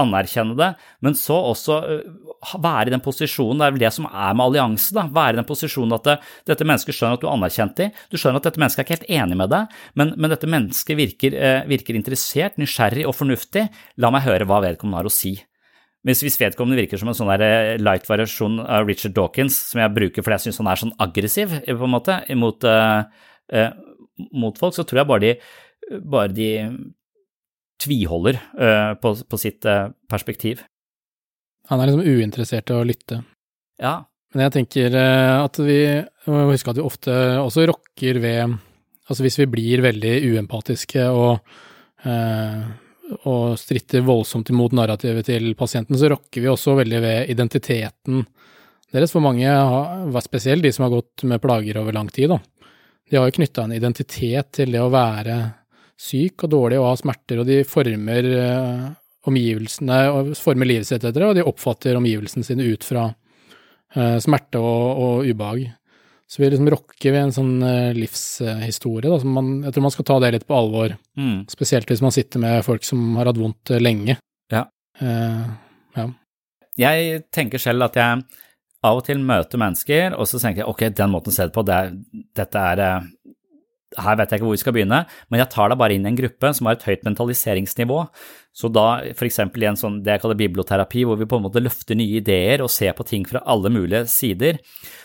Anerkjenne 0.00 0.54
det, 0.54 0.68
men 1.02 1.16
så 1.18 1.34
også 1.50 1.76
uh, 1.82 2.52
være 2.62 2.92
i 2.92 2.92
den 2.94 3.02
posisjonen, 3.02 3.58
det 3.58 3.66
er 3.66 3.74
vel 3.74 3.82
det 3.82 3.90
som 3.96 4.06
er 4.06 4.36
med 4.38 4.44
allianse, 4.44 4.94
da, 4.94 5.08
være 5.10 5.34
i 5.34 5.40
den 5.40 5.48
posisjonen 5.48 5.96
at 5.96 6.06
det, 6.06 6.14
dette 6.52 6.68
mennesket 6.68 6.94
skjønner 6.94 7.18
at 7.18 7.24
du 7.24 7.26
har 7.26 7.34
anerkjent 7.34 7.74
dem, 7.80 7.98
du 8.06 8.14
skjønner 8.14 8.38
at 8.38 8.46
dette 8.46 8.62
mennesket 8.62 8.84
er 8.84 8.86
ikke 8.86 8.98
helt 9.00 9.10
enig 9.18 9.40
med 9.42 9.50
deg, 9.50 9.76
men, 9.98 10.14
men 10.14 10.30
dette 10.30 10.52
mennesket 10.54 11.00
virker, 11.00 11.36
virker, 11.74 11.98
interessert, 11.98 12.60
nysgjerrig 12.62 13.02
og 13.10 13.18
fornuftig, 13.18 13.66
la 13.98 14.14
meg 14.14 14.28
høre 14.28 14.46
hva 14.46 14.62
vedkommende 14.68 15.02
har 15.02 15.10
å 15.10 15.14
si. 15.14 15.34
Hvis, 16.06 16.22
hvis 16.24 16.38
vedkommende 16.40 16.78
virker 16.80 17.00
som 17.00 17.10
en 17.10 17.16
sånn 17.18 17.34
light 17.82 18.06
variasjon 18.08 18.62
av 18.62 18.86
Richard 18.88 19.12
Dawkins, 19.18 19.58
som 19.74 19.82
jeg 19.82 19.92
bruker 19.98 20.24
fordi 20.24 20.38
jeg 20.38 20.46
syns 20.46 20.62
han 20.62 20.70
er 20.72 20.80
sånn 20.80 20.96
aggressiv, 21.02 21.52
på 21.66 21.88
en 21.90 21.92
måte, 21.92 22.16
imot 22.32 22.64
uh, 22.64 23.02
mot 24.32 24.58
folk, 24.58 24.76
så 24.76 24.84
tror 24.86 25.02
jeg 25.02 25.10
bare 25.10 25.24
de, 25.24 25.34
bare 26.00 26.32
de 26.34 26.50
tviholder 27.80 28.38
uh, 28.60 28.94
på, 29.00 29.14
på, 29.24 29.40
sitt 29.40 29.66
uh, 29.68 29.90
perspektiv. 30.10 30.64
Han 31.70 31.80
er 31.80 31.90
liksom 31.90 32.06
uinteressert 32.06 32.72
i 32.72 32.76
å 32.76 32.86
lytte. 32.86 33.22
Ja. 33.80 34.00
Men 34.34 34.46
jeg 34.46 34.56
tenker 34.58 34.94
uh, 34.94 35.46
at 35.46 35.58
vi 35.62 35.80
må 36.28 36.50
huske 36.52 36.72
at 36.72 36.78
vi 36.78 36.86
ofte 36.86 37.16
også 37.40 37.68
rokker 37.70 38.22
ved 38.22 38.58
Altså 39.10 39.24
hvis 39.24 39.40
vi 39.40 39.44
blir 39.50 39.80
veldig 39.82 40.10
uempatiske 40.22 41.02
og, 41.10 41.40
og 43.26 43.56
stritter 43.58 44.04
voldsomt 44.06 44.52
imot 44.52 44.76
narrativet 44.78 45.26
til 45.26 45.48
pasienten, 45.58 45.98
så 45.98 46.12
rokker 46.12 46.44
vi 46.44 46.46
også 46.46 46.76
veldig 46.78 47.00
ved 47.02 47.32
identiteten 47.34 48.20
deres. 48.94 49.10
For 49.10 49.18
mange, 49.24 49.50
spesielt 50.22 50.62
de 50.62 50.70
som 50.70 50.86
har 50.86 50.94
gått 50.94 51.24
med 51.26 51.42
plager 51.42 51.80
over 51.82 51.98
lang 51.98 52.06
tid, 52.14 52.30
da, 52.30 52.38
de 53.10 53.18
har 53.18 53.26
jo 53.26 53.36
knytta 53.40 53.64
en 53.66 53.74
identitet 53.74 54.52
til 54.60 54.70
det 54.74 54.82
å 54.82 54.92
være 54.92 55.38
syk 56.00 56.46
og 56.46 56.52
dårlig 56.54 56.78
og 56.80 56.88
ha 56.88 56.94
smerter, 56.96 57.42
og 57.42 57.48
de 57.48 57.60
former 57.68 58.28
uh, 58.30 58.86
omgivelsene, 59.28 59.98
former 60.38 60.68
livet 60.70 60.88
sitt 60.88 61.02
etter 61.02 61.18
det, 61.18 61.26
og 61.28 61.36
de 61.36 61.44
oppfatter 61.44 61.98
omgivelsene 61.98 62.46
sine 62.46 62.68
ut 62.70 62.86
fra 62.86 63.08
uh, 63.10 64.16
smerte 64.22 64.62
og, 64.62 64.86
og, 64.94 65.28
ubehag. 65.28 65.66
Så 66.30 66.40
vi 66.40 66.52
liksom 66.52 66.70
rokker 66.70 67.10
ved 67.10 67.24
en 67.26 67.34
sånn 67.34 67.56
uh, 67.66 67.90
livshistorie, 67.96 69.10
da, 69.10 69.18
som 69.20 69.34
man, 69.36 69.50
jeg 69.66 69.74
tror 69.74 69.86
man 69.88 69.96
skal 69.96 70.08
ta 70.08 70.20
det 70.22 70.32
litt 70.36 70.46
på 70.48 70.56
alvor. 70.56 70.94
Mm. 71.18 71.42
Spesielt 71.50 71.90
hvis 71.90 72.04
man 72.06 72.14
sitter 72.14 72.42
med 72.46 72.62
folk 72.64 72.86
som 72.86 73.18
har 73.18 73.28
hatt 73.28 73.40
vondt 73.42 73.74
lenge. 73.82 74.16
Ja. 74.50 74.64
ja. 75.00 76.06
Jeg 76.80 77.20
tenker 77.34 77.62
selv 77.62 77.86
at 77.86 77.98
jeg 77.98 78.22
av 78.86 79.00
og 79.00 79.06
til 79.06 79.20
møter 79.20 79.60
mennesker, 79.60 80.16
og 80.16 80.28
så 80.28 80.40
tenker 80.40 80.64
jeg 80.64 80.70
ok, 80.72 80.86
den 80.96 81.12
måten 81.12 81.32
å 81.32 81.36
se 81.36 81.48
det 81.48 81.56
på, 81.56 81.64
det 81.68 81.80
dette 82.38 82.66
er 82.72 82.84
eh, 82.84 83.08
her 83.98 84.18
vet 84.18 84.30
jeg 84.30 84.38
ikke 84.38 84.46
hvor 84.46 84.54
vi 84.54 84.62
skal 84.62 84.74
begynne, 84.76 85.00
men 85.30 85.40
jeg 85.42 85.50
tar 85.50 85.72
deg 85.72 85.78
bare 85.80 85.96
inn 85.96 86.04
i 86.06 86.10
en 86.12 86.18
gruppe 86.18 86.52
som 86.54 86.68
har 86.68 86.76
et 86.76 86.84
høyt 86.86 87.06
mentaliseringsnivå. 87.08 87.98
Så 88.54 88.70
da 88.70 88.86
f.eks. 89.10 89.40
i 89.42 89.66
en 89.66 89.78
sånn 89.78 89.98
det 90.06 90.14
jeg 90.14 90.22
kaller 90.22 90.38
biblioterapi, 90.38 91.02
hvor 91.08 91.18
vi 91.18 91.26
på 91.30 91.40
en 91.40 91.46
måte 91.48 91.62
løfter 91.62 91.98
nye 91.98 92.20
ideer 92.20 92.62
og 92.62 92.70
ser 92.70 92.94
på 92.98 93.06
ting 93.08 93.26
fra 93.26 93.42
alle 93.50 93.72
mulige 93.72 94.04
sider, 94.10 94.60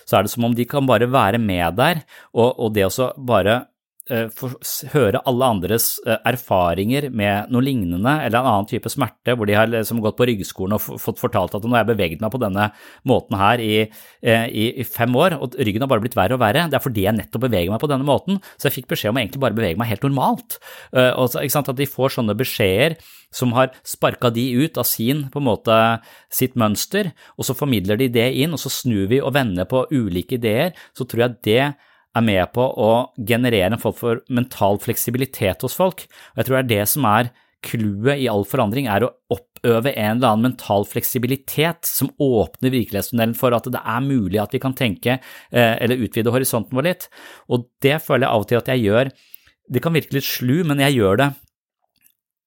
så 0.06 0.19
er 0.19 0.26
det 0.26 0.34
som 0.35 0.45
om 0.45 0.53
de 0.57 0.68
kan 0.69 0.85
bare 0.85 1.10
være 1.10 1.41
med 1.41 1.80
der, 1.80 2.03
og, 2.35 2.60
og 2.61 2.76
det 2.77 2.85
å 2.85 3.10
bare 3.18 3.64
høre 4.06 5.22
alle 5.26 5.48
andres 5.49 5.95
eh, 6.06 6.19
erfaringer 6.30 7.07
med 7.10 7.49
noe 7.49 7.65
lignende 7.65 8.11
eller 8.22 8.38
en 8.38 8.49
annen 8.52 8.68
type 8.69 8.90
smerte, 8.94 9.34
hvor 9.34 9.49
de 9.49 9.56
har 9.57 9.72
liksom 9.72 10.02
gått 10.03 10.18
på 10.19 10.27
ryggskolen 10.30 10.76
og 10.77 11.02
fått 11.02 11.22
fortalt 11.22 11.56
at 11.57 11.65
nå 11.65 11.73
har 11.73 11.82
jeg 11.82 11.90
beveget 11.95 12.22
meg 12.22 12.30
på 12.34 12.41
denne 12.44 12.68
måten 13.10 13.38
her 13.40 13.64
i, 13.64 13.80
eh, 14.22 14.45
i, 14.45 14.68
i, 14.84 14.86
fem 14.86 15.10
år, 15.18 15.40
og 15.41 15.57
ryggen 15.57 15.82
har 15.82 15.90
bare 15.90 16.03
blitt 16.03 16.18
verre 16.18 16.38
og 16.38 16.44
verre. 16.44 16.68
Det 16.69 16.77
er 16.77 16.84
fordi 16.84 17.07
jeg 17.07 17.18
nettopp 17.18 17.48
beveger 17.48 17.73
meg 17.73 17.82
på 17.82 17.90
denne 17.90 18.06
måten, 18.06 18.38
så 18.60 18.69
jeg 18.69 18.77
fikk 18.77 18.91
beskjed 18.94 19.10
om 19.14 19.18
å 19.18 19.23
egentlig 19.23 19.41
bare 19.41 19.57
bevege 19.57 19.82
meg 19.82 19.90
helt 19.90 20.06
normalt. 20.06 20.60
Og 20.94 21.34
så, 21.34 21.41
At 21.41 21.73
de 21.80 21.88
får 21.90 22.14
sånne 22.19 22.36
beskjeder 22.38 22.99
som 23.34 23.56
har 23.57 23.73
sparka 23.88 24.30
de 24.30 24.45
ut 24.53 24.77
av 24.77 24.86
sin, 24.88 25.26
på 25.32 25.41
en 25.41 25.48
måte, 25.48 25.80
sitt 26.30 26.56
mønster, 26.60 27.11
og 27.40 27.48
så 27.48 27.57
formidler 27.57 27.98
de 27.99 28.11
det 28.11 28.30
inn, 28.38 28.53
og 28.53 28.61
så 28.61 28.72
snur 28.72 29.10
vi 29.11 29.22
og 29.22 29.34
vender 29.36 29.68
på 29.69 29.88
ulike 29.91 30.38
ideer, 30.38 30.76
så 30.94 31.07
tror 31.10 31.26
jeg 31.26 31.38
det 31.49 31.65
er 32.15 32.25
med 32.25 32.51
på 32.55 32.63
å 32.63 32.91
generere 33.17 33.73
en 33.73 33.81
form 33.81 33.97
for 33.97 34.21
mental 34.33 34.79
fleksibilitet 34.83 35.65
hos 35.65 35.75
folk. 35.77 36.05
Og 36.33 36.41
jeg 36.41 36.47
tror 36.47 36.57
det 36.57 36.63
er 36.63 36.71
det 36.71 36.87
som 36.91 37.07
er 37.09 37.31
clouet 37.65 38.21
i 38.21 38.27
all 38.29 38.45
forandring 38.47 38.89
er 38.91 39.05
å 39.05 39.11
oppøve 39.33 39.93
en 39.95 40.17
eller 40.17 40.35
annen 40.35 40.51
mental 40.51 40.85
fleksibilitet 40.87 41.87
som 41.89 42.11
åpner 42.21 42.73
virkelighetstunnelen 42.73 43.33
for 43.37 43.55
at 43.57 43.69
det 43.73 43.81
er 43.81 44.05
mulig 44.05 44.41
at 44.41 44.53
vi 44.53 44.61
kan 44.61 44.75
tenke 44.77 45.17
eh, 45.17 45.73
eller 45.81 46.03
utvide 46.05 46.33
horisonten 46.33 46.77
vår 46.77 46.89
litt. 46.91 47.07
Og 47.49 47.65
det 47.83 47.97
føler 48.05 48.27
jeg 48.27 48.33
av 48.33 48.45
og 48.45 48.51
til 48.51 48.61
at 48.61 48.71
jeg 48.73 48.85
gjør. 48.85 49.11
Det 49.65 49.81
kan 49.81 49.95
virke 49.95 50.17
litt 50.17 50.27
slu, 50.27 50.59
men 50.67 50.83
jeg 50.83 50.99
gjør 50.99 51.21
det 51.23 51.31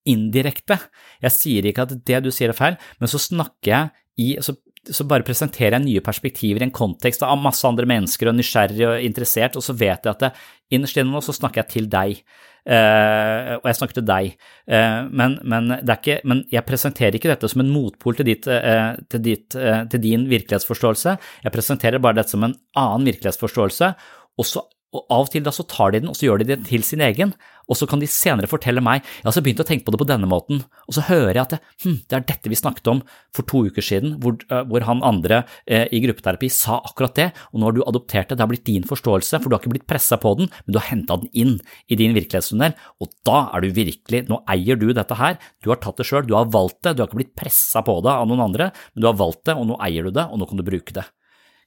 indirekte. 0.08 0.78
Jeg 1.24 1.34
sier 1.34 1.66
ikke 1.68 1.88
at 1.88 1.96
det 2.06 2.22
du 2.24 2.30
sier 2.32 2.52
er 2.52 2.56
feil, 2.58 2.78
men 3.00 3.10
så 3.10 3.20
snakker 3.20 3.72
jeg 3.72 3.90
i 4.18 4.28
så, 4.42 4.54
så 4.86 5.06
bare 5.08 5.26
presenterer 5.26 5.76
jeg 5.76 5.84
nye 5.84 6.04
perspektiver 6.04 6.62
i 6.62 6.68
en 6.68 6.74
kontekst 6.74 7.24
av 7.26 7.40
masse 7.40 7.66
andre 7.68 7.86
mennesker 7.88 8.30
og 8.30 8.36
nysgjerrig 8.38 8.84
og 8.88 9.06
interessert, 9.06 9.58
og 9.58 9.64
så 9.64 9.74
vet 9.76 10.04
jeg 10.04 10.12
at 10.12 10.22
det, 10.26 10.30
innerst 10.74 11.00
inne 11.00 11.12
nå 11.12 11.22
så 11.24 11.34
snakker 11.36 11.64
jeg 11.64 11.72
til 11.74 11.90
deg. 11.92 12.22
Uh, 12.68 13.54
og 13.62 13.68
jeg 13.70 13.76
snakker 13.78 13.96
til 13.96 14.04
deg, 14.04 14.32
uh, 14.68 15.06
men, 15.08 15.38
men, 15.48 15.70
ikke, 15.88 16.18
men, 16.28 16.42
jeg 16.52 16.66
presenterer 16.68 17.16
ikke 17.16 17.30
dette 17.30 17.48
som 17.48 17.62
en 17.62 17.70
motpol 17.72 18.18
til, 18.18 18.28
ditt, 18.28 18.44
uh, 18.50 18.92
til, 19.08 19.22
ditt, 19.24 19.56
til, 19.56 20.02
din 20.02 20.26
virkelighetsforståelse, 20.28 21.14
jeg 21.46 21.54
presenterer 21.54 22.02
bare 22.04 22.18
dette 22.18 22.34
som 22.34 22.44
en 22.44 22.52
annen 22.76 23.08
virkelighetsforståelse, 23.08 23.88
og 24.36 24.50
så 24.50 24.66
og 24.96 25.04
av 25.12 25.26
og 25.26 25.32
til 25.32 25.44
da 25.44 25.52
så 25.52 25.66
tar 25.68 25.92
de 25.92 26.02
den 26.02 26.10
og 26.10 26.16
så 26.16 26.28
gjør 26.28 26.42
de 26.42 26.48
det 26.48 26.62
til 26.68 26.84
sin 26.86 27.02
egen, 27.04 27.34
og 27.68 27.76
så 27.76 27.84
kan 27.88 28.00
de 28.00 28.08
senere 28.08 28.48
fortelle 28.48 28.80
meg 28.84 29.02
jeg 29.04 29.26
har 29.26 29.34
så 29.36 29.42
begynt 29.44 29.60
å 29.60 29.66
tenke 29.68 29.84
på 29.84 29.92
det 29.92 30.00
på 30.00 30.06
denne 30.08 30.28
måten, 30.30 30.62
og 30.88 30.96
så 30.96 31.04
hører 31.04 31.34
jeg 31.34 31.42
at 31.42 31.54
det, 31.54 31.58
hm, 31.84 31.98
det 32.08 32.16
er 32.16 32.24
dette 32.30 32.52
vi 32.52 32.58
snakket 32.58 32.90
om 32.94 33.02
for 33.36 33.48
to 33.48 33.64
uker 33.68 33.84
siden, 33.84 34.16
hvor, 34.22 34.38
uh, 34.48 34.62
hvor 34.68 34.86
han 34.88 35.04
andre 35.04 35.42
eh, 35.66 35.84
i 35.92 36.00
gruppeterapi 36.04 36.48
sa 36.52 36.78
akkurat 36.88 37.16
det, 37.18 37.28
og 37.52 37.60
nå 37.60 37.68
har 37.68 37.76
du 37.76 37.82
adoptert 37.84 38.32
det, 38.32 38.38
det 38.38 38.46
har 38.46 38.52
blitt 38.52 38.64
din 38.68 38.88
forståelse, 38.88 39.42
for 39.42 39.50
du 39.50 39.56
har 39.56 39.62
ikke 39.62 39.74
blitt 39.76 39.88
pressa 39.90 40.16
på 40.20 40.32
den, 40.40 40.48
men 40.64 40.76
du 40.76 40.80
har 40.80 40.88
henta 40.88 41.18
den 41.20 41.32
inn 41.36 41.54
i 41.92 41.98
din 42.00 42.16
virkelighetstunnel, 42.16 42.76
og 43.04 43.12
da 43.28 43.42
er 43.52 43.64
du 43.64 43.76
virkelig, 43.76 44.24
nå 44.32 44.40
eier 44.48 44.80
du 44.80 44.88
dette 44.96 45.20
her, 45.20 45.36
du 45.64 45.72
har 45.72 45.82
tatt 45.84 46.00
det 46.00 46.08
sjøl, 46.08 46.24
du 46.28 46.36
har 46.38 46.48
valgt 46.54 46.80
det, 46.86 46.96
du 46.96 47.04
har 47.04 47.10
ikke 47.10 47.20
blitt 47.20 47.36
pressa 47.36 47.84
på 47.84 48.00
det 48.06 48.14
av 48.14 48.28
noen 48.30 48.46
andre, 48.48 48.72
men 48.94 49.04
du 49.04 49.10
har 49.10 49.20
valgt 49.20 49.44
det, 49.50 49.58
og 49.58 49.68
nå 49.68 49.76
eier 49.84 50.08
du 50.08 50.14
det, 50.16 50.24
og 50.24 50.40
nå 50.40 50.48
kan 50.48 50.60
du 50.60 50.64
bruke 50.64 50.96
det. 50.96 51.04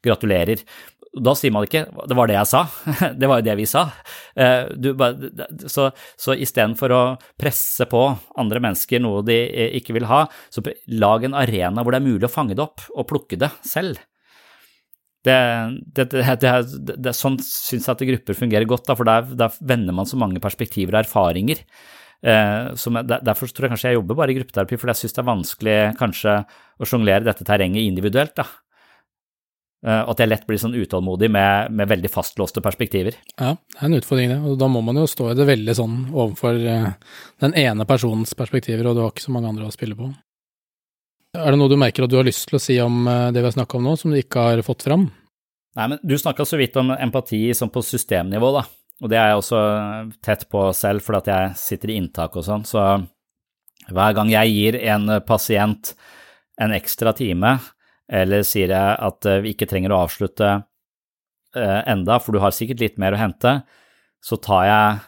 Gratulerer. 0.01 0.65
Da 1.11 1.33
sier 1.35 1.51
man 1.51 1.65
ikke 1.67 1.83
'det 2.07 2.15
var 2.15 2.27
det 2.27 2.37
jeg 2.37 2.47
sa', 2.47 2.67
det 3.19 3.27
var 3.27 3.41
jo 3.41 3.47
det 3.49 3.55
vi 3.59 3.65
sa. 3.67 3.91
Eh, 4.35 4.71
du, 4.79 4.95
så 5.67 5.91
så 6.15 6.35
istedenfor 6.35 6.91
å 6.95 7.01
presse 7.35 7.83
på 7.85 8.03
andre 8.39 8.61
mennesker 8.63 9.01
noe 9.03 9.19
de 9.27 9.35
ikke 9.75 9.93
vil 9.93 10.07
ha, 10.07 10.23
så 10.49 10.63
lag 10.87 11.25
en 11.27 11.35
arena 11.35 11.83
hvor 11.83 11.91
det 11.91 11.99
er 11.99 12.07
mulig 12.07 12.29
å 12.29 12.31
fange 12.31 12.55
det 12.55 12.63
opp 12.63 12.87
og 12.95 13.09
plukke 13.11 13.35
det 13.35 13.51
selv. 13.67 13.99
Det, 15.21 15.37
det, 15.93 16.07
det, 16.97 17.13
sånn 17.13 17.37
syns 17.43 17.85
jeg 17.85 17.91
at 17.93 18.07
grupper 18.07 18.37
fungerer 18.37 18.65
godt, 18.65 18.87
da, 18.87 18.95
for 18.97 19.05
der, 19.05 19.27
der, 19.37 19.53
vender 19.59 19.93
man 19.93 20.07
så 20.09 20.17
mange 20.17 20.41
perspektiver 20.41 20.95
og 20.95 21.03
erfaringer. 21.03 21.61
Eh, 22.21 22.73
som, 22.77 22.97
derfor 23.03 23.51
tror 23.51 23.67
jeg 23.67 23.73
kanskje 23.75 23.91
jeg 23.91 23.99
jobber 23.99 24.17
bare 24.17 24.33
i 24.33 24.39
gruppeterapi, 24.39 24.79
for 24.79 24.89
jeg 24.89 25.03
syns 25.03 25.17
det 25.17 25.21
er 25.21 25.29
vanskelig 25.29 25.77
kanskje 25.99 26.35
å 26.81 26.87
sjonglere 26.89 27.27
dette 27.27 27.45
terrenget 27.45 27.85
individuelt. 27.85 28.33
da. 28.39 28.47
Uh, 29.81 30.03
at 30.11 30.19
jeg 30.21 30.29
lett 30.29 30.43
blir 30.45 30.59
sånn 30.61 30.75
utålmodig 30.77 31.25
med, 31.33 31.71
med, 31.73 31.87
veldig 31.89 32.09
fastlåste 32.13 32.61
perspektiver. 32.61 33.15
Ja, 33.33 33.55
det 33.57 33.79
er 33.79 33.87
en 33.87 33.97
utfordring, 33.97 34.29
det. 34.29 34.37
Og 34.45 34.59
da 34.61 34.67
må 34.69 34.83
man 34.85 34.99
jo 35.01 35.07
stå 35.09 35.31
i 35.31 35.37
det 35.39 35.47
veldig 35.49 35.73
sånn 35.79 35.95
overfor 36.11 36.59
uh, 36.61 36.91
den 37.41 37.55
ene 37.57 37.87
personens 37.89 38.35
perspektiver, 38.37 38.85
og 38.85 38.93
du 38.93 39.01
har 39.01 39.09
ikke 39.09 39.25
så 39.25 39.33
mange 39.33 39.49
andre 39.49 39.65
å 39.65 39.73
spille 39.73 39.97
på. 39.97 40.11
Er 41.33 41.49
det 41.49 41.57
noe 41.57 41.71
du 41.71 41.79
merker 41.81 42.05
at 42.05 42.13
du 42.13 42.19
har 42.19 42.27
lyst 42.27 42.45
til 42.51 42.59
å 42.59 42.61
si 42.61 42.77
om 42.83 43.01
uh, 43.09 43.31
det 43.33 43.41
vi 43.41 43.49
har 43.49 43.57
snakka 43.57 43.79
om 43.79 43.89
nå, 43.89 43.95
som 43.97 44.13
du 44.13 44.19
ikke 44.21 44.45
har 44.51 44.61
fått 44.67 44.85
fram? 44.85 45.07
Nei, 45.79 45.89
men 45.95 45.97
du 46.05 46.13
snakka 46.19 46.45
så 46.45 46.61
vidt 46.61 46.77
om 46.77 46.93
empati 46.93 47.41
sånn 47.57 47.73
på 47.73 47.81
systemnivå, 47.87 48.53
da. 48.59 48.65
Og 49.01 49.09
det 49.09 49.17
er 49.17 49.31
jeg 49.31 49.41
også 49.41 49.65
tett 50.21 50.45
på 50.51 50.67
selv, 50.77 51.01
fordi 51.01 51.23
at 51.23 51.33
jeg 51.33 51.59
sitter 51.63 51.89
i 51.89 51.97
inntak 52.03 52.37
og 52.37 52.45
sånn. 52.45 52.69
Så 52.69 52.83
hver 53.89 54.13
gang 54.13 54.29
jeg 54.29 54.53
gir 54.53 54.77
en 54.93 55.15
pasient 55.25 55.95
en 56.61 56.75
ekstra 56.75 57.15
time, 57.17 57.55
eller 58.11 58.43
sier 58.47 58.73
jeg 58.73 58.97
at 59.07 59.29
eh, 59.29 59.39
vi 59.45 59.55
ikke 59.55 59.69
trenger 59.71 59.93
å 59.95 60.03
avslutte 60.05 60.49
eh, 60.51 61.79
enda, 61.89 62.19
for 62.19 62.35
du 62.35 62.41
har 62.43 62.53
sikkert 62.55 62.83
litt 62.83 62.99
mer 63.01 63.15
å 63.15 63.21
hente, 63.21 63.61
så 64.21 64.37
tar 64.37 64.67
jeg 64.67 65.01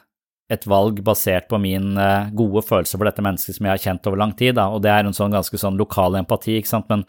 et 0.53 0.67
valg 0.69 0.99
basert 1.05 1.49
på 1.51 1.59
min 1.61 1.97
eh, 1.99 2.29
gode 2.35 2.63
følelse 2.65 2.99
for 2.99 3.09
dette 3.09 3.25
mennesket 3.25 3.57
som 3.57 3.67
jeg 3.67 3.75
har 3.75 3.83
kjent 3.83 4.11
over 4.11 4.21
lang 4.23 4.35
tid, 4.39 4.59
og 4.59 4.83
det 4.85 4.93
er 4.93 5.03
en 5.03 5.15
sånn 5.15 5.35
ganske 5.35 5.59
sånn 5.59 5.79
lokal 5.79 6.15
empati, 6.21 6.59
ikke 6.59 6.71
sant, 6.71 6.87
men, 6.91 7.03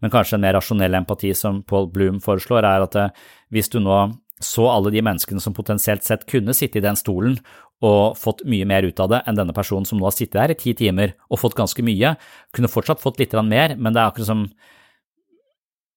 men 0.00 0.12
kanskje 0.12 0.38
en 0.38 0.46
mer 0.46 0.56
rasjonell 0.56 0.96
empati 1.02 1.34
som 1.36 1.60
Paul 1.68 1.90
Bloom 1.92 2.22
foreslår, 2.24 2.64
er 2.64 2.86
at 2.88 3.20
hvis 3.52 3.70
du 3.72 3.82
nå 3.82 4.06
så 4.44 4.66
alle 4.68 4.90
de 4.92 5.00
menneskene 5.00 5.40
som 5.40 5.54
potensielt 5.56 6.04
sett 6.04 6.26
kunne 6.28 6.52
sitte 6.52 6.76
i 6.76 6.84
den 6.84 6.98
stolen 7.00 7.38
og 7.84 8.18
fått 8.20 8.42
mye 8.44 8.66
mer 8.68 8.84
ut 8.84 9.00
av 9.00 9.08
det 9.08 9.22
enn 9.24 9.38
denne 9.38 9.54
personen 9.56 9.88
som 9.88 9.96
nå 9.96 10.04
har 10.04 10.12
sittet 10.12 10.36
her 10.42 10.52
i 10.52 10.58
ti 10.60 10.74
timer 10.76 11.14
og 11.30 11.40
fått 11.40 11.56
ganske 11.56 11.80
mye, 11.84 12.10
kunne 12.52 12.68
fortsatt 12.68 13.00
fått 13.00 13.22
litt 13.22 13.32
mer, 13.48 13.78
men 13.80 13.96
det 13.96 14.02
er 14.02 14.10
akkurat 14.10 14.28
som 14.28 14.44
med 14.44 14.75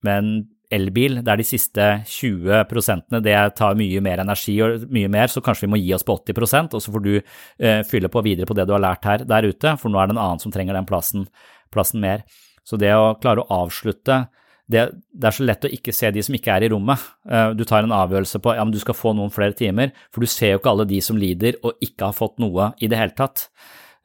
en 0.07 0.31
elbil, 0.69 1.19
det 1.25 1.31
er 1.33 1.41
de 1.41 1.47
siste 1.47 1.85
20 2.05 2.63
prosentene 2.69 3.21
det 3.25 3.35
tar 3.57 3.77
mye 3.77 4.01
mer 4.05 4.21
energi 4.21 4.53
og 4.61 4.85
mye 4.93 5.09
mer, 5.11 5.31
så 5.31 5.41
kanskje 5.41 5.65
vi 5.65 5.71
må 5.73 5.79
gi 5.81 5.95
oss 5.97 6.05
på 6.05 6.15
80% 6.21 6.75
og 6.77 6.83
så 6.83 6.93
får 6.93 7.05
du 7.05 7.13
eh, 7.17 7.81
fylle 7.89 8.11
på 8.13 8.21
videre 8.25 8.45
på 8.45 8.57
det 8.57 8.67
du 8.69 8.75
har 8.75 8.83
lært 8.83 9.07
her 9.09 9.25
der 9.25 9.49
ute, 9.49 9.73
for 9.81 9.89
nå 9.89 9.99
er 9.99 10.09
det 10.09 10.15
en 10.15 10.21
annen 10.21 10.43
som 10.43 10.53
trenger 10.53 10.77
den 10.77 10.87
plassen, 10.89 11.25
plassen 11.73 12.03
mer. 12.03 12.21
Så 12.61 12.77
det 12.77 12.93
å 12.93 13.15
klare 13.21 13.41
å 13.41 13.63
avslutte 13.65 14.27
det, 14.69 14.83
det, 15.09 15.25
er 15.25 15.33
så 15.33 15.45
lett 15.47 15.65
å 15.65 15.71
ikke 15.73 15.93
se 15.95 16.11
de 16.13 16.21
som 16.21 16.35
ikke 16.37 16.53
er 16.53 16.67
i 16.67 16.69
rommet. 16.69 17.01
Eh, 17.25 17.51
du 17.57 17.65
tar 17.65 17.85
en 17.85 17.95
avgjørelse 17.95 18.41
på 18.43 18.53
ja, 18.53 18.61
men 18.61 18.75
du 18.75 18.81
skal 18.81 18.97
få 18.97 19.15
noen 19.17 19.33
flere 19.33 19.57
timer, 19.57 19.95
for 20.13 20.21
du 20.21 20.29
ser 20.29 20.53
jo 20.53 20.61
ikke 20.61 20.75
alle 20.75 20.85
de 20.91 20.99
som 21.01 21.17
lider 21.17 21.57
og 21.63 21.81
ikke 21.81 22.11
har 22.11 22.17
fått 22.17 22.37
noe 22.43 22.75
i 22.77 22.91
det 22.91 22.99
hele 22.99 23.17
tatt, 23.17 23.47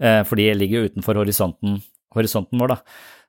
eh, 0.00 0.22
for 0.24 0.40
de 0.40 0.48
ligger 0.56 0.88
utenfor 0.88 1.20
horisonten, 1.20 1.82
horisonten 2.14 2.60
vår, 2.60 2.74
da. 2.74 2.78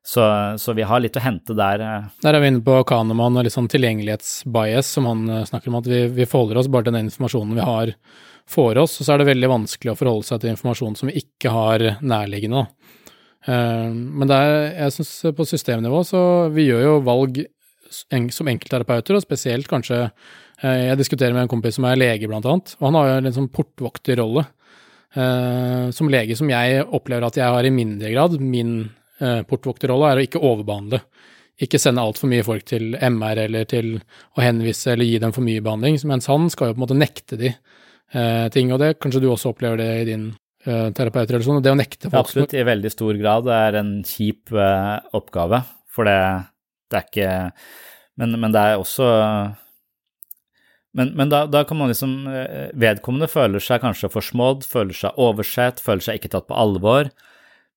Så, 0.05 0.21
så, 0.61 0.73
vi 0.77 0.85
har 0.85 1.01
litt 1.01 1.17
å 1.17 1.23
hente 1.23 1.55
der. 1.57 1.81
Eh. 1.81 2.09
Der 2.21 2.37
er 2.37 2.43
vi 2.43 2.51
inne 2.51 2.61
på 2.65 2.77
Kahneman 2.85 3.39
og 3.39 3.47
litt 3.47 3.55
sånn 3.55 3.69
tilgjengelighetsbias, 3.73 4.91
som 4.97 5.07
han 5.09 5.23
eh, 5.33 5.47
snakker 5.49 5.71
om, 5.71 5.79
at 5.79 5.89
vi, 5.89 6.03
vi 6.13 6.27
forholder 6.29 6.61
oss 6.61 6.69
bare 6.69 6.85
til 6.85 6.93
den 6.93 7.07
informasjonen 7.07 7.57
vi 7.57 7.65
har 7.65 7.93
for 8.45 8.77
oss, 8.77 8.99
og 8.99 9.07
så 9.07 9.15
er 9.15 9.23
det 9.23 9.31
veldig 9.31 9.49
vanskelig 9.49 9.95
å 9.95 9.97
forholde 9.97 10.27
seg 10.27 10.43
til 10.43 10.51
informasjon 10.53 10.99
som 10.99 11.09
vi 11.09 11.17
ikke 11.23 11.49
har 11.49 11.87
nærliggende. 12.05 12.67
Uh, 13.45 13.89
men 13.89 14.29
det 14.29 14.37
er, 14.37 14.55
jeg 14.83 14.93
syns 14.95 15.11
på 15.37 15.45
systemnivå 15.45 15.99
så 16.05 16.19
vi 16.53 16.67
gjør 16.67 16.85
jo 16.85 16.93
valg 17.05 17.41
som 18.33 18.49
enkeltterapeuter, 18.49 19.17
og 19.17 19.21
spesielt 19.21 19.69
kanskje 19.69 20.07
Jeg 20.61 20.97
diskuterer 20.97 21.33
med 21.35 21.43
en 21.43 21.49
kompis 21.51 21.75
som 21.77 21.85
er 21.85 21.97
lege, 21.99 22.29
blant 22.31 22.45
annet, 22.47 22.71
og 22.79 22.85
han 22.87 22.95
har 22.95 23.09
jo 23.09 23.15
en 23.17 23.35
sånn 23.35 23.49
portvokterrolle. 23.53 24.45
Som 25.15 26.09
lege 26.11 26.35
som 26.35 26.49
jeg 26.51 26.81
opplever 26.83 27.23
at 27.23 27.37
jeg 27.39 27.47
har 27.55 27.67
i 27.67 27.71
mindre 27.71 28.09
grad. 28.11 28.35
Min 28.41 28.73
eh, 29.21 29.41
portvokterrolle 29.47 30.11
er 30.11 30.19
å 30.19 30.25
ikke 30.25 30.41
overbehandle. 30.43 31.01
Ikke 31.65 31.79
sende 31.79 32.03
altfor 32.03 32.27
mye 32.31 32.43
folk 32.43 32.65
til 32.67 32.97
MR 32.99 33.45
eller 33.45 33.67
til 33.71 33.93
å 34.35 34.43
henvise 34.43 34.91
eller 34.91 35.07
gi 35.07 35.19
dem 35.23 35.31
for 35.35 35.45
mye 35.45 35.63
behandling, 35.63 35.97
mens 36.09 36.27
han 36.27 36.49
skal 36.51 36.71
jo 36.71 36.75
på 36.75 36.81
en 36.81 36.83
måte 36.83 36.97
nekte 36.99 37.39
de 37.39 37.53
eh, 37.53 38.47
ting, 38.51 38.73
og 38.75 38.81
det 38.83 38.97
kanskje 38.99 39.23
du 39.23 39.29
også 39.31 39.53
opplever 39.53 39.79
det 39.79 39.89
i 40.01 40.07
din 40.09 40.25
eh, 40.67 40.89
terapeutrelasjon, 40.97 41.61
det 41.63 41.71
å 41.71 41.79
nekte 41.79 42.09
folk 42.09 42.19
Absolutt, 42.25 42.57
i 42.59 42.65
veldig 42.67 42.91
stor 42.91 43.21
grad. 43.21 43.47
Det 43.47 43.59
er 43.69 43.79
en 43.79 43.93
kjip 44.07 44.51
eh, 44.51 44.95
oppgave, 45.15 45.61
for 45.95 46.11
det, 46.11 46.19
det, 46.91 46.99
er 46.99 47.07
ikke 47.07 47.31
men, 48.19 48.35
men 48.41 48.55
det 48.55 48.65
er 48.65 48.81
også 48.83 49.07
men, 50.95 51.11
men 51.17 51.31
da, 51.31 51.43
da, 51.51 51.65
kan 51.67 51.77
man 51.77 51.91
liksom 51.91 52.27
eh, 52.31 52.69
Vedkommende 52.79 53.27
føler 53.27 53.63
seg 53.63 53.81
kanskje 53.83 54.09
forsmådd, 54.13 54.63
føler 54.69 54.95
seg 54.95 55.17
oversett, 55.19 55.81
føler 55.83 56.05
seg 56.05 56.19
ikke 56.19 56.31
tatt 56.37 56.47
på 56.47 56.55
alvor. 56.55 57.09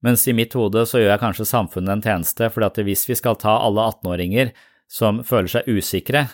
Mens 0.07 0.23
i 0.31 0.35
mitt 0.37 0.55
hode 0.55 0.85
så 0.87 1.01
gjør 1.01 1.17
jeg 1.17 1.23
kanskje 1.25 1.49
samfunnet 1.51 1.97
en 1.97 2.05
tjeneste, 2.05 2.51
fordi 2.55 2.69
at 2.69 2.79
hvis 2.87 3.03
vi 3.11 3.17
skal 3.19 3.39
ta 3.41 3.57
alle 3.65 3.89
18-åringer 3.91 4.53
som 4.89 5.25
føler 5.27 5.51
seg 5.51 5.67
usikre 5.67 6.29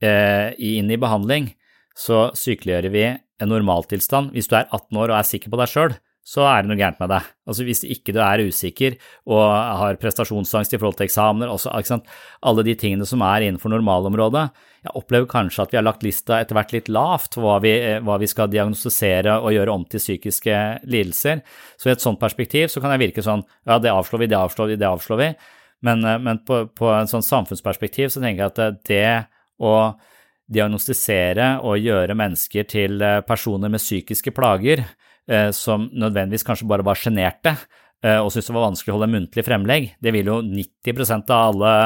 eh, 0.00 0.56
inn 0.56 0.88
i 0.88 1.00
behandling, 1.00 1.52
så 1.94 2.30
sykeliggjør 2.34 2.88
vi 2.94 3.04
en 3.12 3.52
normaltilstand. 3.52 4.32
Hvis 4.32 4.48
du 4.48 4.56
er 4.56 4.64
18 4.70 4.96
år 4.96 5.12
og 5.12 5.18
er 5.18 5.28
sikker 5.28 5.52
på 5.52 5.60
deg 5.60 5.70
sjøl, 5.70 5.96
så 6.24 6.46
er 6.48 6.64
det 6.64 6.70
noe 6.70 6.80
gærent 6.80 7.00
med 7.02 7.12
deg. 7.12 7.26
Altså 7.44 7.66
Hvis 7.68 7.84
ikke 7.84 8.14
du 8.16 8.22
er 8.24 8.46
usikker 8.48 8.96
og 9.28 9.42
har 9.52 10.00
prestasjonsangst 10.00 10.72
i 10.72 10.80
forhold 10.80 10.96
til 10.96 11.10
eksamener, 11.10 11.52
også, 11.52 12.00
alle 12.40 12.64
de 12.64 12.74
tingene 12.80 13.04
som 13.08 13.22
er 13.28 13.44
innenfor 13.44 13.74
normalområdet, 13.74 14.48
jeg 14.84 14.94
opplever 15.00 15.28
kanskje 15.30 15.64
at 15.64 15.74
vi 15.74 15.78
har 15.78 15.86
lagt 15.86 16.04
lista 16.04 16.38
etter 16.40 16.58
hvert 16.58 16.74
litt 16.74 16.90
lavt 16.92 17.38
for 17.38 17.46
hva 17.46 17.58
vi, 17.64 17.74
hva 18.04 18.18
vi 18.20 18.28
skal 18.30 18.50
diagnostisere 18.52 19.38
og 19.40 19.54
gjøre 19.56 19.74
om 19.74 19.86
til 19.88 20.02
psykiske 20.02 20.58
lidelser. 20.84 21.44
Så 21.80 21.88
i 21.88 21.94
et 21.94 22.04
sånt 22.04 22.20
perspektiv 22.20 22.68
så 22.72 22.82
kan 22.84 22.94
jeg 22.94 23.06
virke 23.06 23.24
sånn 23.24 23.44
ja, 23.64 23.78
det 23.80 23.92
avslår 23.92 24.24
vi, 24.24 24.32
det 24.32 24.40
avslår 24.40 24.72
vi, 24.72 24.80
det 24.80 24.90
avslår 24.90 25.22
vi. 25.22 25.30
Men, 25.84 26.04
men 26.24 26.40
på, 26.44 26.66
på 26.76 26.90
en 26.92 27.10
sånn 27.10 27.24
samfunnsperspektiv 27.24 28.12
så 28.12 28.20
tenker 28.22 28.44
jeg 28.44 28.52
at 28.52 28.84
det 28.88 29.08
å 29.64 29.74
diagnostisere 30.52 31.54
og 31.64 31.80
gjøre 31.80 32.16
mennesker 32.16 32.68
til 32.68 33.00
personer 33.24 33.72
med 33.72 33.80
psykiske 33.80 34.32
plager, 34.36 34.84
Eh, 35.30 35.50
som 35.50 35.88
nødvendigvis 35.92 36.44
kanskje 36.44 36.66
bare 36.68 36.84
var 36.84 36.98
sjenerte 37.00 37.54
eh, 38.04 38.18
og 38.18 38.28
syntes 38.28 38.50
det 38.50 38.56
var 38.58 38.66
vanskelig 38.66 38.92
å 38.92 38.96
holde 38.98 39.12
muntlig 39.14 39.44
fremlegg. 39.46 39.86
Det 39.96 40.12
vil 40.12 40.28
jo 40.28 40.40
90% 40.44 41.32
av 41.32 41.44
alle 41.48 41.76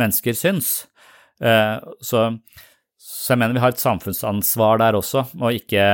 mennesker 0.00 0.36
synes. 0.38 0.70
Eh, 1.40 1.76
så, 2.04 2.26
så, 3.00 3.32
jeg 3.32 3.40
mener 3.40 3.56
vi 3.56 3.64
har 3.64 3.74
et 3.74 3.82
samfunnsansvar 3.82 4.82
der 4.82 4.98
også, 4.98 5.24
og 5.40 5.56
ikke, 5.56 5.84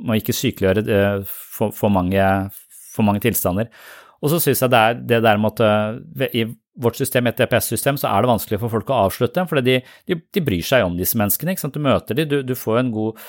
må 0.00 0.18
ikke 0.20 0.36
sykeliggjøre 0.36 1.24
for, 1.26 1.74
for, 1.76 1.92
mange, 1.92 2.24
for 2.94 3.06
mange 3.06 3.22
tilstander. 3.24 3.72
Og 4.20 4.32
så 4.32 4.40
syns 4.42 4.60
jeg 4.60 4.72
det 4.72 4.80
er 4.80 4.98
det 5.14 5.22
der 5.24 5.40
med 5.40 5.62
at 5.64 6.34
i 6.36 6.44
vårt 6.80 6.96
system, 6.96 7.28
et 7.28 7.38
DPS-system, 7.40 7.98
så 8.00 8.08
er 8.10 8.22
det 8.22 8.30
vanskelig 8.30 8.60
for 8.62 8.72
folk 8.72 8.90
å 8.92 9.02
avslutte, 9.06 9.44
for 9.48 9.60
de, 9.64 9.80
de, 10.08 10.16
de, 10.16 10.42
bryr 10.44 10.64
seg 10.64 10.84
om 10.86 10.96
disse 10.98 11.18
menneskene. 11.18 11.56
Du 11.74 11.80
møter 11.82 12.16
dem, 12.16 12.28
du, 12.30 12.38
du 12.46 12.54
får 12.56 12.80
en 12.82 12.92
god, 12.94 13.20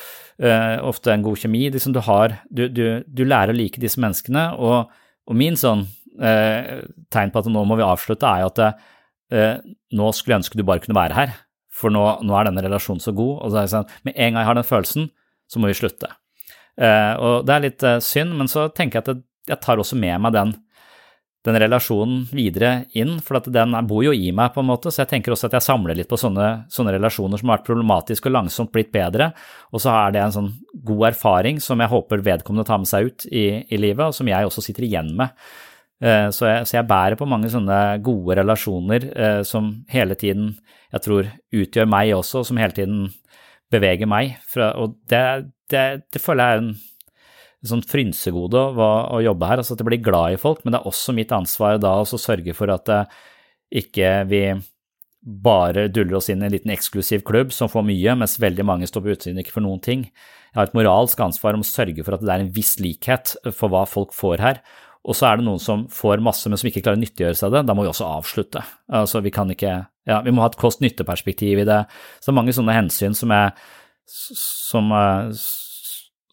uh, 0.44 0.78
ofte 0.88 1.14
en 1.14 1.26
god 1.26 1.41
kjemi. 1.41 1.66
Liksom 1.74 1.95
du, 1.95 2.02
har, 2.06 2.38
du, 2.48 2.68
du, 2.70 3.24
lærer 3.26 3.53
å 3.53 3.58
like 3.58 3.82
disse 3.82 4.02
menneskene, 4.02 4.52
og, 4.62 4.94
og 5.28 5.38
min 5.38 5.60
sånn 5.60 5.84
uh, 6.22 6.80
tegn 7.12 7.34
på 7.34 7.44
at 7.44 7.52
nå 7.52 7.66
må 7.68 7.80
vi 7.80 7.88
avslutte, 7.88 8.30
er 8.30 8.45
jo 8.45 8.53
at 8.53 8.64
nå 9.32 10.12
skulle 10.14 10.36
jeg 10.36 10.41
ønske 10.44 10.60
du 10.60 10.66
bare 10.68 10.84
kunne 10.84 10.98
være 10.98 11.18
her, 11.18 11.36
for 11.72 11.94
nå, 11.94 12.03
nå 12.28 12.36
er 12.36 12.49
denne 12.49 12.64
relasjonen 12.66 13.03
så 13.03 13.14
god. 13.16 13.38
og 13.40 13.52
så 13.52 13.62
er 13.62 13.68
det 13.68 13.74
sånn, 13.74 13.94
Med 14.03 14.18
en 14.18 14.34
gang 14.34 14.41
jeg 14.41 14.49
har 14.49 14.60
den 14.60 14.68
følelsen, 14.68 15.08
så 15.48 15.60
må 15.60 15.72
vi 15.72 15.78
slutte. 15.80 16.10
og 16.78 17.45
det 17.48 17.53
er 17.56 17.64
litt 17.64 17.86
synd, 18.03 18.36
men 18.36 18.52
så 18.52 18.68
tenker 18.76 18.99
jeg 18.99 19.08
at 19.08 19.24
jeg 19.48 19.62
tar 19.64 19.80
også 19.82 19.98
med 19.99 20.20
meg 20.22 20.36
den 20.36 20.53
den 21.45 21.58
relasjonen 21.58 22.28
videre 22.30 22.86
inn, 22.98 23.16
for 23.26 23.41
den 23.41 23.74
bor 23.90 24.03
jo 24.06 24.14
i 24.14 24.30
meg, 24.36 24.52
på 24.53 24.62
en 24.62 24.70
måte, 24.70 24.91
så 24.94 25.02
jeg 25.02 25.12
tenker 25.16 25.34
også 25.34 25.49
at 25.49 25.58
jeg 25.58 25.66
samler 25.66 25.98
litt 25.98 26.10
på 26.12 26.20
sånne, 26.22 26.68
sånne 26.70 26.94
relasjoner 26.94 27.41
som 27.41 27.49
har 27.49 27.58
vært 27.60 27.70
problematiske 27.72 28.30
og 28.30 28.36
langsomt 28.36 28.74
blitt 28.76 28.91
bedre, 28.94 29.32
og 29.74 29.82
så 29.82 29.94
er 30.03 30.14
det 30.14 30.22
en 30.22 30.36
sånn 30.36 30.52
god 30.86 31.08
erfaring 31.10 31.62
som 31.64 31.82
jeg 31.82 31.91
håper 31.91 32.26
vedkommende 32.28 32.68
tar 32.70 32.82
med 32.84 32.91
seg 32.91 33.10
ut 33.10 33.26
i, 33.32 33.45
i 33.66 33.82
livet, 33.82 34.06
og 34.06 34.18
som 34.18 34.30
jeg 34.30 34.48
også 34.48 34.66
sitter 34.68 34.86
igjen 34.86 35.16
med. 35.18 35.34
Eh, 36.02 36.28
så 36.34 36.48
jeg, 36.49 36.68
så 36.68 36.78
jeg, 36.80 36.90
bærer 36.90 37.18
på 37.19 37.28
mange 37.30 37.49
sånne 37.53 37.80
gode 38.02 38.40
relasjoner 38.40 39.07
eh, 39.11 39.41
som 39.48 39.72
hele 39.94 40.18
tiden 40.18 40.56
jeg 40.91 41.06
tror 41.06 41.28
utgjør 41.53 41.90
meg 41.90 42.14
også, 42.18 42.41
som 42.48 42.60
hele 42.60 42.76
tiden 42.76 43.03
beveger 43.72 44.10
meg. 44.10 44.36
og 44.57 44.98
det, 45.07 45.52
det, 45.72 45.86
det 46.11 46.22
føler 46.22 46.44
jeg 46.44 46.57
er 46.57 46.64
en 46.65 46.73
sånn 47.69 47.86
frynsegode 47.86 48.60
å, 48.73 48.90
å, 49.15 49.22
jobbe 49.23 49.48
her, 49.48 49.61
altså 49.61 49.76
at 49.76 49.84
jeg 49.84 49.90
blir 49.91 50.03
glad 50.03 50.36
i 50.36 50.41
folk, 50.41 50.64
men 50.64 50.73
det 50.73 50.82
er 50.82 50.90
også 50.90 51.15
mitt 51.15 51.32
ansvar 51.36 51.78
da 51.80 51.94
å 52.02 52.19
sørge 52.19 52.56
for 52.57 52.73
at 52.73 52.91
eh, 52.91 53.18
ikke 53.84 54.11
vi 54.28 54.44
bare 55.22 55.86
duller 55.94 56.18
oss 56.18 56.32
inn 56.34 56.41
i 56.41 56.48
en 56.48 56.53
liten 56.56 56.73
eksklusiv 56.73 57.22
klubb 57.28 57.53
som 57.53 57.69
får 57.69 57.86
mye, 57.86 58.15
mens 58.18 58.40
veldig 58.41 58.65
mange 58.65 58.90
står 58.90 59.06
på 59.06 59.14
utsiden 59.14 59.38
og 59.38 59.45
ikke 59.45 59.60
får 59.60 59.65
noen 59.68 59.84
ting. 59.86 60.07
Jeg 60.49 60.57
har 60.57 60.68
et 60.68 60.76
moralsk 60.76 61.22
ansvar 61.23 61.56
om 61.56 61.61
å 61.64 61.69
sørge 61.69 62.03
for 62.03 62.18
at 62.18 62.26
det 62.26 62.34
er 62.34 62.44
en 62.44 62.56
viss 62.56 62.73
likhet 62.82 63.36
for 63.53 63.72
hva 63.72 63.86
folk 63.88 64.15
får 64.18 64.41
her. 64.41 64.64
Og 65.02 65.18
så 65.18 65.32
er 65.32 65.40
det 65.40 65.48
noen 65.48 65.61
som 65.61 65.88
får 65.90 66.22
masse, 66.22 66.49
men 66.49 66.60
som 66.61 66.69
ikke 66.69 66.84
klarer 66.86 66.99
å 66.99 67.02
nyttiggjøre 67.02 67.38
seg 67.38 67.53
det. 67.56 67.64
Da 67.65 67.73
må 67.73 67.86
vi 67.86 67.90
også 67.90 68.10
avslutte. 68.19 68.61
Altså, 68.94 69.23
vi 69.26 69.34
kan 69.34 69.49
ikke 69.53 69.80
Ja, 70.10 70.18
vi 70.26 70.32
må 70.34 70.41
ha 70.41 70.48
et 70.49 70.57
kost-nytte-perspektiv 70.57 71.60
i 71.61 71.65
det. 71.68 71.84
Så 72.18 72.30
det 72.30 72.34
er 72.34 72.38
mange 72.40 72.53
sånne 72.57 72.73
hensyn 72.73 73.14
som 73.18 73.30
er 73.36 73.52
som, 74.11 74.90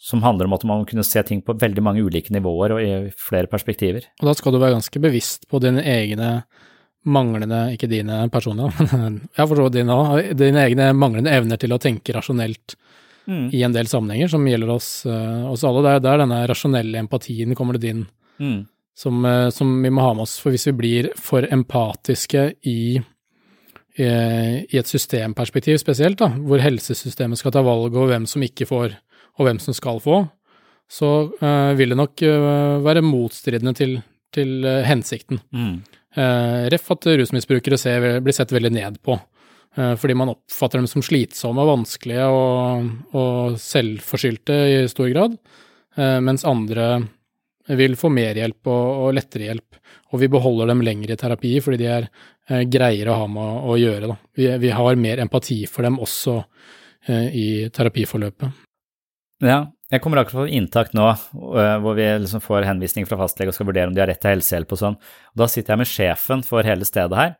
som 0.08 0.22
handler 0.22 0.48
om 0.48 0.56
at 0.56 0.64
man 0.66 0.82
må 0.82 0.88
kunne 0.88 1.06
se 1.06 1.22
ting 1.26 1.42
på 1.44 1.56
veldig 1.58 1.84
mange 1.84 2.04
ulike 2.04 2.32
nivåer 2.34 2.74
og 2.74 2.82
i 2.82 2.92
flere 3.12 3.50
perspektiver. 3.50 4.08
Og 4.20 4.30
da 4.30 4.34
skal 4.38 4.54
du 4.54 4.60
være 4.62 4.76
ganske 4.78 5.02
bevisst 5.02 5.48
på 5.50 5.60
dine 5.62 5.84
egne 5.84 6.32
manglende, 7.08 7.68
ikke 7.76 7.90
dine 7.90 8.24
personlige, 8.32 8.88
men 9.00 9.22
jeg 9.36 9.50
forstår 9.50 9.72
dine 9.76 9.96
òg, 9.96 10.32
dine 10.36 10.64
egne 10.66 10.90
manglende 10.96 11.32
evner 11.32 11.60
til 11.60 11.72
å 11.72 11.80
tenke 11.82 12.16
rasjonelt 12.16 12.74
mm. 13.30 13.48
i 13.54 13.62
en 13.64 13.76
del 13.76 13.88
sammenhenger, 13.88 14.32
som 14.32 14.46
gjelder 14.48 14.74
oss, 14.74 14.90
uh, 15.08 15.46
oss 15.52 15.64
alle. 15.64 15.84
Det 15.86 15.94
er 15.94 16.04
der 16.08 16.22
denne 16.24 16.42
rasjonelle 16.50 17.04
empatien 17.04 17.54
kommer 17.58 17.78
det 17.78 17.94
inn, 17.94 18.04
mm. 18.40 18.58
som, 18.98 19.20
uh, 19.24 19.50
som, 19.54 19.76
vi 19.82 19.92
må 19.92 20.04
ha 20.04 20.14
med 20.16 20.26
oss. 20.28 20.38
For 20.42 20.54
hvis 20.54 20.68
vi 20.70 20.76
blir 20.78 21.10
for 21.18 21.46
empatiske 21.46 22.48
i, 22.66 22.80
i, 23.98 24.08
i 24.08 24.80
et 24.80 24.90
systemperspektiv 24.90 25.78
spesielt, 25.82 26.20
da, 26.22 26.32
hvor 26.32 26.62
helsesystemet 26.64 27.40
skal 27.40 27.54
ta 27.54 27.64
valg 27.66 27.92
over 27.92 28.14
hvem 28.14 28.26
som 28.30 28.44
ikke 28.46 28.68
får 28.70 28.98
og 29.38 29.46
hvem 29.46 29.60
som 29.62 29.76
skal 29.76 30.00
få, 30.02 30.24
så 30.88 31.10
uh, 31.28 31.72
vil 31.78 31.92
det 31.92 32.00
nok 32.00 32.24
uh, 32.24 32.80
være 32.84 33.04
motstridende 33.04 33.74
til, 33.76 33.98
til 34.34 34.64
uh, 34.64 34.82
hensikten. 34.88 35.42
Mm. 35.52 35.78
Ref 36.18 36.88
at 36.90 37.06
rusmisbrukere 37.20 37.76
ser, 37.78 38.04
blir 38.24 38.34
sett 38.34 38.50
veldig 38.50 38.70
ned 38.74 38.96
på, 39.04 39.14
fordi 39.76 40.14
man 40.18 40.32
oppfatter 40.32 40.80
dem 40.80 40.88
som 40.90 41.04
slitsomme 41.04 41.62
vanskelige 41.68 42.24
og, 42.32 42.88
og 43.14 43.58
selvforskyldte 43.62 44.56
i 44.72 44.80
stor 44.90 45.12
grad, 45.12 45.36
mens 46.24 46.42
andre 46.48 46.88
vil 47.76 47.96
få 48.00 48.10
mer 48.12 48.38
hjelp 48.40 48.70
og, 48.70 48.86
og, 49.04 49.08
lettere 49.18 49.50
hjelp. 49.50 49.80
Og 50.12 50.22
vi 50.22 50.30
beholder 50.32 50.70
dem 50.72 50.84
lenger 50.86 51.12
i 51.12 51.18
terapi 51.20 51.56
fordi 51.64 51.80
de 51.82 51.88
er 51.92 52.08
greiere 52.72 53.12
å 53.12 53.18
ha 53.22 53.26
med 53.28 53.64
å, 53.68 53.74
gjøre. 53.76 54.14
Vi, 54.38 54.46
vi, 54.62 54.70
har 54.72 55.00
mer 55.00 55.20
empati 55.20 55.58
for 55.68 55.84
dem 55.84 55.98
også 56.00 56.38
i 57.08 57.68
terapiforløpet. 57.72 58.64
Ja, 59.44 59.66
jeg 59.88 60.02
kommer 60.04 60.20
akkurat 60.20 60.44
fra 60.44 60.52
inntak 60.52 60.90
nå, 60.96 61.04
øh, 61.08 61.76
hvor 61.80 61.94
vi 61.96 62.06
liksom 62.20 62.42
får 62.44 62.66
henvisning 62.68 63.06
fra 63.08 63.16
fastlege 63.20 63.52
og 63.52 63.56
skal 63.56 63.68
vurdere 63.70 63.88
om 63.88 63.94
de 63.96 64.02
har 64.02 64.10
rett 64.10 64.20
til 64.20 64.34
helsehjelp 64.34 64.74
og 64.74 64.80
sånn. 64.82 64.96
Og 65.32 65.40
da 65.40 65.46
sitter 65.48 65.72
jeg 65.72 65.80
med 65.80 65.88
sjefen 65.88 66.42
for 66.44 66.68
hele 66.68 66.88
stedet 66.88 67.16
her, 67.16 67.36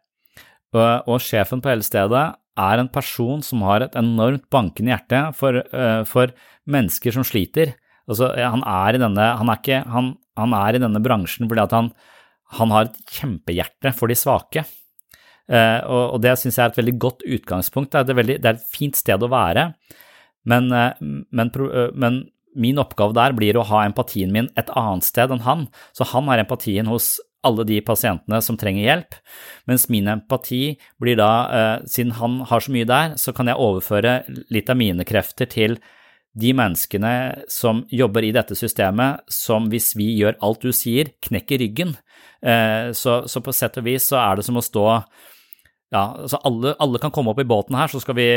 og, 0.76 1.10
og 1.12 1.20
sjefen 1.24 1.60
på 1.64 1.72
hele 1.72 1.84
stedet 1.84 2.22
er 2.58 2.80
en 2.80 2.88
person 2.92 3.44
som 3.44 3.66
har 3.68 3.84
et 3.84 3.98
enormt 4.00 4.46
bankende 4.52 4.94
hjerte 4.94 5.20
for, 5.36 5.60
uh, 5.74 6.02
for 6.08 6.32
mennesker 6.68 7.14
som 7.14 7.26
sliter. 7.26 7.74
Altså, 8.08 8.30
han 8.36 8.64
er 8.64 8.98
denne, 8.98 9.26
han 9.40 9.52
er 9.52 9.60
ikke, 9.60 9.82
han, 9.92 10.14
han 10.40 10.56
er 10.56 10.78
i 10.78 10.82
denne 10.82 11.02
bransjen 11.04 11.48
fordi 11.50 11.66
han, 11.74 11.92
har 12.72 12.88
et 12.88 12.98
kjempehjerte 13.18 13.92
for 13.96 14.08
de 14.08 14.16
svake. 14.16 14.64
Eh, 15.48 15.80
og, 15.84 16.14
og, 16.14 16.18
det 16.24 16.34
syns 16.40 16.56
jeg 16.56 16.64
er 16.64 16.72
et 16.72 16.80
veldig 16.80 16.96
godt 17.04 17.24
utgangspunkt. 17.26 17.92
Det 17.92 18.14
er, 18.14 18.20
veldig, 18.22 18.38
det 18.40 18.50
er, 18.50 18.58
et 18.58 18.72
fint 18.72 18.96
sted 18.96 19.20
å 19.20 19.30
være. 19.32 19.70
Men, 20.48 20.72
eh, 20.72 20.92
men, 21.00 21.52
eh, 21.52 21.94
men, 21.94 22.26
min 22.58 22.80
oppgave 22.80 23.14
der 23.14 23.34
blir 23.36 23.58
å 23.60 23.66
ha 23.68 23.84
empatien 23.86 24.32
min 24.34 24.48
et 24.58 24.70
annet 24.74 25.06
sted 25.06 25.30
enn 25.30 25.44
han. 25.44 25.66
Så 25.94 26.08
han 26.10 26.26
har 26.32 26.40
empatien 26.42 26.88
hos 26.90 27.18
alle 27.46 27.64
de 27.68 27.78
pasientene 27.86 28.40
som 28.42 28.56
trenger 28.58 28.82
hjelp, 28.82 29.18
mens 29.70 29.86
min 29.92 30.08
empati 30.10 30.78
blir 30.98 31.18
da, 31.20 31.30
eh, 31.54 31.86
siden 31.86 32.16
han 32.18 32.40
har 32.48 32.64
så 32.64 32.72
mye 32.74 32.88
der, 32.88 33.14
så 33.14 33.34
kan 33.34 33.46
jeg 33.46 33.60
overføre 33.62 34.24
litt 34.50 34.70
av 34.70 34.76
mine 34.80 35.06
krefter 35.06 35.46
til 35.46 35.78
de 36.38 36.52
menneskene 36.56 37.12
som 37.50 37.82
jobber 37.90 38.26
i 38.26 38.34
dette 38.36 38.56
systemet, 38.58 39.24
som 39.32 39.66
hvis 39.72 39.92
vi 39.98 40.12
gjør 40.20 40.38
alt 40.44 40.64
du 40.64 40.70
sier, 40.76 41.12
knekker 41.24 41.60
ryggen. 41.64 41.96
Så, 42.94 43.14
så 43.26 43.42
på 43.42 43.54
sett 43.56 43.80
og 43.80 43.86
vis 43.88 44.06
så 44.12 44.20
er 44.20 44.38
det 44.38 44.44
som 44.46 44.60
å 44.60 44.62
stå 44.62 44.84
ja, 45.94 46.02
altså 46.20 46.38
alle, 46.44 46.74
alle, 46.78 47.00
kan 47.02 47.12
komme 47.14 47.32
opp 47.32 47.40
i 47.42 47.48
båten 47.48 47.76
her, 47.78 47.88
så 47.90 48.00
skal 48.02 48.16
vi, 48.18 48.28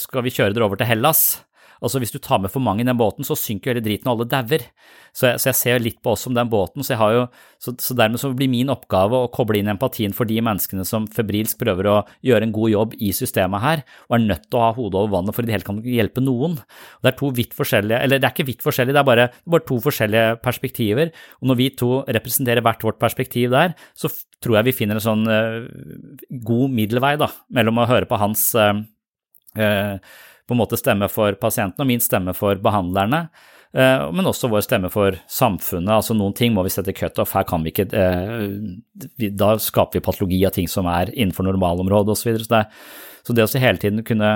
skal 0.00 0.24
vi 0.24 0.32
kjøre 0.32 0.56
dere 0.56 0.68
over 0.68 0.80
til 0.80 0.88
Hellas. 0.88 1.44
Altså 1.84 2.00
Hvis 2.00 2.14
du 2.14 2.20
tar 2.22 2.40
med 2.40 2.52
for 2.52 2.64
mange 2.64 2.82
i 2.82 2.88
den 2.88 2.96
båten, 2.98 3.26
så 3.26 3.36
synker 3.36 3.74
hele 3.74 3.84
driten 3.84 4.08
og 4.08 4.16
alle 4.16 4.28
dauer. 4.30 4.64
Så, 5.14 5.28
så, 5.38 5.50
jeg 5.50 5.58
ser 5.58 5.82
litt 5.82 6.00
på 6.02 6.14
oss 6.14 6.24
som 6.26 6.34
den 6.34 6.48
båten, 6.50 6.82
så, 6.82 6.96
jo, 7.14 7.26
så, 7.62 7.74
så, 7.78 7.94
dermed 7.94 8.18
blir 8.34 8.50
min 8.50 8.72
oppgave 8.72 9.14
å 9.14 9.28
koble 9.30 9.60
inn 9.60 9.70
empatien 9.70 10.16
for 10.16 10.26
de 10.26 10.40
menneskene 10.42 10.82
som 10.88 11.06
febrilsk 11.06 11.60
prøver 11.60 11.86
å 11.86 11.96
gjøre 12.26 12.48
en 12.48 12.54
god 12.56 12.72
jobb 12.72 12.96
i 12.98 13.12
systemet 13.14 13.62
her, 13.62 13.84
og 14.08 14.16
er 14.16 14.24
nødt 14.24 14.48
til 14.48 14.58
å 14.58 14.64
ha 14.64 14.72
hodet 14.74 14.98
over 14.98 15.12
vannet 15.12 15.36
for 15.36 15.46
i 15.46 15.50
det 15.50 15.54
hele 15.54 15.68
kan 15.68 15.78
hjelpe 15.86 16.24
noen. 16.24 16.58
Det 17.04 17.12
er 17.12 17.18
to 17.20 17.30
vidt 17.36 17.54
forskjellige, 17.54 18.02
eller 18.02 18.18
det 18.18 18.26
er 18.26 18.34
ikke 18.34 18.48
vidt 18.50 18.66
forskjellige, 18.66 18.96
det 18.96 19.02
er 19.04 19.10
bare, 19.12 19.30
bare 19.54 19.68
to 19.70 19.78
forskjellige 19.86 20.36
perspektiver. 20.42 21.14
Og 21.38 21.52
når 21.52 21.60
vi 21.62 21.70
to 21.78 21.92
representerer 22.18 22.66
hvert 22.66 22.82
vårt 22.90 23.00
perspektiv 23.06 23.54
der, 23.54 23.78
så 23.94 24.10
tror 24.42 24.58
jeg 24.58 24.72
vi 24.72 24.78
finner 24.82 24.98
en 24.98 25.06
sånn 25.06 25.26
uh, 25.30 25.62
god 26.44 26.74
middelvei 26.74 27.14
da, 27.22 27.30
mellom 27.54 27.84
å 27.84 27.88
høre 27.92 28.10
på 28.10 28.18
hans 28.18 28.50
uh, 28.58 28.74
uh, 29.62 29.96
på 30.48 30.54
en 30.54 30.60
måte 30.60 30.78
stemme 30.80 31.08
for 31.12 31.36
pasientene 31.40 31.84
og 31.84 31.90
min 31.90 32.02
stemme 32.04 32.34
for 32.36 32.60
behandlerne. 32.62 33.26
Eh, 33.74 34.04
men 34.14 34.28
også 34.30 34.50
vår 34.52 34.62
stemme 34.66 34.90
for 34.92 35.16
samfunnet. 35.30 35.90
altså 35.96 36.14
Noen 36.14 36.36
ting 36.36 36.52
må 36.54 36.62
vi 36.66 36.72
sette 36.74 36.94
cutoff. 36.94 37.32
Her 37.34 37.46
kan 37.48 37.64
vi 37.64 37.72
ikke 37.72 37.88
eh, 37.90 39.30
Da 39.34 39.54
skaper 39.58 39.98
vi 39.98 40.04
patologi 40.04 40.44
av 40.46 40.54
ting 40.54 40.70
som 40.70 40.86
er 40.90 41.10
innenfor 41.14 41.48
normalområdet 41.48 42.14
osv. 42.14 42.22
Så, 42.22 42.28
videre. 42.28 42.44
så, 42.44 42.54
det, 42.54 43.24
så 43.26 43.38
det 43.40 43.48
å 43.48 43.64
hele 43.66 43.82
tiden 43.82 44.06
kunne 44.06 44.30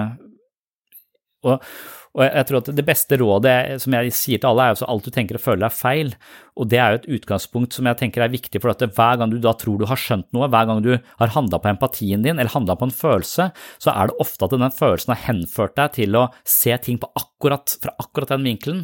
og, 1.47 1.63
og 2.19 2.25
jeg 2.25 2.47
tror 2.49 2.59
at 2.59 2.71
det 2.75 2.85
beste 2.87 3.19
rådet 3.21 3.57
som 3.83 3.95
jeg 3.95 4.15
sier 4.17 4.41
til 4.43 4.51
alle, 4.51 4.65
er 4.67 4.75
at 4.75 4.89
alt 4.91 5.07
du 5.07 5.15
tenker 5.15 5.39
og 5.39 5.45
føler 5.45 5.69
er 5.69 5.75
feil. 5.75 6.11
Og 6.59 6.69
det 6.71 6.81
er 6.83 6.95
jo 6.95 6.99
et 6.99 7.09
utgangspunkt 7.19 7.77
som 7.77 7.87
jeg 7.89 8.01
tenker 8.01 8.25
er 8.25 8.33
viktig, 8.33 8.61
for 8.63 8.73
at 8.73 8.83
hver 8.83 9.21
gang 9.21 9.31
du 9.31 9.39
da 9.43 9.55
tror 9.59 9.79
du 9.79 9.87
har 9.89 10.01
skjønt 10.01 10.27
noe, 10.35 10.49
hver 10.51 10.67
gang 10.69 10.83
du 10.85 10.91
har 10.99 11.35
handla 11.37 11.61
på 11.63 11.71
empatien 11.71 12.25
din 12.25 12.35
eller 12.35 12.51
handla 12.53 12.75
på 12.79 12.89
en 12.89 12.95
følelse, 12.95 13.51
så 13.79 13.95
er 13.95 14.11
det 14.11 14.19
ofte 14.23 14.47
at 14.47 14.57
den 14.57 14.75
følelsen 14.75 15.15
har 15.15 15.25
henført 15.29 15.77
deg 15.79 15.95
til 16.01 16.19
å 16.19 16.27
se 16.49 16.75
ting 16.83 16.99
akkurat, 17.09 17.77
fra 17.83 17.95
akkurat 18.03 18.35
den 18.35 18.49
vinkelen. 18.49 18.83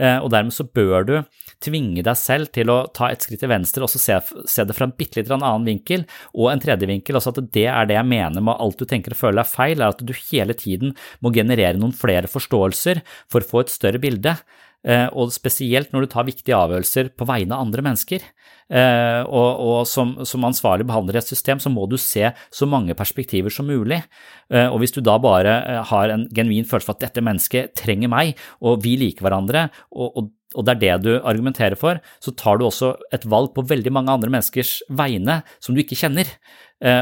Eh, 0.00 0.16
og 0.16 0.30
dermed 0.32 0.56
så 0.56 0.64
bør 0.64 1.06
du 1.08 1.14
tvinge 1.60 2.04
deg 2.06 2.16
selv 2.16 2.48
til 2.54 2.72
å 2.72 2.78
ta 2.96 3.10
et 3.12 3.24
skritt 3.24 3.42
til 3.44 3.52
venstre 3.52 3.84
og 3.84 3.92
så 3.92 4.00
se, 4.00 4.16
se 4.48 4.64
det 4.64 4.76
fra 4.76 4.88
en 4.88 4.96
bitte 4.96 5.20
litt 5.20 5.32
annen 5.34 5.68
vinkel, 5.68 6.06
og 6.32 6.50
en 6.54 6.62
tredje 6.62 6.88
vinkel. 6.88 7.18
Altså 7.20 7.34
at 7.34 7.42
det 7.52 7.66
er 7.68 7.90
det 7.90 7.98
jeg 7.98 8.08
mener 8.08 8.44
med 8.44 8.56
alt 8.56 8.80
du 8.80 8.88
tenker 8.88 9.16
og 9.16 9.20
føler 9.20 9.44
er 9.44 9.52
feil, 9.52 9.76
er 9.80 9.92
at 9.92 10.00
du 10.00 10.14
hele 10.30 10.56
tiden 10.56 10.96
må 11.20 11.34
generere 11.36 11.76
noen 11.76 11.94
flere 11.96 12.30
forståelser 12.30 13.04
for 13.30 13.44
å 13.44 13.50
få 13.52 13.64
et 13.64 13.76
større 13.76 14.00
bilde. 14.02 14.38
Eh, 14.80 15.08
og 15.12 15.28
spesielt 15.34 15.92
når 15.92 16.06
du 16.06 16.10
tar 16.14 16.24
viktige 16.24 16.56
avgjørelser 16.56 17.10
på 17.18 17.26
vegne 17.28 17.52
av 17.52 17.66
andre 17.66 17.84
mennesker. 17.84 18.24
Eh, 18.72 19.20
og, 19.26 19.60
og 19.60 19.78
som, 19.90 20.14
som, 20.24 20.46
ansvarlig 20.48 20.86
behandler 20.88 21.18
i 21.18 21.20
et 21.20 21.32
system, 21.32 21.60
så 21.60 21.72
må 21.72 21.84
du 21.90 21.98
se 22.00 22.30
så 22.32 22.68
mange 22.70 22.96
perspektiver 22.96 23.52
som 23.52 23.68
mulig. 23.68 24.00
Eh, 24.48 24.68
og 24.68 24.80
hvis 24.80 24.96
du 24.96 25.02
da 25.04 25.18
bare 25.20 25.84
har 25.90 26.14
en 26.14 26.26
genuin 26.32 26.68
følelse 26.68 26.88
for 26.88 26.96
at 26.96 27.04
dette 27.04 27.24
mennesket 27.24 27.74
trenger 27.78 28.12
meg, 28.12 28.40
og 28.64 28.80
vi 28.84 28.96
liker 29.00 29.26
hverandre, 29.26 29.68
og, 29.92 30.12
og 30.14 30.36
og 30.58 30.64
det 30.66 30.72
er 30.72 30.78
det 30.82 31.04
du 31.04 31.12
argumenterer 31.30 31.78
for, 31.78 32.00
så 32.18 32.32
tar 32.34 32.58
du 32.58 32.64
også 32.66 32.88
et 33.14 33.22
valg 33.30 33.52
på 33.54 33.62
veldig 33.70 33.92
mange 33.94 34.10
andre 34.10 34.32
menneskers 34.34 34.80
vegne 34.98 35.36
som 35.62 35.76
du 35.76 35.78
ikke 35.78 35.94
kjenner. 36.00 36.26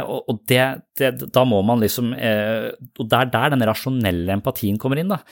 Og 0.04 0.42
det, 0.52 0.60
det, 1.00 1.14
da 1.32 1.46
må 1.48 1.62
man 1.64 1.80
liksom 1.80 2.10
Og 2.12 3.00
det 3.08 3.20
er 3.22 3.32
der 3.32 3.54
den 3.54 3.64
rasjonelle 3.64 4.36
empatien 4.36 4.76
kommer 4.76 5.00
inn, 5.00 5.14
da. 5.16 5.22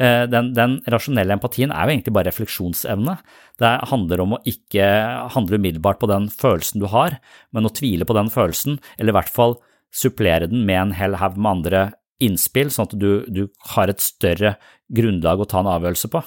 Eh, 0.00 0.24
den, 0.30 0.52
den, 0.56 0.78
rasjonelle 0.90 1.36
empatien 1.36 1.72
er 1.72 1.84
jo 1.84 1.94
egentlig 1.94 2.14
bare 2.16 2.30
refleksjonsevne. 2.30 3.16
Det 3.60 3.72
handler 3.90 4.22
om 4.24 4.36
å 4.36 4.42
ikke 4.48 4.86
handle 5.34 5.60
umiddelbart 5.60 6.00
på 6.00 6.08
den 6.10 6.30
følelsen 6.32 6.82
du 6.82 6.88
har, 6.92 7.18
men 7.52 7.68
å 7.68 7.74
tvile 7.74 8.08
på 8.08 8.16
den 8.16 8.32
følelsen, 8.32 8.78
eller 8.96 9.12
i 9.12 9.18
hvert 9.20 9.32
fall 9.32 9.58
supplere 9.92 10.48
den 10.48 10.64
med 10.68 10.80
en 10.80 10.94
hel 10.96 11.18
haug 11.20 11.36
med 11.36 11.50
andre 11.58 11.82
innspill, 12.22 12.70
sånn 12.72 12.88
at 12.88 12.96
du, 12.96 13.10
du, 13.28 13.46
har 13.74 13.90
et 13.90 14.00
større 14.00 14.56
grunnlag 14.94 15.42
å 15.42 15.48
ta 15.48 15.60
en 15.60 15.70
avgjørelse 15.74 16.10
på. 16.12 16.22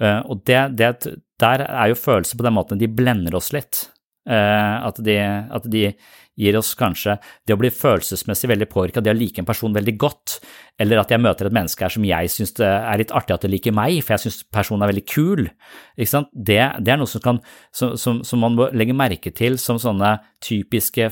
Uh, 0.00 0.20
og 0.32 0.42
det, 0.48 0.60
det, 0.80 1.16
der 1.42 1.66
er 1.66 1.90
jo 1.92 1.98
følelser 2.00 2.38
på 2.40 2.46
den 2.46 2.56
måten 2.56 2.80
de 2.80 2.88
blender 2.88 3.36
oss 3.36 3.52
litt. 3.52 3.84
Uh, 4.28 4.88
at, 4.88 5.00
de, 5.04 5.18
at, 5.20 5.66
de, 5.68 5.90
gir 6.40 6.58
oss 6.58 6.72
kanskje 6.78 7.18
det 7.46 7.54
å 7.54 7.60
bli 7.60 7.70
følelsesmessig 7.74 8.50
veldig 8.50 8.68
påvirka, 8.72 9.02
det 9.04 9.12
å 9.12 9.18
like 9.18 9.42
en 9.42 9.48
person 9.48 9.76
veldig 9.76 9.96
godt, 10.00 10.38
eller 10.80 11.02
at 11.02 11.12
jeg 11.12 11.22
møter 11.22 11.48
et 11.48 11.56
menneske 11.56 11.84
her 11.84 11.92
som 11.92 12.06
jeg 12.08 12.32
syns 12.32 12.54
er 12.64 13.00
litt 13.00 13.14
artig 13.16 13.36
at 13.36 13.44
det 13.44 13.52
liker 13.52 13.76
meg, 13.76 14.00
for 14.04 14.16
jeg 14.16 14.26
syns 14.26 14.42
personen 14.52 14.84
er 14.86 14.92
veldig 14.92 15.06
kul. 15.10 15.46
Det, 15.96 16.22
det, 16.32 16.58
er 16.58 17.00
noe 17.00 17.10
som, 17.10 17.24
kan, 17.24 17.42
som, 17.76 17.96
som, 18.00 18.22
som 18.26 18.42
man 18.42 18.56
må 18.56 18.70
legge 18.72 18.96
merke 18.96 19.32
til 19.36 19.60
som 19.60 19.80
sånne 19.80 20.16
typiske 20.44 21.10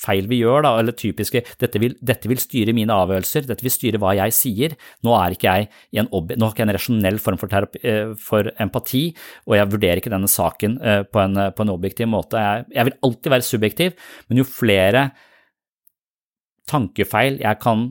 feil 0.00 0.28
vi 0.30 0.40
gjør, 0.40 0.64
da, 0.66 0.72
eller 0.80 0.96
typiske 0.98 1.42
dette 1.60 1.80
vil, 1.82 1.94
dette 2.02 2.30
vil, 2.30 2.40
styre 2.42 2.74
mine 2.76 2.94
avgjørelser, 2.94 3.46
dette 3.48 3.64
vil 3.64 3.72
styre 3.72 4.00
hva 4.02 4.14
jeg 4.18 4.34
sier. 4.36 4.76
Nå, 5.06 5.14
er 5.16 5.36
ikke 5.36 5.54
jeg 5.54 5.68
en, 6.02 6.10
nå 6.10 6.46
har 6.48 6.54
ikke 6.54 6.66
en 6.66 6.74
rasjonell 6.76 7.20
form 7.22 7.40
for, 7.40 7.52
terapi, 7.52 7.82
eh, 7.86 8.14
for, 8.20 8.50
empati, 8.62 9.04
og 9.48 9.58
jeg 9.58 9.70
vurderer 9.74 10.02
ikke 10.02 10.12
denne 10.12 10.30
saken 10.30 10.78
eh, 10.82 11.02
på 11.06 11.22
en, 11.22 11.46
på 11.54 11.66
en 11.66 11.74
objektiv 11.74 12.10
måte. 12.10 12.40
Jeg, 12.40 12.68
jeg, 12.74 12.90
vil 12.90 12.98
alltid 13.08 13.36
være 13.36 13.48
subjektiv, 13.50 14.08
men 14.28 14.42
jo 14.42 14.48
flere 14.48 15.08
tankefeil 16.70 17.42
jeg 17.42 17.60
kan 17.62 17.90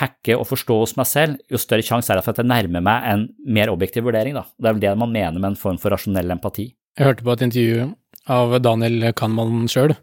hacke 0.00 0.34
og 0.34 0.48
forstå 0.48 0.76
hos 0.80 0.96
meg 0.98 1.06
selv, 1.06 1.42
jo 1.52 1.60
større 1.62 1.84
sjanse 1.86 2.10
er 2.10 2.18
det 2.18 2.24
for 2.26 2.34
at 2.34 2.42
jeg 2.42 2.50
nærmer 2.50 2.82
meg 2.82 3.04
en 3.06 3.28
mer 3.54 3.70
objektiv 3.70 4.08
vurdering. 4.08 4.34
Da. 4.34 4.42
Det 4.58 4.66
er 4.66 4.74
vel 4.74 4.82
det 4.82 4.96
man 4.98 5.12
mener 5.14 5.38
med 5.38 5.52
en 5.52 5.60
form 5.60 5.78
for 5.78 5.94
rasjonell 5.94 6.34
empati. 6.34 6.72
Jeg 6.96 7.10
hørte 7.10 7.26
på 7.26 7.36
et 7.36 7.44
intervju 7.46 7.90
av 8.34 8.56
Daniel 8.64 9.12
Kahneman 9.14 9.68
sjøl 9.70 9.94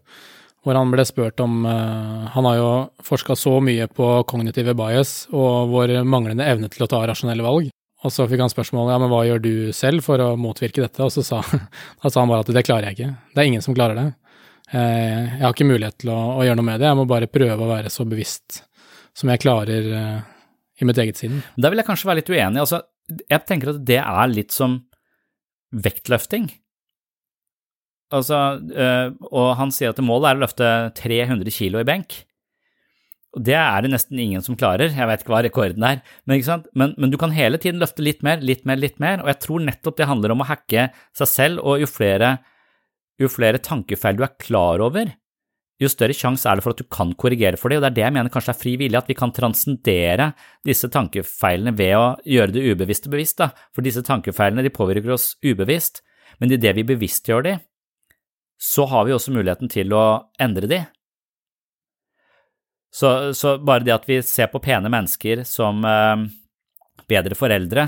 hvor 0.63 0.77
han 0.79 0.91
ble 0.93 1.03
spurt 1.07 1.41
om 1.43 1.65
uh, 1.67 2.29
Han 2.33 2.47
har 2.47 2.57
jo 2.57 2.71
forska 3.03 3.35
så 3.35 3.57
mye 3.63 3.87
på 3.91 4.09
kognitive 4.29 4.75
bias 4.79 5.25
og 5.31 5.73
vår 5.73 5.97
manglende 6.07 6.47
evne 6.47 6.69
til 6.71 6.85
å 6.85 6.89
ta 6.91 7.01
rasjonelle 7.07 7.43
valg. 7.45 7.69
Og 8.03 8.11
så 8.11 8.25
fikk 8.27 8.41
han 8.43 8.51
spørsmålet 8.51 8.95
ja, 8.95 8.99
men 8.99 9.11
hva 9.11 9.21
gjør 9.27 9.43
du 9.43 9.53
selv 9.75 10.03
for 10.03 10.19
å 10.19 10.33
motvirke 10.39 10.83
dette, 10.83 11.03
og 11.03 11.11
så 11.13 11.23
sa, 11.23 11.41
sa 12.03 12.19
han 12.19 12.31
bare 12.31 12.43
at 12.43 12.51
det 12.55 12.65
klarer 12.67 12.89
jeg 12.89 12.97
ikke. 12.97 13.11
Det 13.31 13.43
er 13.43 13.51
ingen 13.51 13.63
som 13.63 13.75
klarer 13.75 13.99
det. 13.99 14.09
Uh, 14.73 14.79
jeg 15.35 15.43
har 15.43 15.53
ikke 15.53 15.69
mulighet 15.69 15.99
til 16.03 16.13
å, 16.15 16.19
å, 16.37 16.43
gjøre 16.47 16.59
noe 16.59 16.69
med 16.71 16.81
det, 16.81 16.89
jeg 16.89 16.99
må 16.99 17.07
bare 17.09 17.31
prøve 17.31 17.59
å 17.59 17.69
være 17.69 17.91
så 17.93 18.07
bevisst 18.09 18.63
som 19.13 19.29
jeg 19.29 19.43
klarer 19.43 19.91
uh, 19.93 20.17
i 20.79 20.87
mitt 20.87 20.99
eget 20.99 21.19
sinn. 21.19 21.43
Da 21.55 21.69
vil 21.69 21.83
jeg 21.83 21.87
kanskje 21.87 22.09
være 22.09 22.23
litt 22.23 22.33
uenig. 22.33 22.63
Altså, 22.63 22.81
jeg 23.11 23.45
tenker 23.47 23.73
at 23.73 23.83
det 23.85 23.99
er 24.01 24.31
litt 24.31 24.55
som 24.55 24.79
vektløfting. 25.73 26.49
Altså, 28.13 28.39
øh, 28.61 29.15
og 29.31 29.55
han 29.57 29.73
sier 29.73 29.93
at 29.93 30.03
målet 30.05 30.29
er 30.29 30.37
å 30.37 30.43
løfte 30.43 30.69
300 30.99 31.53
kilo 31.55 31.81
i 31.81 31.87
benk. 31.87 32.19
Og 33.33 33.41
det 33.47 33.55
er 33.57 33.81
det 33.81 33.89
nesten 33.89 34.19
ingen 34.21 34.43
som 34.45 34.57
klarer, 34.57 34.93
jeg 34.93 35.09
vet 35.09 35.23
ikke 35.23 35.33
hva 35.33 35.41
rekorden 35.41 35.85
er, 35.87 36.03
men, 36.29 36.43
men, 36.77 36.93
men, 37.01 37.09
du 37.09 37.17
kan 37.17 37.33
hele 37.33 37.57
tiden 37.57 37.81
løfte 37.81 38.05
litt 38.05 38.21
mer, 38.25 38.43
litt 38.45 38.61
mer, 38.69 38.77
litt 38.77 39.01
mer, 39.01 39.23
og 39.23 39.31
jeg 39.31 39.39
tror 39.47 39.63
nettopp 39.65 39.97
det 39.97 40.09
handler 40.09 40.35
om 40.35 40.43
å 40.45 40.49
hacke 40.51 40.91
seg 41.17 41.31
selv, 41.31 41.63
og 41.65 41.81
jo 41.81 41.89
flere, 41.89 42.35
jo 43.17 43.31
flere 43.33 43.61
tankefeil 43.63 44.19
du 44.19 44.23
er 44.27 44.37
klar 44.37 44.85
over, 44.85 45.15
jo 45.81 45.89
større 45.89 46.13
sjanse 46.13 46.45
er 46.45 46.59
det 46.59 46.63
for 46.67 46.75
at 46.75 46.83
du 46.83 46.85
kan 46.93 47.15
korrigere 47.17 47.57
for 47.57 47.73
det, 47.73 47.79
og 47.79 47.87
det 47.87 47.89
er 47.89 47.97
det 47.97 48.05
jeg 48.05 48.15
mener 48.19 48.33
kanskje 48.33 48.53
er 48.53 48.61
fri 48.61 48.75
vilje, 48.77 49.01
at 49.01 49.09
vi 49.09 49.17
kan 49.17 49.33
transcendere 49.33 50.29
disse 50.69 50.93
tankefeilene 50.93 51.73
ved 51.79 51.97
å 51.97 52.05
gjøre 52.29 52.53
det 52.53 52.67
ubevisste 52.69 53.09
bevisst, 53.09 53.41
da, 53.41 53.49
for 53.73 53.85
disse 53.85 54.05
tankefeilene 54.05 54.61
de 54.61 54.77
påvirker 54.77 55.17
oss 55.17 55.31
ubevisst, 55.41 56.03
men 56.37 56.53
idet 56.53 56.77
vi 56.77 56.85
bevisstgjør 56.93 57.49
de, 57.49 57.57
så 58.63 58.85
har 58.85 59.05
vi 59.05 59.15
også 59.15 59.33
muligheten 59.35 59.71
til 59.71 59.91
å 59.95 60.05
endre 60.41 60.69
de. 60.71 60.79
Så, 62.93 63.33
så 63.35 63.57
bare 63.59 63.83
det 63.83 63.95
at 63.95 64.07
vi 64.07 64.21
ser 64.23 64.47
på 64.53 64.61
pene 64.63 64.91
mennesker 64.93 65.41
som 65.49 65.81
eh, 65.83 66.23
bedre 67.09 67.35
foreldre, 67.35 67.87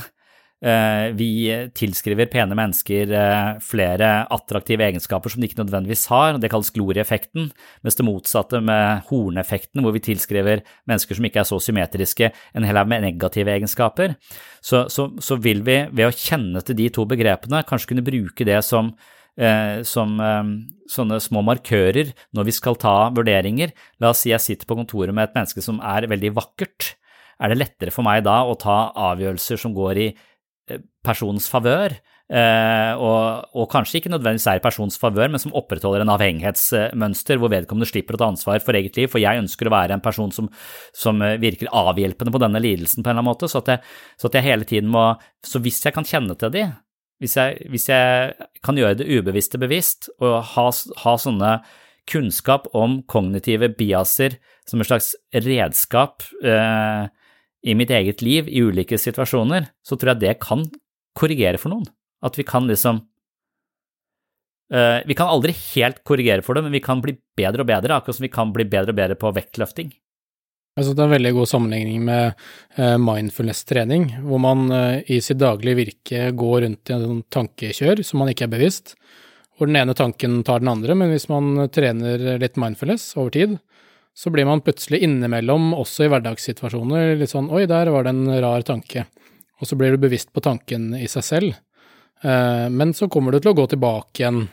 eh, 0.65 1.13
vi 1.15 1.29
tilskriver 1.77 2.27
pene 2.33 2.57
mennesker 2.57 3.13
eh, 3.13 3.51
flere 3.63 4.09
attraktive 4.33 4.83
egenskaper 4.89 5.31
som 5.31 5.39
de 5.39 5.47
ikke 5.47 5.61
nødvendigvis 5.61 6.07
har, 6.11 6.41
det 6.41 6.49
kalles 6.51 6.73
glorieffekten, 6.75 7.51
mens 7.85 7.99
det 8.01 8.07
motsatte 8.09 8.59
med 8.65 9.05
horneffekten, 9.11 9.85
hvor 9.85 9.95
vi 9.95 10.03
tilskriver 10.09 10.65
mennesker 10.89 11.21
som 11.21 11.29
ikke 11.29 11.45
er 11.45 11.51
så 11.53 11.61
symmetriske, 11.69 12.33
en 12.57 12.67
hel 12.67 12.81
haug 12.81 12.91
med 12.91 13.05
negative 13.05 13.53
egenskaper, 13.55 14.17
så, 14.59 14.87
så, 14.91 15.11
så 15.21 15.39
vil 15.39 15.63
vi 15.63 15.83
ved 15.93 16.09
å 16.09 16.15
kjenne 16.17 16.65
til 16.65 16.81
de 16.81 16.91
to 16.97 17.07
begrepene 17.07 17.63
kanskje 17.69 17.93
kunne 17.93 18.09
bruke 18.09 18.49
det 18.49 18.59
som 18.65 18.95
eh, 19.37 19.81
som 19.87 20.15
eh, 20.21 20.51
sånne 20.91 21.19
små 21.23 21.43
markører 21.45 22.13
når 22.35 22.49
vi 22.49 22.55
skal 22.55 22.79
ta 22.81 22.95
vurderinger. 23.15 23.73
La 24.03 24.11
oss 24.13 24.23
si 24.25 24.33
jeg 24.33 24.43
sitter 24.43 24.69
på 24.69 24.77
kontoret 24.79 25.15
med 25.15 25.29
et 25.29 25.37
menneske 25.37 25.63
som 25.65 25.81
er 25.83 26.09
veldig 26.11 26.33
vakkert. 26.37 26.95
Er 27.41 27.51
det 27.51 27.59
lettere 27.59 27.93
for 27.93 28.07
meg 28.07 28.23
da 28.27 28.41
å 28.47 28.55
ta 28.59 28.89
avgjørelser 29.11 29.59
som 29.59 29.75
går 29.75 30.01
i 30.01 30.09
eh, 30.11 30.83
personens 31.05 31.49
favør? 31.51 31.97
Eh, 32.25 32.91
og, 32.97 33.51
og, 33.53 33.67
kanskje 33.69 33.99
ikke 33.99 34.09
nødvendigvis 34.09 34.47
er 34.49 34.57
i 34.57 34.63
persons 34.63 34.95
favør, 34.97 35.29
men 35.29 35.41
som 35.41 35.53
opprettholder 35.53 36.01
en 36.01 36.11
avhengighetsmønster 36.15 37.37
hvor 37.37 37.51
vedkommende 37.53 37.85
slipper 37.85 38.17
å 38.17 38.21
ta 38.23 38.29
ansvar 38.31 38.63
for 38.65 38.77
eget 38.77 38.97
liv, 38.97 39.11
for 39.13 39.21
jeg 39.21 39.43
ønsker 39.43 39.69
å 39.69 39.73
være 39.75 39.93
en 39.93 40.01
person 40.01 40.33
som, 40.33 40.49
som 40.97 41.21
eh, 41.21 41.37
virker 41.41 41.69
avhjelpende 41.69 42.33
på 42.33 42.41
denne 42.41 42.63
lidelsen 42.63 43.03
på 43.03 43.11
en 43.11 43.13
eller 43.13 43.21
annen 43.21 43.29
måte, 43.29 43.51
så 43.51 43.61
at, 43.61 43.75
jeg, 43.75 43.93
så 44.17 44.31
at 44.31 44.39
jeg 44.39 44.47
hele 44.47 44.65
tiden 44.65 44.89
må 44.89 45.05
Så 45.45 45.61
hvis 45.61 45.83
jeg 45.85 45.93
kan 45.93 46.07
kjenne 46.07 46.33
til 46.41 46.49
de, 46.49 46.65
hvis 47.23 47.35
jeg, 47.39 47.67
hvis 47.71 47.87
jeg, 47.89 48.35
kan 48.65 48.77
gjøre 48.79 48.99
det 48.99 49.07
ubevisste 49.07 49.59
bevisst, 49.61 50.09
og 50.19 50.41
ha, 50.55 50.67
ha, 51.03 51.15
sånne 51.21 51.51
kunnskap 52.09 52.67
om 52.77 52.99
kognitive 53.09 53.71
biaser 53.77 54.37
som 54.67 54.81
et 54.81 54.89
slags 54.89 55.13
redskap 55.45 56.25
eh, 56.43 57.07
i 57.65 57.75
mitt 57.77 57.93
eget 57.93 58.21
liv 58.25 58.49
i 58.49 58.61
ulike 58.61 58.99
situasjoner, 59.01 59.71
så 59.85 59.97
tror 59.97 60.13
jeg 60.13 60.23
det 60.25 60.35
kan 60.43 60.65
korrigere 61.17 61.61
for 61.61 61.73
noen. 61.73 61.87
At 62.25 62.37
vi 62.39 62.45
kan 62.47 62.67
liksom 62.67 63.01
eh, 64.73 65.01
Vi 65.05 65.17
kan 65.17 65.29
aldri 65.29 65.53
helt 65.75 66.03
korrigere 66.03 66.45
for 66.45 66.57
det, 66.57 66.65
men 66.65 66.75
vi 66.75 66.83
kan 66.83 67.01
bli 67.01 67.15
bedre 67.37 67.63
og 67.63 67.69
bedre, 67.69 67.95
akkurat 67.97 68.19
som 68.19 68.27
vi 68.27 68.33
kan 68.33 68.53
bli 68.53 68.67
bedre 68.69 68.93
og 68.93 68.99
bedre 68.99 69.17
på 69.19 69.33
vektløfting. 69.35 69.93
Synes 70.75 70.91
det 70.91 71.05
er 71.05 71.07
en 71.07 71.13
veldig 71.15 71.29
god 71.37 71.47
sammenligning 71.47 72.01
med 72.03 72.33
eh, 72.75 72.97
mindfulness-trening, 72.99 74.09
hvor 74.27 74.41
man 74.43 74.65
eh, 74.75 75.05
i 75.07 75.21
sitt 75.23 75.39
daglige 75.39 75.77
virke 75.79 76.25
går 76.35 76.65
rundt 76.65 76.91
i 76.91 76.95
en 76.97 77.05
sånn 77.05 77.21
tankekjør 77.31 78.01
som 78.03 78.19
man 78.19 78.33
ikke 78.33 78.49
er 78.49 78.51
bevisst, 78.51 78.97
hvor 79.55 79.69
den 79.69 79.79
ene 79.79 79.95
tanken 79.95 80.41
tar 80.43 80.59
den 80.59 80.73
andre, 80.73 80.97
men 80.99 81.13
hvis 81.13 81.29
man 81.31 81.69
trener 81.71 82.25
litt 82.41 82.59
mindfulness 82.59 83.13
over 83.15 83.31
tid, 83.37 83.55
så 84.11 84.33
blir 84.35 84.49
man 84.49 84.65
plutselig 84.65 84.99
innimellom, 85.07 85.71
også 85.79 86.09
i 86.09 86.11
hverdagssituasjoner, 86.11 87.15
litt 87.21 87.31
sånn 87.31 87.47
oi, 87.55 87.63
der 87.71 87.93
var 87.95 88.03
det 88.03 88.11
en 88.11 88.35
rar 88.43 88.67
tanke, 88.67 89.07
og 89.55 89.71
så 89.71 89.79
blir 89.79 89.95
du 89.95 90.03
bevisst 90.03 90.35
på 90.35 90.43
tanken 90.43 90.91
i 90.99 91.07
seg 91.07 91.23
selv, 91.23 91.55
eh, 92.19 92.67
men 92.67 92.91
så 92.91 93.07
kommer 93.07 93.31
du 93.31 93.39
til 93.39 93.53
å 93.53 93.59
gå 93.61 93.69
tilbake 93.71 94.25
igjen 94.25 94.43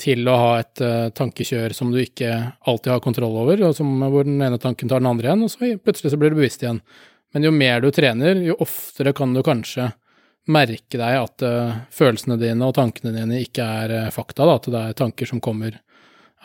til 0.00 0.28
å 0.28 0.36
ha 0.38 0.50
et 0.60 0.82
uh, 0.84 1.10
tankekjør 1.16 1.74
som 1.76 1.92
du 1.92 2.00
ikke 2.02 2.32
alltid 2.68 2.94
har 2.94 3.02
kontroll 3.04 3.36
over, 3.42 3.60
og 3.68 3.76
som, 3.76 3.90
hvor 4.12 4.26
den 4.26 4.40
ene 4.42 4.60
tanken 4.60 4.90
tar 4.90 5.02
den 5.02 5.10
andre 5.10 5.30
igjen, 5.30 5.44
og 5.46 5.52
så 5.52 5.72
plutselig 5.78 6.14
så 6.14 6.20
blir 6.20 6.32
du 6.32 6.40
bevisst 6.40 6.64
igjen. 6.64 6.80
Men 7.34 7.46
jo 7.46 7.52
mer 7.54 7.84
du 7.84 7.90
trener, 7.94 8.40
jo 8.42 8.56
oftere 8.64 9.14
kan 9.16 9.34
du 9.36 9.42
kanskje 9.46 9.90
merke 10.50 10.98
deg 10.98 11.20
at 11.20 11.44
uh, 11.46 11.76
følelsene 11.94 12.40
dine 12.40 12.66
og 12.66 12.74
tankene 12.78 13.12
dine 13.14 13.42
ikke 13.44 13.66
er 13.84 13.94
uh, 14.06 14.10
fakta, 14.14 14.48
da, 14.48 14.56
at 14.56 14.70
det 14.72 14.82
er 14.82 14.98
tanker 14.98 15.28
som 15.28 15.42
kommer 15.44 15.78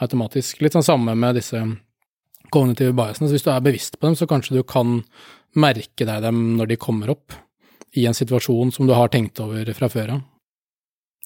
automatisk. 0.03 0.61
Litt 0.61 0.75
sånn 0.75 0.85
samme 0.85 1.15
med 1.17 1.39
disse 1.39 1.63
kognitive 2.53 2.93
biasene. 2.95 3.29
Så 3.29 3.37
hvis 3.37 3.47
du 3.47 3.51
er 3.53 3.63
bevisst 3.63 3.97
på 3.99 4.09
dem, 4.09 4.19
så 4.19 4.27
kanskje 4.29 4.59
du 4.59 4.63
kan 4.67 4.99
merke 5.55 6.07
deg 6.07 6.23
dem 6.25 6.57
når 6.59 6.73
de 6.73 6.81
kommer 6.81 7.15
opp 7.15 7.35
i 7.95 8.05
en 8.09 8.17
situasjon 8.17 8.73
som 8.75 8.87
du 8.87 8.93
har 8.95 9.11
tenkt 9.13 9.39
over 9.39 9.71
fra 9.77 9.89
før 9.91 10.17
av. 10.17 10.23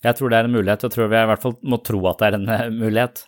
Jeg 0.05 0.15
tror 0.15 0.31
det 0.31 0.39
er 0.39 0.47
en 0.47 0.55
mulighet, 0.55 0.83
og 0.83 0.87
jeg 0.87 0.95
tror 0.95 1.11
vi 1.11 1.19
i 1.19 1.29
hvert 1.31 1.43
fall 1.43 1.57
må 1.67 1.81
tro 1.83 1.99
at 2.07 2.21
det 2.21 2.29
er 2.29 2.37
en 2.37 2.49
eh, 2.55 2.71
mulighet. 2.71 3.25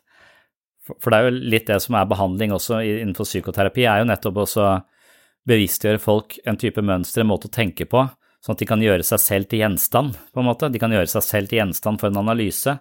For 0.92 1.12
det 1.12 1.20
er 1.20 1.28
jo 1.28 1.52
litt 1.54 1.68
det 1.70 1.78
som 1.84 1.98
er 2.00 2.10
behandling 2.10 2.56
også 2.56 2.82
innenfor 2.86 3.28
psykoterapi, 3.28 3.86
er 3.86 4.02
jo 4.02 4.10
nettopp 4.10 4.42
også 4.46 4.72
bevisstgjøre 5.50 6.02
folk 6.02 6.38
en 6.48 6.60
type 6.62 6.82
mønster, 6.86 7.24
en 7.24 7.32
måte 7.32 7.50
å 7.50 7.54
tenke 7.54 7.88
på, 7.90 8.06
sånn 8.42 8.58
at 8.58 8.62
de 8.64 8.70
kan 8.70 8.82
gjøre 8.84 9.06
seg 9.06 9.22
selv 9.22 9.50
til 9.52 9.62
gjenstand, 9.62 10.18
på 10.34 10.42
en 10.42 10.48
måte. 10.48 10.70
De 10.74 10.82
kan 10.82 10.94
gjøre 10.94 11.10
seg 11.12 11.26
selv 11.26 11.52
til 11.52 11.62
gjenstand 11.62 12.02
for 12.02 12.10
en 12.10 12.22
analyse, 12.22 12.78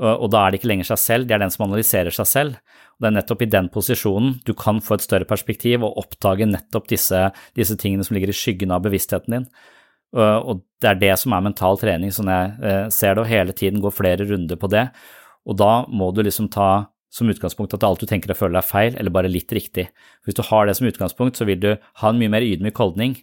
og, 0.00 0.24
da 0.32 0.40
er 0.40 0.52
det 0.52 0.58
ikke 0.58 0.70
lenger 0.70 0.88
seg 0.88 1.00
selv, 1.02 1.26
de 1.28 1.34
er 1.36 1.42
den 1.42 1.52
som 1.52 1.66
analyserer 1.66 2.14
seg 2.16 2.26
selv. 2.26 2.78
Og 2.96 3.04
det 3.04 3.10
er 3.10 3.14
nettopp 3.18 3.42
i 3.44 3.50
den 3.52 3.68
posisjonen 3.70 4.38
du 4.46 4.54
kan 4.56 4.80
få 4.82 4.96
et 4.96 5.04
større 5.04 5.28
perspektiv 5.28 5.84
og 5.84 5.98
oppdage 6.00 6.48
nettopp 6.48 6.88
disse, 6.90 7.20
disse 7.58 7.76
tingene 7.78 8.06
som 8.06 8.16
ligger 8.16 8.32
i 8.32 8.36
skyggen 8.36 8.72
av 8.74 8.82
bevisstheten 8.86 9.36
din. 9.36 9.46
Og 10.12 10.60
det 10.82 10.88
er 10.90 10.98
det 11.00 11.12
som 11.16 11.32
er 11.32 11.44
mental 11.46 11.78
trening, 11.80 12.10
sånn 12.12 12.28
jeg 12.28 12.90
ser 12.92 13.14
det, 13.16 13.22
og 13.22 13.30
hele 13.30 13.54
tiden 13.56 13.80
gå 13.80 13.88
flere 13.94 14.26
runder 14.28 14.58
på 14.60 14.68
det. 14.68 14.82
Og 15.48 15.56
da 15.56 15.86
må 15.88 16.10
du 16.12 16.20
liksom 16.22 16.50
ta 16.52 16.92
som 17.12 17.28
utgangspunkt 17.28 17.74
at 17.76 17.84
alt 17.84 18.00
du 18.00 18.08
tenker 18.08 18.32
og 18.32 18.38
føler 18.38 18.62
er 18.62 18.66
feil, 18.66 18.94
eller 18.96 19.12
bare 19.12 19.30
litt 19.30 19.52
riktig. 19.52 19.90
Hvis 20.24 20.38
du 20.38 20.42
har 20.48 20.66
det 20.66 20.78
som 20.78 20.88
utgangspunkt, 20.88 21.36
så 21.36 21.46
vil 21.48 21.60
du 21.60 21.70
ha 21.76 22.08
en 22.08 22.20
mye 22.20 22.32
mer 22.32 22.46
ydmyk 22.46 22.78
holdning, 22.80 23.18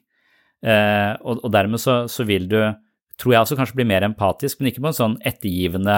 eh, 0.62 1.14
og, 1.26 1.48
dermed 1.50 1.82
så, 1.82 2.04
vil 2.30 2.46
du, 2.52 2.60
tror 3.18 3.34
jeg 3.34 3.48
også 3.48 3.58
kanskje 3.58 3.80
bli 3.80 3.88
mer 3.90 4.06
empatisk, 4.06 4.60
men 4.60 4.70
ikke 4.70 4.84
på 4.86 4.92
en 4.92 5.00
sånn 5.00 5.18
ettergivende, 5.26 5.98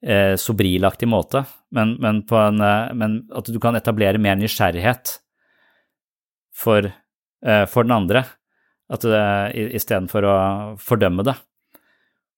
eh, 0.00 0.38
sobrilaktig 0.40 1.10
måte, 1.10 1.44
men, 1.76 1.98
men, 2.00 2.22
en, 2.24 2.64
eh, 2.64 2.96
men 2.96 3.20
at 3.36 3.52
du 3.52 3.60
kan 3.60 3.76
etablere 3.76 4.22
mer 4.22 4.40
nysgjerrighet 4.40 5.18
for, 6.56 6.88
eh, 7.44 7.64
for 7.68 7.84
den 7.84 7.96
andre, 7.98 8.24
at 8.88 9.04
istedenfor 9.76 10.24
å 10.24 10.34
fordømme 10.80 11.26
det. 11.26 11.36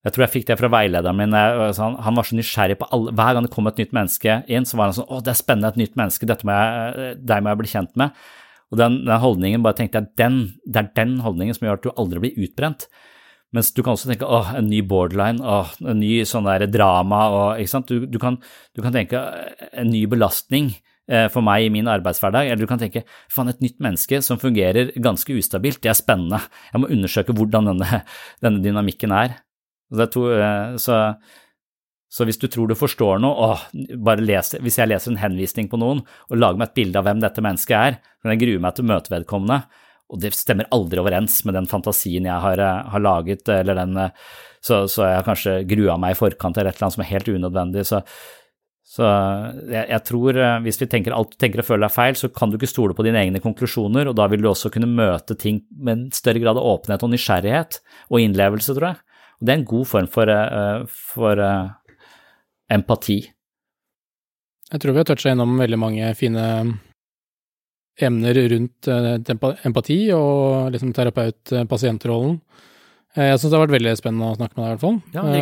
Jeg 0.01 0.15
tror 0.15 0.25
jeg 0.25 0.33
fikk 0.33 0.47
det 0.49 0.57
fra 0.57 0.71
veilederen 0.73 1.19
min. 1.19 1.37
Han, 1.37 1.99
han 2.01 2.17
var 2.17 2.25
så 2.27 2.37
nysgjerrig 2.39 2.79
på 2.81 2.89
alle 2.97 3.13
Hver 3.13 3.37
gang 3.37 3.45
det 3.45 3.53
kom 3.53 3.69
et 3.69 3.81
nytt 3.83 3.93
menneske 3.93 4.39
inn, 4.49 4.65
så 4.65 4.79
var 4.81 4.89
han 4.89 4.97
sånn 4.97 5.11
Å, 5.13 5.21
det 5.25 5.35
er 5.35 5.41
spennende, 5.43 5.73
et 5.75 5.81
nytt 5.83 5.99
menneske, 6.01 6.29
dette 6.29 6.49
må 6.49 6.57
jeg, 6.57 7.19
deg 7.21 7.45
må 7.45 7.53
jeg 7.53 7.61
bli 7.61 7.73
kjent 7.75 7.93
med. 8.01 8.25
Og 8.71 8.81
den, 8.81 9.01
den 9.05 9.23
holdningen 9.23 9.67
bare 9.67 9.77
tenkte 9.77 10.01
jeg, 10.01 10.13
den, 10.21 10.41
det 10.65 10.81
er 10.81 10.91
den 10.97 11.17
holdningen 11.25 11.57
som 11.57 11.67
gjør 11.67 11.81
at 11.81 11.87
du 11.87 11.91
aldri 11.93 12.25
blir 12.25 12.45
utbrent. 12.47 12.89
Mens 13.55 13.73
du 13.75 13.83
kan 13.83 13.97
også 13.97 14.09
tenke 14.09 14.29
åh, 14.31 14.53
en 14.57 14.69
ny 14.71 14.79
borderline, 14.87 15.43
åh, 15.43 15.73
en 15.83 15.99
ny 16.01 16.21
sånn 16.29 16.47
der 16.47 16.69
drama, 16.71 17.25
og, 17.35 17.47
ikke 17.61 17.75
sant. 17.75 17.91
Du, 17.91 18.07
du, 18.07 18.19
kan, 18.23 18.39
du 18.79 18.83
kan 18.85 18.95
tenke 18.95 19.21
en 19.75 19.91
ny 19.91 20.05
belastning 20.09 20.71
for 21.33 21.43
meg 21.43 21.67
i 21.67 21.71
min 21.75 21.89
arbeidshverdag, 21.91 22.47
eller 22.47 22.63
du 22.63 22.71
kan 22.71 22.79
tenke 22.79 23.03
faen, 23.33 23.51
et 23.51 23.63
nytt 23.65 23.81
menneske 23.83 24.21
som 24.23 24.39
fungerer 24.39 24.93
ganske 25.03 25.35
ustabilt, 25.35 25.81
det 25.83 25.91
er 25.91 25.99
spennende, 25.99 26.39
jeg 26.71 26.83
må 26.83 26.91
undersøke 26.95 27.35
hvordan 27.35 27.73
denne, 27.73 28.03
denne 28.45 28.63
dynamikken 28.63 29.15
er. 29.17 29.41
To, 29.91 30.31
eh, 30.33 30.77
så, 30.79 30.97
så, 32.11 32.25
hvis 32.27 32.39
du 32.39 32.47
tror 32.47 32.71
du 32.71 32.77
forstår 32.79 33.19
noe, 33.23 33.51
åh, 33.51 33.65
bare 33.99 34.23
les, 34.23 34.55
hvis 34.63 34.79
jeg 34.79 34.91
leser 34.91 35.13
en 35.13 35.23
henvisning 35.23 35.71
på 35.71 35.81
noen 35.81 36.05
og 36.31 36.39
lager 36.39 36.61
meg 36.61 36.71
et 36.71 36.79
bilde 36.79 37.01
av 37.01 37.09
hvem 37.09 37.23
dette 37.23 37.43
mennesket 37.45 37.77
er, 37.77 37.99
kan 38.23 38.35
jeg 38.35 38.43
grue 38.45 38.63
meg 38.63 38.77
til 38.77 38.87
å 38.87 38.91
møte 38.93 39.15
vedkommende, 39.15 39.65
og 40.11 40.23
det 40.23 40.33
stemmer 40.35 40.71
aldri 40.75 40.99
overens 41.03 41.41
med 41.47 41.55
den 41.59 41.69
fantasien 41.71 42.27
jeg 42.27 42.45
har, 42.47 42.63
eh, 42.63 42.87
har 42.95 43.03
laget, 43.03 43.51
eller 43.51 43.79
den 43.83 43.99
eh, 44.07 44.15
så, 44.61 44.85
så 44.93 45.07
jeg 45.09 45.17
har 45.17 45.25
kanskje 45.27 45.53
grua 45.65 45.97
meg 45.97 46.13
i 46.13 46.19
forkant 46.19 46.59
eller 46.59 46.71
et 46.71 46.77
eller 46.77 46.91
annet 46.91 46.99
som 46.99 47.03
er 47.07 47.15
helt 47.15 47.31
unødvendig. 47.33 47.85
Så, 47.89 48.03
så 48.91 49.07
jeg, 49.71 49.85
jeg, 49.87 50.03
tror 50.09 50.39
hvis 50.65 50.81
vi 50.81 50.89
tenker 50.91 51.15
alt 51.15 51.31
du 51.31 51.37
tenker 51.39 51.63
og 51.63 51.69
føler 51.69 51.87
er 51.87 51.95
feil, 51.95 52.17
så 52.19 52.27
kan 52.35 52.51
du 52.51 52.57
ikke 52.59 52.71
stole 52.71 52.97
på 52.99 53.05
dine 53.07 53.21
egne 53.23 53.43
konklusjoner, 53.43 54.11
og 54.11 54.17
da 54.19 54.27
vil 54.33 54.43
du 54.43 54.49
også 54.51 54.73
kunne 54.75 54.91
møte 54.91 55.37
ting 55.39 55.61
med 55.79 55.93
en 55.93 56.09
større 56.15 56.43
grad 56.43 56.59
av 56.59 56.67
åpenhet 56.73 57.05
og 57.07 57.13
nysgjerrighet 57.13 57.79
og 58.11 58.19
innlevelse, 58.19 58.75
tror 58.75 58.89
jeg. 58.89 58.99
Og 59.39 59.47
det 59.47 59.55
er 59.55 59.61
en 59.61 59.69
god 59.71 59.87
form 59.89 60.09
for, 60.11 60.33
uh, 60.35 60.83
for 60.91 61.39
uh, 61.39 61.71
empati. 62.71 63.21
Jeg 64.71 64.83
tror 64.83 64.95
vi 64.95 65.03
har 65.03 65.09
toucha 65.09 65.33
innom 65.37 65.55
veldig 65.59 65.79
mange 65.81 66.11
fine 66.19 66.45
emner 68.01 68.43
rundt 68.53 68.89
empati 68.91 70.01
og 70.17 70.71
liksom 70.75 70.93
terapeut-pasientrollen. 70.97 72.39
Jeg 73.19 73.39
syns 73.39 73.51
det 73.51 73.59
har 73.59 73.65
vært 73.67 73.79
veldig 73.79 73.97
spennende 73.99 74.31
å 74.31 74.37
snakke 74.39 74.57
med 74.57 74.63
deg, 74.63 74.69
i 74.69 74.75
hvert 74.75 74.85
fall. 74.85 75.01
Ja, 75.15 75.25
det, 75.27 75.41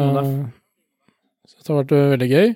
det 1.59 1.69
har 1.69 1.83
vært 1.83 1.97
veldig 2.15 2.31
gøy. 2.33 2.55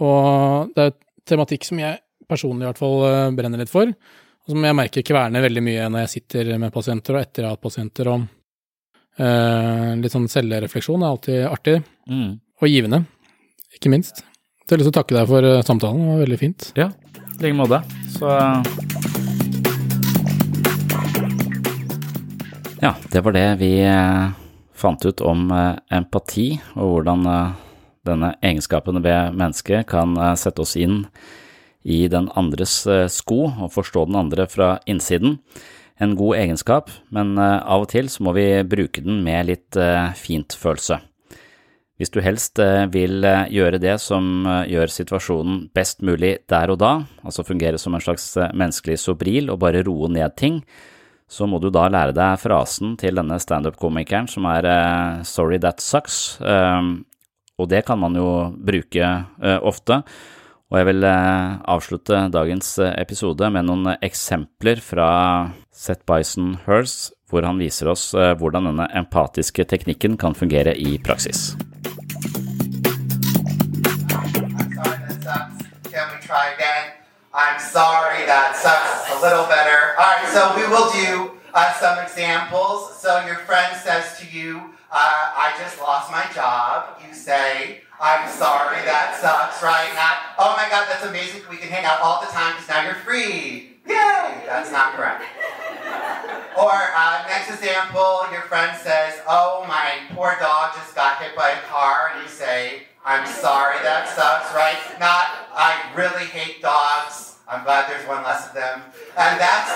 Og 0.00 0.72
det 0.76 0.88
er 0.88 0.94
tematikk 1.28 1.66
som 1.68 1.80
jeg 1.82 2.00
personlig 2.28 2.64
i 2.64 2.70
hvert 2.70 2.80
fall 2.80 3.34
brenner 3.36 3.60
litt 3.60 3.72
for, 3.72 3.90
og 3.90 4.54
som 4.54 4.64
jeg 4.64 4.78
merker 4.78 5.04
kverner 5.04 5.44
veldig 5.44 5.62
mye 5.62 5.88
når 5.92 6.06
jeg 6.06 6.12
sitter 6.16 6.54
med 6.58 6.72
pasienter 6.74 7.18
og 7.18 7.20
etter 7.20 7.44
jeg 7.44 7.50
har 7.50 7.58
hatt 7.58 7.66
pasienter. 7.66 8.08
og 8.08 8.24
Uh, 9.20 9.92
litt 10.00 10.14
sånn 10.14 10.24
selvrefleksjon 10.30 11.02
er 11.02 11.10
alltid 11.10 11.42
artig, 11.44 11.74
mm. 12.08 12.28
og 12.64 12.70
givende, 12.70 13.02
ikke 13.76 13.90
minst. 13.92 14.22
Så 14.64 14.72
jeg 14.72 14.72
har 14.72 14.80
lyst 14.80 14.88
til 14.88 14.94
å 14.94 14.96
takke 14.96 15.16
deg 15.18 15.26
for 15.28 15.44
uh, 15.44 15.64
samtalen, 15.66 16.00
det 16.00 16.14
var 16.14 16.22
veldig 16.22 16.38
fint. 16.40 16.68
Ja, 16.80 16.86
i 17.36 17.44
like 17.44 17.58
måte. 17.58 17.82
Så 18.14 18.32
Ja, 22.80 22.94
det 23.12 23.20
var 23.22 23.36
det 23.36 23.44
vi 23.60 23.74
fant 24.72 25.04
ut 25.04 25.20
om 25.28 25.52
empati, 25.92 26.48
og 26.72 26.96
hvordan 26.96 27.28
denne 28.06 28.34
egenskapen 28.42 28.98
ved 29.04 29.36
mennesket 29.38 29.86
kan 29.90 30.16
sette 30.38 30.64
oss 30.64 30.74
inn 30.76 31.04
i 31.82 32.04
den 32.10 32.28
andres 32.38 32.82
sko 33.10 33.44
og 33.50 33.70
forstå 33.74 34.06
den 34.10 34.18
andre 34.18 34.48
fra 34.50 34.76
innsiden 34.90 35.38
en 36.02 36.16
god 36.16 36.36
egenskap, 36.36 36.90
men 37.14 37.36
eh, 37.38 37.58
av 37.62 37.84
og 37.84 37.90
til 37.92 38.10
så 38.10 38.24
må 38.26 38.34
vi 38.36 38.46
bruke 38.66 39.04
den 39.04 39.22
med 39.24 39.48
litt 39.50 39.78
eh, 39.78 40.12
fint 40.18 40.54
følelse. 40.58 40.98
Hvis 42.00 42.10
du 42.10 42.18
helst 42.24 42.58
eh, 42.62 42.86
vil 42.90 43.22
gjøre 43.52 43.80
det 43.82 43.98
som 44.02 44.46
gjør 44.66 44.90
situasjonen 44.90 45.66
best 45.76 46.02
mulig 46.02 46.38
der 46.50 46.72
og 46.74 46.80
da, 46.82 46.94
altså 47.22 47.46
fungere 47.46 47.78
som 47.78 47.94
en 47.94 48.02
slags 48.02 48.32
menneskelig 48.50 48.98
sobril 49.02 49.52
og 49.52 49.60
bare 49.62 49.84
roe 49.86 50.10
ned 50.10 50.34
ting, 50.40 50.62
så 51.32 51.46
må 51.48 51.62
du 51.62 51.70
da 51.72 51.86
lære 51.88 52.12
deg 52.16 52.40
frasen 52.42 52.96
til 53.00 53.16
denne 53.16 53.38
standup-komikeren 53.40 54.26
som 54.28 54.44
er 54.50 54.66
sorry 55.24 55.56
that 55.62 55.80
sucks, 55.80 56.36
og 57.60 57.68
det 57.70 57.82
kan 57.86 58.00
man 58.00 58.16
jo 58.16 58.28
bruke 58.56 59.08
ofte. 59.60 60.02
Og 60.72 60.78
jeg 60.80 60.88
vil 60.88 61.04
avslutte 61.04 62.20
dagens 62.32 62.78
episode 62.96 63.50
med 63.52 63.68
noen 63.68 63.90
eksempler 64.00 64.80
fra 64.80 65.08
Seth 65.68 66.06
Bison 66.08 66.54
Hers, 66.64 67.10
hvor 67.32 67.44
han 67.48 67.60
viser 67.60 67.88
oss 67.92 68.10
eh, 68.12 68.34
hvordan 68.36 68.68
denne 68.68 68.86
empatiske 68.96 69.64
teknikken 69.68 70.18
kan 70.20 70.36
fungere 70.36 70.76
i 70.76 70.98
praksis. 71.00 71.52
I'm 77.34 77.58
sorry, 77.58 78.26
that 78.28 78.52
sucks 78.60 79.08
a 79.08 79.16
little 79.24 79.48
better. 79.48 79.96
All 79.96 80.04
right, 80.04 80.28
so 80.28 80.52
we 80.56 80.68
will 80.68 80.88
do 80.92 81.41
uh, 81.54 81.72
some 81.74 81.98
examples. 81.98 82.96
So 82.96 83.24
your 83.26 83.36
friend 83.36 83.76
says 83.76 84.18
to 84.20 84.26
you, 84.36 84.74
uh, 84.90 85.32
I 85.36 85.54
just 85.58 85.80
lost 85.80 86.10
my 86.10 86.24
job. 86.34 87.00
You 87.06 87.14
say, 87.14 87.80
I'm 88.00 88.28
sorry, 88.28 88.82
that 88.84 89.16
sucks, 89.20 89.62
right? 89.62 89.92
Not, 89.94 90.36
oh 90.38 90.54
my 90.56 90.68
God, 90.68 90.86
that's 90.88 91.04
amazing. 91.04 91.42
We 91.48 91.56
can 91.56 91.68
hang 91.68 91.84
out 91.84 92.00
all 92.00 92.20
the 92.20 92.26
time 92.28 92.54
because 92.54 92.68
now 92.68 92.84
you're 92.84 93.00
free. 93.00 93.78
Yay! 93.86 94.42
That's 94.46 94.70
not 94.70 94.94
correct. 94.94 95.24
Or 96.52 96.70
uh, 96.70 97.24
next 97.28 97.48
example, 97.48 98.26
your 98.30 98.42
friend 98.42 98.76
says, 98.76 99.18
"Oh, 99.26 99.64
my 99.66 99.92
poor 100.14 100.36
dog 100.38 100.74
just 100.74 100.94
got 100.94 101.16
hit 101.16 101.34
by 101.34 101.48
a 101.48 101.60
car," 101.62 102.12
and 102.12 102.22
you 102.22 102.28
say, 102.28 102.82
"I'm 103.06 103.26
sorry, 103.26 103.78
that 103.82 104.06
sucks." 104.10 104.54
Right? 104.54 104.76
Not, 105.00 105.48
"I 105.54 105.80
really 105.96 106.26
hate 106.26 106.60
dogs. 106.60 107.31
I'm 107.52 107.64
glad 107.64 107.90
there's 107.90 108.06
one 108.08 108.24
less 108.24 108.48
of 108.48 108.54
them." 108.54 108.82
And 109.16 109.38
that's 109.38 109.70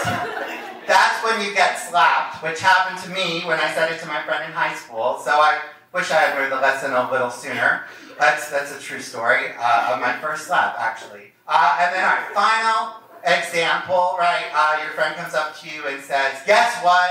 that's 0.86 1.24
when 1.24 1.44
you 1.44 1.54
get 1.54 1.76
slapped, 1.76 2.42
which 2.42 2.60
happened 2.60 2.98
to 3.04 3.10
me 3.10 3.44
when 3.44 3.60
I 3.60 3.72
said 3.74 3.92
it 3.92 4.00
to 4.00 4.06
my 4.06 4.22
friend 4.22 4.44
in 4.44 4.52
high 4.52 4.74
school. 4.74 5.20
So 5.22 5.32
I 5.32 5.60
wish 5.92 6.10
I 6.10 6.20
had 6.20 6.38
learned 6.38 6.52
the 6.52 6.60
lesson 6.60 6.92
a 6.92 7.10
little 7.10 7.30
sooner. 7.30 7.84
That's 8.18 8.50
that's 8.50 8.74
a 8.74 8.80
true 8.80 9.00
story 9.00 9.52
uh, 9.58 9.92
of 9.92 10.00
my 10.00 10.16
first 10.18 10.46
slap, 10.46 10.76
actually. 10.78 11.32
Uh, 11.46 11.78
and 11.80 11.94
then 11.94 12.04
our 12.04 12.24
final 12.34 13.02
example, 13.26 14.16
right? 14.18 14.46
Uh, 14.54 14.82
your 14.82 14.92
friend 14.92 15.14
comes 15.16 15.34
up 15.34 15.58
to 15.60 15.68
you 15.68 15.86
and 15.86 16.02
says, 16.02 16.40
Guess 16.46 16.82
what? 16.82 17.10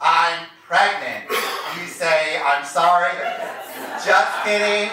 I'm 0.00 0.46
pregnant. 0.66 1.30
You 1.30 1.86
say, 1.86 2.40
I'm 2.44 2.64
sorry. 2.64 3.14
Just 4.04 4.44
kidding. 4.44 4.90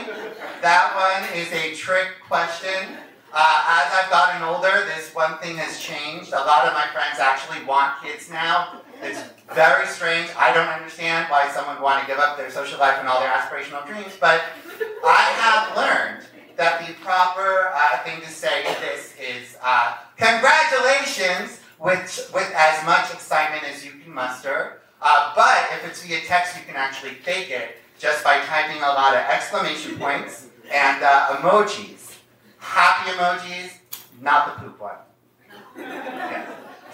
That 0.62 0.94
one 0.94 1.38
is 1.38 1.52
a 1.52 1.74
trick 1.76 2.08
question. 2.28 2.98
Uh, 3.32 3.64
as 3.68 3.94
I've 3.94 4.10
gotten 4.10 4.42
older, 4.42 4.86
this 4.86 5.14
one 5.14 5.38
thing 5.38 5.58
has 5.58 5.80
changed. 5.80 6.34
A 6.34 6.44
lot 6.44 6.66
of 6.66 6.74
my 6.74 6.88
friends 6.92 7.20
actually 7.20 7.64
want 7.66 8.02
kids 8.02 8.30
now. 8.30 8.82
It's 9.02 9.22
very 9.54 9.86
strange. 9.88 10.30
I 10.38 10.52
don't 10.54 10.68
understand 10.68 11.30
why 11.30 11.50
someone 11.52 11.76
would 11.76 11.84
want 11.84 12.02
to 12.02 12.08
give 12.08 12.18
up 12.18 12.38
their 12.38 12.50
social 12.50 12.80
life 12.80 12.98
and 13.00 13.08
all 13.08 13.20
their 13.20 13.30
aspirational 13.30 13.86
dreams, 13.86 14.18
but 14.20 14.42
I 15.06 15.24
have 15.40 15.78
learned 15.78 16.26
that 16.58 16.86
the 16.86 16.94
proper 17.06 17.72
uh, 17.74 18.04
thing 18.04 18.20
to 18.22 18.28
say 18.28 18.64
to 18.64 18.82
this 18.82 19.14
is 19.18 19.56
uh, 19.64 19.96
congratulations 20.18 21.62
with, 21.80 22.32
with 22.34 22.52
as 22.56 22.86
much 22.86 23.14
excitement 23.14 23.64
as 23.64 23.86
you 23.86 23.92
can 24.04 24.14
muster. 24.14 24.82
Uh, 25.02 25.32
but 25.36 25.66
if 25.72 25.88
it's 25.88 26.04
via 26.04 26.20
text, 26.22 26.58
you 26.58 26.64
can 26.66 26.76
actually 26.76 27.12
fake 27.12 27.50
it 27.50 27.78
just 27.98 28.24
by 28.24 28.40
typing 28.46 28.78
a 28.78 28.88
lot 28.88 29.14
of 29.14 29.22
exclamation 29.30 29.98
points 29.98 30.48
and 30.74 31.04
uh, 31.04 31.38
emojis. 31.38 31.99
Happy 32.60 33.12
emojis, 33.12 33.72
not 34.22 34.46
the 34.46 34.64
poop 34.64 34.80
one. 34.80 34.98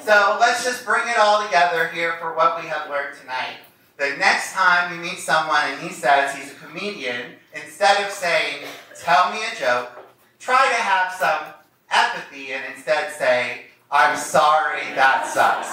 So 0.04 0.38
let's 0.40 0.64
just 0.64 0.86
bring 0.86 1.08
it 1.08 1.18
all 1.18 1.44
together 1.44 1.88
here 1.90 2.18
for 2.20 2.36
what 2.36 2.62
we 2.62 2.68
have 2.70 2.90
learned 2.90 3.18
tonight. 3.20 3.58
The 3.98 4.16
next 4.18 4.54
time 4.54 4.94
you 4.94 5.02
meet 5.02 5.18
someone 5.20 5.64
and 5.66 5.82
he 5.82 5.90
says 5.90 6.36
he's 6.36 6.52
a 6.52 6.56
comedian, 6.56 7.38
instead 7.54 8.06
of 8.06 8.12
saying, 8.12 8.68
tell 9.00 9.32
me 9.32 9.40
a 9.40 9.56
joke, 9.60 9.92
try 10.38 10.68
to 10.68 10.82
have 10.82 11.14
some 11.14 11.54
empathy 11.90 12.54
and 12.54 12.64
instead 12.76 13.12
say, 13.14 13.62
I'm 13.90 14.18
sorry, 14.18 14.82
that 14.94 15.26
sucks. 15.26 15.70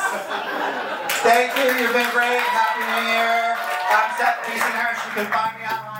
Thank 1.21 1.57
you, 1.57 1.65
you've 1.83 1.93
been 1.93 2.09
great. 2.13 2.41
Happy 2.41 2.81
New 2.81 3.05
Year. 3.11 3.57
I'm 3.91 4.17
Seth 4.17 4.47
Peace. 4.47 4.63
You 4.63 5.13
can 5.13 5.33
find 5.33 5.59
me 5.59 5.67
online 5.67 5.92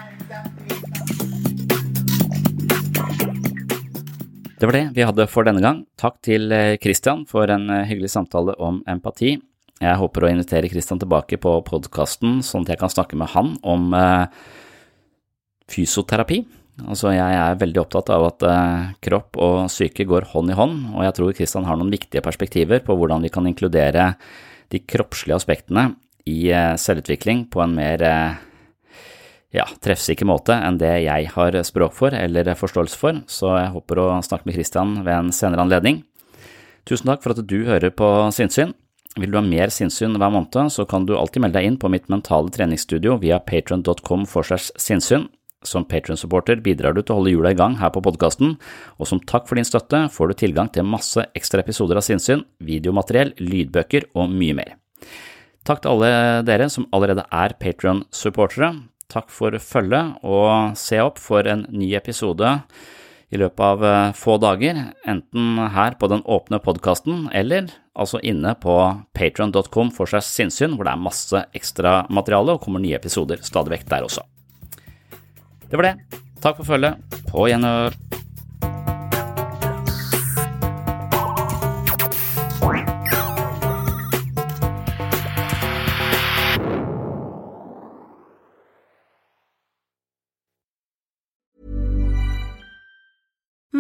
Det 4.63 4.69
var 4.71 4.77
det 4.79 4.93
vi 4.95 5.03
hadde 5.03 5.25
for 5.27 5.43
denne 5.43 5.59
gang. 5.59 5.81
Takk 5.99 6.21
til 6.23 6.53
eh, 6.55 6.77
Christian 6.79 7.25
for 7.27 7.51
en 7.51 7.65
eh, 7.67 7.87
hyggelig 7.89 8.13
samtale 8.13 8.55
om 8.63 8.77
empati. 8.87 9.33
Jeg 9.83 9.99
håper 9.99 10.23
å 10.23 10.29
invitere 10.31 10.69
Christian 10.71 11.01
tilbake 11.03 11.35
på 11.43 11.57
podkasten, 11.67 12.37
sånn 12.47 12.63
at 12.63 12.71
jeg 12.71 12.79
kan 12.79 12.93
snakke 12.93 13.19
med 13.19 13.33
han 13.33 13.57
om 13.67 13.89
eh, 13.99 14.29
fysioterapi. 15.67 16.39
Altså, 16.85 17.11
jeg 17.11 17.41
er 17.41 17.59
veldig 17.59 17.83
opptatt 17.83 18.15
av 18.15 18.29
at 18.29 18.47
kropp 19.03 19.41
og 19.43 19.59
syke 19.75 20.07
går 20.07 20.29
hånd 20.31 20.55
i 20.55 20.61
hånd, 20.61 20.79
og 20.95 21.03
jeg 21.09 21.17
tror 21.19 21.35
Christian 21.41 21.67
har 21.67 21.81
noen 21.81 21.91
viktige 21.93 22.23
perspektiver 22.23 22.87
på 22.87 22.95
hvordan 22.97 23.27
vi 23.27 23.33
kan 23.35 23.51
inkludere 23.51 24.13
de 24.73 24.81
kroppslige 24.87 25.43
aspektene 25.43 25.89
i 26.31 26.47
selvutvikling 26.79 27.49
på 27.53 27.67
en 27.67 27.77
mer 27.77 28.07
ja, 29.53 29.67
treffsikker 29.85 30.29
måte 30.29 30.57
enn 30.57 30.79
det 30.81 30.95
jeg 31.05 31.33
har 31.35 31.59
språk 31.69 31.97
for 31.97 32.17
eller 32.17 32.55
forståelse 32.57 32.99
for, 32.99 33.21
så 33.29 33.57
jeg 33.59 33.75
håper 33.75 34.01
å 34.01 34.09
snakke 34.25 34.49
med 34.49 34.57
Christian 34.57 35.03
ved 35.03 35.13
en 35.15 35.35
senere 35.37 35.67
anledning. 35.67 36.03
Tusen 36.89 37.13
takk 37.13 37.23
for 37.23 37.35
at 37.35 37.45
du 37.47 37.61
hører 37.69 37.93
på 37.95 38.09
Sinnsyn. 38.35 38.73
Vil 39.21 39.29
du 39.29 39.37
ha 39.37 39.45
mer 39.45 39.69
sinnssyn 39.69 40.17
hver 40.17 40.33
måned, 40.33 40.73
så 40.73 40.87
kan 40.89 41.05
du 41.05 41.13
alltid 41.19 41.45
melde 41.45 41.61
deg 41.61 41.69
inn 41.69 41.79
på 41.81 41.91
mitt 41.93 42.09
mentale 42.09 42.49
treningsstudio 42.53 43.19
via 43.21 43.37
patron.com 43.45 44.25
for 44.29 44.47
segs 44.49 44.71
sinnssyn. 44.81 45.29
Som 45.63 45.85
Patron-supporter 45.87 46.59
bidrar 46.65 46.97
du 46.97 47.03
til 47.03 47.15
å 47.15 47.19
holde 47.21 47.33
hjula 47.37 47.53
i 47.53 47.59
gang 47.59 47.77
her 47.79 47.93
på 47.95 48.01
podkasten, 48.03 48.57
og 48.99 49.07
som 49.07 49.21
takk 49.31 49.45
for 49.47 49.61
din 49.61 49.69
støtte 49.69 50.01
får 50.11 50.33
du 50.33 50.39
tilgang 50.41 50.73
til 50.75 50.89
masse 50.89 51.23
ekstra 51.39 51.63
episoder 51.63 52.01
av 52.01 52.07
sinnssyn, 52.07 52.43
videomateriell, 52.59 53.31
lydbøker 53.39 54.09
og 54.17 54.33
mye 54.33 54.57
mer. 54.59 54.73
Takk 55.63 55.85
til 55.85 55.93
alle 55.93 56.43
dere 56.49 56.67
som 56.73 56.89
allerede 56.91 57.29
er 57.31 57.55
Patron-supportere. 57.63 58.73
Takk 59.13 59.29
for 59.33 59.53
følget, 59.61 60.17
og 60.25 60.77
se 60.81 60.99
opp 61.05 61.21
for 61.21 61.47
en 61.49 61.67
ny 61.69 61.91
episode 61.99 62.49
i 63.33 63.41
løpet 63.41 63.65
av 63.65 63.85
eh, 63.85 64.15
få 64.17 64.37
dager, 64.41 64.79
enten 65.09 65.61
her 65.73 65.97
på 66.01 66.09
den 66.13 66.25
åpne 66.29 66.61
podkasten, 66.65 67.27
eller 67.33 67.71
altså 67.93 68.21
inne 68.25 68.55
på 68.61 68.77
patron.com 69.17 69.93
for 69.97 70.09
seg 70.09 70.25
sinnssyn, 70.27 70.77
hvor 70.77 70.89
det 70.89 70.95
er 70.97 71.05
masse 71.05 71.45
ekstra 71.57 72.03
materiale 72.13 72.57
og 72.57 72.65
kommer 72.65 72.85
nye 72.85 72.97
episoder 72.97 73.41
stadig 73.45 73.77
vekk 73.77 73.89
der 73.93 74.09
også. 74.09 74.25
Det 75.69 75.81
var 75.81 75.89
det. 75.89 76.21
Takk 76.45 76.59
for 76.61 76.75
følget. 76.75 77.01
På 77.31 77.47
gjenhør. 77.49 77.97